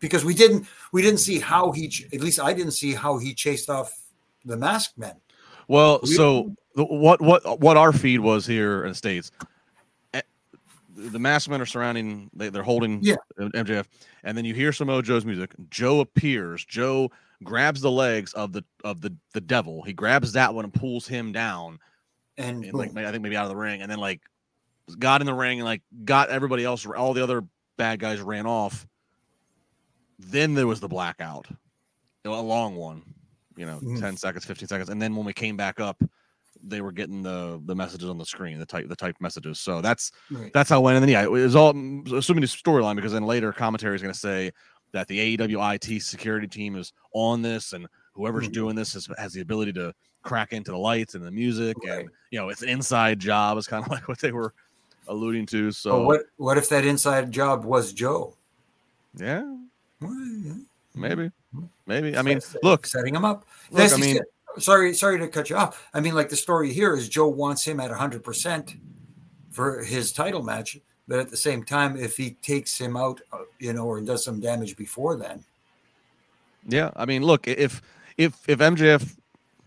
because 0.00 0.22
we 0.24 0.34
didn't 0.34 0.66
we 0.92 1.00
didn't 1.00 1.20
see 1.20 1.38
how 1.38 1.72
he 1.72 1.88
ch- 1.88 2.06
at 2.12 2.20
least 2.20 2.40
I 2.40 2.52
didn't 2.52 2.72
see 2.72 2.92
how 2.92 3.16
he 3.16 3.32
chased 3.32 3.70
off 3.70 3.90
the 4.44 4.56
masked 4.56 4.98
men. 4.98 5.16
Well, 5.68 6.00
We- 6.02 6.14
so 6.14 6.54
the, 6.74 6.84
what 6.84 7.20
what 7.20 7.60
what 7.60 7.76
our 7.76 7.92
feed 7.92 8.20
was 8.20 8.46
here 8.46 8.82
in 8.84 8.90
the 8.90 8.94
states, 8.94 9.30
eh, 10.14 10.22
the 10.94 11.18
masked 11.18 11.48
men 11.48 11.60
are 11.60 11.66
surrounding. 11.66 12.30
They, 12.34 12.48
they're 12.50 12.62
holding 12.62 13.00
Yeah. 13.02 13.16
MJF, 13.38 13.86
and 14.24 14.36
then 14.36 14.44
you 14.44 14.54
hear 14.54 14.72
Samoa 14.72 15.02
Joe's 15.02 15.24
music. 15.24 15.54
Joe 15.70 16.00
appears. 16.00 16.64
Joe 16.64 17.10
grabs 17.44 17.80
the 17.80 17.90
legs 17.90 18.32
of 18.34 18.52
the 18.52 18.62
of 18.84 19.00
the 19.00 19.14
the 19.32 19.40
devil. 19.40 19.82
He 19.82 19.92
grabs 19.92 20.32
that 20.32 20.54
one 20.54 20.64
and 20.64 20.72
pulls 20.74 21.06
him 21.08 21.32
down, 21.32 21.78
And, 22.38 22.64
and 22.64 22.74
like. 22.74 22.96
I 22.96 23.10
think 23.10 23.22
maybe 23.22 23.36
out 23.36 23.44
of 23.44 23.50
the 23.50 23.56
ring, 23.56 23.82
and 23.82 23.90
then 23.90 23.98
like 23.98 24.20
got 24.98 25.20
in 25.20 25.26
the 25.26 25.34
ring 25.34 25.58
and 25.58 25.64
like 25.66 25.82
got 26.04 26.28
everybody 26.30 26.64
else. 26.64 26.86
All 26.86 27.12
the 27.14 27.22
other 27.24 27.44
bad 27.76 27.98
guys 27.98 28.20
ran 28.20 28.46
off. 28.46 28.86
Then 30.18 30.54
there 30.54 30.66
was 30.66 30.80
the 30.80 30.88
blackout, 30.88 31.46
a 32.24 32.30
long 32.30 32.74
one, 32.76 33.02
you 33.56 33.66
know, 33.66 33.80
Mhm. 33.80 33.98
10 34.00 34.16
seconds, 34.16 34.44
15 34.44 34.68
seconds. 34.68 34.88
And 34.88 35.00
then 35.00 35.14
when 35.16 35.24
we 35.26 35.32
came 35.32 35.56
back 35.56 35.80
up, 35.80 36.02
they 36.62 36.80
were 36.80 36.92
getting 36.92 37.22
the 37.22 37.60
the 37.66 37.74
messages 37.74 38.08
on 38.08 38.16
the 38.18 38.24
screen, 38.24 38.58
the 38.58 38.66
type 38.66 38.88
the 38.88 38.96
type 38.96 39.16
messages. 39.20 39.60
So 39.60 39.80
that's 39.82 40.10
Right. 40.30 40.52
that's 40.52 40.70
how 40.70 40.80
it 40.80 40.82
went. 40.84 40.96
And 40.96 41.02
then 41.02 41.10
yeah, 41.10 41.22
it 41.22 41.30
was 41.30 41.54
all 41.54 41.70
assuming 41.70 42.40
the 42.40 42.46
storyline 42.46 42.96
because 42.96 43.12
then 43.12 43.24
later 43.24 43.52
commentary 43.52 43.94
is 43.94 44.02
going 44.02 44.14
to 44.14 44.18
say 44.18 44.50
that 44.92 45.06
the 45.08 45.36
AEW 45.36 45.60
IT 45.74 46.00
security 46.00 46.46
team 46.48 46.76
is 46.76 46.92
on 47.12 47.42
this 47.42 47.72
and 47.74 47.86
whoever's 48.14 48.48
Mhm. 48.48 48.52
doing 48.52 48.74
this 48.76 48.94
has, 48.94 49.06
has 49.18 49.32
the 49.34 49.42
ability 49.42 49.72
to 49.74 49.92
crack 50.22 50.52
into 50.54 50.70
the 50.70 50.78
lights 50.78 51.14
and 51.14 51.24
the 51.24 51.30
music 51.30 51.76
Right. 51.86 52.00
and 52.00 52.10
you 52.30 52.38
know 52.38 52.48
it's 52.48 52.62
an 52.62 52.68
inside 52.70 53.18
job 53.20 53.58
is 53.58 53.66
kind 53.66 53.84
of 53.84 53.90
like 53.96 54.08
what 54.08 54.18
they 54.18 54.32
were 54.32 54.54
alluding 55.08 55.44
to. 55.46 55.70
So 55.72 55.90
So 55.90 56.02
what 56.02 56.22
what 56.36 56.56
if 56.56 56.68
that 56.70 56.86
inside 56.86 57.30
job 57.30 57.64
was 57.66 57.92
Joe? 57.92 58.34
yeah, 59.14 59.42
Well, 60.00 60.14
yeah. 60.42 60.54
maybe, 60.94 61.30
maybe. 61.86 62.16
I 62.16 62.22
mean, 62.22 62.40
Set- 62.40 62.62
look, 62.64 62.86
setting 62.86 63.14
him 63.14 63.24
up. 63.24 63.46
look, 63.70 63.78
That's 63.78 63.94
I 63.94 63.96
mean- 63.98 64.20
sorry, 64.58 64.94
sorry 64.94 65.18
to 65.18 65.28
cut 65.28 65.50
you 65.50 65.56
off. 65.56 65.88
I 65.94 66.00
mean, 66.00 66.14
like 66.14 66.28
the 66.28 66.36
story 66.36 66.72
here 66.72 66.94
is 66.96 67.08
Joe 67.08 67.28
wants 67.28 67.64
him 67.64 67.80
at 67.80 67.90
hundred 67.90 68.22
percent 68.24 68.76
for 69.50 69.82
his 69.82 70.12
title 70.12 70.42
match, 70.42 70.78
but 71.08 71.18
at 71.18 71.30
the 71.30 71.36
same 71.36 71.62
time, 71.64 71.96
if 71.96 72.16
he 72.16 72.32
takes 72.42 72.76
him 72.78 72.96
out, 72.96 73.20
uh, 73.32 73.38
you 73.58 73.72
know, 73.72 73.86
or 73.86 74.00
does 74.00 74.24
some 74.24 74.40
damage 74.40 74.76
before 74.76 75.16
then, 75.16 75.44
Yeah, 76.68 76.90
I 76.96 77.06
mean, 77.06 77.22
look, 77.22 77.46
if 77.48 77.80
if 78.16 78.48
if 78.48 78.58
MJF, 78.58 79.16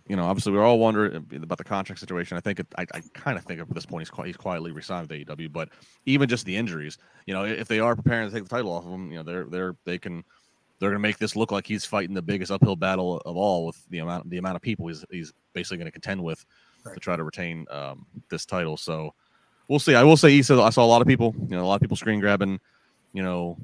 you 0.07 0.15
know, 0.15 0.25
obviously 0.25 0.51
we're 0.51 0.63
all 0.63 0.79
wondering 0.79 1.15
about 1.41 1.57
the 1.59 1.63
contract 1.63 1.99
situation. 1.99 2.35
I 2.35 2.39
think 2.41 2.59
it, 2.59 2.67
I, 2.77 2.81
I 2.93 3.01
kind 3.13 3.37
of 3.37 3.45
think 3.45 3.61
at 3.61 3.69
this 3.73 3.85
point 3.85 4.01
he's 4.01 4.09
quite, 4.09 4.25
he's 4.27 4.37
quietly 4.37 4.71
resigned 4.71 5.07
with 5.07 5.27
AEW, 5.27 5.51
but 5.53 5.69
even 6.07 6.27
just 6.27 6.45
the 6.45 6.55
injuries, 6.57 6.97
you 7.27 7.33
know, 7.33 7.45
if 7.45 7.67
they 7.67 7.79
are 7.79 7.95
preparing 7.95 8.27
to 8.27 8.33
take 8.35 8.43
the 8.43 8.49
title 8.49 8.71
off 8.71 8.85
of 8.85 8.91
him, 8.91 9.11
you 9.11 9.17
know, 9.17 9.23
they're 9.23 9.45
they're 9.45 9.75
they 9.85 9.97
can 9.99 10.23
they're 10.79 10.89
going 10.89 11.01
to 11.01 11.07
make 11.07 11.17
this 11.17 11.35
look 11.35 11.51
like 11.51 11.67
he's 11.67 11.85
fighting 11.85 12.15
the 12.15 12.21
biggest 12.21 12.51
uphill 12.51 12.75
battle 12.75 13.21
of 13.25 13.35
all 13.35 13.65
with 13.65 13.85
the 13.89 13.99
amount 13.99 14.29
the 14.29 14.37
amount 14.37 14.55
of 14.55 14.61
people 14.61 14.87
he's 14.87 15.05
he's 15.11 15.33
basically 15.53 15.77
going 15.77 15.87
to 15.87 15.91
contend 15.91 16.23
with 16.23 16.45
to 16.93 16.99
try 16.99 17.15
to 17.15 17.23
retain 17.23 17.65
um, 17.69 18.05
this 18.29 18.45
title. 18.45 18.77
So 18.77 19.13
we'll 19.67 19.79
see. 19.79 19.95
I 19.95 20.03
will 20.03 20.17
say, 20.17 20.31
he 20.31 20.43
said 20.43 20.59
I 20.59 20.69
saw 20.69 20.83
a 20.83 20.87
lot 20.87 21.01
of 21.01 21.07
people, 21.07 21.35
you 21.47 21.55
know, 21.55 21.63
a 21.63 21.67
lot 21.67 21.75
of 21.75 21.81
people 21.81 21.97
screen 21.97 22.19
grabbing, 22.19 22.59
you 23.13 23.23
know, 23.23 23.57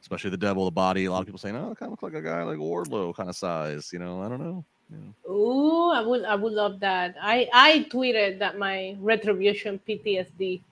especially 0.00 0.30
the 0.30 0.36
devil, 0.36 0.64
the 0.64 0.70
body. 0.70 1.06
A 1.06 1.12
lot 1.12 1.20
of 1.20 1.26
people 1.26 1.38
saying, 1.38 1.56
"Oh, 1.56 1.72
it 1.72 1.78
kind 1.78 1.88
of 1.88 1.90
look 1.90 2.02
like 2.02 2.14
a 2.14 2.22
guy 2.22 2.42
like 2.42 2.58
Wardlow 2.58 3.14
kind 3.14 3.28
of 3.28 3.36
size." 3.36 3.90
You 3.92 3.98
know, 3.98 4.22
I 4.22 4.28
don't 4.28 4.40
know. 4.40 4.64
You 4.90 4.98
know. 4.98 5.32
Ooh, 5.32 5.90
I 5.90 6.00
would 6.00 6.24
I 6.24 6.34
would 6.34 6.52
love 6.52 6.80
that. 6.80 7.14
I 7.20 7.48
I 7.52 7.86
tweeted 7.90 8.38
that 8.38 8.58
my 8.58 8.96
retribution 9.00 9.80
PTSD 9.86 10.62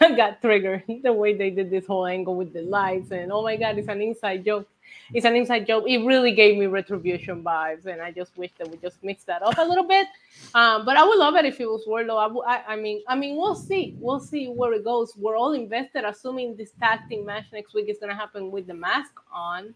got 0.16 0.40
triggered 0.40 0.84
the 1.02 1.12
way 1.12 1.34
they 1.34 1.50
did 1.50 1.70
this 1.70 1.86
whole 1.86 2.06
angle 2.06 2.34
with 2.34 2.52
the 2.52 2.62
lights 2.62 3.10
and 3.12 3.32
oh 3.32 3.42
my 3.42 3.56
god, 3.56 3.78
it's 3.78 3.88
an 3.88 4.02
inside 4.02 4.44
joke. 4.44 4.68
It's 5.14 5.26
an 5.26 5.36
inside 5.36 5.66
joke. 5.66 5.84
It 5.86 5.98
really 6.04 6.32
gave 6.32 6.56
me 6.56 6.66
retribution 6.66 7.42
vibes, 7.42 7.86
and 7.86 8.00
I 8.00 8.10
just 8.12 8.36
wish 8.36 8.50
that 8.58 8.70
we 8.70 8.78
just 8.78 9.02
mix 9.04 9.24
that 9.24 9.42
up 9.42 9.58
a 9.58 9.64
little 9.64 9.86
bit. 9.86 10.06
Um, 10.54 10.84
but 10.84 10.96
I 10.96 11.04
would 11.04 11.18
love 11.18 11.34
it 11.34 11.44
if 11.44 11.60
it 11.60 11.66
was 11.66 11.84
Wardlow. 11.86 12.42
I, 12.46 12.54
I, 12.54 12.72
I 12.72 12.76
mean, 12.76 13.02
I 13.06 13.14
mean, 13.16 13.36
we'll 13.36 13.54
see. 13.54 13.94
We'll 13.98 14.20
see 14.20 14.46
where 14.46 14.72
it 14.72 14.84
goes. 14.84 15.14
We're 15.16 15.36
all 15.36 15.52
invested, 15.52 16.04
assuming 16.04 16.56
this 16.56 16.72
tag 16.80 17.00
team 17.08 17.26
match 17.26 17.44
next 17.52 17.74
week 17.74 17.88
is 17.88 17.98
gonna 17.98 18.14
happen 18.14 18.50
with 18.50 18.66
the 18.66 18.74
mask 18.74 19.12
on. 19.32 19.74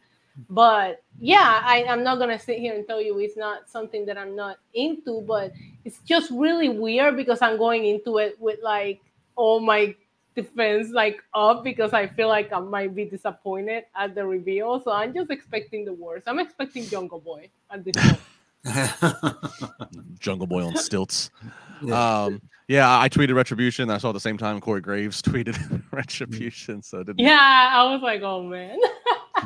But 0.51 1.03
yeah, 1.19 1.61
I, 1.65 1.85
I'm 1.85 2.03
not 2.03 2.19
gonna 2.19 2.39
sit 2.39 2.59
here 2.59 2.75
and 2.75 2.87
tell 2.87 3.01
you 3.01 3.19
it's 3.19 3.37
not 3.37 3.69
something 3.69 4.07
that 4.07 4.19
I'm 4.19 4.37
not 4.37 4.59
into, 4.75 5.23
but 5.23 5.53
it's 5.85 6.01
just 6.01 6.31
really 6.31 6.69
weird 6.69 7.17
because 7.17 7.43
I'm 7.43 7.57
going 7.59 7.87
into 7.87 8.19
it 8.19 8.41
with 8.41 8.61
like 8.63 9.01
all 9.35 9.61
my 9.61 9.95
defense 10.37 10.91
like 10.91 11.23
up 11.35 11.65
because 11.65 11.93
I 11.93 12.07
feel 12.07 12.29
like 12.29 12.53
I 12.53 12.61
might 12.61 12.95
be 12.95 13.05
disappointed 13.07 13.85
at 13.97 14.15
the 14.15 14.25
reveal. 14.25 14.81
So 14.83 14.93
I'm 14.93 15.13
just 15.13 15.31
expecting 15.31 15.85
the 15.85 15.95
worst. 15.95 16.29
I'm 16.29 16.39
expecting 16.39 16.87
Jungle 16.87 17.19
Boy 17.19 17.49
at 17.71 17.85
this 17.85 17.95
point. 17.97 18.21
Jungle 20.21 20.47
Boy 20.47 20.65
on 20.65 20.77
stilts. 20.77 21.31
Yeah. 21.83 22.25
Um, 22.25 22.43
yeah, 22.69 22.99
I 22.99 23.09
tweeted 23.09 23.35
retribution. 23.35 23.91
I 23.91 23.99
saw 23.99 24.11
at 24.11 24.13
the 24.13 24.21
same 24.21 24.37
time 24.37 24.61
Corey 24.61 24.81
Graves 24.81 25.23
tweeted 25.23 25.83
retribution. 25.91 26.83
So 26.83 27.03
didn't. 27.03 27.21
yeah, 27.21 27.71
I 27.73 27.93
was 27.93 28.03
like, 28.03 28.23
oh 28.23 28.43
man. 28.43 28.79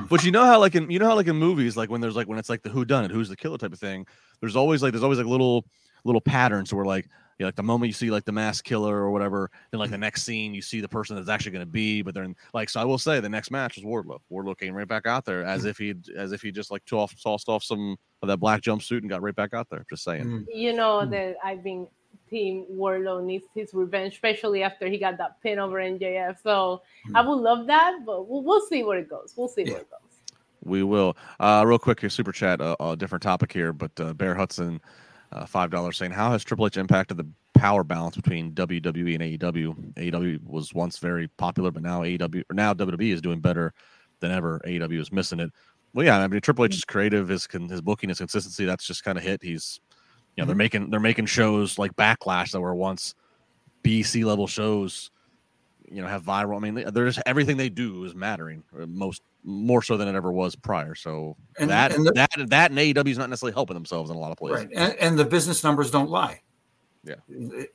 But 0.09 0.25
you 0.25 0.31
know 0.31 0.45
how 0.45 0.59
like 0.59 0.75
in 0.75 0.91
you 0.91 0.99
know 0.99 1.09
how 1.09 1.17
like 1.17 1.27
in 1.27 1.37
movies, 1.37 1.77
like 1.77 1.91
when 1.91 2.01
there's 2.01 2.17
like 2.17 2.29
when 2.29 2.39
it's 2.39 2.49
like 2.49 2.63
the 2.63 2.71
who 2.71 2.85
done 2.85 3.05
it, 3.05 3.11
who's 3.11 3.29
the 3.29 3.37
killer 3.37 3.59
type 3.59 3.73
of 3.73 3.79
thing. 3.79 4.07
There's 4.41 4.57
always 4.57 4.83
like 4.83 4.93
there's 4.93 5.03
always 5.03 5.19
like 5.19 5.27
little 5.27 5.65
little 6.05 6.21
patterns 6.21 6.73
where 6.73 6.85
like 6.85 7.09
you 7.41 7.45
know, 7.45 7.49
like 7.49 7.57
the 7.57 7.63
moment 7.63 7.89
you 7.89 7.95
see 7.95 8.11
like 8.11 8.27
the 8.27 8.33
mass 8.33 8.61
killer 8.61 8.95
or 8.95 9.11
whatever, 9.11 9.51
then 9.71 9.81
like 9.81 9.91
the 9.91 9.97
next 9.97 10.25
scene 10.25 10.53
you 10.53 10.61
see 10.61 10.83
the 10.83 10.89
person 10.89 11.17
that's 11.17 11.31
actually 11.31 11.53
going 11.53 11.65
to 11.65 11.71
be. 11.71 12.03
But 12.03 12.13
then 12.13 12.37
like 12.53 12.69
so, 12.69 12.83
I 12.83 12.85
will 12.85 12.99
say 12.99 13.19
the 13.19 13.31
next 13.31 13.51
match 13.51 13.77
was 13.77 13.85
Wardlow. 13.87 14.19
Wardlow 14.31 14.59
came 14.59 14.75
right 14.75 14.87
back 14.87 15.07
out 15.07 15.25
there 15.25 15.43
as 15.43 15.65
if 15.65 15.79
he 15.79 15.95
as 16.15 16.33
if 16.33 16.43
he 16.43 16.53
just 16.53 16.71
like 16.71 16.85
tossed 16.85 17.23
tossed 17.23 17.49
off 17.49 17.65
some 17.65 17.97
of 18.21 18.29
that 18.29 18.37
black 18.37 18.61
jumpsuit 18.61 18.99
and 18.99 19.09
got 19.09 19.23
right 19.23 19.35
back 19.35 19.55
out 19.55 19.71
there. 19.71 19.87
Just 19.89 20.05
saying. 20.05 20.25
Mm. 20.25 20.47
you 20.53 20.75
know 20.75 21.07
that 21.07 21.37
I've 21.43 21.65
been 21.65 21.89
team 22.29 22.67
Wardlow 22.71 23.25
needs 23.25 23.47
his 23.55 23.73
revenge, 23.73 24.13
especially 24.13 24.63
after 24.63 24.87
he 24.87 24.99
got 24.99 25.17
that 25.17 25.41
pin 25.41 25.59
over 25.59 25.79
MJF. 25.79 26.43
So 26.43 26.83
I 27.15 27.27
would 27.27 27.41
love 27.41 27.67
that, 27.69 28.01
but 28.05 28.29
we'll, 28.29 28.43
we'll 28.43 28.67
see 28.67 28.83
where 28.83 28.99
it 28.99 29.09
goes. 29.09 29.33
We'll 29.35 29.49
see 29.49 29.65
where 29.65 29.81
it 29.81 29.89
goes. 29.91 29.99
We 30.63 30.83
will. 30.83 31.17
Uh, 31.41 31.65
real 31.67 31.79
quick 31.79 32.01
here, 32.01 32.11
super 32.11 32.33
chat, 32.33 32.61
uh, 32.61 32.77
a 32.81 32.97
different 32.97 33.23
topic 33.23 33.51
here, 33.51 33.73
but 33.73 33.99
uh, 33.99 34.13
Bear 34.13 34.35
Hudson, 34.35 34.83
uh, 35.33 35.47
five 35.47 35.71
dollars, 35.71 35.97
saying 35.97 36.13
how 36.13 36.33
has 36.33 36.45
Triple 36.45 36.67
H 36.67 36.77
impacted 36.77 37.17
the 37.17 37.27
power 37.55 37.85
balance 37.85 38.17
between 38.17 38.53
WWE 38.53 39.15
and 39.15 39.41
AEW? 39.41 39.95
AEW 39.95 40.45
was 40.47 40.75
once 40.75 40.99
very 40.99 41.29
popular, 41.29 41.71
but 41.71 41.83
now 41.83 42.03
AEW 42.03 42.45
or 42.51 42.55
now 42.55 42.75
WWE 42.75 43.13
is 43.13 43.21
doing 43.21 43.41
better 43.41 43.73
than 44.21 44.31
ever. 44.31 44.61
AEW 44.67 45.01
is 45.01 45.13
missing 45.13 45.41
it. 45.41 45.51
Well, 45.95 46.07
yeah, 46.07 46.19
I 46.19 46.29
mean 46.29 46.41
Triple 46.41 46.65
H 46.65 46.75
is 46.75 46.85
creative, 46.85 47.29
his 47.29 47.47
his 47.69 47.81
booking, 47.81 48.09
his 48.09 48.19
consistency. 48.19 48.65
That's 48.65 48.87
just 48.87 49.05
kind 49.05 49.19
of 49.19 49.25
hit. 49.25 49.43
He's, 49.43 49.81
you 50.37 50.43
know, 50.43 50.47
they're 50.47 50.57
making 50.57 50.91
they're 50.91 51.01
making 51.01 51.27
shows 51.27 51.79
like 51.79 51.95
Backlash 51.97 52.53
that 52.53 52.61
were 52.61 52.75
once 52.75 53.15
B 53.83 54.03
C 54.03 54.25
level 54.25 54.47
shows. 54.47 55.11
You 55.91 56.03
know, 56.03 56.09
have 56.09 56.23
viral. 56.23 56.57
I 56.57 56.71
mean, 56.71 56.93
there's 56.93 57.19
everything 57.27 57.57
they 57.57 57.69
do 57.69 58.05
is 58.05 58.15
mattering 58.15 58.63
uh, 58.81 58.87
most 58.87 59.23
more 59.45 59.83
so 59.83 59.97
than 59.97 60.07
it 60.09 60.15
ever 60.15 60.31
was 60.31 60.55
prior. 60.57 60.95
So 60.95 61.37
And- 61.59 61.71
that 61.71 61.95
and 61.95 62.07
the- 62.07 62.13
that 62.13 62.31
that 62.49 62.71
and 62.71 62.79
AEW 62.79 63.09
is 63.11 63.19
not 63.19 63.31
necessarily 63.31 63.55
helping 63.55 63.75
themselves 63.75 64.11
in 64.11 64.17
a 64.17 64.19
lot 64.19 64.31
of 64.33 64.39
places. 64.39 64.67
right, 64.67 64.75
and, 64.77 64.95
and 64.99 65.19
the 65.19 65.25
business 65.25 65.65
numbers 65.65 65.91
don't 65.91 66.11
lie. 66.11 66.41
Yeah. 67.03 67.15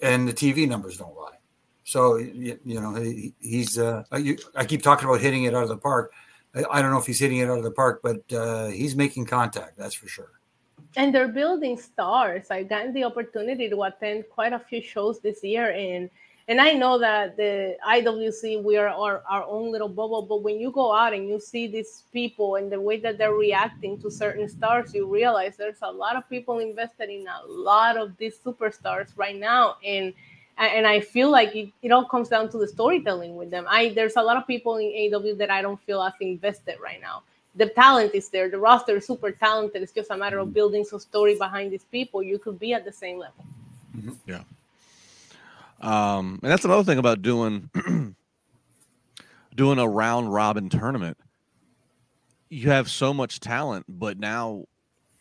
and 0.01 0.27
the 0.27 0.33
TV 0.33 0.67
numbers 0.67 0.97
don't 0.97 1.15
lie. 1.15 1.37
So 1.83 2.17
you, 2.17 2.59
you 2.63 2.79
know 2.81 2.93
he, 2.95 3.33
he's. 3.39 3.77
Uh, 3.77 4.03
you, 4.17 4.37
I 4.55 4.65
keep 4.65 4.81
talking 4.83 5.07
about 5.07 5.21
hitting 5.21 5.43
it 5.45 5.53
out 5.55 5.63
of 5.63 5.69
the 5.69 5.77
park. 5.77 6.11
I, 6.55 6.63
I 6.71 6.81
don't 6.81 6.91
know 6.91 6.97
if 6.99 7.05
he's 7.07 7.19
hitting 7.19 7.37
it 7.39 7.49
out 7.49 7.57
of 7.57 7.63
the 7.63 7.71
park, 7.71 8.01
but 8.03 8.21
uh, 8.33 8.67
he's 8.67 8.95
making 8.95 9.25
contact. 9.25 9.77
That's 9.77 9.93
for 9.95 10.07
sure. 10.07 10.31
and 10.97 11.13
they're 11.13 11.27
building 11.27 11.77
stars. 11.77 12.47
I've 12.51 12.69
gotten 12.69 12.93
the 12.93 13.03
opportunity 13.03 13.69
to 13.69 13.81
attend 13.83 14.25
quite 14.29 14.53
a 14.53 14.59
few 14.59 14.81
shows 14.81 15.19
this 15.19 15.43
year, 15.43 15.71
and 15.71 16.09
and 16.47 16.61
I 16.61 16.73
know 16.73 16.99
that 16.99 17.37
the 17.37 17.75
IWC 17.87 18.61
we 18.63 18.77
are 18.77 18.87
our, 18.87 19.23
our 19.29 19.43
own 19.43 19.71
little 19.71 19.89
bubble. 19.89 20.21
But 20.21 20.43
when 20.43 20.59
you 20.59 20.71
go 20.71 20.93
out 20.93 21.13
and 21.13 21.27
you 21.27 21.39
see 21.39 21.67
these 21.67 22.03
people 22.13 22.57
and 22.57 22.71
the 22.71 22.79
way 22.79 22.99
that 22.99 23.17
they're 23.17 23.33
reacting 23.33 23.99
to 24.01 24.11
certain 24.11 24.47
stars, 24.47 24.93
you 24.93 25.07
realize 25.07 25.57
there's 25.57 25.81
a 25.81 25.91
lot 25.91 26.15
of 26.15 26.29
people 26.29 26.59
invested 26.59 27.09
in 27.09 27.25
a 27.27 27.47
lot 27.47 27.97
of 27.97 28.15
these 28.17 28.37
superstars 28.37 29.09
right 29.15 29.35
now, 29.35 29.77
and 29.83 30.13
and 30.57 30.87
I 30.87 31.01
feel 31.01 31.29
like 31.29 31.55
it, 31.55 31.69
it 31.81 31.91
all 31.91 32.05
comes 32.05 32.29
down 32.29 32.49
to 32.51 32.57
the 32.57 32.67
storytelling 32.67 33.35
with 33.35 33.49
them. 33.49 33.65
I 33.67 33.89
there's 33.89 34.15
a 34.15 34.21
lot 34.21 34.37
of 34.37 34.45
people 34.45 34.77
in 34.77 35.13
AW 35.13 35.35
that 35.37 35.49
I 35.49 35.61
don't 35.61 35.81
feel 35.81 36.01
as 36.03 36.13
invested 36.21 36.77
right 36.79 37.01
now 37.01 37.23
the 37.55 37.67
talent 37.67 38.13
is 38.13 38.29
there. 38.29 38.49
The 38.49 38.59
roster 38.59 38.97
is 38.97 39.07
super 39.07 39.31
talented. 39.31 39.81
It's 39.81 39.93
just 39.93 40.11
a 40.11 40.17
matter 40.17 40.39
of 40.39 40.53
building 40.53 40.83
some 40.83 40.99
story 40.99 41.37
behind 41.37 41.71
these 41.71 41.85
people. 41.85 42.21
You 42.21 42.37
could 42.37 42.59
be 42.59 42.73
at 42.73 42.83
the 42.83 42.91
same 42.91 43.17
level. 43.17 43.45
Mm-hmm. 43.97 44.11
Um, 45.85 46.39
and 46.41 46.51
that's 46.51 46.65
another 46.65 46.83
thing 46.83 46.97
about 46.97 47.21
doing 47.21 47.69
doing 49.55 49.79
a 49.79 49.87
round 49.87 50.33
robin 50.33 50.67
tournament. 50.67 51.17
You 52.49 52.69
have 52.71 52.89
so 52.89 53.13
much 53.13 53.39
talent, 53.39 53.85
but 53.87 54.17
now 54.17 54.65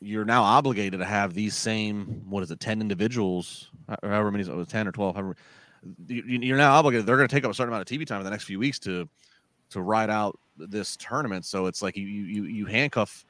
you're 0.01 0.25
now 0.25 0.43
obligated 0.43 1.01
to 1.01 1.07
have 1.07 1.35
these 1.35 1.55
same 1.55 2.23
what 2.29 2.43
is 2.43 2.51
it, 2.51 2.61
ten 2.61 2.81
individuals, 2.81 3.71
however 4.03 4.31
many, 4.31 4.45
it 4.45 4.55
was 4.55 4.69
ten 4.69 4.89
or 4.89 4.93
twelve, 4.93 5.15
however. 5.15 5.37
You're 6.09 6.57
now 6.57 6.73
obligated. 6.73 7.05
They're 7.05 7.19
going 7.19 7.29
to 7.29 7.35
take 7.35 7.45
up 7.45 7.51
a 7.51 7.55
certain 7.55 7.71
amount 7.71 7.91
of 7.91 7.99
TV 7.99 8.07
time 8.07 8.21
in 8.21 8.25
the 8.25 8.31
next 8.31 8.45
few 8.45 8.59
weeks 8.59 8.79
to 8.81 9.07
to 9.71 9.83
ride 9.83 10.09
out 10.09 10.39
this 10.57 10.97
tournament. 10.97 11.45
So 11.45 11.67
it's 11.67 11.83
like 11.83 11.95
you 11.95 12.07
you 12.07 12.45
you 12.45 12.65
handcuff 12.65 13.27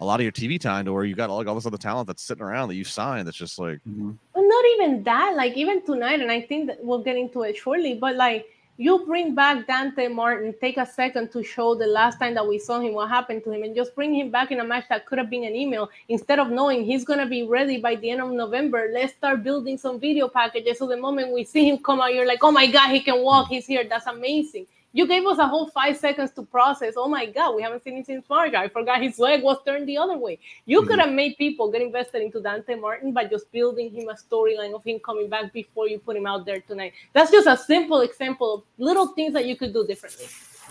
a 0.00 0.04
lot 0.04 0.20
of 0.20 0.24
your 0.24 0.32
TV 0.32 0.60
time 0.60 0.84
to 0.84 0.92
where 0.92 1.04
you 1.04 1.14
got 1.14 1.30
all, 1.30 1.38
like 1.38 1.46
all 1.46 1.54
this 1.54 1.66
other 1.66 1.78
talent 1.78 2.06
that's 2.06 2.22
sitting 2.22 2.42
around 2.42 2.68
that 2.68 2.76
you 2.76 2.84
signed. 2.84 3.26
That's 3.26 3.36
just 3.36 3.58
like, 3.58 3.78
mm-hmm. 3.88 4.12
well, 4.34 4.48
not 4.48 4.64
even 4.74 5.02
that. 5.04 5.34
Like 5.36 5.56
even 5.56 5.84
tonight, 5.84 6.20
and 6.20 6.30
I 6.30 6.40
think 6.40 6.68
that 6.68 6.78
we'll 6.82 7.02
get 7.02 7.16
into 7.16 7.42
it 7.42 7.56
shortly. 7.56 7.94
But 7.94 8.16
like 8.16 8.46
you 8.76 9.04
bring 9.06 9.34
back 9.34 9.66
Dante 9.66 10.06
Martin, 10.06 10.54
take 10.60 10.76
a 10.76 10.86
second 10.86 11.32
to 11.32 11.42
show 11.42 11.74
the 11.74 11.86
last 11.86 12.20
time 12.20 12.34
that 12.34 12.46
we 12.46 12.60
saw 12.60 12.78
him, 12.78 12.94
what 12.94 13.08
happened 13.08 13.42
to 13.44 13.50
him, 13.50 13.64
and 13.64 13.74
just 13.74 13.92
bring 13.96 14.14
him 14.14 14.30
back 14.30 14.52
in 14.52 14.60
a 14.60 14.64
match 14.64 14.84
that 14.88 15.04
could 15.04 15.18
have 15.18 15.28
been 15.28 15.42
an 15.42 15.56
email 15.56 15.90
instead 16.08 16.38
of 16.38 16.50
knowing 16.50 16.84
he's 16.84 17.04
gonna 17.04 17.26
be 17.26 17.42
ready 17.42 17.80
by 17.80 17.96
the 17.96 18.10
end 18.10 18.20
of 18.20 18.30
November. 18.30 18.88
Let's 18.92 19.14
start 19.14 19.42
building 19.42 19.78
some 19.78 19.98
video 19.98 20.28
packages 20.28 20.78
so 20.78 20.86
the 20.86 20.96
moment 20.96 21.32
we 21.32 21.42
see 21.44 21.68
him 21.68 21.78
come 21.78 22.00
out, 22.00 22.14
you're 22.14 22.26
like, 22.26 22.44
oh 22.44 22.52
my 22.52 22.70
god, 22.70 22.90
he 22.90 23.00
can 23.00 23.20
walk, 23.22 23.48
he's 23.48 23.66
here. 23.66 23.84
That's 23.88 24.06
amazing 24.06 24.66
you 24.92 25.06
gave 25.06 25.26
us 25.26 25.38
a 25.38 25.46
whole 25.46 25.68
five 25.68 25.96
seconds 25.96 26.30
to 26.32 26.42
process. 26.42 26.94
Oh 26.96 27.08
my 27.08 27.26
God, 27.26 27.54
we 27.54 27.62
haven't 27.62 27.84
seen 27.84 27.96
him 27.96 28.04
since 28.04 28.28
March. 28.28 28.54
I 28.54 28.68
forgot 28.68 29.02
his 29.02 29.18
leg 29.18 29.42
was 29.42 29.58
turned 29.64 29.86
the 29.86 29.98
other 29.98 30.16
way. 30.16 30.38
You 30.64 30.80
mm-hmm. 30.80 30.88
could 30.88 30.98
have 30.98 31.12
made 31.12 31.36
people 31.36 31.70
get 31.70 31.82
invested 31.82 32.22
into 32.22 32.40
Dante 32.40 32.74
Martin 32.74 33.12
by 33.12 33.26
just 33.26 33.50
building 33.52 33.90
him 33.90 34.08
a 34.08 34.14
storyline 34.14 34.74
of 34.74 34.82
him 34.84 34.98
coming 35.00 35.28
back 35.28 35.52
before 35.52 35.88
you 35.88 35.98
put 35.98 36.16
him 36.16 36.26
out 36.26 36.46
there 36.46 36.60
tonight. 36.60 36.94
That's 37.12 37.30
just 37.30 37.46
a 37.46 37.56
simple 37.56 38.00
example 38.00 38.54
of 38.54 38.62
little 38.78 39.08
things 39.08 39.34
that 39.34 39.44
you 39.46 39.56
could 39.56 39.72
do 39.72 39.86
differently. 39.86 40.26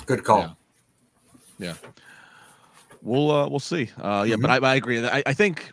Good 0.05 0.24
call. 0.24 0.39
Yeah. 0.39 0.53
yeah. 1.59 1.74
We'll 3.03 3.32
uh, 3.32 3.47
we'll 3.47 3.59
see. 3.59 3.89
Uh, 4.01 4.26
yeah, 4.28 4.34
mm-hmm. 4.34 4.41
but 4.41 4.63
I, 4.63 4.72
I 4.72 4.76
agree. 4.76 5.05
I, 5.05 5.24
I 5.26 5.34
think, 5.34 5.72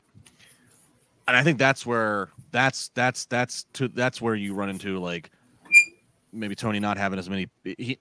and 1.26 1.36
I 1.36 1.42
think 1.42 1.58
that's 1.58 1.86
where 1.86 2.28
that's 2.52 2.88
that's 2.90 3.24
that's 3.24 3.64
to 3.72 3.88
that's 3.88 4.20
where 4.20 4.34
you 4.34 4.54
run 4.54 4.68
into 4.68 4.98
like 4.98 5.30
maybe 6.34 6.54
Tony 6.54 6.80
not 6.80 6.98
having 6.98 7.18
as 7.18 7.30
many. 7.30 7.48
He, 7.62 7.98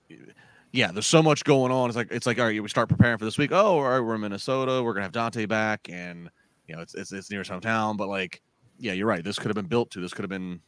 yeah, 0.73 0.91
there's 0.91 1.07
so 1.07 1.21
much 1.21 1.43
going 1.43 1.71
on. 1.71 1.89
It's 1.89 1.95
like 1.95 2.11
it's 2.11 2.25
like 2.25 2.39
all 2.39 2.45
right, 2.45 2.61
we 2.61 2.67
start 2.67 2.89
preparing 2.89 3.17
for 3.19 3.25
this 3.25 3.38
week. 3.38 3.51
Oh, 3.51 3.77
all 3.77 3.84
right, 3.84 3.99
we're 3.99 4.15
in 4.15 4.21
Minnesota. 4.21 4.81
We're 4.84 4.93
gonna 4.93 5.03
have 5.03 5.11
Dante 5.11 5.45
back, 5.45 5.88
and 5.89 6.29
you 6.67 6.75
know 6.75 6.81
it's 6.81 6.95
it's, 6.95 7.11
it's 7.11 7.29
near 7.29 7.39
his 7.39 7.49
hometown. 7.49 7.95
But 7.95 8.09
like, 8.09 8.41
yeah, 8.79 8.93
you're 8.93 9.07
right. 9.07 9.23
This 9.23 9.38
could 9.38 9.47
have 9.47 9.55
been 9.55 9.67
built 9.67 9.91
to. 9.91 10.01
This 10.01 10.13
could 10.13 10.23
have 10.23 10.29
been. 10.29 10.59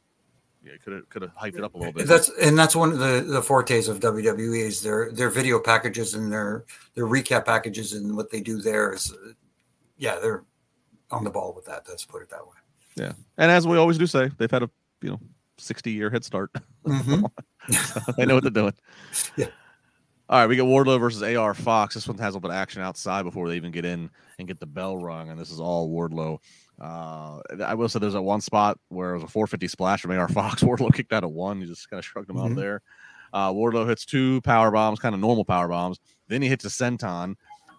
Yeah, 0.63 0.73
could 0.83 0.93
have 0.93 1.09
could 1.09 1.21
have 1.23 1.35
hyped 1.35 1.57
it 1.57 1.63
up 1.63 1.73
a 1.75 1.77
little 1.77 1.93
bit. 1.93 2.07
That's 2.07 2.29
and 2.41 2.57
that's 2.57 2.75
one 2.75 2.91
of 2.91 2.99
the 2.99 3.25
the 3.27 3.41
fortes 3.41 3.87
of 3.87 3.99
WWE 3.99 4.59
is 4.59 4.81
their 4.81 5.11
their 5.11 5.29
video 5.29 5.59
packages 5.59 6.13
and 6.13 6.31
their 6.31 6.65
their 6.93 7.05
recap 7.05 7.45
packages 7.45 7.93
and 7.93 8.15
what 8.15 8.31
they 8.31 8.41
do 8.41 8.61
there 8.61 8.93
is, 8.93 9.13
yeah, 9.97 10.17
they're 10.19 10.43
on 11.11 11.23
the 11.23 11.29
ball 11.29 11.53
with 11.55 11.65
that. 11.65 11.83
Let's 11.87 12.05
put 12.05 12.21
it 12.21 12.29
that 12.29 12.45
way. 12.45 12.53
Yeah, 12.95 13.11
and 13.37 13.51
as 13.51 13.67
we 13.67 13.77
always 13.77 13.97
do 13.97 14.07
say, 14.07 14.31
they've 14.37 14.49
had 14.49 14.63
a 14.63 14.69
you 15.01 15.09
know 15.11 15.19
60 15.57 15.91
year 15.91 16.09
head 16.09 16.23
start. 16.23 16.51
Mm-hmm. 16.85 17.25
they 18.17 18.25
know 18.25 18.35
what 18.35 18.43
they're 18.43 18.51
doing. 18.51 18.73
Yeah. 19.37 19.47
All 20.27 20.39
right, 20.39 20.47
we 20.47 20.55
get 20.55 20.65
Wardlow 20.65 20.99
versus 20.99 21.21
AR 21.21 21.53
Fox. 21.53 21.93
This 21.93 22.07
one 22.07 22.17
has 22.17 22.33
a 22.33 22.37
little 22.37 22.49
bit 22.49 22.49
of 22.49 22.55
action 22.55 22.81
outside 22.81 23.23
before 23.23 23.47
they 23.47 23.57
even 23.57 23.71
get 23.71 23.85
in 23.85 24.09
and 24.39 24.47
get 24.47 24.59
the 24.59 24.65
bell 24.65 24.97
rung, 24.97 25.29
and 25.29 25.39
this 25.39 25.51
is 25.51 25.59
all 25.59 25.87
Wardlow. 25.87 26.39
Uh, 26.81 27.41
I 27.63 27.75
will 27.75 27.87
say 27.87 27.99
there's 27.99 28.15
a 28.15 28.21
one 28.21 28.41
spot 28.41 28.79
where 28.89 29.11
it 29.11 29.17
was 29.17 29.23
a 29.23 29.27
450 29.27 29.67
splash 29.67 30.01
from 30.01 30.11
AR 30.11 30.27
Fox. 30.29 30.63
Wardlow 30.63 30.91
kicked 30.95 31.13
out 31.13 31.23
of 31.23 31.29
one. 31.29 31.61
He 31.61 31.67
just 31.67 31.87
kind 31.91 31.99
of 31.99 32.05
shrugged 32.05 32.29
him 32.31 32.37
mm-hmm. 32.37 32.53
out 32.53 32.55
there. 32.55 32.81
Uh, 33.33 33.51
Wardlow 33.51 33.87
hits 33.87 34.03
two 34.03 34.41
power 34.41 34.71
bombs, 34.71 34.97
kind 34.97 35.13
of 35.13 35.21
normal 35.21 35.45
power 35.45 35.67
bombs. 35.67 35.99
Then 36.27 36.41
he 36.41 36.47
hits 36.47 36.65
a 36.65 36.69
senton. 36.69 37.35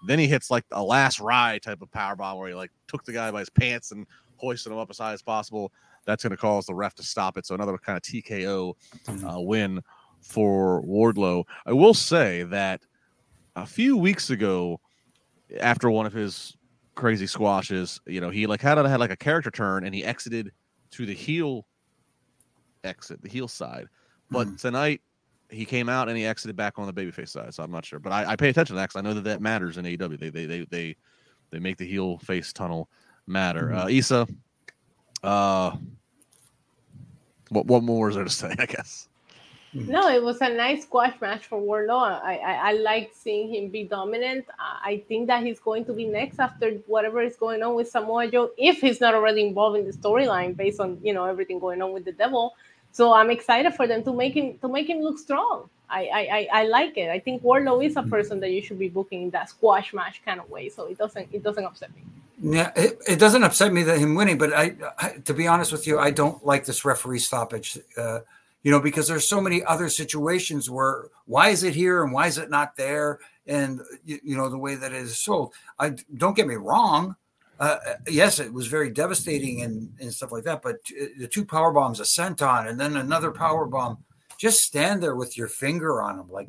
Then 0.06 0.20
he 0.20 0.28
hits 0.28 0.48
like 0.48 0.64
a 0.70 0.82
last 0.82 1.18
ride 1.18 1.62
type 1.62 1.82
of 1.82 1.90
power 1.90 2.14
bomb 2.14 2.38
where 2.38 2.48
he 2.48 2.54
like 2.54 2.70
took 2.86 3.04
the 3.04 3.12
guy 3.12 3.30
by 3.32 3.40
his 3.40 3.50
pants 3.50 3.90
and 3.90 4.06
hoisted 4.36 4.70
him 4.70 4.78
up 4.78 4.90
as 4.90 4.98
high 4.98 5.14
as 5.14 5.22
possible. 5.22 5.72
That's 6.06 6.22
going 6.22 6.30
to 6.30 6.36
cause 6.36 6.66
the 6.66 6.74
ref 6.74 6.94
to 6.94 7.02
stop 7.02 7.36
it. 7.36 7.46
So 7.46 7.54
another 7.54 7.76
kind 7.78 7.96
of 7.96 8.02
TKO 8.02 8.74
uh, 9.08 9.40
win 9.40 9.82
for 10.20 10.82
Wardlow. 10.82 11.44
I 11.66 11.72
will 11.72 11.94
say 11.94 12.44
that 12.44 12.82
a 13.54 13.66
few 13.66 13.96
weeks 13.96 14.30
ago, 14.30 14.80
after 15.60 15.90
one 15.90 16.06
of 16.06 16.12
his 16.12 16.56
crazy 16.94 17.26
squashes, 17.26 18.00
you 18.06 18.20
know, 18.20 18.30
he 18.30 18.46
like 18.46 18.60
had 18.60 18.78
had 18.78 19.00
like 19.00 19.10
a 19.10 19.16
character 19.16 19.50
turn 19.50 19.84
and 19.84 19.94
he 19.94 20.04
exited 20.04 20.52
to 20.92 21.06
the 21.06 21.14
heel 21.14 21.66
exit, 22.84 23.22
the 23.22 23.28
heel 23.28 23.48
side. 23.48 23.86
But 24.30 24.48
mm. 24.48 24.60
tonight 24.60 25.00
he 25.50 25.64
came 25.64 25.88
out 25.88 26.08
and 26.08 26.16
he 26.16 26.26
exited 26.26 26.56
back 26.56 26.74
on 26.78 26.86
the 26.86 26.92
babyface 26.92 27.28
side. 27.28 27.54
So 27.54 27.62
I'm 27.62 27.70
not 27.70 27.84
sure, 27.84 27.98
but 27.98 28.12
I, 28.12 28.32
I 28.32 28.36
pay 28.36 28.48
attention 28.48 28.74
to 28.74 28.80
that 28.80 28.88
because 28.88 28.98
I 28.98 29.02
know 29.02 29.14
that 29.14 29.24
that 29.24 29.40
matters 29.40 29.78
in 29.78 29.84
AEW. 29.84 30.18
They 30.18 30.30
they 30.30 30.46
they 30.46 30.64
they 30.64 30.96
they 31.50 31.58
make 31.58 31.76
the 31.76 31.86
heel 31.86 32.18
face 32.18 32.52
tunnel 32.52 32.88
matter. 33.26 33.68
Mm. 33.68 33.84
Uh, 33.84 33.88
Isa, 33.88 34.26
uh, 35.26 35.76
what 37.50 37.66
what 37.66 37.82
more 37.82 38.08
is 38.08 38.14
there 38.14 38.24
to 38.24 38.30
say? 38.30 38.54
I 38.58 38.66
guess. 38.66 39.08
No, 39.74 40.08
it 40.08 40.22
was 40.22 40.40
a 40.40 40.48
nice 40.48 40.82
squash 40.84 41.20
match 41.20 41.46
for 41.46 41.60
Wardlow. 41.60 42.22
I, 42.22 42.36
I, 42.36 42.70
I 42.70 42.72
like 42.72 43.10
seeing 43.12 43.52
him 43.52 43.68
be 43.68 43.84
dominant. 43.84 44.46
I 44.58 45.04
think 45.06 45.26
that 45.26 45.42
he's 45.44 45.60
going 45.60 45.84
to 45.84 45.92
be 45.92 46.06
next 46.06 46.38
after 46.38 46.70
whatever 46.86 47.20
is 47.20 47.36
going 47.36 47.62
on 47.62 47.74
with 47.74 47.90
Samoa 47.90 48.30
Joe, 48.30 48.52
if 48.56 48.80
he's 48.80 49.02
not 49.02 49.14
already 49.14 49.42
involved 49.42 49.76
in 49.78 49.84
the 49.84 49.92
storyline 49.92 50.56
based 50.56 50.80
on 50.80 50.98
you 51.02 51.12
know 51.12 51.24
everything 51.24 51.58
going 51.58 51.82
on 51.82 51.92
with 51.92 52.04
the 52.04 52.12
devil. 52.12 52.54
So 52.92 53.12
I'm 53.12 53.30
excited 53.30 53.74
for 53.74 53.86
them 53.86 54.02
to 54.04 54.12
make 54.14 54.34
him 54.34 54.56
to 54.58 54.68
make 54.68 54.88
him 54.88 55.00
look 55.00 55.18
strong. 55.18 55.68
I 55.90 56.48
I, 56.52 56.60
I 56.60 56.64
like 56.66 56.96
it. 56.96 57.10
I 57.10 57.18
think 57.18 57.42
Wardlow 57.42 57.84
is 57.84 57.96
a 57.96 58.02
person 58.02 58.40
that 58.40 58.52
you 58.52 58.62
should 58.62 58.78
be 58.78 58.88
booking 58.88 59.24
in 59.24 59.30
that 59.30 59.50
squash 59.50 59.92
match 59.92 60.22
kind 60.24 60.40
of 60.40 60.48
way. 60.48 60.70
So 60.70 60.86
it 60.86 60.96
doesn't 60.96 61.28
it 61.32 61.42
doesn't 61.42 61.64
upset 61.64 61.94
me. 61.94 62.02
Yeah, 62.42 62.70
it, 62.76 62.98
it 63.08 63.18
doesn't 63.18 63.44
upset 63.44 63.72
me 63.72 63.82
that 63.84 63.98
him 63.98 64.14
winning, 64.14 64.36
but 64.36 64.52
I, 64.52 64.74
I, 64.98 65.08
to 65.24 65.32
be 65.32 65.46
honest 65.46 65.72
with 65.72 65.86
you, 65.86 65.98
I 65.98 66.10
don't 66.10 66.44
like 66.44 66.66
this 66.66 66.84
referee 66.84 67.20
stoppage. 67.20 67.78
Uh, 67.96 68.20
you 68.62 68.70
know, 68.70 68.80
because 68.80 69.08
there's 69.08 69.28
so 69.28 69.40
many 69.40 69.64
other 69.64 69.88
situations 69.88 70.68
where 70.68 71.06
why 71.26 71.48
is 71.48 71.62
it 71.62 71.74
here 71.74 72.02
and 72.02 72.12
why 72.12 72.26
is 72.26 72.36
it 72.36 72.50
not 72.50 72.76
there? 72.76 73.20
And 73.46 73.80
you, 74.04 74.18
you 74.22 74.36
know, 74.36 74.48
the 74.48 74.58
way 74.58 74.74
that 74.74 74.92
it 74.92 75.02
is 75.02 75.18
sold. 75.18 75.54
I 75.78 75.94
don't 76.16 76.36
get 76.36 76.48
me 76.48 76.56
wrong. 76.56 77.16
Uh, 77.58 77.78
yes, 78.08 78.38
it 78.38 78.52
was 78.52 78.66
very 78.66 78.90
devastating 78.90 79.62
and, 79.62 79.94
and 80.00 80.12
stuff 80.12 80.32
like 80.32 80.44
that. 80.44 80.62
But 80.62 80.76
the 81.16 81.28
two 81.28 81.44
power 81.44 81.72
bombs, 81.72 82.00
a 82.00 82.02
senton, 82.02 82.68
and 82.68 82.78
then 82.78 82.96
another 82.96 83.30
power 83.30 83.66
bomb. 83.66 83.98
Just 84.36 84.60
stand 84.60 85.02
there 85.02 85.16
with 85.16 85.38
your 85.38 85.48
finger 85.48 86.02
on 86.02 86.18
them, 86.18 86.28
like 86.28 86.48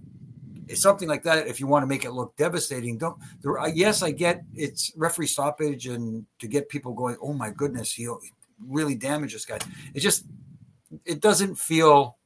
something 0.75 1.07
like 1.07 1.23
that. 1.23 1.47
If 1.47 1.59
you 1.59 1.67
want 1.67 1.83
to 1.83 1.87
make 1.87 2.05
it 2.05 2.11
look 2.11 2.35
devastating, 2.37 2.97
don't. 2.97 3.17
There, 3.41 3.55
yes, 3.69 4.01
I 4.03 4.11
get 4.11 4.43
it's 4.55 4.91
referee 4.95 5.27
stoppage 5.27 5.87
and 5.87 6.25
to 6.39 6.47
get 6.47 6.69
people 6.69 6.93
going. 6.93 7.17
Oh 7.21 7.33
my 7.33 7.51
goodness, 7.51 7.93
he 7.93 8.09
really 8.65 8.95
damaged 8.95 9.35
this 9.35 9.45
guy. 9.45 9.59
It 9.93 9.99
just 9.99 10.25
it 11.05 11.21
doesn't 11.21 11.55
feel 11.57 12.17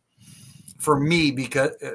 for 0.79 0.99
me 0.99 1.31
because 1.31 1.71
uh, 1.83 1.91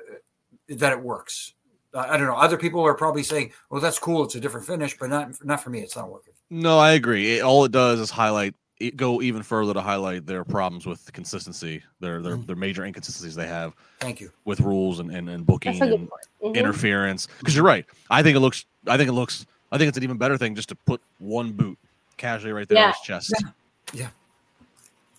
that 0.68 0.92
it 0.92 1.00
works. 1.00 1.54
I 1.94 2.18
don't 2.18 2.26
know. 2.26 2.36
Other 2.36 2.58
people 2.58 2.82
are 2.82 2.94
probably 2.94 3.22
saying, 3.22 3.52
"Well, 3.70 3.80
that's 3.80 3.98
cool. 3.98 4.24
It's 4.24 4.34
a 4.34 4.40
different 4.40 4.66
finish," 4.66 4.98
but 4.98 5.08
not 5.08 5.32
not 5.44 5.62
for 5.62 5.70
me. 5.70 5.80
It's 5.80 5.96
not 5.96 6.10
working. 6.10 6.34
No, 6.50 6.78
I 6.78 6.92
agree. 6.92 7.38
It, 7.38 7.42
all 7.42 7.64
it 7.64 7.72
does 7.72 8.00
is 8.00 8.10
highlight 8.10 8.54
go 8.96 9.22
even 9.22 9.42
further 9.42 9.74
to 9.74 9.80
highlight 9.80 10.26
their 10.26 10.44
problems 10.44 10.86
with 10.86 11.12
consistency, 11.12 11.82
their 12.00 12.20
their, 12.20 12.36
mm-hmm. 12.36 12.46
their 12.46 12.56
major 12.56 12.84
inconsistencies 12.84 13.34
they 13.34 13.46
have. 13.46 13.74
Thank 14.00 14.20
you 14.20 14.30
with 14.44 14.60
rules 14.60 15.00
and 15.00 15.10
and, 15.10 15.28
and 15.28 15.46
booking 15.46 15.80
and 15.82 16.08
mm-hmm. 16.08 16.54
interference. 16.54 17.28
Because 17.38 17.54
you're 17.54 17.64
right. 17.64 17.86
I 18.10 18.22
think 18.22 18.36
it 18.36 18.40
looks. 18.40 18.66
I 18.86 18.96
think 18.96 19.08
it 19.08 19.14
looks. 19.14 19.46
I 19.72 19.78
think 19.78 19.88
it's 19.88 19.98
an 19.98 20.04
even 20.04 20.18
better 20.18 20.38
thing 20.38 20.54
just 20.54 20.68
to 20.68 20.74
put 20.74 21.00
one 21.18 21.52
boot 21.52 21.78
casually 22.16 22.52
right 22.52 22.68
there 22.68 22.78
yeah. 22.78 22.84
on 22.84 22.92
his 22.92 23.00
chest. 23.00 23.34
Yeah. 23.40 23.48
yeah. 23.92 24.08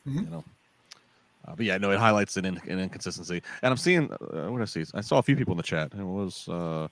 Mm-hmm. 0.08 0.24
You 0.24 0.30
know. 0.30 0.44
Uh, 1.48 1.56
but 1.56 1.66
yeah, 1.66 1.78
no, 1.78 1.92
it 1.92 2.00
highlights 2.00 2.36
an, 2.36 2.46
in, 2.46 2.58
an 2.68 2.80
inconsistency. 2.80 3.42
And 3.62 3.72
I'm 3.72 3.78
seeing, 3.78 4.12
uh, 4.12 4.52
what 4.52 4.62
I 4.62 4.66
see, 4.66 4.84
I 4.94 5.00
saw 5.00 5.18
a 5.18 5.24
few 5.24 5.38
people 5.38 5.54
in 5.54 5.58
the 5.58 5.64
chat. 5.64 5.94
It 5.98 6.04
was 6.04 6.48
uh, 6.50 6.90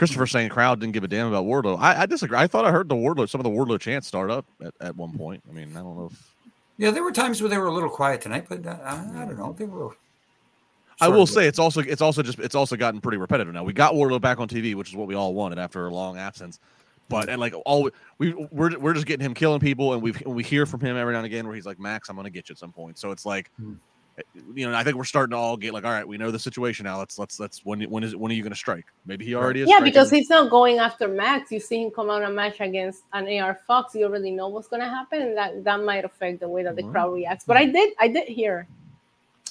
Christopher 0.00 0.26
saying 0.26 0.48
crowd 0.48 0.80
didn't 0.80 0.94
give 0.94 1.04
a 1.04 1.08
damn 1.08 1.26
about 1.26 1.44
Wardlow. 1.44 1.78
I, 1.78 2.00
I, 2.00 2.06
disagree. 2.06 2.38
I 2.38 2.46
thought 2.46 2.64
I 2.64 2.70
heard 2.70 2.88
the 2.88 2.94
Wardlow, 2.94 3.28
some 3.28 3.38
of 3.38 3.44
the 3.44 3.50
Wardlow 3.50 3.78
chants 3.78 4.06
start 4.08 4.30
up 4.30 4.46
at, 4.64 4.72
at 4.80 4.96
one 4.96 5.14
point. 5.14 5.42
I 5.46 5.52
mean, 5.52 5.68
I 5.72 5.80
don't 5.80 5.94
know 5.94 6.08
if. 6.10 6.34
Yeah, 6.78 6.90
there 6.90 7.04
were 7.04 7.12
times 7.12 7.42
where 7.42 7.50
they 7.50 7.58
were 7.58 7.66
a 7.66 7.72
little 7.72 7.90
quiet 7.90 8.22
tonight, 8.22 8.46
but 8.48 8.66
uh, 8.66 8.78
I, 8.82 8.94
I 8.94 9.24
don't 9.26 9.36
know. 9.36 9.52
They 9.52 9.66
were. 9.66 9.90
I 11.02 11.08
will 11.08 11.26
say 11.26 11.46
it's 11.46 11.58
also 11.58 11.82
it's 11.82 12.00
also 12.00 12.22
just 12.22 12.38
it's 12.38 12.54
also 12.54 12.76
gotten 12.76 13.02
pretty 13.02 13.18
repetitive 13.18 13.52
now. 13.52 13.62
We 13.62 13.74
got 13.74 13.92
Wardlow 13.92 14.22
back 14.22 14.40
on 14.40 14.48
TV, 14.48 14.74
which 14.74 14.88
is 14.88 14.96
what 14.96 15.06
we 15.06 15.14
all 15.14 15.34
wanted 15.34 15.58
after 15.58 15.86
a 15.86 15.90
long 15.92 16.16
absence. 16.16 16.60
But 17.10 17.28
and 17.28 17.38
like 17.38 17.52
all 17.66 17.90
we 18.16 18.32
we're 18.50 18.78
we're 18.78 18.94
just 18.94 19.04
getting 19.04 19.26
him 19.26 19.34
killing 19.34 19.60
people, 19.60 19.92
and 19.92 20.00
we 20.00 20.12
we 20.24 20.42
hear 20.42 20.64
from 20.64 20.80
him 20.80 20.96
every 20.96 21.12
now 21.12 21.18
and 21.18 21.26
again 21.26 21.44
where 21.44 21.54
he's 21.54 21.66
like, 21.66 21.78
Max, 21.78 22.08
I'm 22.08 22.16
gonna 22.16 22.30
get 22.30 22.48
you 22.48 22.54
at 22.54 22.58
some 22.58 22.72
point. 22.72 22.98
So 22.98 23.10
it's 23.10 23.26
like, 23.26 23.50
hmm. 23.56 23.74
You 24.54 24.68
know, 24.68 24.76
I 24.76 24.84
think 24.84 24.96
we're 24.96 25.04
starting 25.04 25.32
to 25.32 25.36
all 25.36 25.56
get 25.56 25.72
like, 25.72 25.84
all 25.84 25.90
right, 25.90 26.06
we 26.06 26.18
know 26.18 26.30
the 26.30 26.38
situation 26.38 26.84
now. 26.84 26.98
Let's 26.98 27.18
let's 27.18 27.38
let's 27.38 27.64
when 27.64 27.82
when 27.82 28.02
is 28.02 28.16
when 28.16 28.30
are 28.30 28.34
you 28.34 28.42
gonna 28.42 28.54
strike? 28.54 28.86
Maybe 29.06 29.24
he 29.24 29.34
already 29.34 29.62
is. 29.62 29.68
Yeah, 29.68 29.76
striking. 29.76 29.92
because 29.92 30.10
he's 30.10 30.30
not 30.30 30.50
going 30.50 30.78
after 30.78 31.08
Max. 31.08 31.50
You 31.52 31.60
see 31.60 31.82
him 31.82 31.90
come 31.90 32.10
out 32.10 32.22
a 32.22 32.30
match 32.30 32.60
against 32.60 33.04
an 33.12 33.26
AR 33.40 33.60
Fox. 33.66 33.94
You 33.94 34.06
already 34.06 34.30
know 34.30 34.48
what's 34.48 34.68
gonna 34.68 34.88
happen, 34.88 35.22
and 35.22 35.36
that 35.36 35.64
that 35.64 35.82
might 35.82 36.04
affect 36.04 36.40
the 36.40 36.48
way 36.48 36.62
that 36.62 36.76
the 36.76 36.82
mm-hmm. 36.82 36.92
crowd 36.92 37.12
reacts. 37.12 37.44
But 37.44 37.56
I 37.56 37.66
did 37.66 37.94
I 37.98 38.08
did 38.08 38.28
hear 38.28 38.66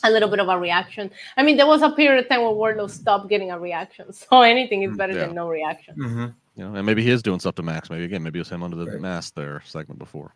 a 0.03 0.09
little 0.09 0.30
bit 0.30 0.39
of 0.39 0.47
a 0.47 0.57
reaction. 0.57 1.11
I 1.38 1.43
mean, 1.43 1.57
there 1.57 1.67
was 1.67 1.82
a 1.82 1.91
period 1.91 2.24
of 2.24 2.30
time 2.30 2.41
where 2.41 2.51
Wardlow 2.51 2.89
stopped 2.89 3.30
getting 3.30 3.51
a 3.51 3.59
reaction, 3.59 4.13
so 4.13 4.41
anything 4.41 4.84
is 4.84 4.95
better 4.95 5.13
Yeah. 5.13 5.26
than 5.26 5.36
no 5.36 5.49
reaction. 5.49 5.95
Mm-hmm. 5.95 6.26
You 6.55 6.65
know, 6.65 6.76
and 6.76 6.86
maybe 6.86 7.01
he 7.03 7.09
is 7.09 7.24
doing 7.24 7.39
stuff 7.39 7.55
to 7.55 7.63
Max. 7.63 7.89
Maybe 7.89 8.03
again, 8.03 8.22
maybe 8.24 8.39
it 8.39 8.41
was 8.41 8.49
him 8.49 8.63
under 8.63 8.76
the 8.76 8.86
Right. 8.86 9.01
mask 9.01 9.36
there 9.36 9.61
segment 9.65 9.99
before. 9.99 10.34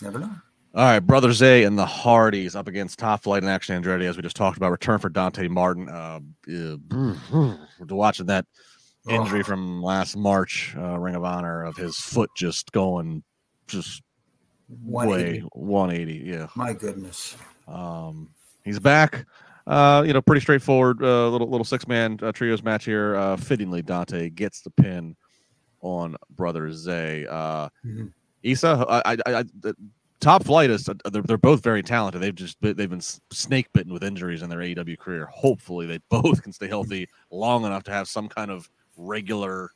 Never 0.00 0.18
know. 0.18 0.30
All 0.74 0.84
right, 0.84 1.00
Brother 1.00 1.32
Zay 1.32 1.64
and 1.64 1.78
the 1.78 1.84
Hardys 1.84 2.56
up 2.56 2.66
against 2.66 2.98
Top 2.98 3.22
Flight 3.22 3.42
and 3.42 3.50
Action 3.50 3.80
Andretti, 3.80 4.04
as 4.04 4.16
we 4.16 4.22
just 4.22 4.36
talked 4.36 4.56
about. 4.56 4.70
Return 4.70 4.98
for 4.98 5.10
Dante 5.10 5.46
Martin. 5.48 5.86
Uh, 5.88 6.20
uh, 6.50 7.56
watching 7.90 8.26
that 8.26 8.46
injury 9.06 9.40
Oh. 9.40 9.42
from 9.44 9.82
last 9.82 10.16
March, 10.16 10.74
uh, 10.78 10.98
Ring 10.98 11.14
of 11.14 11.24
Honor, 11.24 11.62
of 11.64 11.76
his 11.76 11.96
foot 11.98 12.30
just 12.34 12.72
going 12.72 13.22
just 13.66 14.00
way 14.70 15.06
180. 15.06 15.38
180. 15.52 16.14
Yeah. 16.30 16.46
My 16.54 16.72
goodness. 16.72 17.36
Um, 17.68 18.30
he's 18.64 18.78
back. 18.78 19.26
Uh, 19.66 20.02
you 20.06 20.14
know, 20.14 20.22
pretty 20.22 20.40
straightforward. 20.40 21.02
Uh, 21.02 21.28
little 21.28 21.50
little 21.50 21.64
six 21.66 21.86
man 21.86 22.18
uh, 22.22 22.32
trios 22.32 22.62
match 22.62 22.86
here. 22.86 23.14
Uh, 23.14 23.36
fittingly, 23.36 23.82
Dante 23.82 24.30
gets 24.30 24.62
the 24.62 24.70
pin 24.70 25.16
on 25.82 26.16
Brother 26.30 26.72
Zay. 26.72 27.26
Uh, 27.26 27.68
Mhm. 27.84 28.12
Isa, 28.42 28.84
I, 28.88 29.12
I, 29.12 29.16
I, 29.26 29.44
top 30.22 30.44
flight 30.44 30.70
is 30.70 30.88
uh, 30.88 30.94
they're, 31.10 31.22
they're 31.22 31.36
both 31.36 31.62
very 31.62 31.82
talented. 31.82 32.22
They've 32.22 32.34
just 32.34 32.56
they've 32.62 32.88
been 32.88 33.02
snake 33.02 33.66
bitten 33.74 33.92
with 33.92 34.02
injuries 34.02 34.40
in 34.40 34.48
their 34.48 34.60
AEW 34.60 34.98
career. 34.98 35.26
Hopefully, 35.26 35.84
they 35.84 35.98
both 36.08 36.42
can 36.42 36.52
stay 36.52 36.68
healthy 36.68 37.08
long 37.30 37.66
enough 37.66 37.82
to 37.84 37.90
have 37.90 38.08
some 38.08 38.28
kind 38.28 38.50
of 38.50 38.70
regular, 38.96 39.70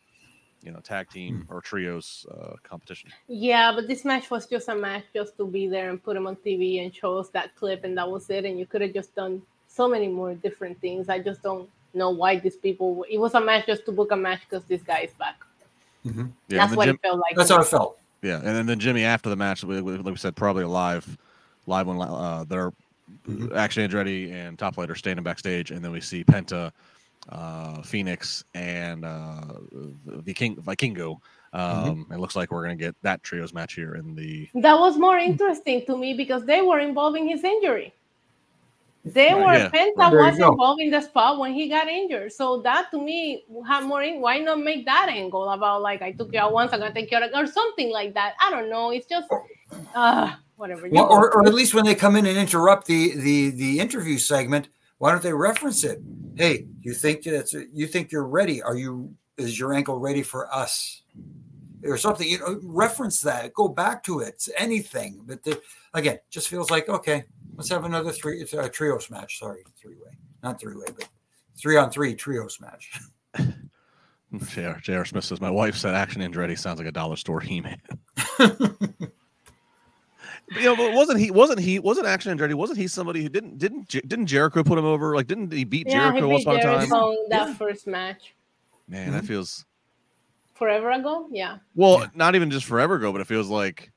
you 0.63 0.71
know, 0.71 0.81
tag 0.81 1.11
team 1.11 1.43
hmm. 1.43 1.55
or 1.55 1.61
trios 1.61 2.25
uh, 2.31 2.55
competition. 2.63 3.11
Yeah, 3.29 3.73
but 3.75 3.89
this 3.89 4.05
match 4.05 4.31
was 4.31 4.47
just 4.47 4.69
a 4.69 4.75
match 4.75 5.05
just 5.13 5.37
to 5.37 5.47
be 5.47 5.69
there 5.69 5.91
and 5.91 6.03
put 6.03 6.15
them 6.15 6.27
on 6.27 6.37
TV 6.37 6.83
and 6.83 6.95
show 6.95 7.19
us 7.19 7.29
that 7.31 7.55
clip, 7.57 7.85
and 7.85 7.99
that 7.99 8.09
was 8.09 8.31
it. 8.31 8.45
And 8.47 8.59
you 8.59 8.65
could 8.65 8.81
have 8.81 8.95
just 8.95 9.15
done 9.15 9.43
so 9.69 9.89
many 9.89 10.09
more 10.09 10.35
different 10.35 10.81
things. 10.81 11.11
I 11.11 11.19
just 11.19 11.43
don't 11.43 11.69
know 11.93 12.11
why 12.11 12.39
these 12.39 12.57
people. 12.57 13.05
It 13.11 13.19
was 13.19 13.35
a 13.35 13.41
match 13.41 13.67
just 13.67 13.85
to 13.87 13.93
book 13.93 14.13
a 14.13 14.17
match 14.17 14.41
because 14.49 14.65
this 14.65 14.83
guy 14.83 15.01
is 15.01 15.13
back. 15.19 15.43
Mm-hmm. 16.07 16.27
Yeah, 16.49 16.59
That's 16.59 16.77
what 16.77 16.85
Jim- 16.87 16.95
it 16.95 17.03
felt 17.03 17.19
like. 17.19 17.37
That's 17.37 17.49
to 17.49 17.57
how 17.57 17.61
it 17.63 17.67
felt. 17.67 17.99
Yeah, 18.27 18.39
and 18.39 18.57
then, 18.57 18.67
then 18.67 18.81
Jimmy 18.81 19.05
after 19.05 19.29
the 19.31 19.37
match, 19.37 19.63
we, 19.63 19.81
we- 19.81 19.97
like 19.99 20.05
we 20.05 20.17
said, 20.17 20.35
probably 20.35 20.65
a 20.65 20.69
live, 20.69 21.17
live 21.67 21.87
one. 21.87 22.01
Uh, 22.01 22.45
they're 22.49 22.73
Mhm. 23.29 23.55
actually 23.55 23.87
Andretti 23.87 24.33
and 24.33 24.59
Top 24.59 24.75
Flight 24.75 24.91
are 24.91 24.97
standing 24.97 25.23
backstage, 25.23 25.71
and 25.71 25.85
then 25.85 25.93
we 25.93 26.01
see 26.01 26.25
Penta, 26.25 26.73
uh, 27.29 27.81
Phoenix, 27.83 28.43
and 28.55 29.05
uh, 29.05 29.43
Viking 30.07 30.57
Vikingo. 30.57 31.19
Um, 31.53 32.07
It 32.11 32.19
looks 32.19 32.35
like 32.35 32.51
we're 32.51 32.63
gonna 32.63 32.75
get 32.75 32.97
that 33.03 33.23
trios 33.23 33.55
match 33.55 33.75
here 33.75 33.95
in 33.95 34.17
the. 34.17 34.49
That 34.55 34.79
was 34.81 34.99
more 34.99 35.17
interesting 35.19 35.87
to 35.87 35.97
me 35.97 36.15
because 36.15 36.45
they 36.47 36.63
were 36.63 36.81
involving 36.81 37.29
his 37.29 37.45
injury. 37.45 37.93
They 39.07 39.33
Right, 39.33 39.47
were 39.47 39.55
yeah, 39.55 39.71
Penta 39.71 39.97
right. 39.97 40.11
There 40.11 40.19
was 40.21 40.39
involved 40.41 40.81
in 40.83 40.91
the 40.91 41.01
spot 41.01 41.39
when 41.39 41.55
he 41.55 41.69
got 41.69 41.87
injured. 41.87 42.33
So 42.33 42.61
that 42.63 42.91
to 42.91 43.01
me 43.01 43.45
had 43.65 43.85
more. 43.85 44.03
In, 44.03 44.21
why 44.21 44.39
not 44.39 44.59
make 44.59 44.85
that 44.87 45.09
angle 45.09 45.49
about 45.49 45.81
like 45.81 46.03
I 46.03 46.11
took 46.11 46.33
you 46.33 46.41
out 46.41 46.53
once, 46.53 46.73
I'm 46.73 46.81
gonna 46.81 46.93
take 46.93 47.13
you 47.13 47.19
out 47.19 47.31
or 47.33 47.47
something 47.47 47.91
like 47.91 48.15
that? 48.15 48.35
I 48.43 48.51
don't 48.51 48.69
know. 48.69 48.91
It's 48.91 49.07
just 49.07 49.29
uh 49.95 50.35
whatever. 50.57 50.89
You 50.89 50.95
Well, 50.95 51.07
or, 51.13 51.33
or 51.33 51.47
at 51.47 51.55
least 51.55 51.73
when 51.73 51.85
they 51.85 51.95
come 51.95 52.17
in 52.17 52.27
and 52.27 52.37
interrupt 52.37 52.89
the 52.89 53.15
the 53.17 53.51
the 53.51 53.79
interview 53.79 54.19
segment, 54.19 54.71
why 54.99 55.13
don't 55.13 55.23
they 55.23 55.33
reference 55.33 55.85
it? 55.85 56.03
Hey, 56.35 56.67
you 56.83 56.93
think 56.93 57.23
that's 57.23 57.53
you 57.53 57.87
think 57.87 58.11
you're 58.11 58.27
ready? 58.27 58.61
Are 58.61 58.77
you 58.77 59.15
is 59.39 59.57
your 59.57 59.73
ankle 59.73 60.01
ready 60.01 60.25
for 60.25 60.53
us? 60.53 61.03
Or 61.85 61.97
something, 61.97 62.27
you 62.29 62.41
know, 62.41 62.59
reference 62.65 63.21
that, 63.21 63.55
go 63.55 63.69
back 63.69 64.03
to 64.05 64.19
it, 64.19 64.49
anything. 64.59 65.21
But 65.25 65.45
the, 65.45 65.61
again, 65.95 66.19
just 66.29 66.49
feels 66.49 66.69
like 66.73 66.89
okay, 66.89 67.25
let's 67.57 67.69
have 67.69 67.85
another 67.85 68.13
three 68.13 68.41
it's 68.41 68.53
a 68.53 68.69
trios 68.69 69.11
match. 69.11 69.39
Sorry, 69.39 69.65
three 69.81 69.97
way, 69.97 70.11
not 70.43 70.61
three 70.61 70.77
way, 70.77 70.87
but 70.97 71.09
three 71.57 71.77
on 71.77 71.91
three 71.91 72.15
trios 72.15 72.61
match. 72.61 73.01
J.R. 74.49 74.81
J.R. 74.81 75.05
Smith 75.05 75.25
says, 75.25 75.41
"My 75.41 75.51
wife 75.51 75.77
said 75.77 75.95
Action 75.95 76.21
Andretti 76.21 76.59
sounds 76.59 76.79
like 76.79 76.89
a 76.89 76.93
dollar 76.93 77.17
store 77.17 77.41
He-Man." 77.41 77.81
you 78.39 78.49
know, 80.57 80.77
but 80.77 80.93
wasn't 80.93 81.19
he? 81.19 81.31
Wasn't 81.31 81.61
he? 81.61 81.79
Wasn't 81.79 82.07
Action 82.07 82.37
Andretti? 82.37 82.55
Wasn't 82.55 82.79
he 82.79 82.89
somebody 82.89 83.23
who 83.23 83.29
didn't 83.29 83.59
didn't 83.59 83.89
didn't 83.89 84.27
Jericho 84.27 84.63
put 84.63 84.79
him 84.79 84.85
over? 84.85 85.15
Like, 85.15 85.27
didn't 85.29 85.53
he 85.53 85.65
beat 85.65 85.87
yeah, 85.87 86.13
he 86.13 86.21
Jericho 86.21 86.29
once 86.29 86.45
beat 86.45 86.51
upon 86.51 86.61
a 86.61 86.63
time? 86.63 86.89
Jericho 86.89 87.11
in 87.13 87.29
that 87.31 87.57
first 87.57 87.87
match 87.87 88.35
Man, 88.89 89.11
that 89.11 89.19
mm-hmm. 89.19 89.27
feels 89.27 89.65
forever 90.55 90.91
ago. 90.91 91.29
Yeah. 91.31 91.59
well, 91.75 92.01
Yeah. 92.01 92.07
not 92.15 92.35
even 92.35 92.51
just 92.51 92.67
forever 92.67 92.97
ago, 92.97 93.13
but 93.13 93.21
it 93.21 93.27
feels 93.27 93.49
like. 93.49 93.93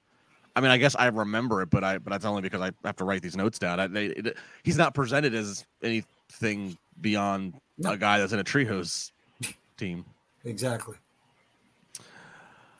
I 0.55 0.61
mean, 0.61 0.71
I 0.71 0.77
guess 0.77 0.95
I 0.95 1.07
remember 1.07 1.61
it, 1.61 1.69
but 1.69 1.83
I 1.83 1.97
but 1.99 2.09
that's 2.11 2.25
only 2.25 2.41
because 2.41 2.61
I 2.61 2.71
have 2.83 2.95
to 2.97 3.05
write 3.05 3.21
these 3.21 3.35
notes 3.37 3.59
down. 3.59 3.79
I, 3.79 3.87
they, 3.87 4.07
it, 4.07 4.37
he's 4.63 4.77
not 4.77 4.93
presented 4.93 5.33
as 5.35 5.65
anything 5.83 6.77
beyond 7.01 7.53
No. 7.77 7.91
a 7.91 7.97
guy 7.97 8.19
that's 8.19 8.33
in 8.33 8.39
a 8.39 8.43
trios 8.43 9.11
team. 9.77 10.05
exactly. 10.43 10.95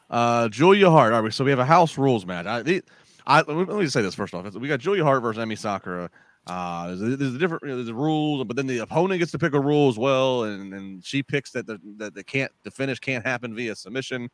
Uh, 0.10 0.50
Julia 0.50 0.90
Hart. 0.90 1.14
All 1.14 1.22
right, 1.22 1.34
so 1.34 1.44
we 1.44 1.52
have 1.52 1.60
a 1.60 1.66
house 1.66 1.98
rules 1.98 2.26
match. 2.26 2.46
I, 2.48 2.62
the, 2.64 2.84
I 3.28 3.42
let 3.42 3.68
me 3.70 3.82
just 3.84 3.94
say 3.94 4.02
this 4.02 4.16
first 4.16 4.34
off. 4.34 4.52
We 4.56 4.68
got 4.68 4.80
Julia 4.80 5.04
Hart 5.04 5.22
versus 5.22 5.44
Emi 5.44 5.58
Sakura. 5.58 6.10
Uh, 6.48 6.88
there's, 6.88 7.02
a, 7.02 7.16
there's 7.16 7.36
a 7.36 7.38
different 7.38 7.62
you 7.64 7.70
know, 7.70 7.76
there's 7.76 7.90
a 7.90 7.94
rules, 7.94 8.44
but 8.46 8.56
then 8.56 8.66
the 8.66 8.80
opponent 8.80 9.20
gets 9.20 9.32
to 9.34 9.38
pick 9.38 9.54
a 9.54 9.60
rule 9.60 9.88
as 9.88 10.00
well, 10.00 10.46
and, 10.46 10.74
and 10.74 11.06
she 11.06 11.22
picks 11.22 11.52
that 11.52 11.68
the 11.68 11.80
that 11.98 12.16
the 12.16 12.24
can't 12.24 12.52
the 12.64 12.72
finish 12.72 13.00
can't 13.00 13.24
happen 13.24 13.54
via 13.54 13.76
submission. 13.76 14.30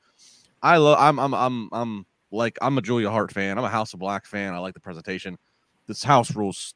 I 0.63 0.77
love. 0.77 0.97
I'm 0.97 1.19
I'm 1.19 1.33
I'm 1.33 1.69
I'm 1.73 2.05
like 2.32 2.57
I'm 2.61 2.78
a 2.78 2.82
Julia 2.82 3.09
Hart 3.09 3.32
fan. 3.32 3.57
I'm 3.57 3.63
a 3.63 3.69
House 3.69 3.93
of 3.93 3.99
Black 3.99 4.26
fan. 4.26 4.53
I 4.53 4.59
like 4.59 4.73
the 4.73 4.80
presentation. 4.80 5.38
This 5.88 6.03
house 6.03 6.36
rules 6.36 6.73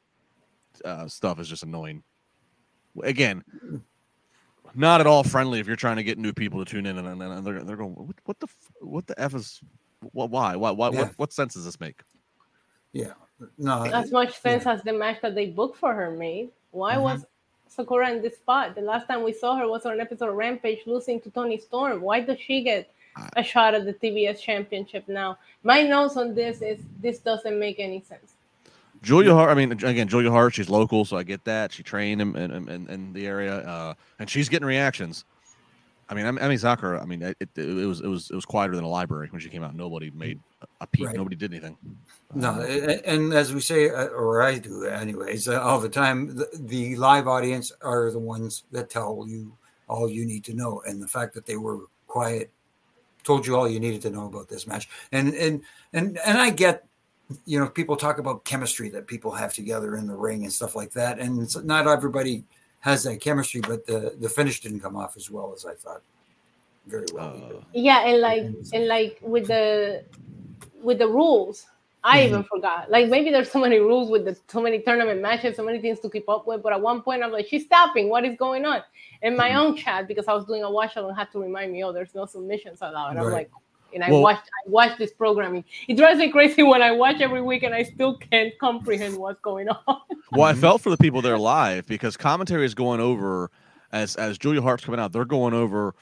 uh, 0.84 1.06
stuff 1.08 1.40
is 1.40 1.48
just 1.48 1.62
annoying. 1.62 2.02
Again, 3.02 3.42
not 4.74 5.00
at 5.00 5.06
all 5.06 5.22
friendly 5.24 5.60
if 5.60 5.66
you're 5.66 5.76
trying 5.76 5.96
to 5.96 6.02
get 6.04 6.18
new 6.18 6.32
people 6.32 6.64
to 6.64 6.70
tune 6.70 6.86
in 6.86 6.98
and, 6.98 7.06
and, 7.06 7.22
and 7.22 7.46
they're, 7.46 7.62
they're 7.64 7.76
going, 7.76 7.94
what, 7.94 8.16
what 8.24 8.38
the 8.40 8.46
f- 8.46 8.72
what 8.80 9.06
the 9.06 9.20
f 9.20 9.34
is 9.34 9.60
what 10.12 10.30
why 10.30 10.56
why, 10.56 10.70
why 10.70 10.90
Yeah. 10.90 10.98
what 11.02 11.12
what 11.18 11.32
sense 11.32 11.54
does 11.54 11.64
this 11.64 11.80
make? 11.80 12.00
Yeah. 12.92 13.12
No. 13.58 13.84
as 13.84 14.12
much 14.12 14.38
sense 14.38 14.66
as 14.66 14.82
the 14.82 14.92
match 14.92 15.20
that 15.22 15.34
they 15.34 15.46
booked 15.46 15.78
for 15.78 15.94
her 15.94 16.10
made. 16.10 16.50
Why 16.72 16.96
Mhm. 16.96 17.02
was 17.02 17.26
Sakura 17.68 18.10
in 18.10 18.22
this 18.22 18.36
spot? 18.36 18.74
The 18.74 18.80
last 18.82 19.06
time 19.06 19.22
we 19.22 19.32
saw 19.32 19.56
her 19.56 19.68
was 19.68 19.86
on 19.86 19.92
an 19.94 20.00
episode 20.00 20.28
of 20.28 20.34
Rampage 20.34 20.80
losing 20.86 21.20
to 21.22 21.30
Toni 21.30 21.58
Storm. 21.58 22.00
Why 22.00 22.20
does 22.20 22.38
she 22.40 22.62
get 22.62 22.92
a 23.36 23.42
shot 23.42 23.74
at 23.74 23.84
the 23.84 23.92
TBS 23.94 24.40
championship 24.40 25.08
now? 25.08 25.38
My 25.62 25.82
notes 25.82 26.16
on 26.16 26.34
this 26.34 26.62
is 26.62 26.80
this 27.00 27.18
doesn't 27.18 27.58
make 27.58 27.78
any 27.78 28.00
sense. 28.02 28.32
Julia 29.02 29.32
Hart. 29.34 29.50
I 29.50 29.54
mean, 29.54 29.72
again, 29.72 30.08
Julia 30.08 30.30
Hart. 30.30 30.54
She's 30.54 30.68
local, 30.68 31.04
so 31.04 31.16
I 31.16 31.22
get 31.22 31.44
that. 31.44 31.72
She 31.72 31.82
trained 31.82 32.20
in 32.20 32.36
in, 32.36 32.68
in, 32.68 32.88
in 32.88 33.12
the 33.12 33.26
area, 33.26 33.56
uh, 33.58 33.94
and 34.18 34.28
she's 34.28 34.48
getting 34.48 34.66
reactions. 34.66 35.24
I 36.10 36.14
mean, 36.14 36.26
Em- 36.26 36.38
Emi 36.38 36.58
Sakura. 36.58 37.00
I 37.00 37.04
mean, 37.06 37.22
it, 37.22 37.36
it, 37.40 37.48
it 37.56 37.86
was 37.86 38.00
it 38.00 38.08
was 38.08 38.30
it 38.30 38.34
was 38.34 38.44
quieter 38.44 38.74
than 38.74 38.84
a 38.84 38.88
library 38.88 39.28
when 39.30 39.40
she 39.40 39.48
came 39.48 39.62
out. 39.62 39.74
Nobody 39.76 40.10
made 40.10 40.40
a- 40.60 40.66
a 40.82 40.86
peep. 40.88 41.06
Right. 41.06 41.16
Nobody 41.16 41.36
did 41.36 41.52
anything. 41.52 41.76
No, 42.34 42.50
Uh, 42.50 42.66
a- 42.68 42.86
a- 42.96 43.02
and 43.14 43.32
as 43.32 43.54
we 43.54 43.60
say, 43.60 43.88
uh, 43.90 44.06
or 44.08 44.42
I 44.42 44.58
do, 44.58 44.84
anyways, 44.86 45.46
uh, 45.48 45.60
all 45.62 45.80
the 45.80 45.88
time, 45.88 46.34
the, 46.34 46.48
the 46.52 46.96
live 46.96 47.26
audience 47.28 47.70
are 47.80 48.10
the 48.10 48.18
ones 48.18 48.64
that 48.72 48.90
tell 48.90 49.24
you 49.28 49.56
all 49.88 50.10
you 50.10 50.26
need 50.26 50.44
to 50.44 50.52
know, 50.54 50.82
and 50.86 51.00
the 51.00 51.08
fact 51.08 51.32
that 51.34 51.46
they 51.46 51.56
were 51.56 51.82
quiet 52.08 52.50
told 53.24 53.46
you 53.46 53.56
all 53.56 53.68
you 53.68 53.80
needed 53.80 54.02
to 54.02 54.10
know 54.10 54.26
about 54.26 54.48
this 54.48 54.66
match. 54.66 54.88
And 55.12 55.34
and 55.34 55.62
and 55.92 56.18
and 56.26 56.38
I 56.38 56.50
get, 56.50 56.86
you 57.46 57.58
know, 57.58 57.68
people 57.68 57.96
talk 57.96 58.18
about 58.18 58.44
chemistry 58.44 58.88
that 58.90 59.06
people 59.06 59.30
have 59.30 59.52
together 59.52 59.96
in 59.96 60.06
the 60.06 60.16
ring 60.16 60.44
and 60.44 60.52
stuff 60.52 60.76
like 60.76 60.92
that, 60.92 61.18
and 61.18 61.40
it's 61.42 61.56
not 61.56 61.86
everybody 61.86 62.44
has 62.80 63.04
that 63.04 63.20
chemistry, 63.20 63.60
but 63.60 63.86
the 63.86 64.14
the 64.18 64.28
finish 64.28 64.60
didn't 64.60 64.80
come 64.80 64.96
off 64.96 65.16
as 65.16 65.30
well 65.30 65.52
as 65.54 65.64
I 65.64 65.74
thought. 65.74 66.02
Very 66.86 67.06
well. 67.12 67.58
Uh, 67.58 67.60
Yeah, 67.72 68.06
and 68.06 68.20
like 68.20 68.46
and 68.72 68.88
like 68.88 69.18
with 69.22 69.46
the 69.48 70.04
with 70.82 70.98
the 70.98 71.08
rules, 71.08 71.66
I 72.02 72.18
mm-hmm. 72.18 72.28
even 72.28 72.44
forgot. 72.44 72.90
Like 72.90 73.08
maybe 73.08 73.30
there's 73.30 73.50
so 73.50 73.60
many 73.60 73.78
rules 73.78 74.10
with 74.10 74.24
the 74.24 74.36
so 74.48 74.60
many 74.60 74.80
tournament 74.80 75.20
matches, 75.20 75.56
so 75.56 75.64
many 75.64 75.80
things 75.80 76.00
to 76.00 76.10
keep 76.10 76.28
up 76.28 76.46
with. 76.46 76.62
But 76.62 76.72
at 76.72 76.80
one 76.80 77.02
point, 77.02 77.22
I'm 77.22 77.30
like, 77.30 77.46
she's 77.46 77.64
stopping. 77.64 78.08
What 78.08 78.24
is 78.24 78.36
going 78.36 78.64
on? 78.64 78.82
In 79.22 79.36
my 79.36 79.50
mm-hmm. 79.50 79.58
own 79.58 79.76
chat, 79.76 80.08
because 80.08 80.26
I 80.28 80.32
was 80.34 80.44
doing 80.46 80.62
a 80.62 80.70
watch 80.70 80.96
along, 80.96 81.14
had 81.14 81.30
to 81.32 81.38
remind 81.38 81.72
me, 81.72 81.84
oh, 81.84 81.92
there's 81.92 82.14
no 82.14 82.26
submissions 82.26 82.78
allowed. 82.80 83.10
And 83.10 83.18
I'm 83.18 83.26
Right. 83.26 83.32
like, 83.32 83.50
and 83.92 84.02
I 84.04 84.10
Well- 84.10 84.22
watched 84.22 84.48
I 84.66 84.70
watched 84.70 84.98
this 84.98 85.12
programming. 85.12 85.64
It 85.88 85.96
drives 85.96 86.18
me 86.18 86.30
crazy 86.30 86.62
when 86.62 86.80
I 86.80 86.92
watch 86.92 87.20
every 87.20 87.42
week 87.42 87.64
and 87.64 87.74
I 87.74 87.82
still 87.82 88.16
can't 88.16 88.56
comprehend 88.58 89.16
what's 89.16 89.40
going 89.40 89.68
on. 89.68 89.78
Well, 90.32 90.44
I 90.44 90.54
felt 90.54 90.80
for 90.80 90.90
the 90.90 90.96
people 90.96 91.22
there 91.22 91.36
live 91.36 91.88
because 91.88 92.16
commentary 92.16 92.64
is 92.64 92.72
going 92.72 93.00
over 93.00 93.50
as 93.90 94.14
as 94.14 94.38
Julia 94.38 94.62
Hart's 94.62 94.84
coming 94.84 95.00
out. 95.00 95.10
They're 95.12 95.24
going 95.24 95.54
over 95.54 95.96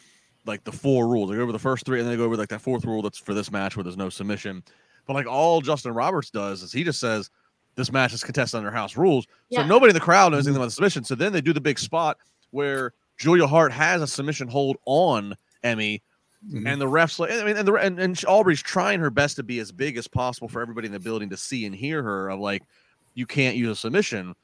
like 0.44 0.64
the 0.64 0.72
four 0.72 1.08
rules. 1.08 1.30
They 1.30 1.36
go 1.36 1.42
over 1.42 1.52
the 1.52 1.58
first 1.58 1.86
three, 1.86 1.98
and 1.98 2.06
then 2.06 2.12
they 2.12 2.18
go 2.18 2.24
over 2.24 2.36
like 2.36 2.50
that 2.50 2.60
fourth 2.60 2.84
rule 2.84 3.00
that's 3.00 3.18
for 3.18 3.32
this 3.32 3.50
match 3.50 3.74
where 3.74 3.84
there's 3.84 3.96
no 3.96 4.10
submission. 4.10 4.62
But 5.08 5.14
like 5.14 5.26
all 5.26 5.60
Justin 5.62 5.92
Roberts 5.94 6.30
does 6.30 6.62
is 6.62 6.70
he 6.70 6.84
just 6.84 7.00
says 7.00 7.30
this 7.74 7.90
match 7.90 8.12
is 8.12 8.22
contested 8.22 8.58
under 8.58 8.70
house 8.70 8.96
rules. 8.96 9.26
So 9.50 9.62
nobody 9.66 9.90
in 9.90 9.94
the 9.94 10.00
crowd 10.00 10.30
knows 10.32 10.46
anything 10.46 10.56
about 10.58 10.66
the 10.66 10.70
submission. 10.72 11.02
So 11.02 11.14
then 11.16 11.32
they 11.32 11.40
do 11.40 11.52
the 11.54 11.60
big 11.60 11.78
spot 11.78 12.18
where 12.50 12.92
Julia 13.16 13.46
Hart 13.46 13.72
has 13.72 14.02
a 14.02 14.06
submission 14.06 14.46
hold 14.48 14.76
on 14.84 15.34
Emi, 15.64 16.02
Mhm. 16.52 16.68
and 16.70 16.80
the 16.80 16.86
refs 16.86 17.18
like 17.18 17.32
I 17.32 17.42
mean, 17.42 17.56
and 17.56 17.66
the 17.66 17.72
and, 17.74 17.98
and 17.98 18.22
Aubrey's 18.28 18.62
trying 18.62 19.00
her 19.00 19.10
best 19.10 19.34
to 19.36 19.42
be 19.42 19.58
as 19.58 19.72
big 19.72 19.96
as 19.96 20.06
possible 20.06 20.46
for 20.46 20.60
everybody 20.62 20.86
in 20.86 20.92
the 20.92 21.00
building 21.00 21.30
to 21.30 21.36
see 21.36 21.66
and 21.66 21.74
hear 21.74 22.00
her 22.02 22.28
of 22.28 22.38
like 22.38 22.62
you 23.14 23.26
can't 23.26 23.56
use 23.56 23.70
a 23.70 23.74
submission. 23.74 24.36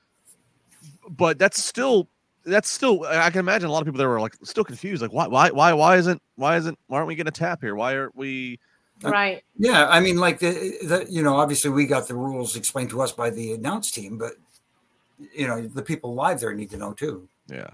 but 1.11 1.39
that's 1.39 1.63
still 1.63 2.09
that's 2.45 2.69
still 2.71 3.05
I 3.05 3.31
can 3.31 3.39
imagine 3.41 3.69
a 3.69 3.73
lot 3.73 3.81
of 3.81 3.85
people 3.87 3.99
there 3.99 4.09
were 4.09 4.21
like 4.21 4.35
still 4.43 4.65
confused. 4.65 5.03
Like 5.03 5.13
why 5.13 5.29
why 5.29 5.51
why 5.53 5.73
why 5.75 5.97
isn't 5.99 6.21
why 6.37 6.57
isn't 6.57 6.79
why 6.89 6.97
aren't 6.99 7.09
we 7.09 7.15
getting 7.15 7.29
a 7.29 7.33
tap 7.33 7.61
here? 7.61 7.75
Why 7.77 7.97
aren't 7.97 8.17
we 8.17 8.59
right. 9.11 9.43
Yeah, 9.59 9.89
I 9.89 10.01
mean, 10.01 10.19
like 10.19 10.39
the, 10.39 10.51
the 10.83 11.07
you 11.09 11.23
know, 11.23 11.37
obviously 11.37 11.71
we 11.71 11.87
got 11.87 12.09
the 12.09 12.15
rules 12.15 12.57
explained 12.57 12.91
to 12.91 13.03
us 13.03 13.13
by 13.13 13.31
the 13.31 13.53
announce 13.53 13.91
team, 13.91 14.19
but 14.19 14.33
you 15.33 15.47
know, 15.47 15.67
the 15.67 15.83
people 15.83 16.15
live 16.15 16.41
there 16.41 16.55
need 16.55 16.71
to 16.71 16.77
know 16.77 16.93
too. 16.93 17.29
Yeah. 17.49 17.71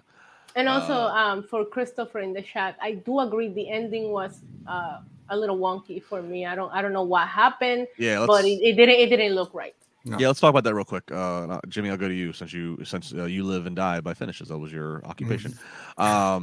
And 0.56 0.68
also, 0.68 0.94
Uh, 0.94 1.14
um, 1.14 1.42
for 1.42 1.64
Christopher 1.64 2.20
in 2.20 2.32
the 2.32 2.42
chat, 2.42 2.76
I 2.82 2.92
do 2.92 3.20
agree 3.20 3.48
the 3.48 3.70
ending 3.70 4.10
was 4.10 4.40
uh, 4.66 4.98
a 5.28 5.36
little 5.36 5.56
wonky 5.56 6.02
for 6.02 6.22
me. 6.22 6.44
I 6.44 6.54
don't, 6.54 6.72
I 6.72 6.82
don't 6.82 6.92
know 6.92 7.04
what 7.04 7.28
happened, 7.28 7.86
Yeah, 7.98 8.26
but 8.26 8.44
it, 8.44 8.60
it 8.60 8.74
didn't, 8.74 8.96
it 8.96 9.08
didn't 9.10 9.34
look 9.34 9.54
right. 9.54 9.74
yeah, 10.04 10.26
let's 10.26 10.40
talk 10.40 10.50
about 10.50 10.64
that 10.64 10.74
real 10.74 10.84
quick. 10.84 11.04
Uh 11.12 11.60
Jimmy, 11.68 11.90
I'll 11.90 11.96
go 11.96 12.08
to 12.08 12.14
you 12.14 12.32
since 12.32 12.52
you 12.52 12.82
since 12.84 13.12
uh, 13.12 13.24
you 13.24 13.44
live 13.44 13.66
and 13.66 13.76
die 13.76 14.00
by 14.00 14.14
finishes. 14.14 14.48
That 14.48 14.58
was 14.58 14.72
your 14.72 15.04
occupation. 15.04 15.54
Um 15.98 16.42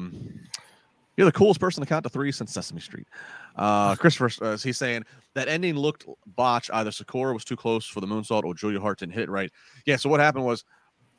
you're 1.18 1.26
the 1.26 1.32
coolest 1.32 1.60
person 1.60 1.82
to 1.82 1.88
count 1.90 2.04
to 2.04 2.10
three 2.10 2.32
since 2.32 2.54
Sesame 2.54 2.80
Street. 2.80 3.08
Uh, 3.58 3.96
Christopher, 4.00 4.30
uh, 4.46 4.58
he's 4.58 4.78
saying 4.78 5.04
that 5.34 5.48
ending 5.48 5.76
looked 5.76 6.06
botch. 6.26 6.70
Either 6.74 6.92
Sakura 6.92 7.34
was 7.34 7.44
too 7.44 7.56
close 7.56 7.86
for 7.86 8.02
the 8.02 8.08
moonsault 8.08 8.44
or 8.44 8.54
Julia 8.54 8.80
Hart 8.80 9.00
didn't 9.00 9.14
hit 9.14 9.24
it 9.24 9.30
right. 9.30 9.52
Yeah. 9.86 9.96
So 9.98 10.10
what 10.10 10.20
happened 10.20 10.46
was, 10.46 10.64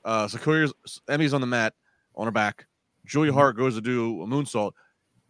uh, 0.05 0.29
Sakura's 0.29 0.73
Emi's 1.09 1.35
on 1.35 1.41
the 1.41 1.47
mat 1.47 1.75
on 2.15 2.27
her 2.27 2.31
back. 2.31 2.67
Julia 3.05 3.33
Hart 3.33 3.57
goes 3.57 3.75
to 3.75 3.81
do 3.81 4.23
a 4.23 4.27
moonsault. 4.27 4.73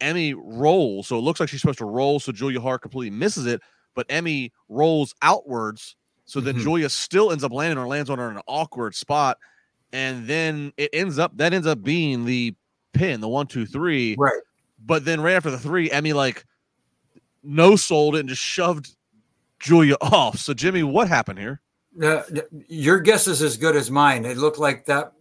Emi 0.01 0.33
rolls, 0.37 1.07
so 1.07 1.17
it 1.17 1.21
looks 1.21 1.39
like 1.39 1.49
she's 1.49 1.59
supposed 1.61 1.79
to 1.79 1.85
roll. 1.85 2.19
So 2.19 2.31
Julia 2.31 2.61
Hart 2.61 2.81
completely 2.81 3.09
misses 3.17 3.45
it, 3.45 3.61
but 3.95 4.07
Emi 4.07 4.51
rolls 4.69 5.13
outwards. 5.21 5.95
So 6.25 6.39
then 6.39 6.55
Mhm. 6.55 6.61
Julia 6.61 6.89
still 6.89 7.31
ends 7.31 7.43
up 7.43 7.51
landing 7.51 7.77
or 7.77 7.87
lands 7.87 8.09
on 8.09 8.17
her 8.19 8.29
in 8.29 8.37
an 8.37 8.43
awkward 8.47 8.95
spot, 8.95 9.37
and 9.91 10.25
then 10.27 10.71
it 10.77 10.89
ends 10.93 11.19
up 11.19 11.35
that 11.37 11.53
ends 11.53 11.67
up 11.67 11.83
being 11.83 12.23
the 12.25 12.53
pin, 12.93 13.19
the 13.19 13.27
one, 13.27 13.47
two, 13.47 13.65
three. 13.65 14.15
Right. 14.17 14.39
But 14.85 15.03
then 15.05 15.19
right 15.21 15.33
after 15.33 15.51
the 15.51 15.57
three, 15.59 15.91
Emmy 15.91 16.13
like 16.13 16.45
no 17.43 17.75
sold 17.75 18.15
and 18.15 18.29
just 18.29 18.41
shoved 18.41 18.95
Julia 19.59 19.95
off. 20.01 20.39
So 20.39 20.53
Jimmy, 20.53 20.83
what 20.83 21.07
happened 21.07 21.39
here? 21.39 21.61
Uh, 22.01 22.21
your 22.67 22.99
guess 22.99 23.27
is 23.27 23.41
as 23.41 23.57
good 23.57 23.75
as 23.75 23.89
mine. 23.89 24.25
It 24.25 24.37
looked 24.37 24.59
like 24.59 24.85
that 24.85 25.13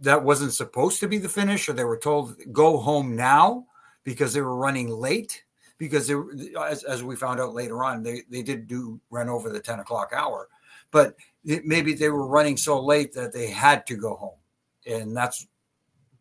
that 0.00 0.22
wasn't 0.22 0.52
supposed 0.52 1.00
to 1.00 1.08
be 1.08 1.18
the 1.18 1.28
finish, 1.28 1.68
or 1.68 1.72
they 1.72 1.84
were 1.84 1.98
told 1.98 2.36
go 2.52 2.78
home 2.78 3.16
now 3.16 3.66
because 4.04 4.32
they 4.32 4.40
were 4.40 4.56
running 4.56 4.88
late. 4.88 5.42
Because 5.78 6.06
they, 6.06 6.14
as, 6.58 6.84
as 6.84 7.04
we 7.04 7.16
found 7.16 7.38
out 7.38 7.52
later 7.52 7.84
on, 7.84 8.02
they, 8.02 8.22
they 8.30 8.42
did 8.42 8.66
do 8.66 8.98
run 9.10 9.28
over 9.28 9.50
the 9.50 9.60
10 9.60 9.80
o'clock 9.80 10.10
hour, 10.16 10.48
but 10.90 11.16
it, 11.44 11.66
maybe 11.66 11.92
they 11.92 12.08
were 12.08 12.26
running 12.26 12.56
so 12.56 12.82
late 12.82 13.12
that 13.12 13.30
they 13.30 13.48
had 13.48 13.86
to 13.88 13.94
go 13.94 14.14
home. 14.14 14.38
And 14.86 15.14
that's 15.14 15.46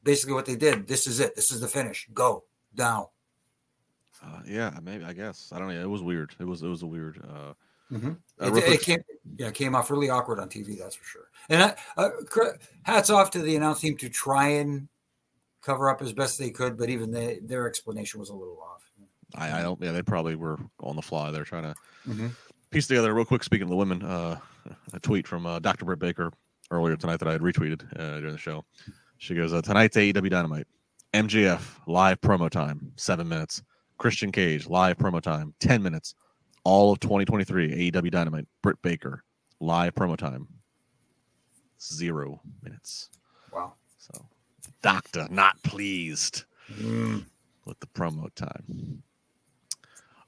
basically 0.04 0.34
what 0.34 0.46
they 0.46 0.58
did. 0.58 0.88
This 0.90 1.08
is 1.08 1.22
it. 1.22 1.38
This 1.38 1.52
is 1.52 1.62
the 1.62 1.70
finish. 1.70 2.06
Go 2.14 2.44
now. 2.76 3.12
Uh, 4.26 4.40
yeah, 4.48 4.78
maybe 4.82 5.04
I 5.04 5.14
guess 5.14 5.52
I 5.54 5.60
don't 5.60 5.68
know. 5.68 5.80
It 5.82 5.90
was 5.90 6.02
weird. 6.02 6.36
It 6.40 6.46
was 6.46 6.64
it 6.64 6.68
was 6.68 6.82
a 6.82 6.88
weird. 6.88 7.22
Uh, 7.24 7.54
Mhm. 7.92 8.18
uh, 8.42 8.52
It, 8.56 8.64
it 8.64 8.82
came, 8.82 8.98
yeah, 9.38 9.50
it 9.50 9.54
came 9.54 9.76
off 9.76 9.92
really 9.92 10.10
awkward 10.10 10.40
on 10.40 10.50
TV. 10.50 10.76
That's 10.76 10.96
for 10.96 11.04
sure. 11.06 11.30
And 11.50 11.62
I, 11.62 11.76
uh, 11.98 12.10
hats 12.82 13.12
off 13.12 13.30
to 13.32 13.40
the 13.44 13.56
announce 13.56 13.82
team 13.82 13.96
to 13.98 14.10
try 14.10 14.48
and 14.48 14.88
cover 15.62 15.88
up 15.92 16.02
as 16.02 16.12
best 16.12 16.40
they 16.40 16.50
could, 16.50 16.78
but 16.80 16.90
even 16.90 17.12
they, 17.12 17.40
their 17.44 17.68
explanation 17.68 18.20
was 18.20 18.30
a 18.30 18.34
little 18.34 18.60
off. 18.60 18.82
I, 19.36 19.60
I 19.60 19.62
don't. 19.62 19.80
Yeah, 19.82 19.92
they 19.92 20.02
probably 20.02 20.36
were 20.36 20.58
on 20.80 20.96
the 20.96 21.02
fly. 21.04 21.30
They're 21.30 21.44
trying 21.44 21.64
to 21.64 21.76
Mhm. 22.08 22.32
piece 22.72 22.88
together 22.88 23.14
real 23.14 23.24
quick. 23.26 23.44
Speaking 23.44 23.66
of 23.66 23.70
the 23.70 23.76
women, 23.76 24.02
uh, 24.02 24.40
a 24.94 25.00
tweet 25.00 25.28
from 25.28 25.46
uh, 25.46 25.60
Dr. 25.60 25.86
Britt 25.86 26.00
Baker 26.00 26.32
earlier 26.72 26.96
tonight 26.96 27.18
that 27.18 27.28
I 27.28 27.34
had 27.34 27.42
retweeted 27.42 27.84
uh, 28.00 28.18
during 28.20 28.32
the 28.32 28.38
show. 28.40 28.66
She 29.20 29.36
goes, 29.36 29.54
uh, 29.54 29.62
"Tonight's 29.62 29.96
AEW 29.96 30.30
Dynamite, 30.32 30.66
MJF 31.14 31.80
live 31.86 32.20
promo 32.22 32.50
time, 32.50 32.92
seven 32.96 33.28
minutes. 33.28 33.62
Christian 33.98 34.32
Cage 34.32 34.68
live 34.68 34.98
promo 34.98 35.22
time, 35.22 35.54
ten 35.60 35.82
minutes. 35.82 36.16
All 36.64 36.92
of 36.92 37.00
2023 37.00 37.92
AEW 37.92 38.10
Dynamite, 38.10 38.48
Britt 38.64 38.82
Baker 38.82 39.24
live 39.60 39.94
promo 39.94 40.18
time, 40.18 40.48
zero 41.80 42.42
minutes. 42.64 43.10
Wow. 43.54 43.74
So, 43.98 44.26
Doctor 44.82 45.28
not 45.30 45.62
pleased." 45.64 46.46
Mm. 46.72 47.26
with 47.66 47.80
the 47.80 47.88
promo 47.88 48.34
time. 48.34 49.04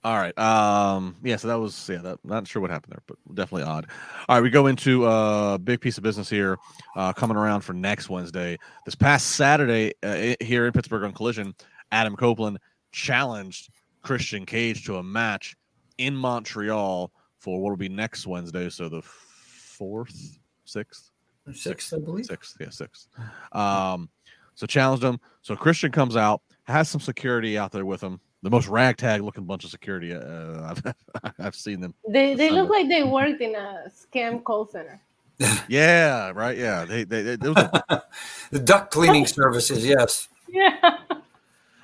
All 0.03 0.15
right. 0.15 0.38
Um, 0.38 1.18
yeah, 1.24 1.36
so 1.36 1.47
that 1.49 1.59
was 1.59 1.89
yeah, 1.89 1.97
that 1.97 2.24
not 2.24 2.47
sure 2.47 2.61
what 2.61 2.72
happened 2.72 2.93
there, 2.93 3.03
but 3.07 3.36
definitely 3.36 3.63
odd. 3.63 3.88
All 4.30 4.38
right, 4.38 4.41
we 4.41 4.49
go 4.49 4.68
into 4.68 5.05
a 5.05 5.09
uh, 5.09 5.57
big 5.57 5.82
piece 5.82 5.97
of 5.97 6.03
business 6.03 6.30
here, 6.30 6.57
uh, 6.95 7.11
coming 7.13 7.36
around 7.36 7.61
for 7.61 7.74
next 7.74 8.09
Wednesday. 8.09 8.57
This 8.86 8.95
past 8.95 9.32
Saturday 9.32 9.93
uh, 10.03 10.36
here 10.39 10.65
in 10.65 10.72
Pittsburgh 10.72 11.03
on 11.03 11.13
Collision, 11.13 11.55
Adam 11.91 12.15
Copeland 12.15 12.59
challenged 12.97 13.69
Christian 14.01 14.45
Cage 14.45 14.85
to 14.85 14.97
a 14.97 15.03
match 15.03 15.55
in 15.99 16.15
Montreal 16.15 17.11
for 17.39 17.61
what 17.61 17.69
will 17.69 17.77
be 17.77 17.89
next 17.89 18.25
Wednesday. 18.25 18.69
So 18.69 18.89
the 18.89 19.01
fourth, 19.01 20.39
sixth, 20.65 21.11
Sixth, 21.53 21.93
I 21.93 21.99
believe. 21.99 22.25
Sixth, 22.25 22.57
yeah, 22.59 22.69
sixth. 22.69 23.07
Um, 23.53 24.09
so 24.55 24.67
challenged 24.67 25.01
him. 25.03 25.17
So 25.43 25.55
Christian 25.55 25.93
comes 25.93 26.17
out, 26.17 26.41
has 26.63 26.89
some 26.89 26.99
security 26.99 27.57
out 27.57 27.71
there 27.71 27.85
with 27.85 28.01
him. 28.01 28.19
The 28.43 28.49
most 28.49 28.67
ragtag 28.67 29.21
looking 29.21 29.45
bunch 29.45 29.63
of 29.63 29.69
security 29.69 30.13
uh, 30.13 30.69
I've, 30.71 30.93
I've 31.39 31.55
seen 31.55 31.79
them. 31.79 31.93
They, 32.09 32.35
they 32.35 32.49
look 32.49 32.69
like 32.69 32.89
they 32.89 33.03
worked 33.03 33.39
in 33.41 33.55
a 33.55 33.85
scam 33.89 34.43
call 34.43 34.65
center. 34.67 34.99
Yeah, 35.69 36.31
right. 36.35 36.57
Yeah, 36.57 36.83
they 36.83 37.03
they, 37.05 37.21
they 37.21 37.35
there 37.37 37.53
was 37.53 37.63
a- 37.89 38.03
The 38.51 38.59
duck 38.59 38.89
cleaning 38.91 39.25
services, 39.25 39.85
yes. 39.85 40.27
Yeah. 40.49 40.97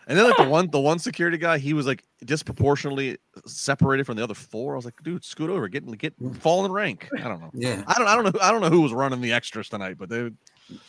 And 0.07 0.17
then 0.17 0.25
like 0.25 0.37
the 0.37 0.47
one 0.49 0.69
the 0.69 0.79
one 0.79 0.99
security 0.99 1.37
guy, 1.37 1.57
he 1.57 1.73
was 1.73 1.85
like 1.85 2.03
disproportionately 2.25 3.17
separated 3.45 4.05
from 4.05 4.17
the 4.17 4.23
other 4.23 4.33
four. 4.33 4.73
I 4.73 4.75
was 4.77 4.85
like, 4.85 5.01
dude, 5.03 5.23
scoot 5.23 5.49
over, 5.49 5.67
get 5.67 5.85
get 5.97 6.13
fall 6.39 6.65
in 6.65 6.71
rank. 6.71 7.09
I 7.17 7.23
don't 7.27 7.41
know. 7.41 7.51
Yeah, 7.53 7.83
I 7.87 7.93
don't 7.97 8.07
I 8.07 8.15
don't 8.15 8.25
know 8.33 8.39
I 8.41 8.51
don't 8.51 8.61
know 8.61 8.69
who 8.69 8.81
was 8.81 8.93
running 8.93 9.21
the 9.21 9.31
extras 9.33 9.69
tonight, 9.69 9.97
but 9.97 10.09
they 10.09 10.31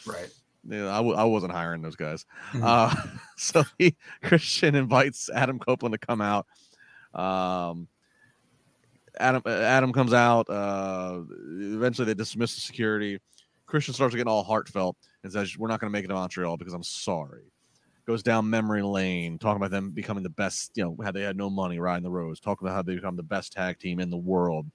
right. 0.07 0.29
Yeah, 0.67 0.91
I 0.91 0.97
w- 0.97 1.15
I 1.15 1.25
wasn't 1.25 1.53
hiring 1.53 1.83
those 1.83 1.97
guys. 1.97 2.25
Mhm. 2.53 2.63
Uh, 2.65 2.95
so 3.37 3.65
he 3.79 3.97
Christian 4.23 4.75
invites 4.75 5.29
Adam 5.35 5.59
Copeland 5.59 5.93
to 5.93 5.99
come 5.99 6.21
out. 6.23 6.47
Um, 7.13 7.87
Adam 9.19 9.43
uh, 9.45 9.51
Adam 9.51 9.93
comes 9.93 10.13
out. 10.13 10.49
Uh, 10.49 11.21
eventually, 11.61 12.07
they 12.07 12.15
dismiss 12.15 12.55
the 12.55 12.61
security. 12.63 13.21
Christian 13.67 13.95
starts 13.95 14.15
getting 14.15 14.29
all 14.31 14.43
heartfelt 14.43 14.97
and 15.23 15.33
says, 15.33 15.57
"We're 15.57 15.69
not 15.69 15.81
going 15.81 15.91
to 15.91 15.93
make 15.93 16.05
it 16.05 16.09
to 16.09 16.15
Montreal 16.15 16.57
because 16.57 16.75
I'm 16.75 16.83
sorry." 16.83 17.45
Goes 18.07 18.23
down 18.23 18.51
memory 18.51 18.83
lane, 18.83 19.39
talking 19.39 19.57
about 19.57 19.71
them 19.71 19.91
becoming 19.91 20.23
the 20.23 20.31
best. 20.31 20.73
You 20.75 20.85
know, 20.85 20.97
how 21.03 21.11
they 21.11 21.23
had 21.23 21.37
no 21.37 21.49
money 21.49 21.79
riding 21.79 22.03
the 22.03 22.11
roads. 22.11 22.41
Talking 22.41 22.67
about 22.67 22.75
how 22.75 22.83
they 22.83 22.95
become 22.95 23.17
the 23.17 23.23
best 23.23 23.53
tag 23.53 23.79
team 23.79 23.99
in 23.99 24.11
the 24.11 24.17
world. 24.17 24.67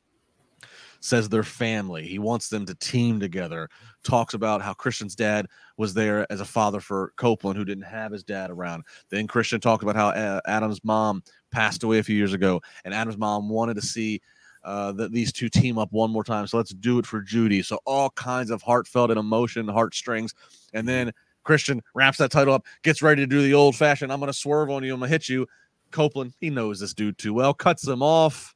Says 0.99 1.29
they're 1.29 1.43
family. 1.43 2.05
He 2.05 2.19
wants 2.19 2.49
them 2.49 2.65
to 2.65 2.75
team 2.75 3.19
together. 3.19 3.69
Talks 4.03 4.33
about 4.33 4.61
how 4.61 4.73
Christian's 4.73 5.15
dad 5.15 5.47
was 5.77 5.93
there 5.93 6.29
as 6.31 6.41
a 6.41 6.45
father 6.45 6.81
for 6.81 7.13
Copeland, 7.15 7.57
who 7.57 7.63
didn't 7.63 7.85
have 7.85 8.11
his 8.11 8.23
dad 8.23 8.49
around. 8.49 8.83
Then 9.09 9.27
Christian 9.27 9.61
talked 9.61 9.83
about 9.83 9.95
how 9.95 10.09
uh, 10.09 10.41
Adam's 10.47 10.83
mom 10.83 11.23
passed 11.51 11.83
away 11.83 11.99
a 11.99 12.03
few 12.03 12.17
years 12.17 12.33
ago, 12.33 12.61
and 12.83 12.93
Adam's 12.93 13.17
mom 13.17 13.47
wanted 13.47 13.75
to 13.75 13.81
see 13.81 14.21
uh, 14.63 14.91
that 14.93 15.13
these 15.13 15.31
two 15.31 15.49
team 15.49 15.77
up 15.77 15.91
one 15.91 16.11
more 16.11 16.23
time. 16.23 16.47
So 16.47 16.57
let's 16.57 16.73
do 16.73 16.99
it 16.99 17.05
for 17.05 17.21
Judy. 17.21 17.61
So 17.61 17.79
all 17.85 18.09
kinds 18.09 18.51
of 18.51 18.61
heartfelt 18.61 19.09
and 19.09 19.19
emotion, 19.19 19.67
heartstrings, 19.67 20.33
and 20.73 20.87
then 20.87 21.13
Christian 21.43 21.81
wraps 21.93 22.17
that 22.19 22.31
title 22.31 22.53
up, 22.53 22.65
gets 22.83 23.01
ready 23.01 23.23
to 23.23 23.27
do 23.27 23.41
the 23.41 23.53
old 23.53 23.75
fashioned. 23.75 24.11
I'm 24.11 24.19
going 24.19 24.31
to 24.31 24.37
swerve 24.37 24.69
on 24.69 24.83
you. 24.83 24.93
I'm 24.93 24.99
going 24.99 25.09
to 25.09 25.13
hit 25.13 25.29
you. 25.29 25.47
Copeland, 25.91 26.33
he 26.39 26.49
knows 26.49 26.79
this 26.79 26.93
dude 26.93 27.17
too 27.17 27.33
well. 27.33 27.53
Cuts 27.53 27.87
him 27.87 28.03
off. 28.03 28.55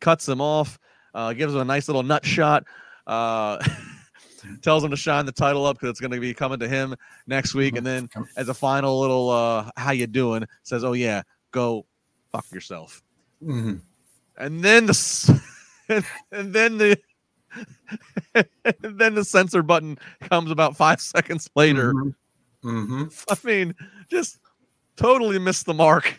Cuts 0.00 0.28
him 0.28 0.40
off. 0.40 0.78
Uh, 1.14 1.32
gives 1.32 1.54
him 1.54 1.60
a 1.60 1.64
nice 1.64 1.88
little 1.88 2.02
nut 2.02 2.24
shot. 2.24 2.64
Uh, 3.06 3.62
tells 4.62 4.84
him 4.84 4.90
to 4.90 4.96
shine 4.96 5.26
the 5.26 5.32
title 5.32 5.66
up 5.66 5.76
because 5.76 5.90
it's 5.90 6.00
going 6.00 6.12
to 6.12 6.20
be 6.20 6.32
coming 6.32 6.58
to 6.60 6.68
him 6.68 6.94
next 7.26 7.54
week. 7.54 7.76
And 7.76 7.86
then 7.86 8.08
as 8.36 8.48
a 8.48 8.54
final 8.54 9.00
little 9.00 9.30
uh, 9.30 9.70
"How 9.76 9.92
you 9.92 10.06
doing?" 10.06 10.44
says, 10.62 10.84
"Oh 10.84 10.92
yeah, 10.92 11.22
go 11.50 11.86
fuck 12.30 12.46
yourself." 12.52 13.02
Mhm. 13.42 13.80
And 14.36 14.62
then 14.62 14.86
the 14.86 15.42
and 16.32 16.54
then 16.54 16.78
the 16.78 16.98
then 18.80 19.14
the 19.14 19.24
censor 19.24 19.62
button 19.62 19.98
comes 20.20 20.50
about 20.50 20.76
five 20.76 21.00
seconds 21.00 21.48
later. 21.54 21.92
Mhm. 21.94 22.14
Mhm. 22.64 23.24
I 23.30 23.46
mean, 23.46 23.74
just 24.10 24.38
totally 24.96 25.38
missed 25.38 25.66
the 25.66 25.74
mark. 25.74 26.18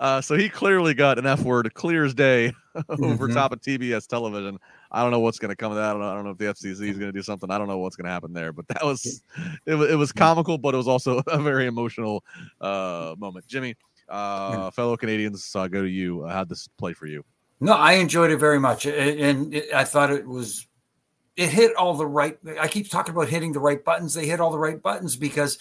Uh, 0.00 0.20
so 0.20 0.36
he 0.36 0.48
clearly 0.48 0.94
got 0.94 1.16
an 1.18 1.26
F 1.26 1.42
word 1.42 1.72
clear 1.74 2.04
as 2.04 2.12
day 2.14 2.52
over 2.88 3.28
Mhm. 3.28 3.34
top 3.34 3.52
of 3.52 3.60
TBS 3.60 4.06
television. 4.08 4.58
I 4.90 5.02
don't 5.02 5.10
know 5.12 5.20
what's 5.20 5.38
going 5.38 5.50
to 5.50 5.56
come 5.56 5.70
of 5.72 5.76
that. 5.76 5.90
I 5.90 5.92
don't 5.92 6.00
know, 6.00 6.10
I 6.10 6.14
don't 6.14 6.24
know 6.24 6.30
if 6.30 6.38
the 6.38 6.46
FCC 6.46 6.88
is 6.88 6.98
going 6.98 7.12
to 7.12 7.12
do 7.12 7.22
something. 7.22 7.50
I 7.50 7.58
don't 7.58 7.68
know 7.68 7.78
what's 7.78 7.94
going 7.96 8.06
to 8.06 8.10
happen 8.10 8.32
there. 8.32 8.52
But 8.52 8.66
that 8.68 8.84
was 8.84 9.22
it, 9.66 9.74
it 9.74 9.96
was 9.96 10.12
comical, 10.12 10.58
but 10.58 10.74
it 10.74 10.76
was 10.76 10.88
also 10.88 11.22
a 11.28 11.40
very 11.40 11.66
emotional 11.66 12.24
uh, 12.60 13.14
moment. 13.18 13.46
Jimmy, 13.46 13.76
uh, 14.08 14.70
fellow 14.72 14.96
Canadians, 14.96 15.54
uh, 15.54 15.68
go 15.68 15.82
to 15.82 15.88
you. 15.88 16.26
How'd 16.26 16.48
this 16.48 16.66
play 16.78 16.92
for 16.94 17.06
you? 17.06 17.24
No, 17.62 17.74
I 17.74 17.92
enjoyed 17.92 18.32
it 18.32 18.38
very 18.38 18.58
much, 18.58 18.86
and 18.86 19.62
I 19.72 19.84
thought 19.84 20.10
it 20.10 20.26
was 20.26 20.66
it 21.36 21.48
hit 21.48 21.76
all 21.76 21.94
the 21.94 22.04
right. 22.04 22.36
I 22.60 22.66
keep 22.66 22.90
talking 22.90 23.14
about 23.14 23.28
hitting 23.28 23.52
the 23.52 23.60
right 23.60 23.84
buttons. 23.84 24.14
They 24.14 24.26
hit 24.26 24.40
all 24.40 24.50
the 24.50 24.58
right 24.58 24.82
buttons 24.82 25.14
because 25.14 25.58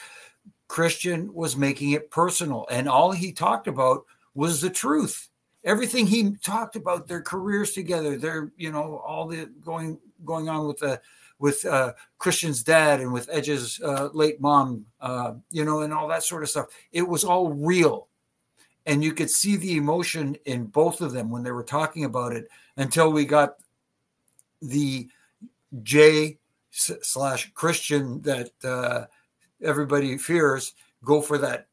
Christian 0.67 1.31
was 1.31 1.55
making 1.55 1.91
it 1.91 2.09
personal, 2.09 2.65
and 2.71 2.89
all 2.89 3.11
he 3.11 3.31
talked 3.31 3.67
about 3.67 4.05
was 4.33 4.61
the 4.61 4.69
truth. 4.71 5.29
Everything 5.63 6.07
he 6.07 6.31
talked 6.37 6.75
about, 6.75 7.07
their 7.07 7.21
careers 7.21 7.73
together, 7.73 8.17
their 8.17 8.51
you 8.57 8.71
know 8.71 8.97
all 9.05 9.27
the 9.27 9.45
going 9.63 9.99
going 10.25 10.49
on 10.49 10.67
with 10.67 10.79
the 10.79 10.99
with 11.37 11.63
uh, 11.65 11.93
Christian's 12.17 12.63
dad 12.63 12.99
and 12.99 13.13
with 13.13 13.29
Edge's 13.31 13.79
uh, 13.85 14.09
late 14.11 14.41
mom, 14.41 14.87
uh, 15.01 15.33
you 15.51 15.65
know, 15.65 15.81
and 15.81 15.93
all 15.93 16.07
that 16.07 16.23
sort 16.23 16.41
of 16.41 16.49
stuff. 16.49 16.65
It 16.91 17.07
was 17.07 17.23
all 17.23 17.53
real. 17.53 18.07
And 18.85 19.03
you 19.03 19.13
could 19.13 19.29
see 19.29 19.57
the 19.57 19.77
emotion 19.77 20.35
in 20.45 20.65
both 20.65 21.01
of 21.01 21.11
them 21.11 21.29
when 21.29 21.43
they 21.43 21.51
were 21.51 21.63
talking 21.63 22.03
about 22.03 22.33
it 22.33 22.47
until 22.77 23.11
we 23.11 23.25
got 23.25 23.57
the 24.61 25.07
J 25.83 26.37
slash 26.71 27.51
Christian 27.53 28.21
that 28.21 28.51
uh, 28.63 29.05
everybody 29.61 30.17
fears 30.17 30.73
go 31.03 31.21
for 31.21 31.37
that 31.37 31.67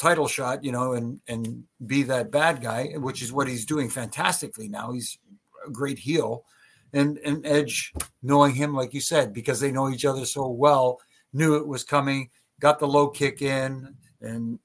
title 0.00 0.28
shot, 0.28 0.64
you 0.64 0.72
know, 0.72 0.92
and 0.92 1.20
and 1.28 1.64
be 1.86 2.02
that 2.04 2.30
bad 2.30 2.60
guy, 2.60 2.92
which 2.96 3.22
is 3.22 3.32
what 3.32 3.48
he's 3.48 3.66
doing 3.66 3.88
fantastically 3.88 4.68
now. 4.68 4.92
He's 4.92 5.18
a 5.66 5.70
great 5.70 5.98
heel, 5.98 6.44
and 6.92 7.18
and 7.18 7.46
Edge, 7.46 7.92
knowing 8.22 8.54
him 8.54 8.74
like 8.74 8.94
you 8.94 9.00
said, 9.00 9.32
because 9.32 9.60
they 9.60 9.72
know 9.72 9.90
each 9.90 10.04
other 10.04 10.24
so 10.24 10.48
well, 10.48 11.00
knew 11.32 11.56
it 11.56 11.66
was 11.66 11.84
coming, 11.84 12.30
got 12.60 12.78
the 12.78 12.88
low 12.88 13.08
kick 13.08 13.42
in, 13.42 13.94
and 14.20 14.58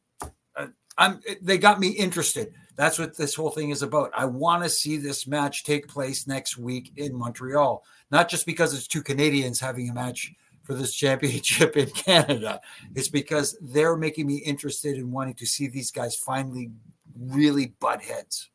I'm 0.97 1.21
they 1.41 1.57
got 1.57 1.79
me 1.79 1.89
interested. 1.89 2.53
That's 2.75 2.99
what 2.99 3.17
this 3.17 3.35
whole 3.35 3.49
thing 3.49 3.71
is 3.71 3.81
about. 3.81 4.11
I 4.15 4.25
want 4.25 4.63
to 4.63 4.69
see 4.69 4.97
this 4.97 5.25
match 5.25 5.63
take 5.63 5.87
place 5.87 6.27
next 6.27 6.57
week 6.57 6.91
in 6.95 7.15
Montreal 7.15 7.83
not 8.11 8.29
just 8.29 8.45
because 8.45 8.73
it's 8.73 8.87
two 8.87 9.03
Canadians 9.03 9.59
having 9.59 9.89
a 9.89 9.93
match 9.93 10.33
for 10.63 10.73
this 10.73 10.93
championship 10.95 11.77
in 11.77 11.89
Canada. 11.91 12.59
It's 12.95 13.09
because 13.09 13.57
they're 13.61 13.97
making 13.97 14.27
me 14.27 14.37
interested 14.37 14.97
in 14.97 15.11
wanting 15.11 15.35
to 15.35 15.45
see 15.45 15.67
these 15.67 15.91
guys 15.91 16.15
finally 16.15 16.71
really 17.19 17.73
butt 17.79 18.01
heads. 18.01 18.49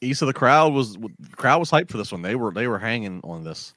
East 0.00 0.22
of 0.22 0.26
the 0.26 0.34
crowd 0.34 0.72
was 0.72 0.94
the 0.94 1.36
crowd 1.36 1.58
was 1.58 1.70
hyped 1.70 1.90
for 1.90 1.96
this 1.96 2.12
one. 2.12 2.20
They 2.20 2.34
were 2.34 2.50
they 2.50 2.68
were 2.68 2.78
hanging 2.78 3.20
on 3.24 3.42
this. 3.42 3.72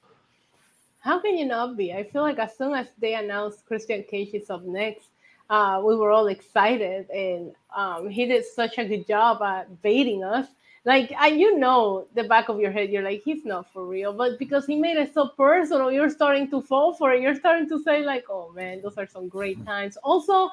How 1.00 1.22
can 1.22 1.38
you 1.38 1.46
not 1.46 1.78
be? 1.78 1.94
I 1.94 2.04
feel 2.04 2.22
like 2.22 2.38
as 2.38 2.58
soon 2.58 2.74
as 2.74 2.88
they 2.98 3.14
announced 3.14 3.66
Christian 3.66 4.04
Cage 4.10 4.34
is 4.34 4.50
up 4.50 4.64
next, 4.66 5.08
uh, 5.50 5.82
we 5.84 5.96
were 5.96 6.12
all 6.12 6.28
excited, 6.28 7.10
and 7.10 7.54
um, 7.76 8.10
he 8.10 8.26
did 8.26 8.46
such 8.46 8.78
a 8.78 8.86
good 8.86 9.08
job 9.08 9.42
at 9.42 9.82
baiting 9.82 10.24
us. 10.24 10.48
Like 10.88 11.12
I, 11.20 11.28
you 11.28 11.60
know 11.60 12.08
the 12.16 12.24
back 12.24 12.48
of 12.48 12.62
your 12.62 12.72
head 12.72 12.92
you're 12.92 13.04
like 13.04 13.22
he's 13.22 13.44
not 13.44 13.70
for 13.74 13.86
real 13.86 14.14
but 14.14 14.40
because 14.40 14.66
he 14.66 14.78
made 14.78 14.96
it 14.96 15.14
so 15.14 15.28
personal 15.28 15.92
you're 15.92 16.10
starting 16.10 16.50
to 16.52 16.62
fall 16.62 16.94
for 16.94 17.12
it. 17.12 17.22
You're 17.22 17.36
starting 17.36 17.68
to 17.68 17.84
say 17.84 18.06
like 18.06 18.24
oh 18.30 18.54
man 18.56 18.82
those 18.82 18.98
are 18.98 19.06
some 19.06 19.28
great 19.28 19.58
mm-hmm. 19.58 19.68
times. 19.68 19.98
Also 19.98 20.50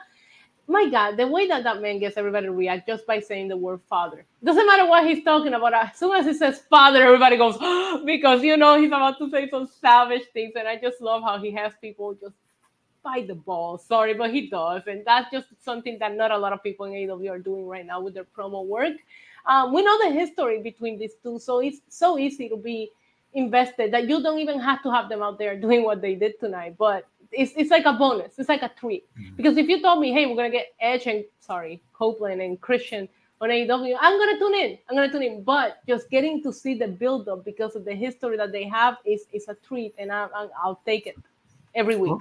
my 0.67 0.89
god 0.89 1.17
the 1.17 1.29
way 1.29 1.47
that 1.47 1.63
that 1.63 1.81
man 1.81 2.01
gets 2.01 2.17
everybody 2.17 2.47
to 2.47 2.53
react 2.53 2.89
just 2.89 3.07
by 3.07 3.21
saying 3.21 3.47
the 3.47 3.57
word 3.57 3.81
father. 3.89 4.25
Doesn't 4.43 4.67
matter 4.67 4.87
what 4.89 5.07
he's 5.07 5.23
talking 5.23 5.55
about. 5.55 5.73
As 5.73 5.97
soon 5.97 6.17
as 6.17 6.27
he 6.27 6.35
says 6.35 6.63
father 6.69 7.05
everybody 7.05 7.37
goes 7.37 7.57
because 8.05 8.43
you 8.43 8.57
know 8.57 8.77
he's 8.77 8.89
about 8.89 9.19
to 9.19 9.31
say 9.31 9.49
some 9.49 9.69
savage 9.69 10.25
things 10.33 10.55
and 10.57 10.67
i 10.67 10.77
just 10.77 11.01
love 11.01 11.23
how 11.23 11.39
he 11.39 11.53
has 11.53 11.75
people 11.81 12.13
just 12.15 12.35
by 13.05 13.25
the 13.29 13.35
ball 13.35 13.79
sorry 13.79 14.15
but 14.15 14.33
he 14.33 14.49
does 14.49 14.83
and 14.87 15.05
that's 15.05 15.31
just 15.31 15.47
something 15.63 15.99
that 16.01 16.17
not 16.17 16.31
a 16.31 16.39
lot 16.39 16.53
of 16.53 16.63
people 16.63 16.87
in 16.87 16.93
AEW 16.93 17.31
are 17.31 17.39
doing 17.39 17.67
right 17.67 17.87
now 17.87 18.01
with 18.01 18.15
their 18.15 18.25
promo 18.25 18.65
work 18.65 18.95
um, 19.47 19.73
we 19.73 19.83
know 19.83 19.99
the 20.05 20.11
history 20.13 20.63
between 20.63 20.99
these 20.99 21.15
two, 21.23 21.39
so 21.39 21.61
it's 21.61 21.81
so 21.89 22.19
easy 22.19 22.49
to 22.49 22.57
be 22.57 22.91
invested 23.35 23.93
that 23.93 24.09
you 24.09 24.23
don't 24.23 24.39
even 24.39 24.61
have 24.61 24.83
to 24.83 24.91
have 24.91 25.09
them 25.09 25.23
out 25.23 25.39
there 25.39 25.57
doing 25.61 25.85
what 25.85 26.01
they 26.01 26.15
did 26.15 26.39
tonight. 26.41 26.77
But 26.79 27.07
it's, 27.31 27.53
it's 27.57 27.71
like 27.71 27.85
a 27.85 27.93
bonus. 27.93 28.39
It's 28.39 28.49
like 28.49 28.63
a 28.63 28.71
treat. 28.79 29.05
Mm-hmm. 29.19 29.37
Because 29.37 29.57
if 29.57 29.69
you 29.69 29.83
told 29.83 30.01
me, 30.01 30.13
hey, 30.13 30.27
we're 30.27 30.37
gonna 30.37 30.51
get 30.51 30.69
Edge 30.81 31.07
and 31.07 31.25
sorry, 31.41 31.83
Copeland 31.93 32.41
and 32.41 32.61
Christian 32.61 33.09
on 33.41 33.51
AEW, 33.51 33.97
I'm 34.01 34.19
gonna 34.19 34.39
tune 34.39 34.55
in. 34.55 34.79
I'm 34.89 34.97
gonna 34.97 35.13
tune 35.13 35.23
in. 35.23 35.43
But 35.43 35.79
just 35.87 36.09
getting 36.11 36.43
to 36.43 36.53
see 36.53 36.75
the 36.75 36.89
build 36.89 37.29
up 37.29 37.45
because 37.45 37.77
of 37.77 37.85
the 37.85 37.95
history 37.95 38.37
that 38.37 38.53
they 38.53 38.65
have 38.65 38.97
is 39.05 39.27
is 39.33 39.49
a 39.49 39.55
treat, 39.55 39.95
and 39.99 40.11
I, 40.11 40.29
I, 40.35 40.67
will 40.67 40.81
take 40.87 41.07
it 41.07 41.17
every 41.75 41.97
week. 41.97 42.13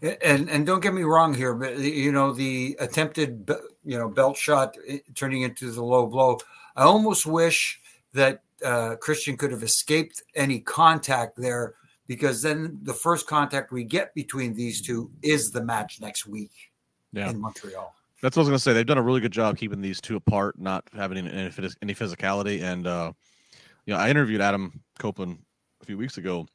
And 0.00 0.48
and 0.48 0.64
don't 0.64 0.80
get 0.80 0.94
me 0.94 1.02
wrong 1.02 1.34
here, 1.34 1.54
but 1.54 1.78
you 1.78 2.12
know 2.12 2.32
the 2.32 2.76
attempted 2.78 3.50
you 3.84 3.98
know 3.98 4.08
belt 4.08 4.36
shot 4.36 4.76
eh, 4.86 4.98
turning 5.14 5.42
into 5.42 5.72
the 5.72 5.82
low 5.82 6.06
blow. 6.06 6.38
I 6.76 6.84
almost 6.84 7.26
wish 7.26 7.80
that 8.12 8.42
uh, 8.64 8.94
Christian 8.96 9.36
could 9.36 9.50
have 9.50 9.64
escaped 9.64 10.22
any 10.36 10.60
contact 10.60 11.36
there 11.36 11.74
because 12.06 12.42
then 12.42 12.78
the 12.82 12.94
first 12.94 13.26
contact 13.26 13.72
we 13.72 13.84
get 13.84 14.14
between 14.14 14.54
these 14.54 14.80
two 14.80 15.10
is 15.22 15.50
the 15.50 15.62
match 15.62 16.00
next 16.00 16.26
week 16.26 16.52
yeah. 17.12 17.30
in 17.30 17.40
Montreal. 17.40 17.94
That's 18.22 18.36
what 18.36 18.42
I 18.42 18.44
was 18.44 18.48
going 18.48 18.56
to 18.56 18.62
say. 18.62 18.72
They've 18.72 18.86
done 18.86 18.98
a 18.98 19.02
really 19.02 19.20
good 19.20 19.32
job 19.32 19.56
keeping 19.56 19.80
these 19.80 20.00
two 20.00 20.16
apart, 20.16 20.58
not 20.58 20.84
having 20.96 21.18
any, 21.18 21.50
any 21.82 21.94
physicality. 21.94 22.62
And, 22.62 22.86
uh, 22.86 23.12
you 23.86 23.94
know, 23.94 24.00
I 24.00 24.10
interviewed 24.10 24.40
Adam 24.40 24.80
Copeland 24.98 25.38
a 25.82 25.84
few 25.84 25.96
weeks 25.96 26.18
ago 26.18 26.46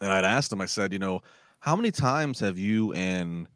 and 0.00 0.10
I'd 0.10 0.24
asked 0.24 0.52
him, 0.52 0.60
I 0.60 0.66
said, 0.66 0.92
you 0.92 0.98
know, 0.98 1.20
how 1.60 1.76
many 1.76 1.90
times 1.90 2.40
have 2.40 2.58
you 2.58 2.92
and 2.94 3.46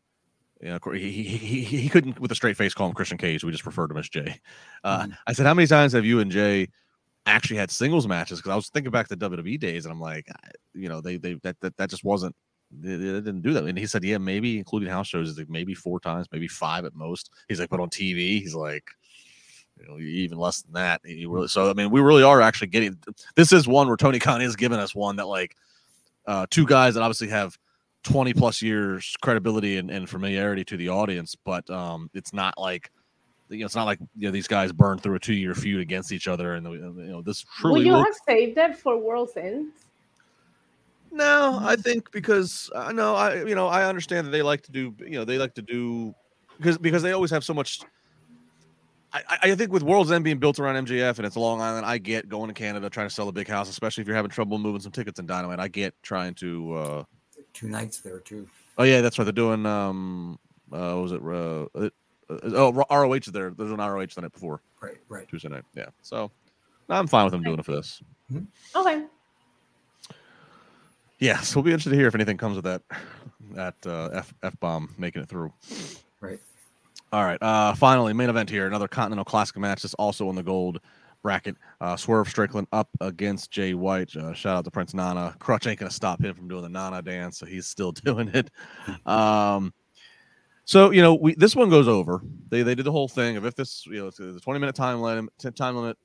you 0.61 0.71
know, 0.71 0.93
he, 0.93 1.11
he, 1.11 1.37
he, 1.37 1.65
he 1.65 1.89
couldn't 1.89 2.19
with 2.19 2.33
a 2.33 2.35
straight 2.35 2.57
face 2.57 2.73
call 2.73 2.89
him 2.89 2.95
Christian 2.95 3.19
Cage. 3.19 3.45
We 3.45 3.53
just 3.53 3.67
referred 3.67 3.89
to 3.89 3.95
him 3.95 3.99
as 3.99 4.09
Jay. 4.09 4.41
Uh, 4.83 5.03
mm-hmm. 5.03 5.13
I 5.27 5.33
said, 5.35 5.47
how 5.47 5.53
many 5.53 5.67
times 5.67 5.93
have 5.93 6.07
you 6.07 6.21
and 6.21 6.31
Jay 6.31 6.69
actually 7.27 7.57
had 7.57 7.71
singles 7.71 8.09
matches? 8.09 8.39
Because 8.39 8.53
I 8.53 8.57
was 8.57 8.69
thinking 8.69 8.91
back 8.91 9.09
to 9.09 9.17
WWE 9.17 9.61
days, 9.61 9.85
and 9.85 9.93
I'm 9.93 10.01
like, 10.01 10.27
you 10.73 10.89
know, 10.89 11.01
they 11.01 11.17
they 11.19 11.35
that 11.43 11.61
that, 11.61 11.77
that 11.77 11.91
just 11.91 12.05
wasn't. 12.05 12.35
They, 12.71 12.97
they 12.97 13.13
didn't 13.13 13.43
do 13.43 13.53
that. 13.53 13.65
And 13.65 13.79
he 13.79 13.87
said, 13.87 14.05
yeah, 14.05 14.19
maybe 14.19 14.59
including 14.59 14.89
house 14.89 15.07
shows, 15.07 15.37
like 15.37 15.51
maybe 15.51 15.75
four 15.75 16.01
times, 16.01 16.29
maybe 16.33 16.49
five 16.49 16.85
at 16.85 16.95
most. 16.95 17.31
He's 17.49 17.61
like, 17.61 17.69
but 17.69 17.81
on 17.81 17.91
TV, 17.91 18.41
he's 18.41 18.55
like, 18.55 18.85
you 19.79 19.87
know, 19.87 19.99
even 19.99 20.39
less 20.39 20.63
than 20.63 20.73
that. 20.75 21.03
He 21.05 21.27
really, 21.27 21.49
so 21.49 21.69
I 21.69 21.75
mean, 21.75 21.91
we 21.91 22.01
really 22.01 22.23
are 22.23 22.41
actually 22.41 22.69
getting. 22.69 22.99
This 23.37 23.53
is 23.53 23.69
one 23.69 23.87
where 23.87 23.97
Tony 23.97 24.19
Khan 24.19 24.41
is 24.41 24.57
giving 24.57 24.79
us 24.79 24.95
one 24.95 25.17
that 25.17 25.27
like 25.27 25.57
uh, 26.27 26.47
two 26.51 26.67
guys 26.67 26.95
that 26.95 27.03
obviously 27.03 27.29
have 27.29 27.59
20 28.05 28.35
plus 28.35 28.63
years 28.63 29.17
credibility 29.23 29.79
and, 29.79 29.91
and 29.91 30.09
familiarity 30.09 30.65
to 30.65 30.77
the 30.77 30.89
audience, 30.89 31.35
but 31.35 31.69
um, 31.71 32.11
it's 32.15 32.33
not 32.33 32.55
like 32.59 32.91
you 33.49 33.59
know, 33.59 33.67
it's 33.67 33.75
not 33.75 33.85
like 33.85 33.99
you 34.17 34.29
know 34.29 34.31
these 34.31 34.49
guys 34.49 34.73
burned 34.73 35.03
through 35.03 35.17
a 35.17 35.21
two 35.21 35.35
year 35.35 35.55
feud 35.55 35.81
against 35.81 36.13
each 36.13 36.29
other, 36.29 36.55
and 36.55 36.67
you 36.67 36.93
know 37.13 37.23
this 37.23 37.45
truly. 37.59 37.81
Would 37.81 37.87
you 37.87 37.95
have 37.95 38.15
saved 38.27 38.59
it 38.59 38.77
for 38.77 38.97
World's 38.97 39.37
End? 39.37 39.73
No, 41.11 41.59
I 41.63 41.77
think 41.77 42.11
because 42.11 42.71
I 42.75 42.87
uh, 42.87 42.93
know 42.93 43.15
I 43.15 43.45
you 43.45 43.55
know 43.55 43.69
I 43.69 43.85
understand 43.87 44.27
that 44.27 44.31
they 44.31 44.43
like 44.43 44.63
to 44.63 44.73
do 44.73 44.95
you 45.01 45.11
know 45.11 45.25
they 45.25 45.39
like 45.39 45.55
to 45.55 45.63
do 45.63 46.15
because 46.59 46.79
because 46.79 47.03
they 47.03 47.13
always 47.13 47.31
have 47.31 47.45
so 47.45 47.55
much. 47.55 47.81
I, 49.13 49.23
I 49.43 49.55
think 49.55 49.71
with 49.71 49.85
World's 49.85 50.11
End 50.11 50.25
being 50.25 50.39
built 50.39 50.59
around 50.59 50.89
MJF 50.89 51.19
and 51.19 51.27
it's 51.27 51.37
Long 51.37 51.61
Island, 51.61 51.87
I 51.87 51.99
get 51.99 52.29
going 52.29 52.49
to 52.49 52.55
Canada 52.55 52.91
trying 52.91 53.07
to 53.07 53.15
sell 53.15 53.29
a 53.29 53.33
big 53.33 53.47
house, 53.47 53.69
especially 53.69 54.03
if 54.03 54.09
you're 54.09 54.17
having 54.17 54.33
trouble 54.33 54.59
moving 54.59 54.81
some 54.81 54.91
tickets 54.91 55.21
in 55.21 55.27
Dynamite. 55.27 55.61
I 55.61 55.69
get 55.69 55.95
trying 56.03 56.35
to 56.35 56.75
uh, 56.75 57.05
two 57.55 57.69
nights 57.69 58.01
there 58.01 58.19
too. 58.21 58.47
Oh 58.77 58.83
yeah, 58.85 59.01
that's 59.01 59.19
right. 59.19 59.25
They're 59.25 59.33
doing 59.33 59.65
um, 59.65 60.39
uh, 60.73 60.99
was 61.01 61.13
it 61.13 61.23
uh, 61.23 61.67
uh, 61.79 61.89
oh 62.29 62.73
ROH 62.91 63.15
is 63.15 63.27
there. 63.27 63.51
There's 63.51 63.71
an 63.71 63.79
ROH 63.79 64.07
the 64.15 64.23
night 64.23 64.33
before. 64.33 64.61
Right, 64.83 64.99
right. 65.09 65.27
Tuesday 65.29 65.49
night. 65.49 65.65
Yeah. 65.75 65.87
So 66.03 66.31
I'm 66.89 67.07
fine 67.07 67.25
with 67.25 67.33
them 67.33 67.43
doing 67.43 67.59
it 67.59 67.65
for 67.65 67.73
this. 67.73 68.03
Mm-hmm. 68.31 68.79
Okay. 68.79 69.05
Yeah, 71.21 71.41
so 71.41 71.57
we'll 71.57 71.65
be 71.65 71.71
interested 71.71 71.91
to 71.91 71.97
hear 71.97 72.09
if 72.09 72.15
anything 72.15 72.37
comes 72.37 72.57
of 72.57 72.65
that 72.65 72.83
that 73.53 73.77
uh, 73.87 74.11
F 74.13 74.35
F 74.43 74.59
bomb 74.61 74.93
making 74.99 75.23
it 75.23 75.29
through. 75.29 75.53
Right. 76.21 76.41
All 77.13 77.25
right. 77.25 77.41
Uh, 77.41 77.75
finally, 77.75 78.13
main 78.13 78.29
event 78.29 78.51
here. 78.51 78.67
Another 78.67 78.89
Continental 78.89 79.25
Classic 79.25 79.57
match. 79.57 79.83
This 79.83 79.95
also 79.95 80.29
on 80.29 80.35
the 80.35 80.43
gold 80.43 80.81
bracket. 81.25 81.57
Uh, 81.81 81.97
Swerve 81.97 82.29
Strickland 82.29 82.69
up 82.71 82.89
against 83.01 83.51
Jay 83.51 83.75
White. 83.75 84.15
Uh, 84.15 84.33
shout 84.33 84.57
out 84.57 84.65
to 84.65 84.71
Prince 84.71 84.95
Nana. 84.95 85.35
Crutch 85.41 85.67
ain't 85.67 85.81
gonna 85.81 85.91
stop 85.91 86.23
him 86.23 86.33
from 86.37 86.47
doing 86.47 86.63
the 86.63 86.69
Nana 86.69 87.03
dance, 87.03 87.39
so 87.39 87.47
he's 87.47 87.67
still 87.67 87.91
doing 88.05 88.29
it. 88.29 88.51
Um, 89.05 89.75
so 90.65 90.93
you 90.93 91.03
know, 91.03 91.15
we 91.15 91.35
this 91.35 91.57
one 91.57 91.69
goes 91.69 91.89
over. 91.89 92.23
They 92.51 92.63
they 92.63 92.77
did 92.77 92.85
the 92.85 92.93
whole 92.93 93.09
thing 93.09 93.37
of 93.37 93.45
if 93.45 93.57
this 93.57 93.85
you 93.87 93.99
know 93.99 94.37
a 94.37 94.41
twenty 94.41 94.61
minute 94.61 94.77
time 94.77 95.01
limit 95.01 95.33
time 95.57 95.75
limit. 95.75 95.99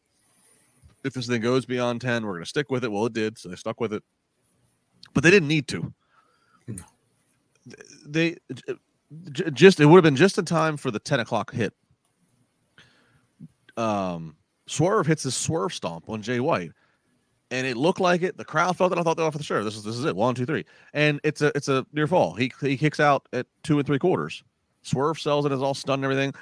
If 1.03 1.13
this 1.13 1.27
thing 1.27 1.41
goes 1.41 1.65
beyond 1.65 2.01
ten, 2.01 2.25
we're 2.25 2.33
gonna 2.33 2.45
stick 2.47 2.71
with 2.71 2.83
it. 2.83 2.91
Well, 2.91 3.05
it 3.05 3.13
did, 3.13 3.37
so 3.37 3.49
they 3.49 3.55
stuck 3.55 3.79
with 3.79 3.93
it. 3.93 4.03
But 5.13 5.23
they 5.23 5.29
didn't 5.31 5.47
need 5.47 5.67
to. 5.69 5.93
They 8.05 8.37
just 9.31 9.79
it 9.79 9.85
would 9.85 9.97
have 9.97 10.03
been 10.03 10.15
just 10.15 10.37
in 10.37 10.45
time 10.45 10.77
for 10.77 10.91
the 10.91 10.99
ten 10.99 11.19
o'clock 11.19 11.53
hit. 11.53 11.73
Um, 13.77 14.35
Swerve 14.69 15.07
hits 15.07 15.23
his 15.23 15.35
swerve 15.35 15.73
stomp 15.73 16.09
on 16.09 16.21
Jay 16.21 16.39
White, 16.39 16.71
and 17.51 17.65
it 17.65 17.77
looked 17.77 17.99
like 17.99 18.21
it. 18.21 18.37
The 18.37 18.45
crowd 18.45 18.77
felt 18.77 18.91
it. 18.91 18.97
I 18.97 19.03
thought 19.03 19.17
they 19.17 19.23
were 19.23 19.31
for 19.31 19.41
sure. 19.41 19.63
This 19.63 19.75
is 19.75 19.83
this 19.83 19.95
is 19.95 20.05
it. 20.05 20.15
One, 20.15 20.35
two, 20.35 20.45
three, 20.45 20.65
and 20.93 21.19
it's 21.23 21.41
a 21.41 21.51
it's 21.55 21.67
a 21.67 21.85
near 21.93 22.07
fall. 22.07 22.33
He 22.33 22.51
he 22.61 22.77
kicks 22.77 22.99
out 22.99 23.27
at 23.33 23.47
two 23.63 23.79
and 23.79 23.87
three 23.87 23.99
quarters. 23.99 24.43
Swerve 24.83 25.19
sells 25.19 25.45
it, 25.45 25.51
is 25.51 25.61
all 25.61 25.73
stunned 25.73 26.03
and 26.03 26.11
everything, 26.11 26.33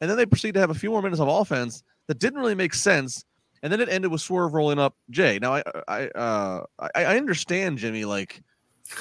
and 0.00 0.10
then 0.10 0.16
they 0.16 0.26
proceed 0.26 0.52
to 0.54 0.60
have 0.60 0.70
a 0.70 0.74
few 0.74 0.90
more 0.90 1.02
minutes 1.02 1.20
of 1.20 1.28
offense 1.28 1.82
that 2.08 2.18
didn't 2.18 2.38
really 2.38 2.54
make 2.54 2.74
sense 2.74 3.24
and 3.62 3.72
then 3.72 3.80
it 3.80 3.88
ended 3.88 4.10
with 4.10 4.20
Swerve 4.20 4.54
rolling 4.54 4.78
up 4.78 4.94
Jay. 5.10 5.38
Now 5.40 5.54
I 5.54 5.62
I 5.88 6.06
uh 6.08 6.64
I, 6.78 7.04
I 7.04 7.16
understand 7.16 7.78
Jimmy 7.78 8.04
like 8.04 8.42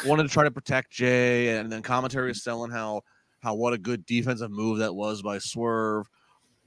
wanted 0.06 0.24
to 0.24 0.30
try 0.30 0.44
to 0.44 0.52
protect 0.52 0.92
Jay, 0.92 1.58
and 1.58 1.72
then 1.72 1.82
commentary 1.82 2.32
is 2.32 2.44
selling 2.44 2.72
how 2.72 3.02
how 3.42 3.54
what 3.56 3.74
a 3.74 3.78
good 3.78 4.06
defensive 4.06 4.52
move 4.52 4.80
that 4.80 4.96
was 4.96 5.22
by 5.22 5.38
Swerve. 5.38 6.10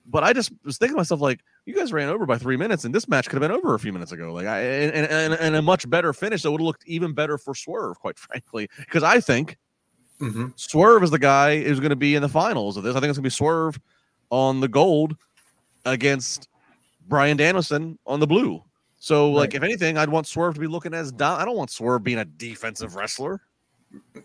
But 0.07 0.25
I 0.25 0.33
just 0.33 0.53
was 0.64 0.79
thinking 0.79 0.95
to 0.95 0.99
myself 0.99 1.21
like, 1.21 1.41
you 1.69 1.75
guys 1.75 1.93
ran 1.93 2.09
over 2.09 2.25
by 2.25 2.39
three 2.39 2.57
minutes, 2.57 2.85
and 2.85 2.95
this 2.95 3.07
match 3.09 3.29
could 3.29 3.41
have 3.41 3.49
been 3.49 3.57
over 3.57 3.75
a 3.75 3.79
few 3.79 3.93
minutes 3.93 4.11
ago. 4.11 4.33
Like 4.33 4.47
I 4.47 4.61
and 4.61 5.07
and, 5.07 5.35
and 5.35 5.55
a 5.55 5.62
much 5.62 5.89
better 5.89 6.12
finish 6.12 6.43
that 6.43 6.51
would 6.51 6.61
have 6.61 6.66
looked 6.66 6.85
even 6.87 7.12
better 7.12 7.37
for 7.37 7.55
Swerve, 7.55 7.99
quite 8.01 8.19
frankly, 8.19 8.69
because 8.79 9.03
I 9.03 9.21
think 9.21 9.57
Mhm. 10.21 10.53
Swerve 10.57 11.05
is 11.05 11.11
the 11.11 11.19
guy 11.19 11.62
who's 11.62 11.79
going 11.79 11.91
to 11.91 11.97
be 11.97 12.16
in 12.16 12.23
the 12.23 12.29
finals 12.29 12.77
of 12.77 12.83
this. 12.83 12.97
I 12.97 13.01
think 13.01 13.11
it's 13.11 13.19
going 13.19 13.23
to 13.25 13.29
be 13.29 13.31
Swerve 13.31 13.79
on 14.31 14.61
the 14.61 14.66
gold 14.66 15.16
against 15.85 16.49
Bryan 17.07 17.37
Danielson 17.37 17.99
on 18.05 18.19
the 18.19 18.27
blue. 18.27 18.64
So, 18.99 19.31
like, 19.31 19.55
if 19.55 19.62
anything, 19.62 19.97
I'd 19.97 20.09
want 20.09 20.27
Swerve 20.27 20.55
to 20.55 20.61
be 20.61 20.66
looking 20.66 20.93
as 20.93 21.12
down. 21.12 21.41
I 21.41 21.45
don't 21.45 21.57
want 21.57 21.71
Swerve 21.71 22.03
being 22.03 22.19
a 22.19 22.25
defensive 22.25 22.97
wrestler. 22.97 23.41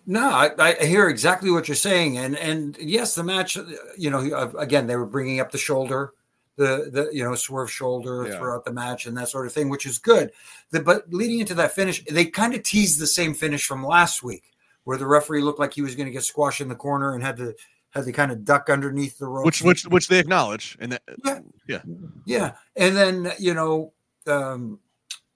No, 0.08 0.30
I, 0.30 0.52
I 0.58 0.86
hear 0.86 1.10
exactly 1.10 1.52
what 1.52 1.68
you're 1.68 1.76
saying, 1.76 2.18
and 2.18 2.36
and 2.38 2.76
yes, 2.80 3.14
the 3.14 3.24
match. 3.24 3.56
You 3.96 4.10
know, 4.10 4.20
uh, 4.36 4.52
again, 4.58 4.88
they 4.88 4.96
were 4.96 5.06
bringing 5.06 5.40
up 5.40 5.52
the 5.52 5.60
shoulder, 5.60 6.14
the 6.56 6.90
the 6.92 7.10
you 7.12 7.24
know 7.24 7.36
swerve 7.36 7.72
shoulder 7.72 8.28
Yeah. 8.28 8.38
throughout 8.38 8.66
the 8.66 8.72
match 8.74 9.06
and 9.06 9.18
that 9.18 9.30
sort 9.30 9.46
of 9.48 9.54
thing, 9.54 9.70
which 9.70 9.86
is 9.86 9.98
good. 9.98 10.32
The, 10.72 10.80
but 10.82 11.12
leading 11.12 11.40
into 11.40 11.56
that 11.56 11.74
finish, 11.74 12.04
they 12.06 12.26
kind 12.26 12.54
of 12.54 12.64
teased 12.64 13.00
the 13.00 13.08
same 13.08 13.34
finish 13.34 13.66
from 13.66 13.84
last 13.86 14.22
week, 14.24 14.44
where 14.84 14.98
the 14.98 15.08
referee 15.08 15.42
looked 15.42 15.60
like 15.60 15.74
he 15.74 15.82
was 15.82 15.96
going 15.96 16.06
to 16.08 16.12
get 16.12 16.24
squashed 16.24 16.62
in 16.62 16.70
the 16.70 16.76
corner 16.76 17.14
and 17.16 17.24
had 17.24 17.38
to 17.38 17.56
had 17.90 18.06
to 18.06 18.12
kind 18.12 18.32
of 18.32 18.44
duck 18.44 18.70
underneath 18.70 19.18
the 19.20 19.28
rope. 19.28 19.46
Which, 19.46 19.62
which, 19.62 19.84
which 19.84 20.08
they 20.08 20.18
acknowledge, 20.20 20.76
and 20.80 20.94
that, 20.94 21.04
Yeah. 21.24 21.40
yeah, 21.68 21.82
Yeah, 22.26 22.52
and 22.76 22.96
then 22.96 23.32
you 23.40 23.54
know, 23.54 23.94
um, 24.26 24.80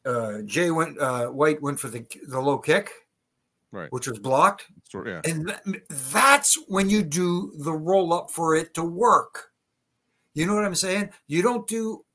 uh, 0.05 0.41
Jay 0.45 0.71
went 0.71 0.99
uh, 0.99 1.27
White 1.27 1.61
went 1.61 1.79
for 1.79 1.87
the 1.89 2.05
the 2.27 2.39
low 2.39 2.57
kick, 2.57 2.91
right, 3.71 3.91
which 3.91 4.07
was 4.07 4.19
blocked. 4.19 4.65
Sort- 4.89 5.07
yeah. 5.07 5.21
And 5.25 5.47
th- 5.65 5.81
that's 6.11 6.57
when 6.67 6.89
you 6.89 7.03
do 7.03 7.53
the 7.59 7.73
roll 7.73 8.13
up 8.13 8.31
for 8.31 8.55
it 8.55 8.73
to 8.75 8.83
work. 8.83 9.46
You 10.37 10.45
know 10.45 10.53
what 10.53 10.65
I'm 10.65 10.75
saying? 10.75 11.09
You 11.25 11.41
don't 11.41 11.67
do, 11.67 12.05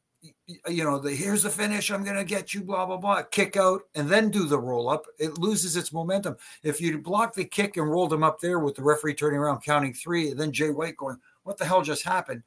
you 0.68 0.84
know, 0.84 1.00
the 1.00 1.10
here's 1.10 1.42
the 1.42 1.50
finish, 1.50 1.90
I'm 1.90 2.04
going 2.04 2.16
to 2.16 2.22
get 2.22 2.54
you, 2.54 2.62
blah, 2.62 2.86
blah, 2.86 2.96
blah, 2.96 3.24
kick 3.24 3.56
out, 3.56 3.82
and 3.96 4.08
then 4.08 4.30
do 4.30 4.46
the 4.46 4.60
roll 4.60 4.88
up. 4.88 5.06
It 5.18 5.38
loses 5.38 5.76
its 5.76 5.92
momentum. 5.92 6.36
If 6.62 6.80
you 6.80 6.98
block 6.98 7.34
the 7.34 7.44
kick 7.44 7.78
and 7.78 7.90
rolled 7.90 8.12
him 8.12 8.22
up 8.22 8.38
there 8.38 8.60
with 8.60 8.76
the 8.76 8.82
referee 8.84 9.14
turning 9.14 9.40
around, 9.40 9.64
counting 9.64 9.92
three, 9.92 10.30
and 10.30 10.38
then 10.38 10.52
Jay 10.52 10.70
White 10.70 10.96
going, 10.96 11.16
what 11.42 11.58
the 11.58 11.64
hell 11.64 11.82
just 11.82 12.04
happened? 12.04 12.44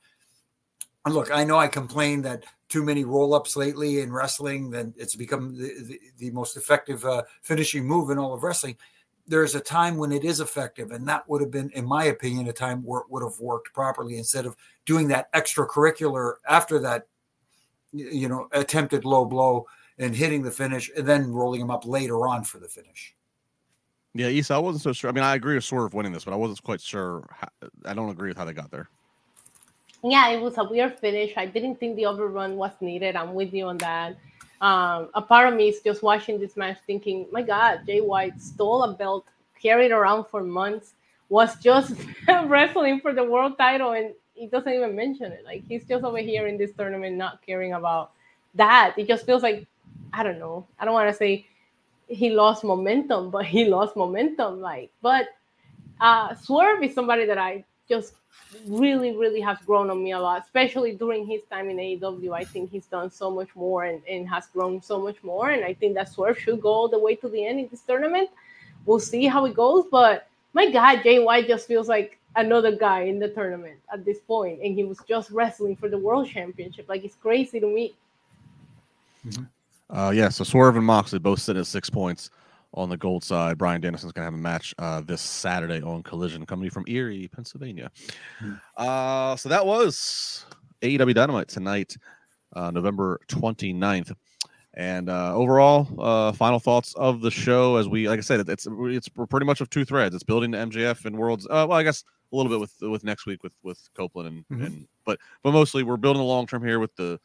And 1.04 1.14
look, 1.14 1.30
I 1.30 1.44
know 1.44 1.58
I 1.58 1.68
complained 1.68 2.24
that 2.24 2.46
too 2.70 2.82
many 2.82 3.04
roll 3.04 3.34
ups 3.34 3.58
lately 3.58 4.00
in 4.00 4.14
wrestling, 4.14 4.70
then 4.70 4.94
it's 4.96 5.16
become 5.16 5.58
the, 5.58 5.74
the, 5.84 6.00
the 6.20 6.32
most 6.32 6.56
effective 6.56 7.04
uh, 7.04 7.24
finishing 7.42 7.86
move 7.86 8.12
in 8.12 8.18
all 8.18 8.34
of 8.34 8.44
wrestling 8.44 8.78
there's 9.28 9.56
a 9.56 9.60
time 9.60 9.98
when 9.98 10.12
it 10.12 10.24
is 10.24 10.40
effective 10.40 10.92
and 10.92 11.08
that 11.08 11.28
would 11.28 11.42
have 11.42 11.52
been 11.52 11.70
in 11.72 11.86
my 11.86 12.06
opinion 12.06 12.48
a 12.48 12.54
time 12.54 12.84
where 12.84 13.02
it 13.02 13.08
would 13.10 13.24
have 13.24 13.40
worked 13.40 13.74
properly 13.74 14.18
instead 14.18 14.46
of 14.46 14.56
doing 14.86 15.08
that 15.08 15.32
extracurricular 15.34 16.36
after 16.48 16.80
that 16.80 17.08
you 17.92 18.30
know 18.30 18.48
attempted 18.52 19.06
low 19.06 19.26
blow 19.26 19.66
and 19.98 20.16
hitting 20.16 20.42
the 20.42 20.52
finish 20.52 20.92
and 20.98 21.08
then 21.08 21.32
rolling 21.32 21.62
him 21.62 21.72
up 21.72 21.86
later 21.86 22.28
on 22.28 22.44
for 22.44 22.60
the 22.60 22.68
finish 22.68 23.16
Yeah, 24.14 24.28
Isa, 24.28 24.54
I 24.54 24.60
wasn't 24.60 24.84
so 24.84 24.94
sure. 24.94 25.10
I 25.10 25.14
mean, 25.14 25.26
I 25.26 25.36
agree 25.36 25.56
with 25.56 25.66
Swerve 25.66 25.94
winning 25.94 26.14
this, 26.14 26.24
but 26.24 26.34
I 26.34 26.38
wasn't 26.38 26.64
quite 26.64 26.80
sure. 26.80 27.28
How, 27.30 27.50
I 27.86 27.94
don't 27.94 28.10
agree 28.10 28.30
with 28.30 28.38
how 28.38 28.46
they 28.46 28.54
got 28.54 28.72
there. 28.72 28.88
yeah, 30.04 30.30
it 30.30 30.40
was 30.42 30.58
a 30.58 30.64
weird 30.64 31.00
finish. 31.00 31.34
I 31.36 31.46
didn't 31.46 31.80
think 31.80 31.96
the 31.96 32.06
overrun 32.06 32.56
was 32.56 32.72
needed. 32.80 33.16
I'm 33.16 33.34
with 33.34 33.54
you 33.54 33.68
on 33.68 33.78
that. 33.80 34.16
Um, 34.62 35.10
a 35.14 35.22
part 35.22 35.48
of 35.48 35.56
me 35.56 35.70
is 35.70 35.82
just 35.82 36.02
watching 36.02 36.40
this 36.40 36.56
match 36.56 36.78
thinking, 36.88 37.28
my 37.32 37.42
God, 37.42 37.82
Jay 37.86 38.02
White 38.02 38.42
stole 38.42 38.84
a 38.84 38.94
belt, 38.94 39.26
carried 39.62 39.92
around 39.92 40.26
for 40.26 40.44
months, 40.44 40.94
was 41.30 41.60
just 41.60 41.96
wrestling 42.46 43.02
for 43.02 43.14
the 43.14 43.24
world 43.24 43.58
title, 43.58 43.92
and 43.92 44.14
he 44.34 44.48
doesn't 44.48 44.72
even 44.72 44.96
mention 44.96 45.32
it. 45.32 45.44
Like 45.46 45.64
he's 45.68 45.86
just 45.86 46.04
over 46.04 46.20
here 46.20 46.48
in 46.48 46.58
this 46.58 46.72
tournament, 46.74 47.16
not 47.18 47.46
caring 47.46 47.74
about 47.74 48.12
that. 48.54 48.94
It 48.98 49.08
just 49.08 49.26
feels 49.26 49.44
like, 49.44 49.68
I 50.14 50.24
don't 50.24 50.40
know. 50.40 50.66
I 50.80 50.86
don't 50.86 50.94
want 50.94 51.10
to 51.10 51.16
say 51.16 51.48
he 52.08 52.30
lost 52.30 52.64
momentum, 52.64 53.32
but 53.32 53.46
he 53.46 53.66
lost 53.66 53.96
momentum. 53.96 54.62
Like, 54.62 54.92
but 55.02 55.28
uh, 56.00 56.36
Swerve 56.36 56.84
is 56.84 56.94
somebody 56.94 57.26
that 57.26 57.38
I 57.38 57.64
just 57.88 58.16
really, 58.68 59.16
really 59.16 59.42
has 59.42 59.58
grown 59.66 59.90
on 59.90 60.04
me 60.04 60.12
a 60.12 60.20
lot, 60.20 60.44
especially 60.44 60.94
during 60.94 61.26
his 61.26 61.42
time 61.50 61.70
in 61.70 61.78
AEW. 61.78 62.34
I 62.34 62.44
think 62.44 62.72
he's 62.72 62.86
done 62.86 63.12
so 63.12 63.30
much 63.30 63.56
more 63.56 63.86
and, 63.86 64.02
and 64.10 64.28
has 64.30 64.48
grown 64.48 64.82
so 64.82 65.00
much 65.00 65.22
more. 65.24 65.50
And 65.50 65.64
I 65.64 65.74
think 65.74 65.96
that 65.96 66.10
Swerve 66.10 66.40
should 66.40 66.62
go 66.62 66.70
all 66.70 66.88
the 66.88 67.00
way 67.00 67.16
to 67.16 67.30
the 67.30 67.46
end 67.46 67.60
in 67.60 67.68
this 67.70 67.82
tournament. 67.82 68.30
We'll 68.86 69.00
see 69.00 69.26
how 69.26 69.46
it 69.46 69.54
goes. 69.54 69.86
But 69.92 70.28
my 70.54 70.72
God, 70.72 71.04
Jay 71.04 71.20
White 71.20 71.48
just 71.48 71.68
feels 71.68 71.88
like 71.88 72.20
another 72.36 72.76
guy 72.76 73.02
in 73.02 73.20
the 73.20 73.30
tournament 73.30 73.80
at 73.92 74.04
this 74.04 74.20
point, 74.20 74.60
And 74.62 74.76
he 74.76 74.84
was 74.84 75.00
just 75.08 75.32
wrestling 75.32 75.76
for 75.76 75.90
the 75.90 75.98
world 75.98 76.28
championship. 76.28 76.88
Like 76.90 77.04
it's 77.04 77.16
crazy 77.16 77.60
to 77.60 77.68
me. 77.68 77.96
Uh, 79.90 80.12
yeah, 80.14 80.30
so 80.30 80.44
Swerve 80.44 80.78
and 80.78 80.86
Moxley 80.86 81.20
both 81.20 81.40
sit 81.40 81.58
at 81.58 81.66
six 81.68 81.90
points 81.90 82.30
on 82.76 82.90
the 82.90 82.98
gold 82.98 83.24
side. 83.24 83.58
Bryan 83.58 83.82
Danielson's 83.82 84.12
going 84.14 84.24
to 84.24 84.32
have 84.32 84.34
a 84.34 84.38
match 84.38 84.76
uh, 84.78 85.02
this 85.02 85.22
Saturday 85.22 85.82
on 85.82 86.04
Collision, 86.04 86.46
coming 86.46 86.70
from 86.70 86.84
Erie, 86.88 87.28
Pennsylvania. 87.34 87.90
Uh, 88.78 89.36
so 89.36 89.50
that 89.50 89.66
was 89.66 90.46
AEW 90.82 91.14
Dynamite 91.14 91.48
tonight, 91.48 91.96
uh, 92.56 92.72
November 92.72 93.20
29th. 93.28 94.14
And 94.78 95.10
uh, 95.10 95.34
overall, 95.34 95.88
uh, 95.98 96.34
final 96.34 96.60
thoughts 96.60 96.94
of 96.96 97.22
the 97.22 97.32
show 97.32 97.78
as 97.78 97.88
we, 97.88 98.10
like 98.10 98.18
I 98.20 98.22
said, 98.22 98.42
it- 98.42 98.50
it's 98.50 98.68
it's 98.70 99.08
pretty 99.08 99.46
much 99.46 99.62
of 99.62 99.70
two 99.70 99.86
threads. 99.86 100.14
It's 100.14 100.24
building 100.26 100.52
to 100.52 100.58
MJF 100.58 101.06
and 101.06 101.18
Worlds. 101.18 101.46
Uh, 101.48 101.66
well, 101.70 101.78
I 101.78 101.84
guess 101.84 102.04
a 102.34 102.36
little 102.36 102.50
bit 102.52 102.60
with 102.60 102.74
with 102.82 103.06
next 103.06 103.26
week 103.26 103.42
with 103.42 103.54
with 103.64 103.80
Copeland 103.96 104.28
and 104.50 104.60
Mhm. 104.60 104.66
and 104.66 104.88
but 105.06 105.18
but 105.44 105.54
mostly 105.54 105.84
we're 105.84 105.96
building 105.96 106.20
the 106.22 106.28
long 106.28 106.46
term 106.46 106.62
here 106.62 106.80
with 106.80 106.94
the 106.98 107.18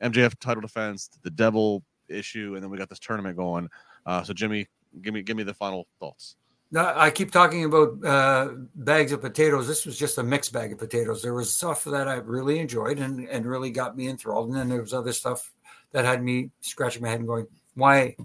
MJF 0.00 0.38
title 0.40 0.62
defense, 0.62 1.10
the 1.22 1.30
Devil 1.30 1.82
issue, 2.08 2.54
and 2.54 2.62
then 2.62 2.70
we 2.70 2.78
got 2.78 2.88
this 2.88 2.98
tournament 2.98 3.36
going. 3.36 3.68
Uh, 4.06 4.22
so 4.22 4.32
Jimmy, 4.32 4.66
give 5.02 5.14
me 5.14 5.22
give 5.22 5.36
me 5.36 5.42
the 5.42 5.54
final 5.54 5.86
thoughts. 6.00 6.36
I 6.76 7.10
keep 7.10 7.30
talking 7.30 7.64
about 7.64 8.04
uh, 8.04 8.48
bags 8.74 9.12
of 9.12 9.20
potatoes. 9.20 9.68
This 9.68 9.86
was 9.86 9.96
just 9.96 10.18
a 10.18 10.22
mixed 10.22 10.52
bag 10.52 10.72
of 10.72 10.78
potatoes. 10.78 11.22
There 11.22 11.34
was 11.34 11.52
stuff 11.52 11.84
that 11.84 12.08
I 12.08 12.14
really 12.14 12.58
enjoyed 12.58 12.98
and, 12.98 13.28
and 13.28 13.46
really 13.46 13.70
got 13.70 13.96
me 13.96 14.08
enthralled. 14.08 14.48
And 14.48 14.56
then 14.56 14.68
there 14.68 14.80
was 14.80 14.92
other 14.92 15.12
stuff 15.12 15.52
that 15.92 16.04
had 16.04 16.22
me 16.22 16.50
scratching 16.62 17.02
my 17.02 17.10
head 17.10 17.20
and 17.20 17.28
going, 17.28 17.46
why? 17.74 18.16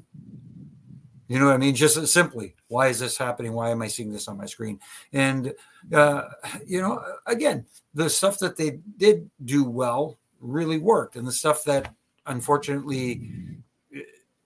You 1.28 1.38
know 1.38 1.46
what 1.46 1.54
I 1.54 1.58
mean? 1.58 1.76
Just 1.76 2.08
simply, 2.08 2.56
why 2.70 2.88
is 2.88 3.00
this 3.00 3.18
happening? 3.18 3.54
Why 3.54 3.70
am 3.70 3.84
I 3.84 3.88
seeing 3.88 4.12
this 4.12 4.28
on 4.28 4.38
my 4.38 4.48
screen? 4.48 4.80
And, 5.14 5.54
uh, 5.94 6.24
you 6.66 6.82
know, 6.82 7.04
again, 7.28 7.66
the 7.94 8.10
stuff 8.10 8.40
that 8.40 8.58
they 8.58 8.80
did 8.98 9.30
do 9.46 9.64
well 9.64 10.18
really 10.40 10.80
worked. 10.80 11.18
And 11.18 11.28
the 11.28 11.32
stuff 11.32 11.64
that 11.66 11.94
unfortunately, 12.26 13.30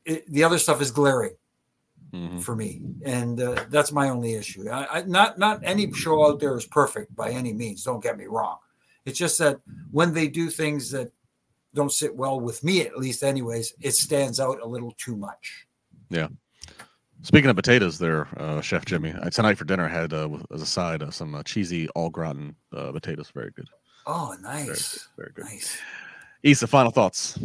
it, 0.04 0.30
the 0.30 0.44
other 0.44 0.58
stuff 0.58 0.82
is 0.82 0.92
glaring 0.92 1.36
Mhm. 2.14 2.42
for 2.44 2.56
me, 2.56 2.80
and 3.04 3.42
uh, 3.42 3.66
that's 3.70 3.92
my 3.92 4.10
only 4.10 4.36
issue. 4.36 4.70
I, 4.70 5.00
I, 5.00 5.02
not 5.04 5.40
not 5.40 5.62
any 5.64 5.92
show 5.94 6.28
out 6.30 6.40
there 6.40 6.56
is 6.56 6.66
perfect 6.66 7.16
by 7.16 7.32
any 7.32 7.54
means. 7.54 7.84
Don't 7.84 8.04
get 8.04 8.18
me 8.18 8.26
wrong. 8.26 8.58
It's 9.06 9.18
just 9.18 9.40
that 9.40 9.60
when 9.92 10.14
they 10.14 10.28
do 10.28 10.50
things 10.50 10.92
that 10.92 11.12
don't 11.74 11.92
sit 11.92 12.16
well 12.16 12.40
with 12.40 12.64
me, 12.64 12.82
at 12.82 12.98
least, 12.98 13.24
anyways, 13.24 13.74
it 13.82 13.94
stands 13.96 14.40
out 14.40 14.62
a 14.62 14.66
little 14.68 14.92
too 14.98 15.16
much. 15.18 15.66
Yeah. 16.12 16.28
Speaking 17.24 17.50
of 17.50 17.56
potatoes, 17.56 17.98
there, 17.98 18.28
uh, 18.38 18.62
Chef 18.62 18.86
Jimmy, 18.86 19.14
tonight 19.32 19.58
for 19.58 19.66
dinner 19.66 19.86
I 19.86 19.90
had 19.90 20.14
uh, 20.14 20.30
as 20.54 20.62
a 20.62 20.66
side 20.68 21.02
uh, 21.02 21.10
some 21.10 21.34
uh, 21.34 21.42
cheesy 21.44 21.88
au 21.96 22.10
gratin 22.12 22.56
uh, 22.76 22.92
potatoes. 22.92 23.32
Very 23.34 23.50
good. 23.56 23.70
Oh, 24.06 24.36
Very 24.42 24.66
good. 24.66 24.68
nice, 24.70 25.08
Very 25.18 25.32
good. 25.34 25.46
nice. 25.46 25.78
Isa, 26.44 26.68
final 26.68 26.92
thoughts. 26.92 27.40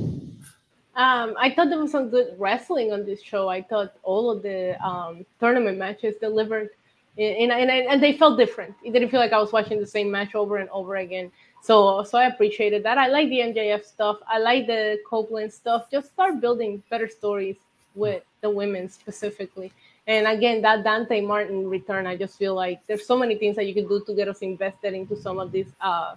Um, 0.99 1.37
I 1.39 1.55
thought 1.55 1.69
there 1.69 1.79
was 1.79 1.93
some 1.93 2.11
good 2.11 2.35
wrestling 2.39 2.93
on 2.93 3.07
this 3.07 3.23
show. 3.23 3.49
I 3.49 3.63
thought 3.63 3.95
all 4.03 4.33
of 4.33 4.43
the 4.43 4.77
um, 4.85 5.25
tournament 5.39 5.79
matches 5.79 6.17
delivered, 6.21 6.71
and, 7.17 7.53
and, 7.53 8.03
they 8.03 8.19
felt 8.19 8.37
different. 8.37 8.75
It 8.85 8.93
didn't 8.93 9.11
feel 9.11 9.21
like 9.21 9.33
I 9.33 9.39
was 9.39 9.53
watching 9.53 9.79
the 9.79 9.87
same 9.87 10.11
match 10.11 10.35
over 10.35 10.57
and 10.57 10.69
over 10.71 10.97
again. 10.97 11.31
So, 11.63 12.03
so 12.03 12.19
I 12.19 12.27
appreciated 12.27 12.83
that. 12.83 12.99
I 12.99 13.07
like 13.07 13.29
the 13.29 13.39
MJF 13.39 13.85
stuff. 13.85 14.17
I 14.27 14.41
like 14.41 14.67
the 14.67 14.99
Copeland 15.09 15.53
stuff. 15.53 15.89
Just 15.89 16.09
start 16.09 16.41
building 16.41 16.83
better 16.91 17.09
stories 17.09 17.57
with 17.95 18.25
the 18.41 18.51
women 18.51 18.89
specifically. 18.89 19.73
And 20.09 20.27
again, 20.27 20.63
that 20.63 20.83
Dante 20.83 21.21
Martin 21.21 21.69
return, 21.69 22.09
I 22.09 22.17
just 22.17 22.39
feel 22.39 22.57
like 22.57 22.85
there's 22.89 23.07
so 23.07 23.17
many 23.17 23.37
things 23.37 23.55
that 23.55 23.67
you 23.67 23.75
could 23.75 23.89
do 23.89 24.03
to 24.05 24.15
get 24.15 24.27
us 24.27 24.41
invested 24.41 24.95
into 24.95 25.17
some 25.17 25.39
of 25.39 25.53
these 25.53 25.69
uh, 25.81 26.17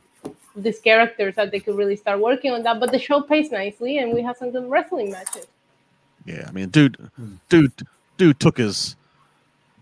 these 0.55 0.79
characters 0.79 1.35
that 1.35 1.51
they 1.51 1.59
could 1.59 1.75
really 1.75 1.95
start 1.95 2.19
working 2.19 2.51
on 2.51 2.63
that. 2.63 2.79
But 2.79 2.91
the 2.91 2.99
show 2.99 3.21
pays 3.21 3.51
nicely, 3.51 3.97
and 3.99 4.13
we 4.13 4.21
have 4.21 4.37
some 4.37 4.51
good 4.51 4.69
wrestling 4.69 5.11
matches. 5.11 5.47
Yeah, 6.25 6.45
I 6.47 6.51
mean, 6.51 6.69
dude, 6.69 6.97
dude, 7.49 7.71
dude 8.17 8.39
took 8.39 8.57
his 8.57 8.95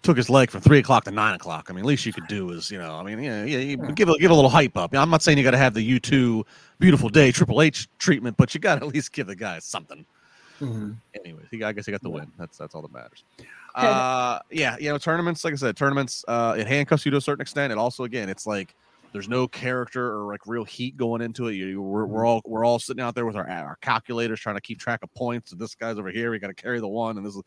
took 0.02 0.16
his 0.16 0.30
leg 0.30 0.50
from 0.50 0.62
three 0.62 0.80
o'clock 0.80 1.04
to 1.04 1.12
nine 1.12 1.36
o'clock. 1.36 1.68
I 1.70 1.74
mean, 1.74 1.84
at 1.84 1.86
least 1.86 2.06
you 2.06 2.14
could 2.14 2.28
do 2.28 2.52
is, 2.52 2.72
you 2.72 2.78
know, 2.78 2.96
I 2.96 3.04
mean, 3.04 3.22
yeah, 3.22 3.44
yeah, 3.44 3.58
you 3.58 3.76
give 3.94 4.08
a, 4.08 4.18
give 4.18 4.32
a 4.32 4.34
little 4.34 4.50
hype 4.50 4.78
up. 4.78 4.96
I'm 4.96 5.10
not 5.10 5.22
saying 5.22 5.38
you 5.38 5.44
got 5.44 5.52
to 5.52 5.58
have 5.58 5.74
the 5.74 5.82
U 5.82 6.00
two 6.00 6.46
beautiful 6.80 7.10
day 7.10 7.32
Triple 7.32 7.62
H 7.62 7.90
treatment, 7.98 8.38
but 8.38 8.54
you 8.54 8.62
got 8.62 8.80
to 8.80 8.86
at 8.86 8.94
least 8.94 9.12
give 9.12 9.28
the 9.28 9.36
guy 9.36 9.60
something. 9.60 10.06
Mm-hmm. 10.62 10.92
Anyways, 11.16 11.46
he, 11.52 11.64
I 11.64 11.72
guess 11.74 11.86
he 11.86 11.92
got 11.92 12.02
the 12.02 12.10
win. 12.10 12.32
That's 12.38 12.58
that's 12.58 12.76
all 12.76 12.82
that 12.82 12.94
matters. 12.94 13.24
Uh, 13.76 14.40
yeah, 14.50 14.76
you 14.80 14.90
know, 14.90 14.98
tournaments, 14.98 15.44
like 15.44 15.54
I 15.54 15.58
said, 15.58 15.78
tournaments, 15.78 16.26
uh, 16.28 16.56
it 16.58 16.68
handcuffs 16.68 17.06
you 17.06 17.12
to 17.12 17.18
a 17.18 17.22
certain 17.22 17.42
extent. 17.42 17.72
It 17.72 17.78
also, 17.78 18.04
again, 18.04 18.28
it's 18.30 18.46
like 18.48 18.76
there's 19.12 19.28
no 19.28 19.48
character 19.48 20.16
or 20.16 20.32
like 20.32 20.42
real 20.46 20.64
heat 20.64 20.96
going 20.98 21.22
into 21.22 21.48
it. 21.48 21.54
You, 21.54 21.82
we're, 21.82 22.06
we're 22.06 22.26
all 22.26 22.42
we're 22.46 22.66
all 22.66 22.80
sitting 22.80 23.02
out 23.02 23.16
there 23.16 23.26
with 23.26 23.36
our 23.36 23.50
our 23.50 23.78
calculators 23.82 24.40
trying 24.40 24.56
to 24.56 24.62
keep 24.62 24.80
track 24.80 25.00
of 25.04 25.14
points. 25.14 25.52
And 25.52 25.60
this 25.60 25.76
guy's 25.76 25.98
over 25.98 26.10
here. 26.10 26.32
We 26.32 26.40
got 26.40 26.48
to 26.48 26.54
carry 26.54 26.80
the 26.80 26.88
one, 26.88 27.18
and 27.18 27.26
this 27.26 27.36
is 27.36 27.42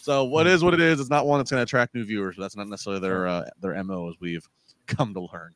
so. 0.00 0.24
What 0.24 0.46
is 0.46 0.62
what 0.62 0.74
it 0.74 0.80
is? 0.80 1.00
It's 1.00 1.10
not 1.10 1.26
one 1.26 1.38
that's 1.38 1.50
going 1.50 1.58
to 1.58 1.64
attract 1.64 1.94
new 1.94 2.04
viewers. 2.04 2.36
That's 2.38 2.56
not 2.56 2.68
necessarily 2.68 3.00
their 3.00 3.26
uh, 3.26 3.44
their 3.60 3.82
mo, 3.84 4.08
as 4.08 4.14
we've 4.20 4.46
come 4.86 5.12
to 5.14 5.28
learn. 5.32 5.54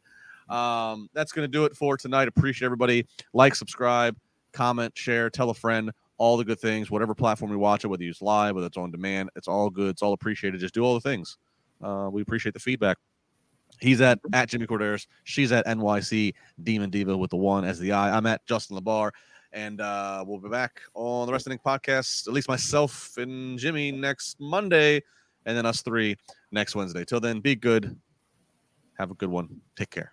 Um, 0.48 1.08
that's 1.14 1.32
going 1.32 1.44
to 1.44 1.50
do 1.50 1.64
it 1.64 1.76
for 1.76 1.96
tonight. 1.96 2.28
Appreciate 2.28 2.66
everybody. 2.66 3.06
Like, 3.32 3.54
subscribe, 3.54 4.16
comment, 4.52 4.96
share, 4.96 5.30
tell 5.30 5.50
a 5.50 5.54
friend 5.54 5.92
all 6.18 6.36
the 6.36 6.44
good 6.44 6.60
things, 6.60 6.90
whatever 6.90 7.14
platform 7.14 7.50
you 7.50 7.58
watch 7.58 7.84
it, 7.84 7.88
whether 7.88 8.02
you 8.02 8.08
use 8.08 8.22
live, 8.22 8.54
whether 8.54 8.66
it's 8.66 8.76
on 8.76 8.90
demand, 8.90 9.30
it's 9.34 9.48
all 9.48 9.70
good. 9.70 9.90
It's 9.90 10.02
all 10.02 10.12
appreciated. 10.12 10.60
Just 10.60 10.74
do 10.74 10.84
all 10.84 10.94
the 10.94 11.00
things. 11.00 11.38
Uh, 11.82 12.08
we 12.12 12.22
appreciate 12.22 12.52
the 12.52 12.60
feedback. 12.60 12.96
He's 13.82 14.00
at 14.00 14.20
at 14.32 14.48
Jimmy 14.48 14.66
Korderas. 14.66 15.08
She's 15.24 15.50
at 15.50 15.66
NYC 15.66 16.34
Demon 16.62 16.88
Diva 16.88 17.16
with 17.16 17.30
the 17.30 17.36
one 17.36 17.64
as 17.64 17.80
the 17.80 17.90
I. 17.90 18.16
I'm 18.16 18.26
at 18.26 18.46
Justin 18.46 18.78
LaBar, 18.78 19.10
and 19.52 19.80
uh, 19.80 20.24
we'll 20.24 20.38
be 20.38 20.48
back 20.48 20.80
on 20.94 21.26
the 21.26 21.32
Wrestling 21.32 21.58
Podcast. 21.58 22.28
At 22.28 22.32
least 22.32 22.48
myself 22.48 23.16
and 23.16 23.58
Jimmy 23.58 23.90
next 23.90 24.38
Monday, 24.38 25.02
and 25.46 25.56
then 25.56 25.66
us 25.66 25.82
three 25.82 26.16
next 26.52 26.76
Wednesday. 26.76 27.04
Till 27.04 27.18
then, 27.18 27.40
be 27.40 27.56
good. 27.56 27.98
Have 29.00 29.10
a 29.10 29.14
good 29.14 29.30
one. 29.30 29.60
Take 29.74 29.90
care. 29.90 30.12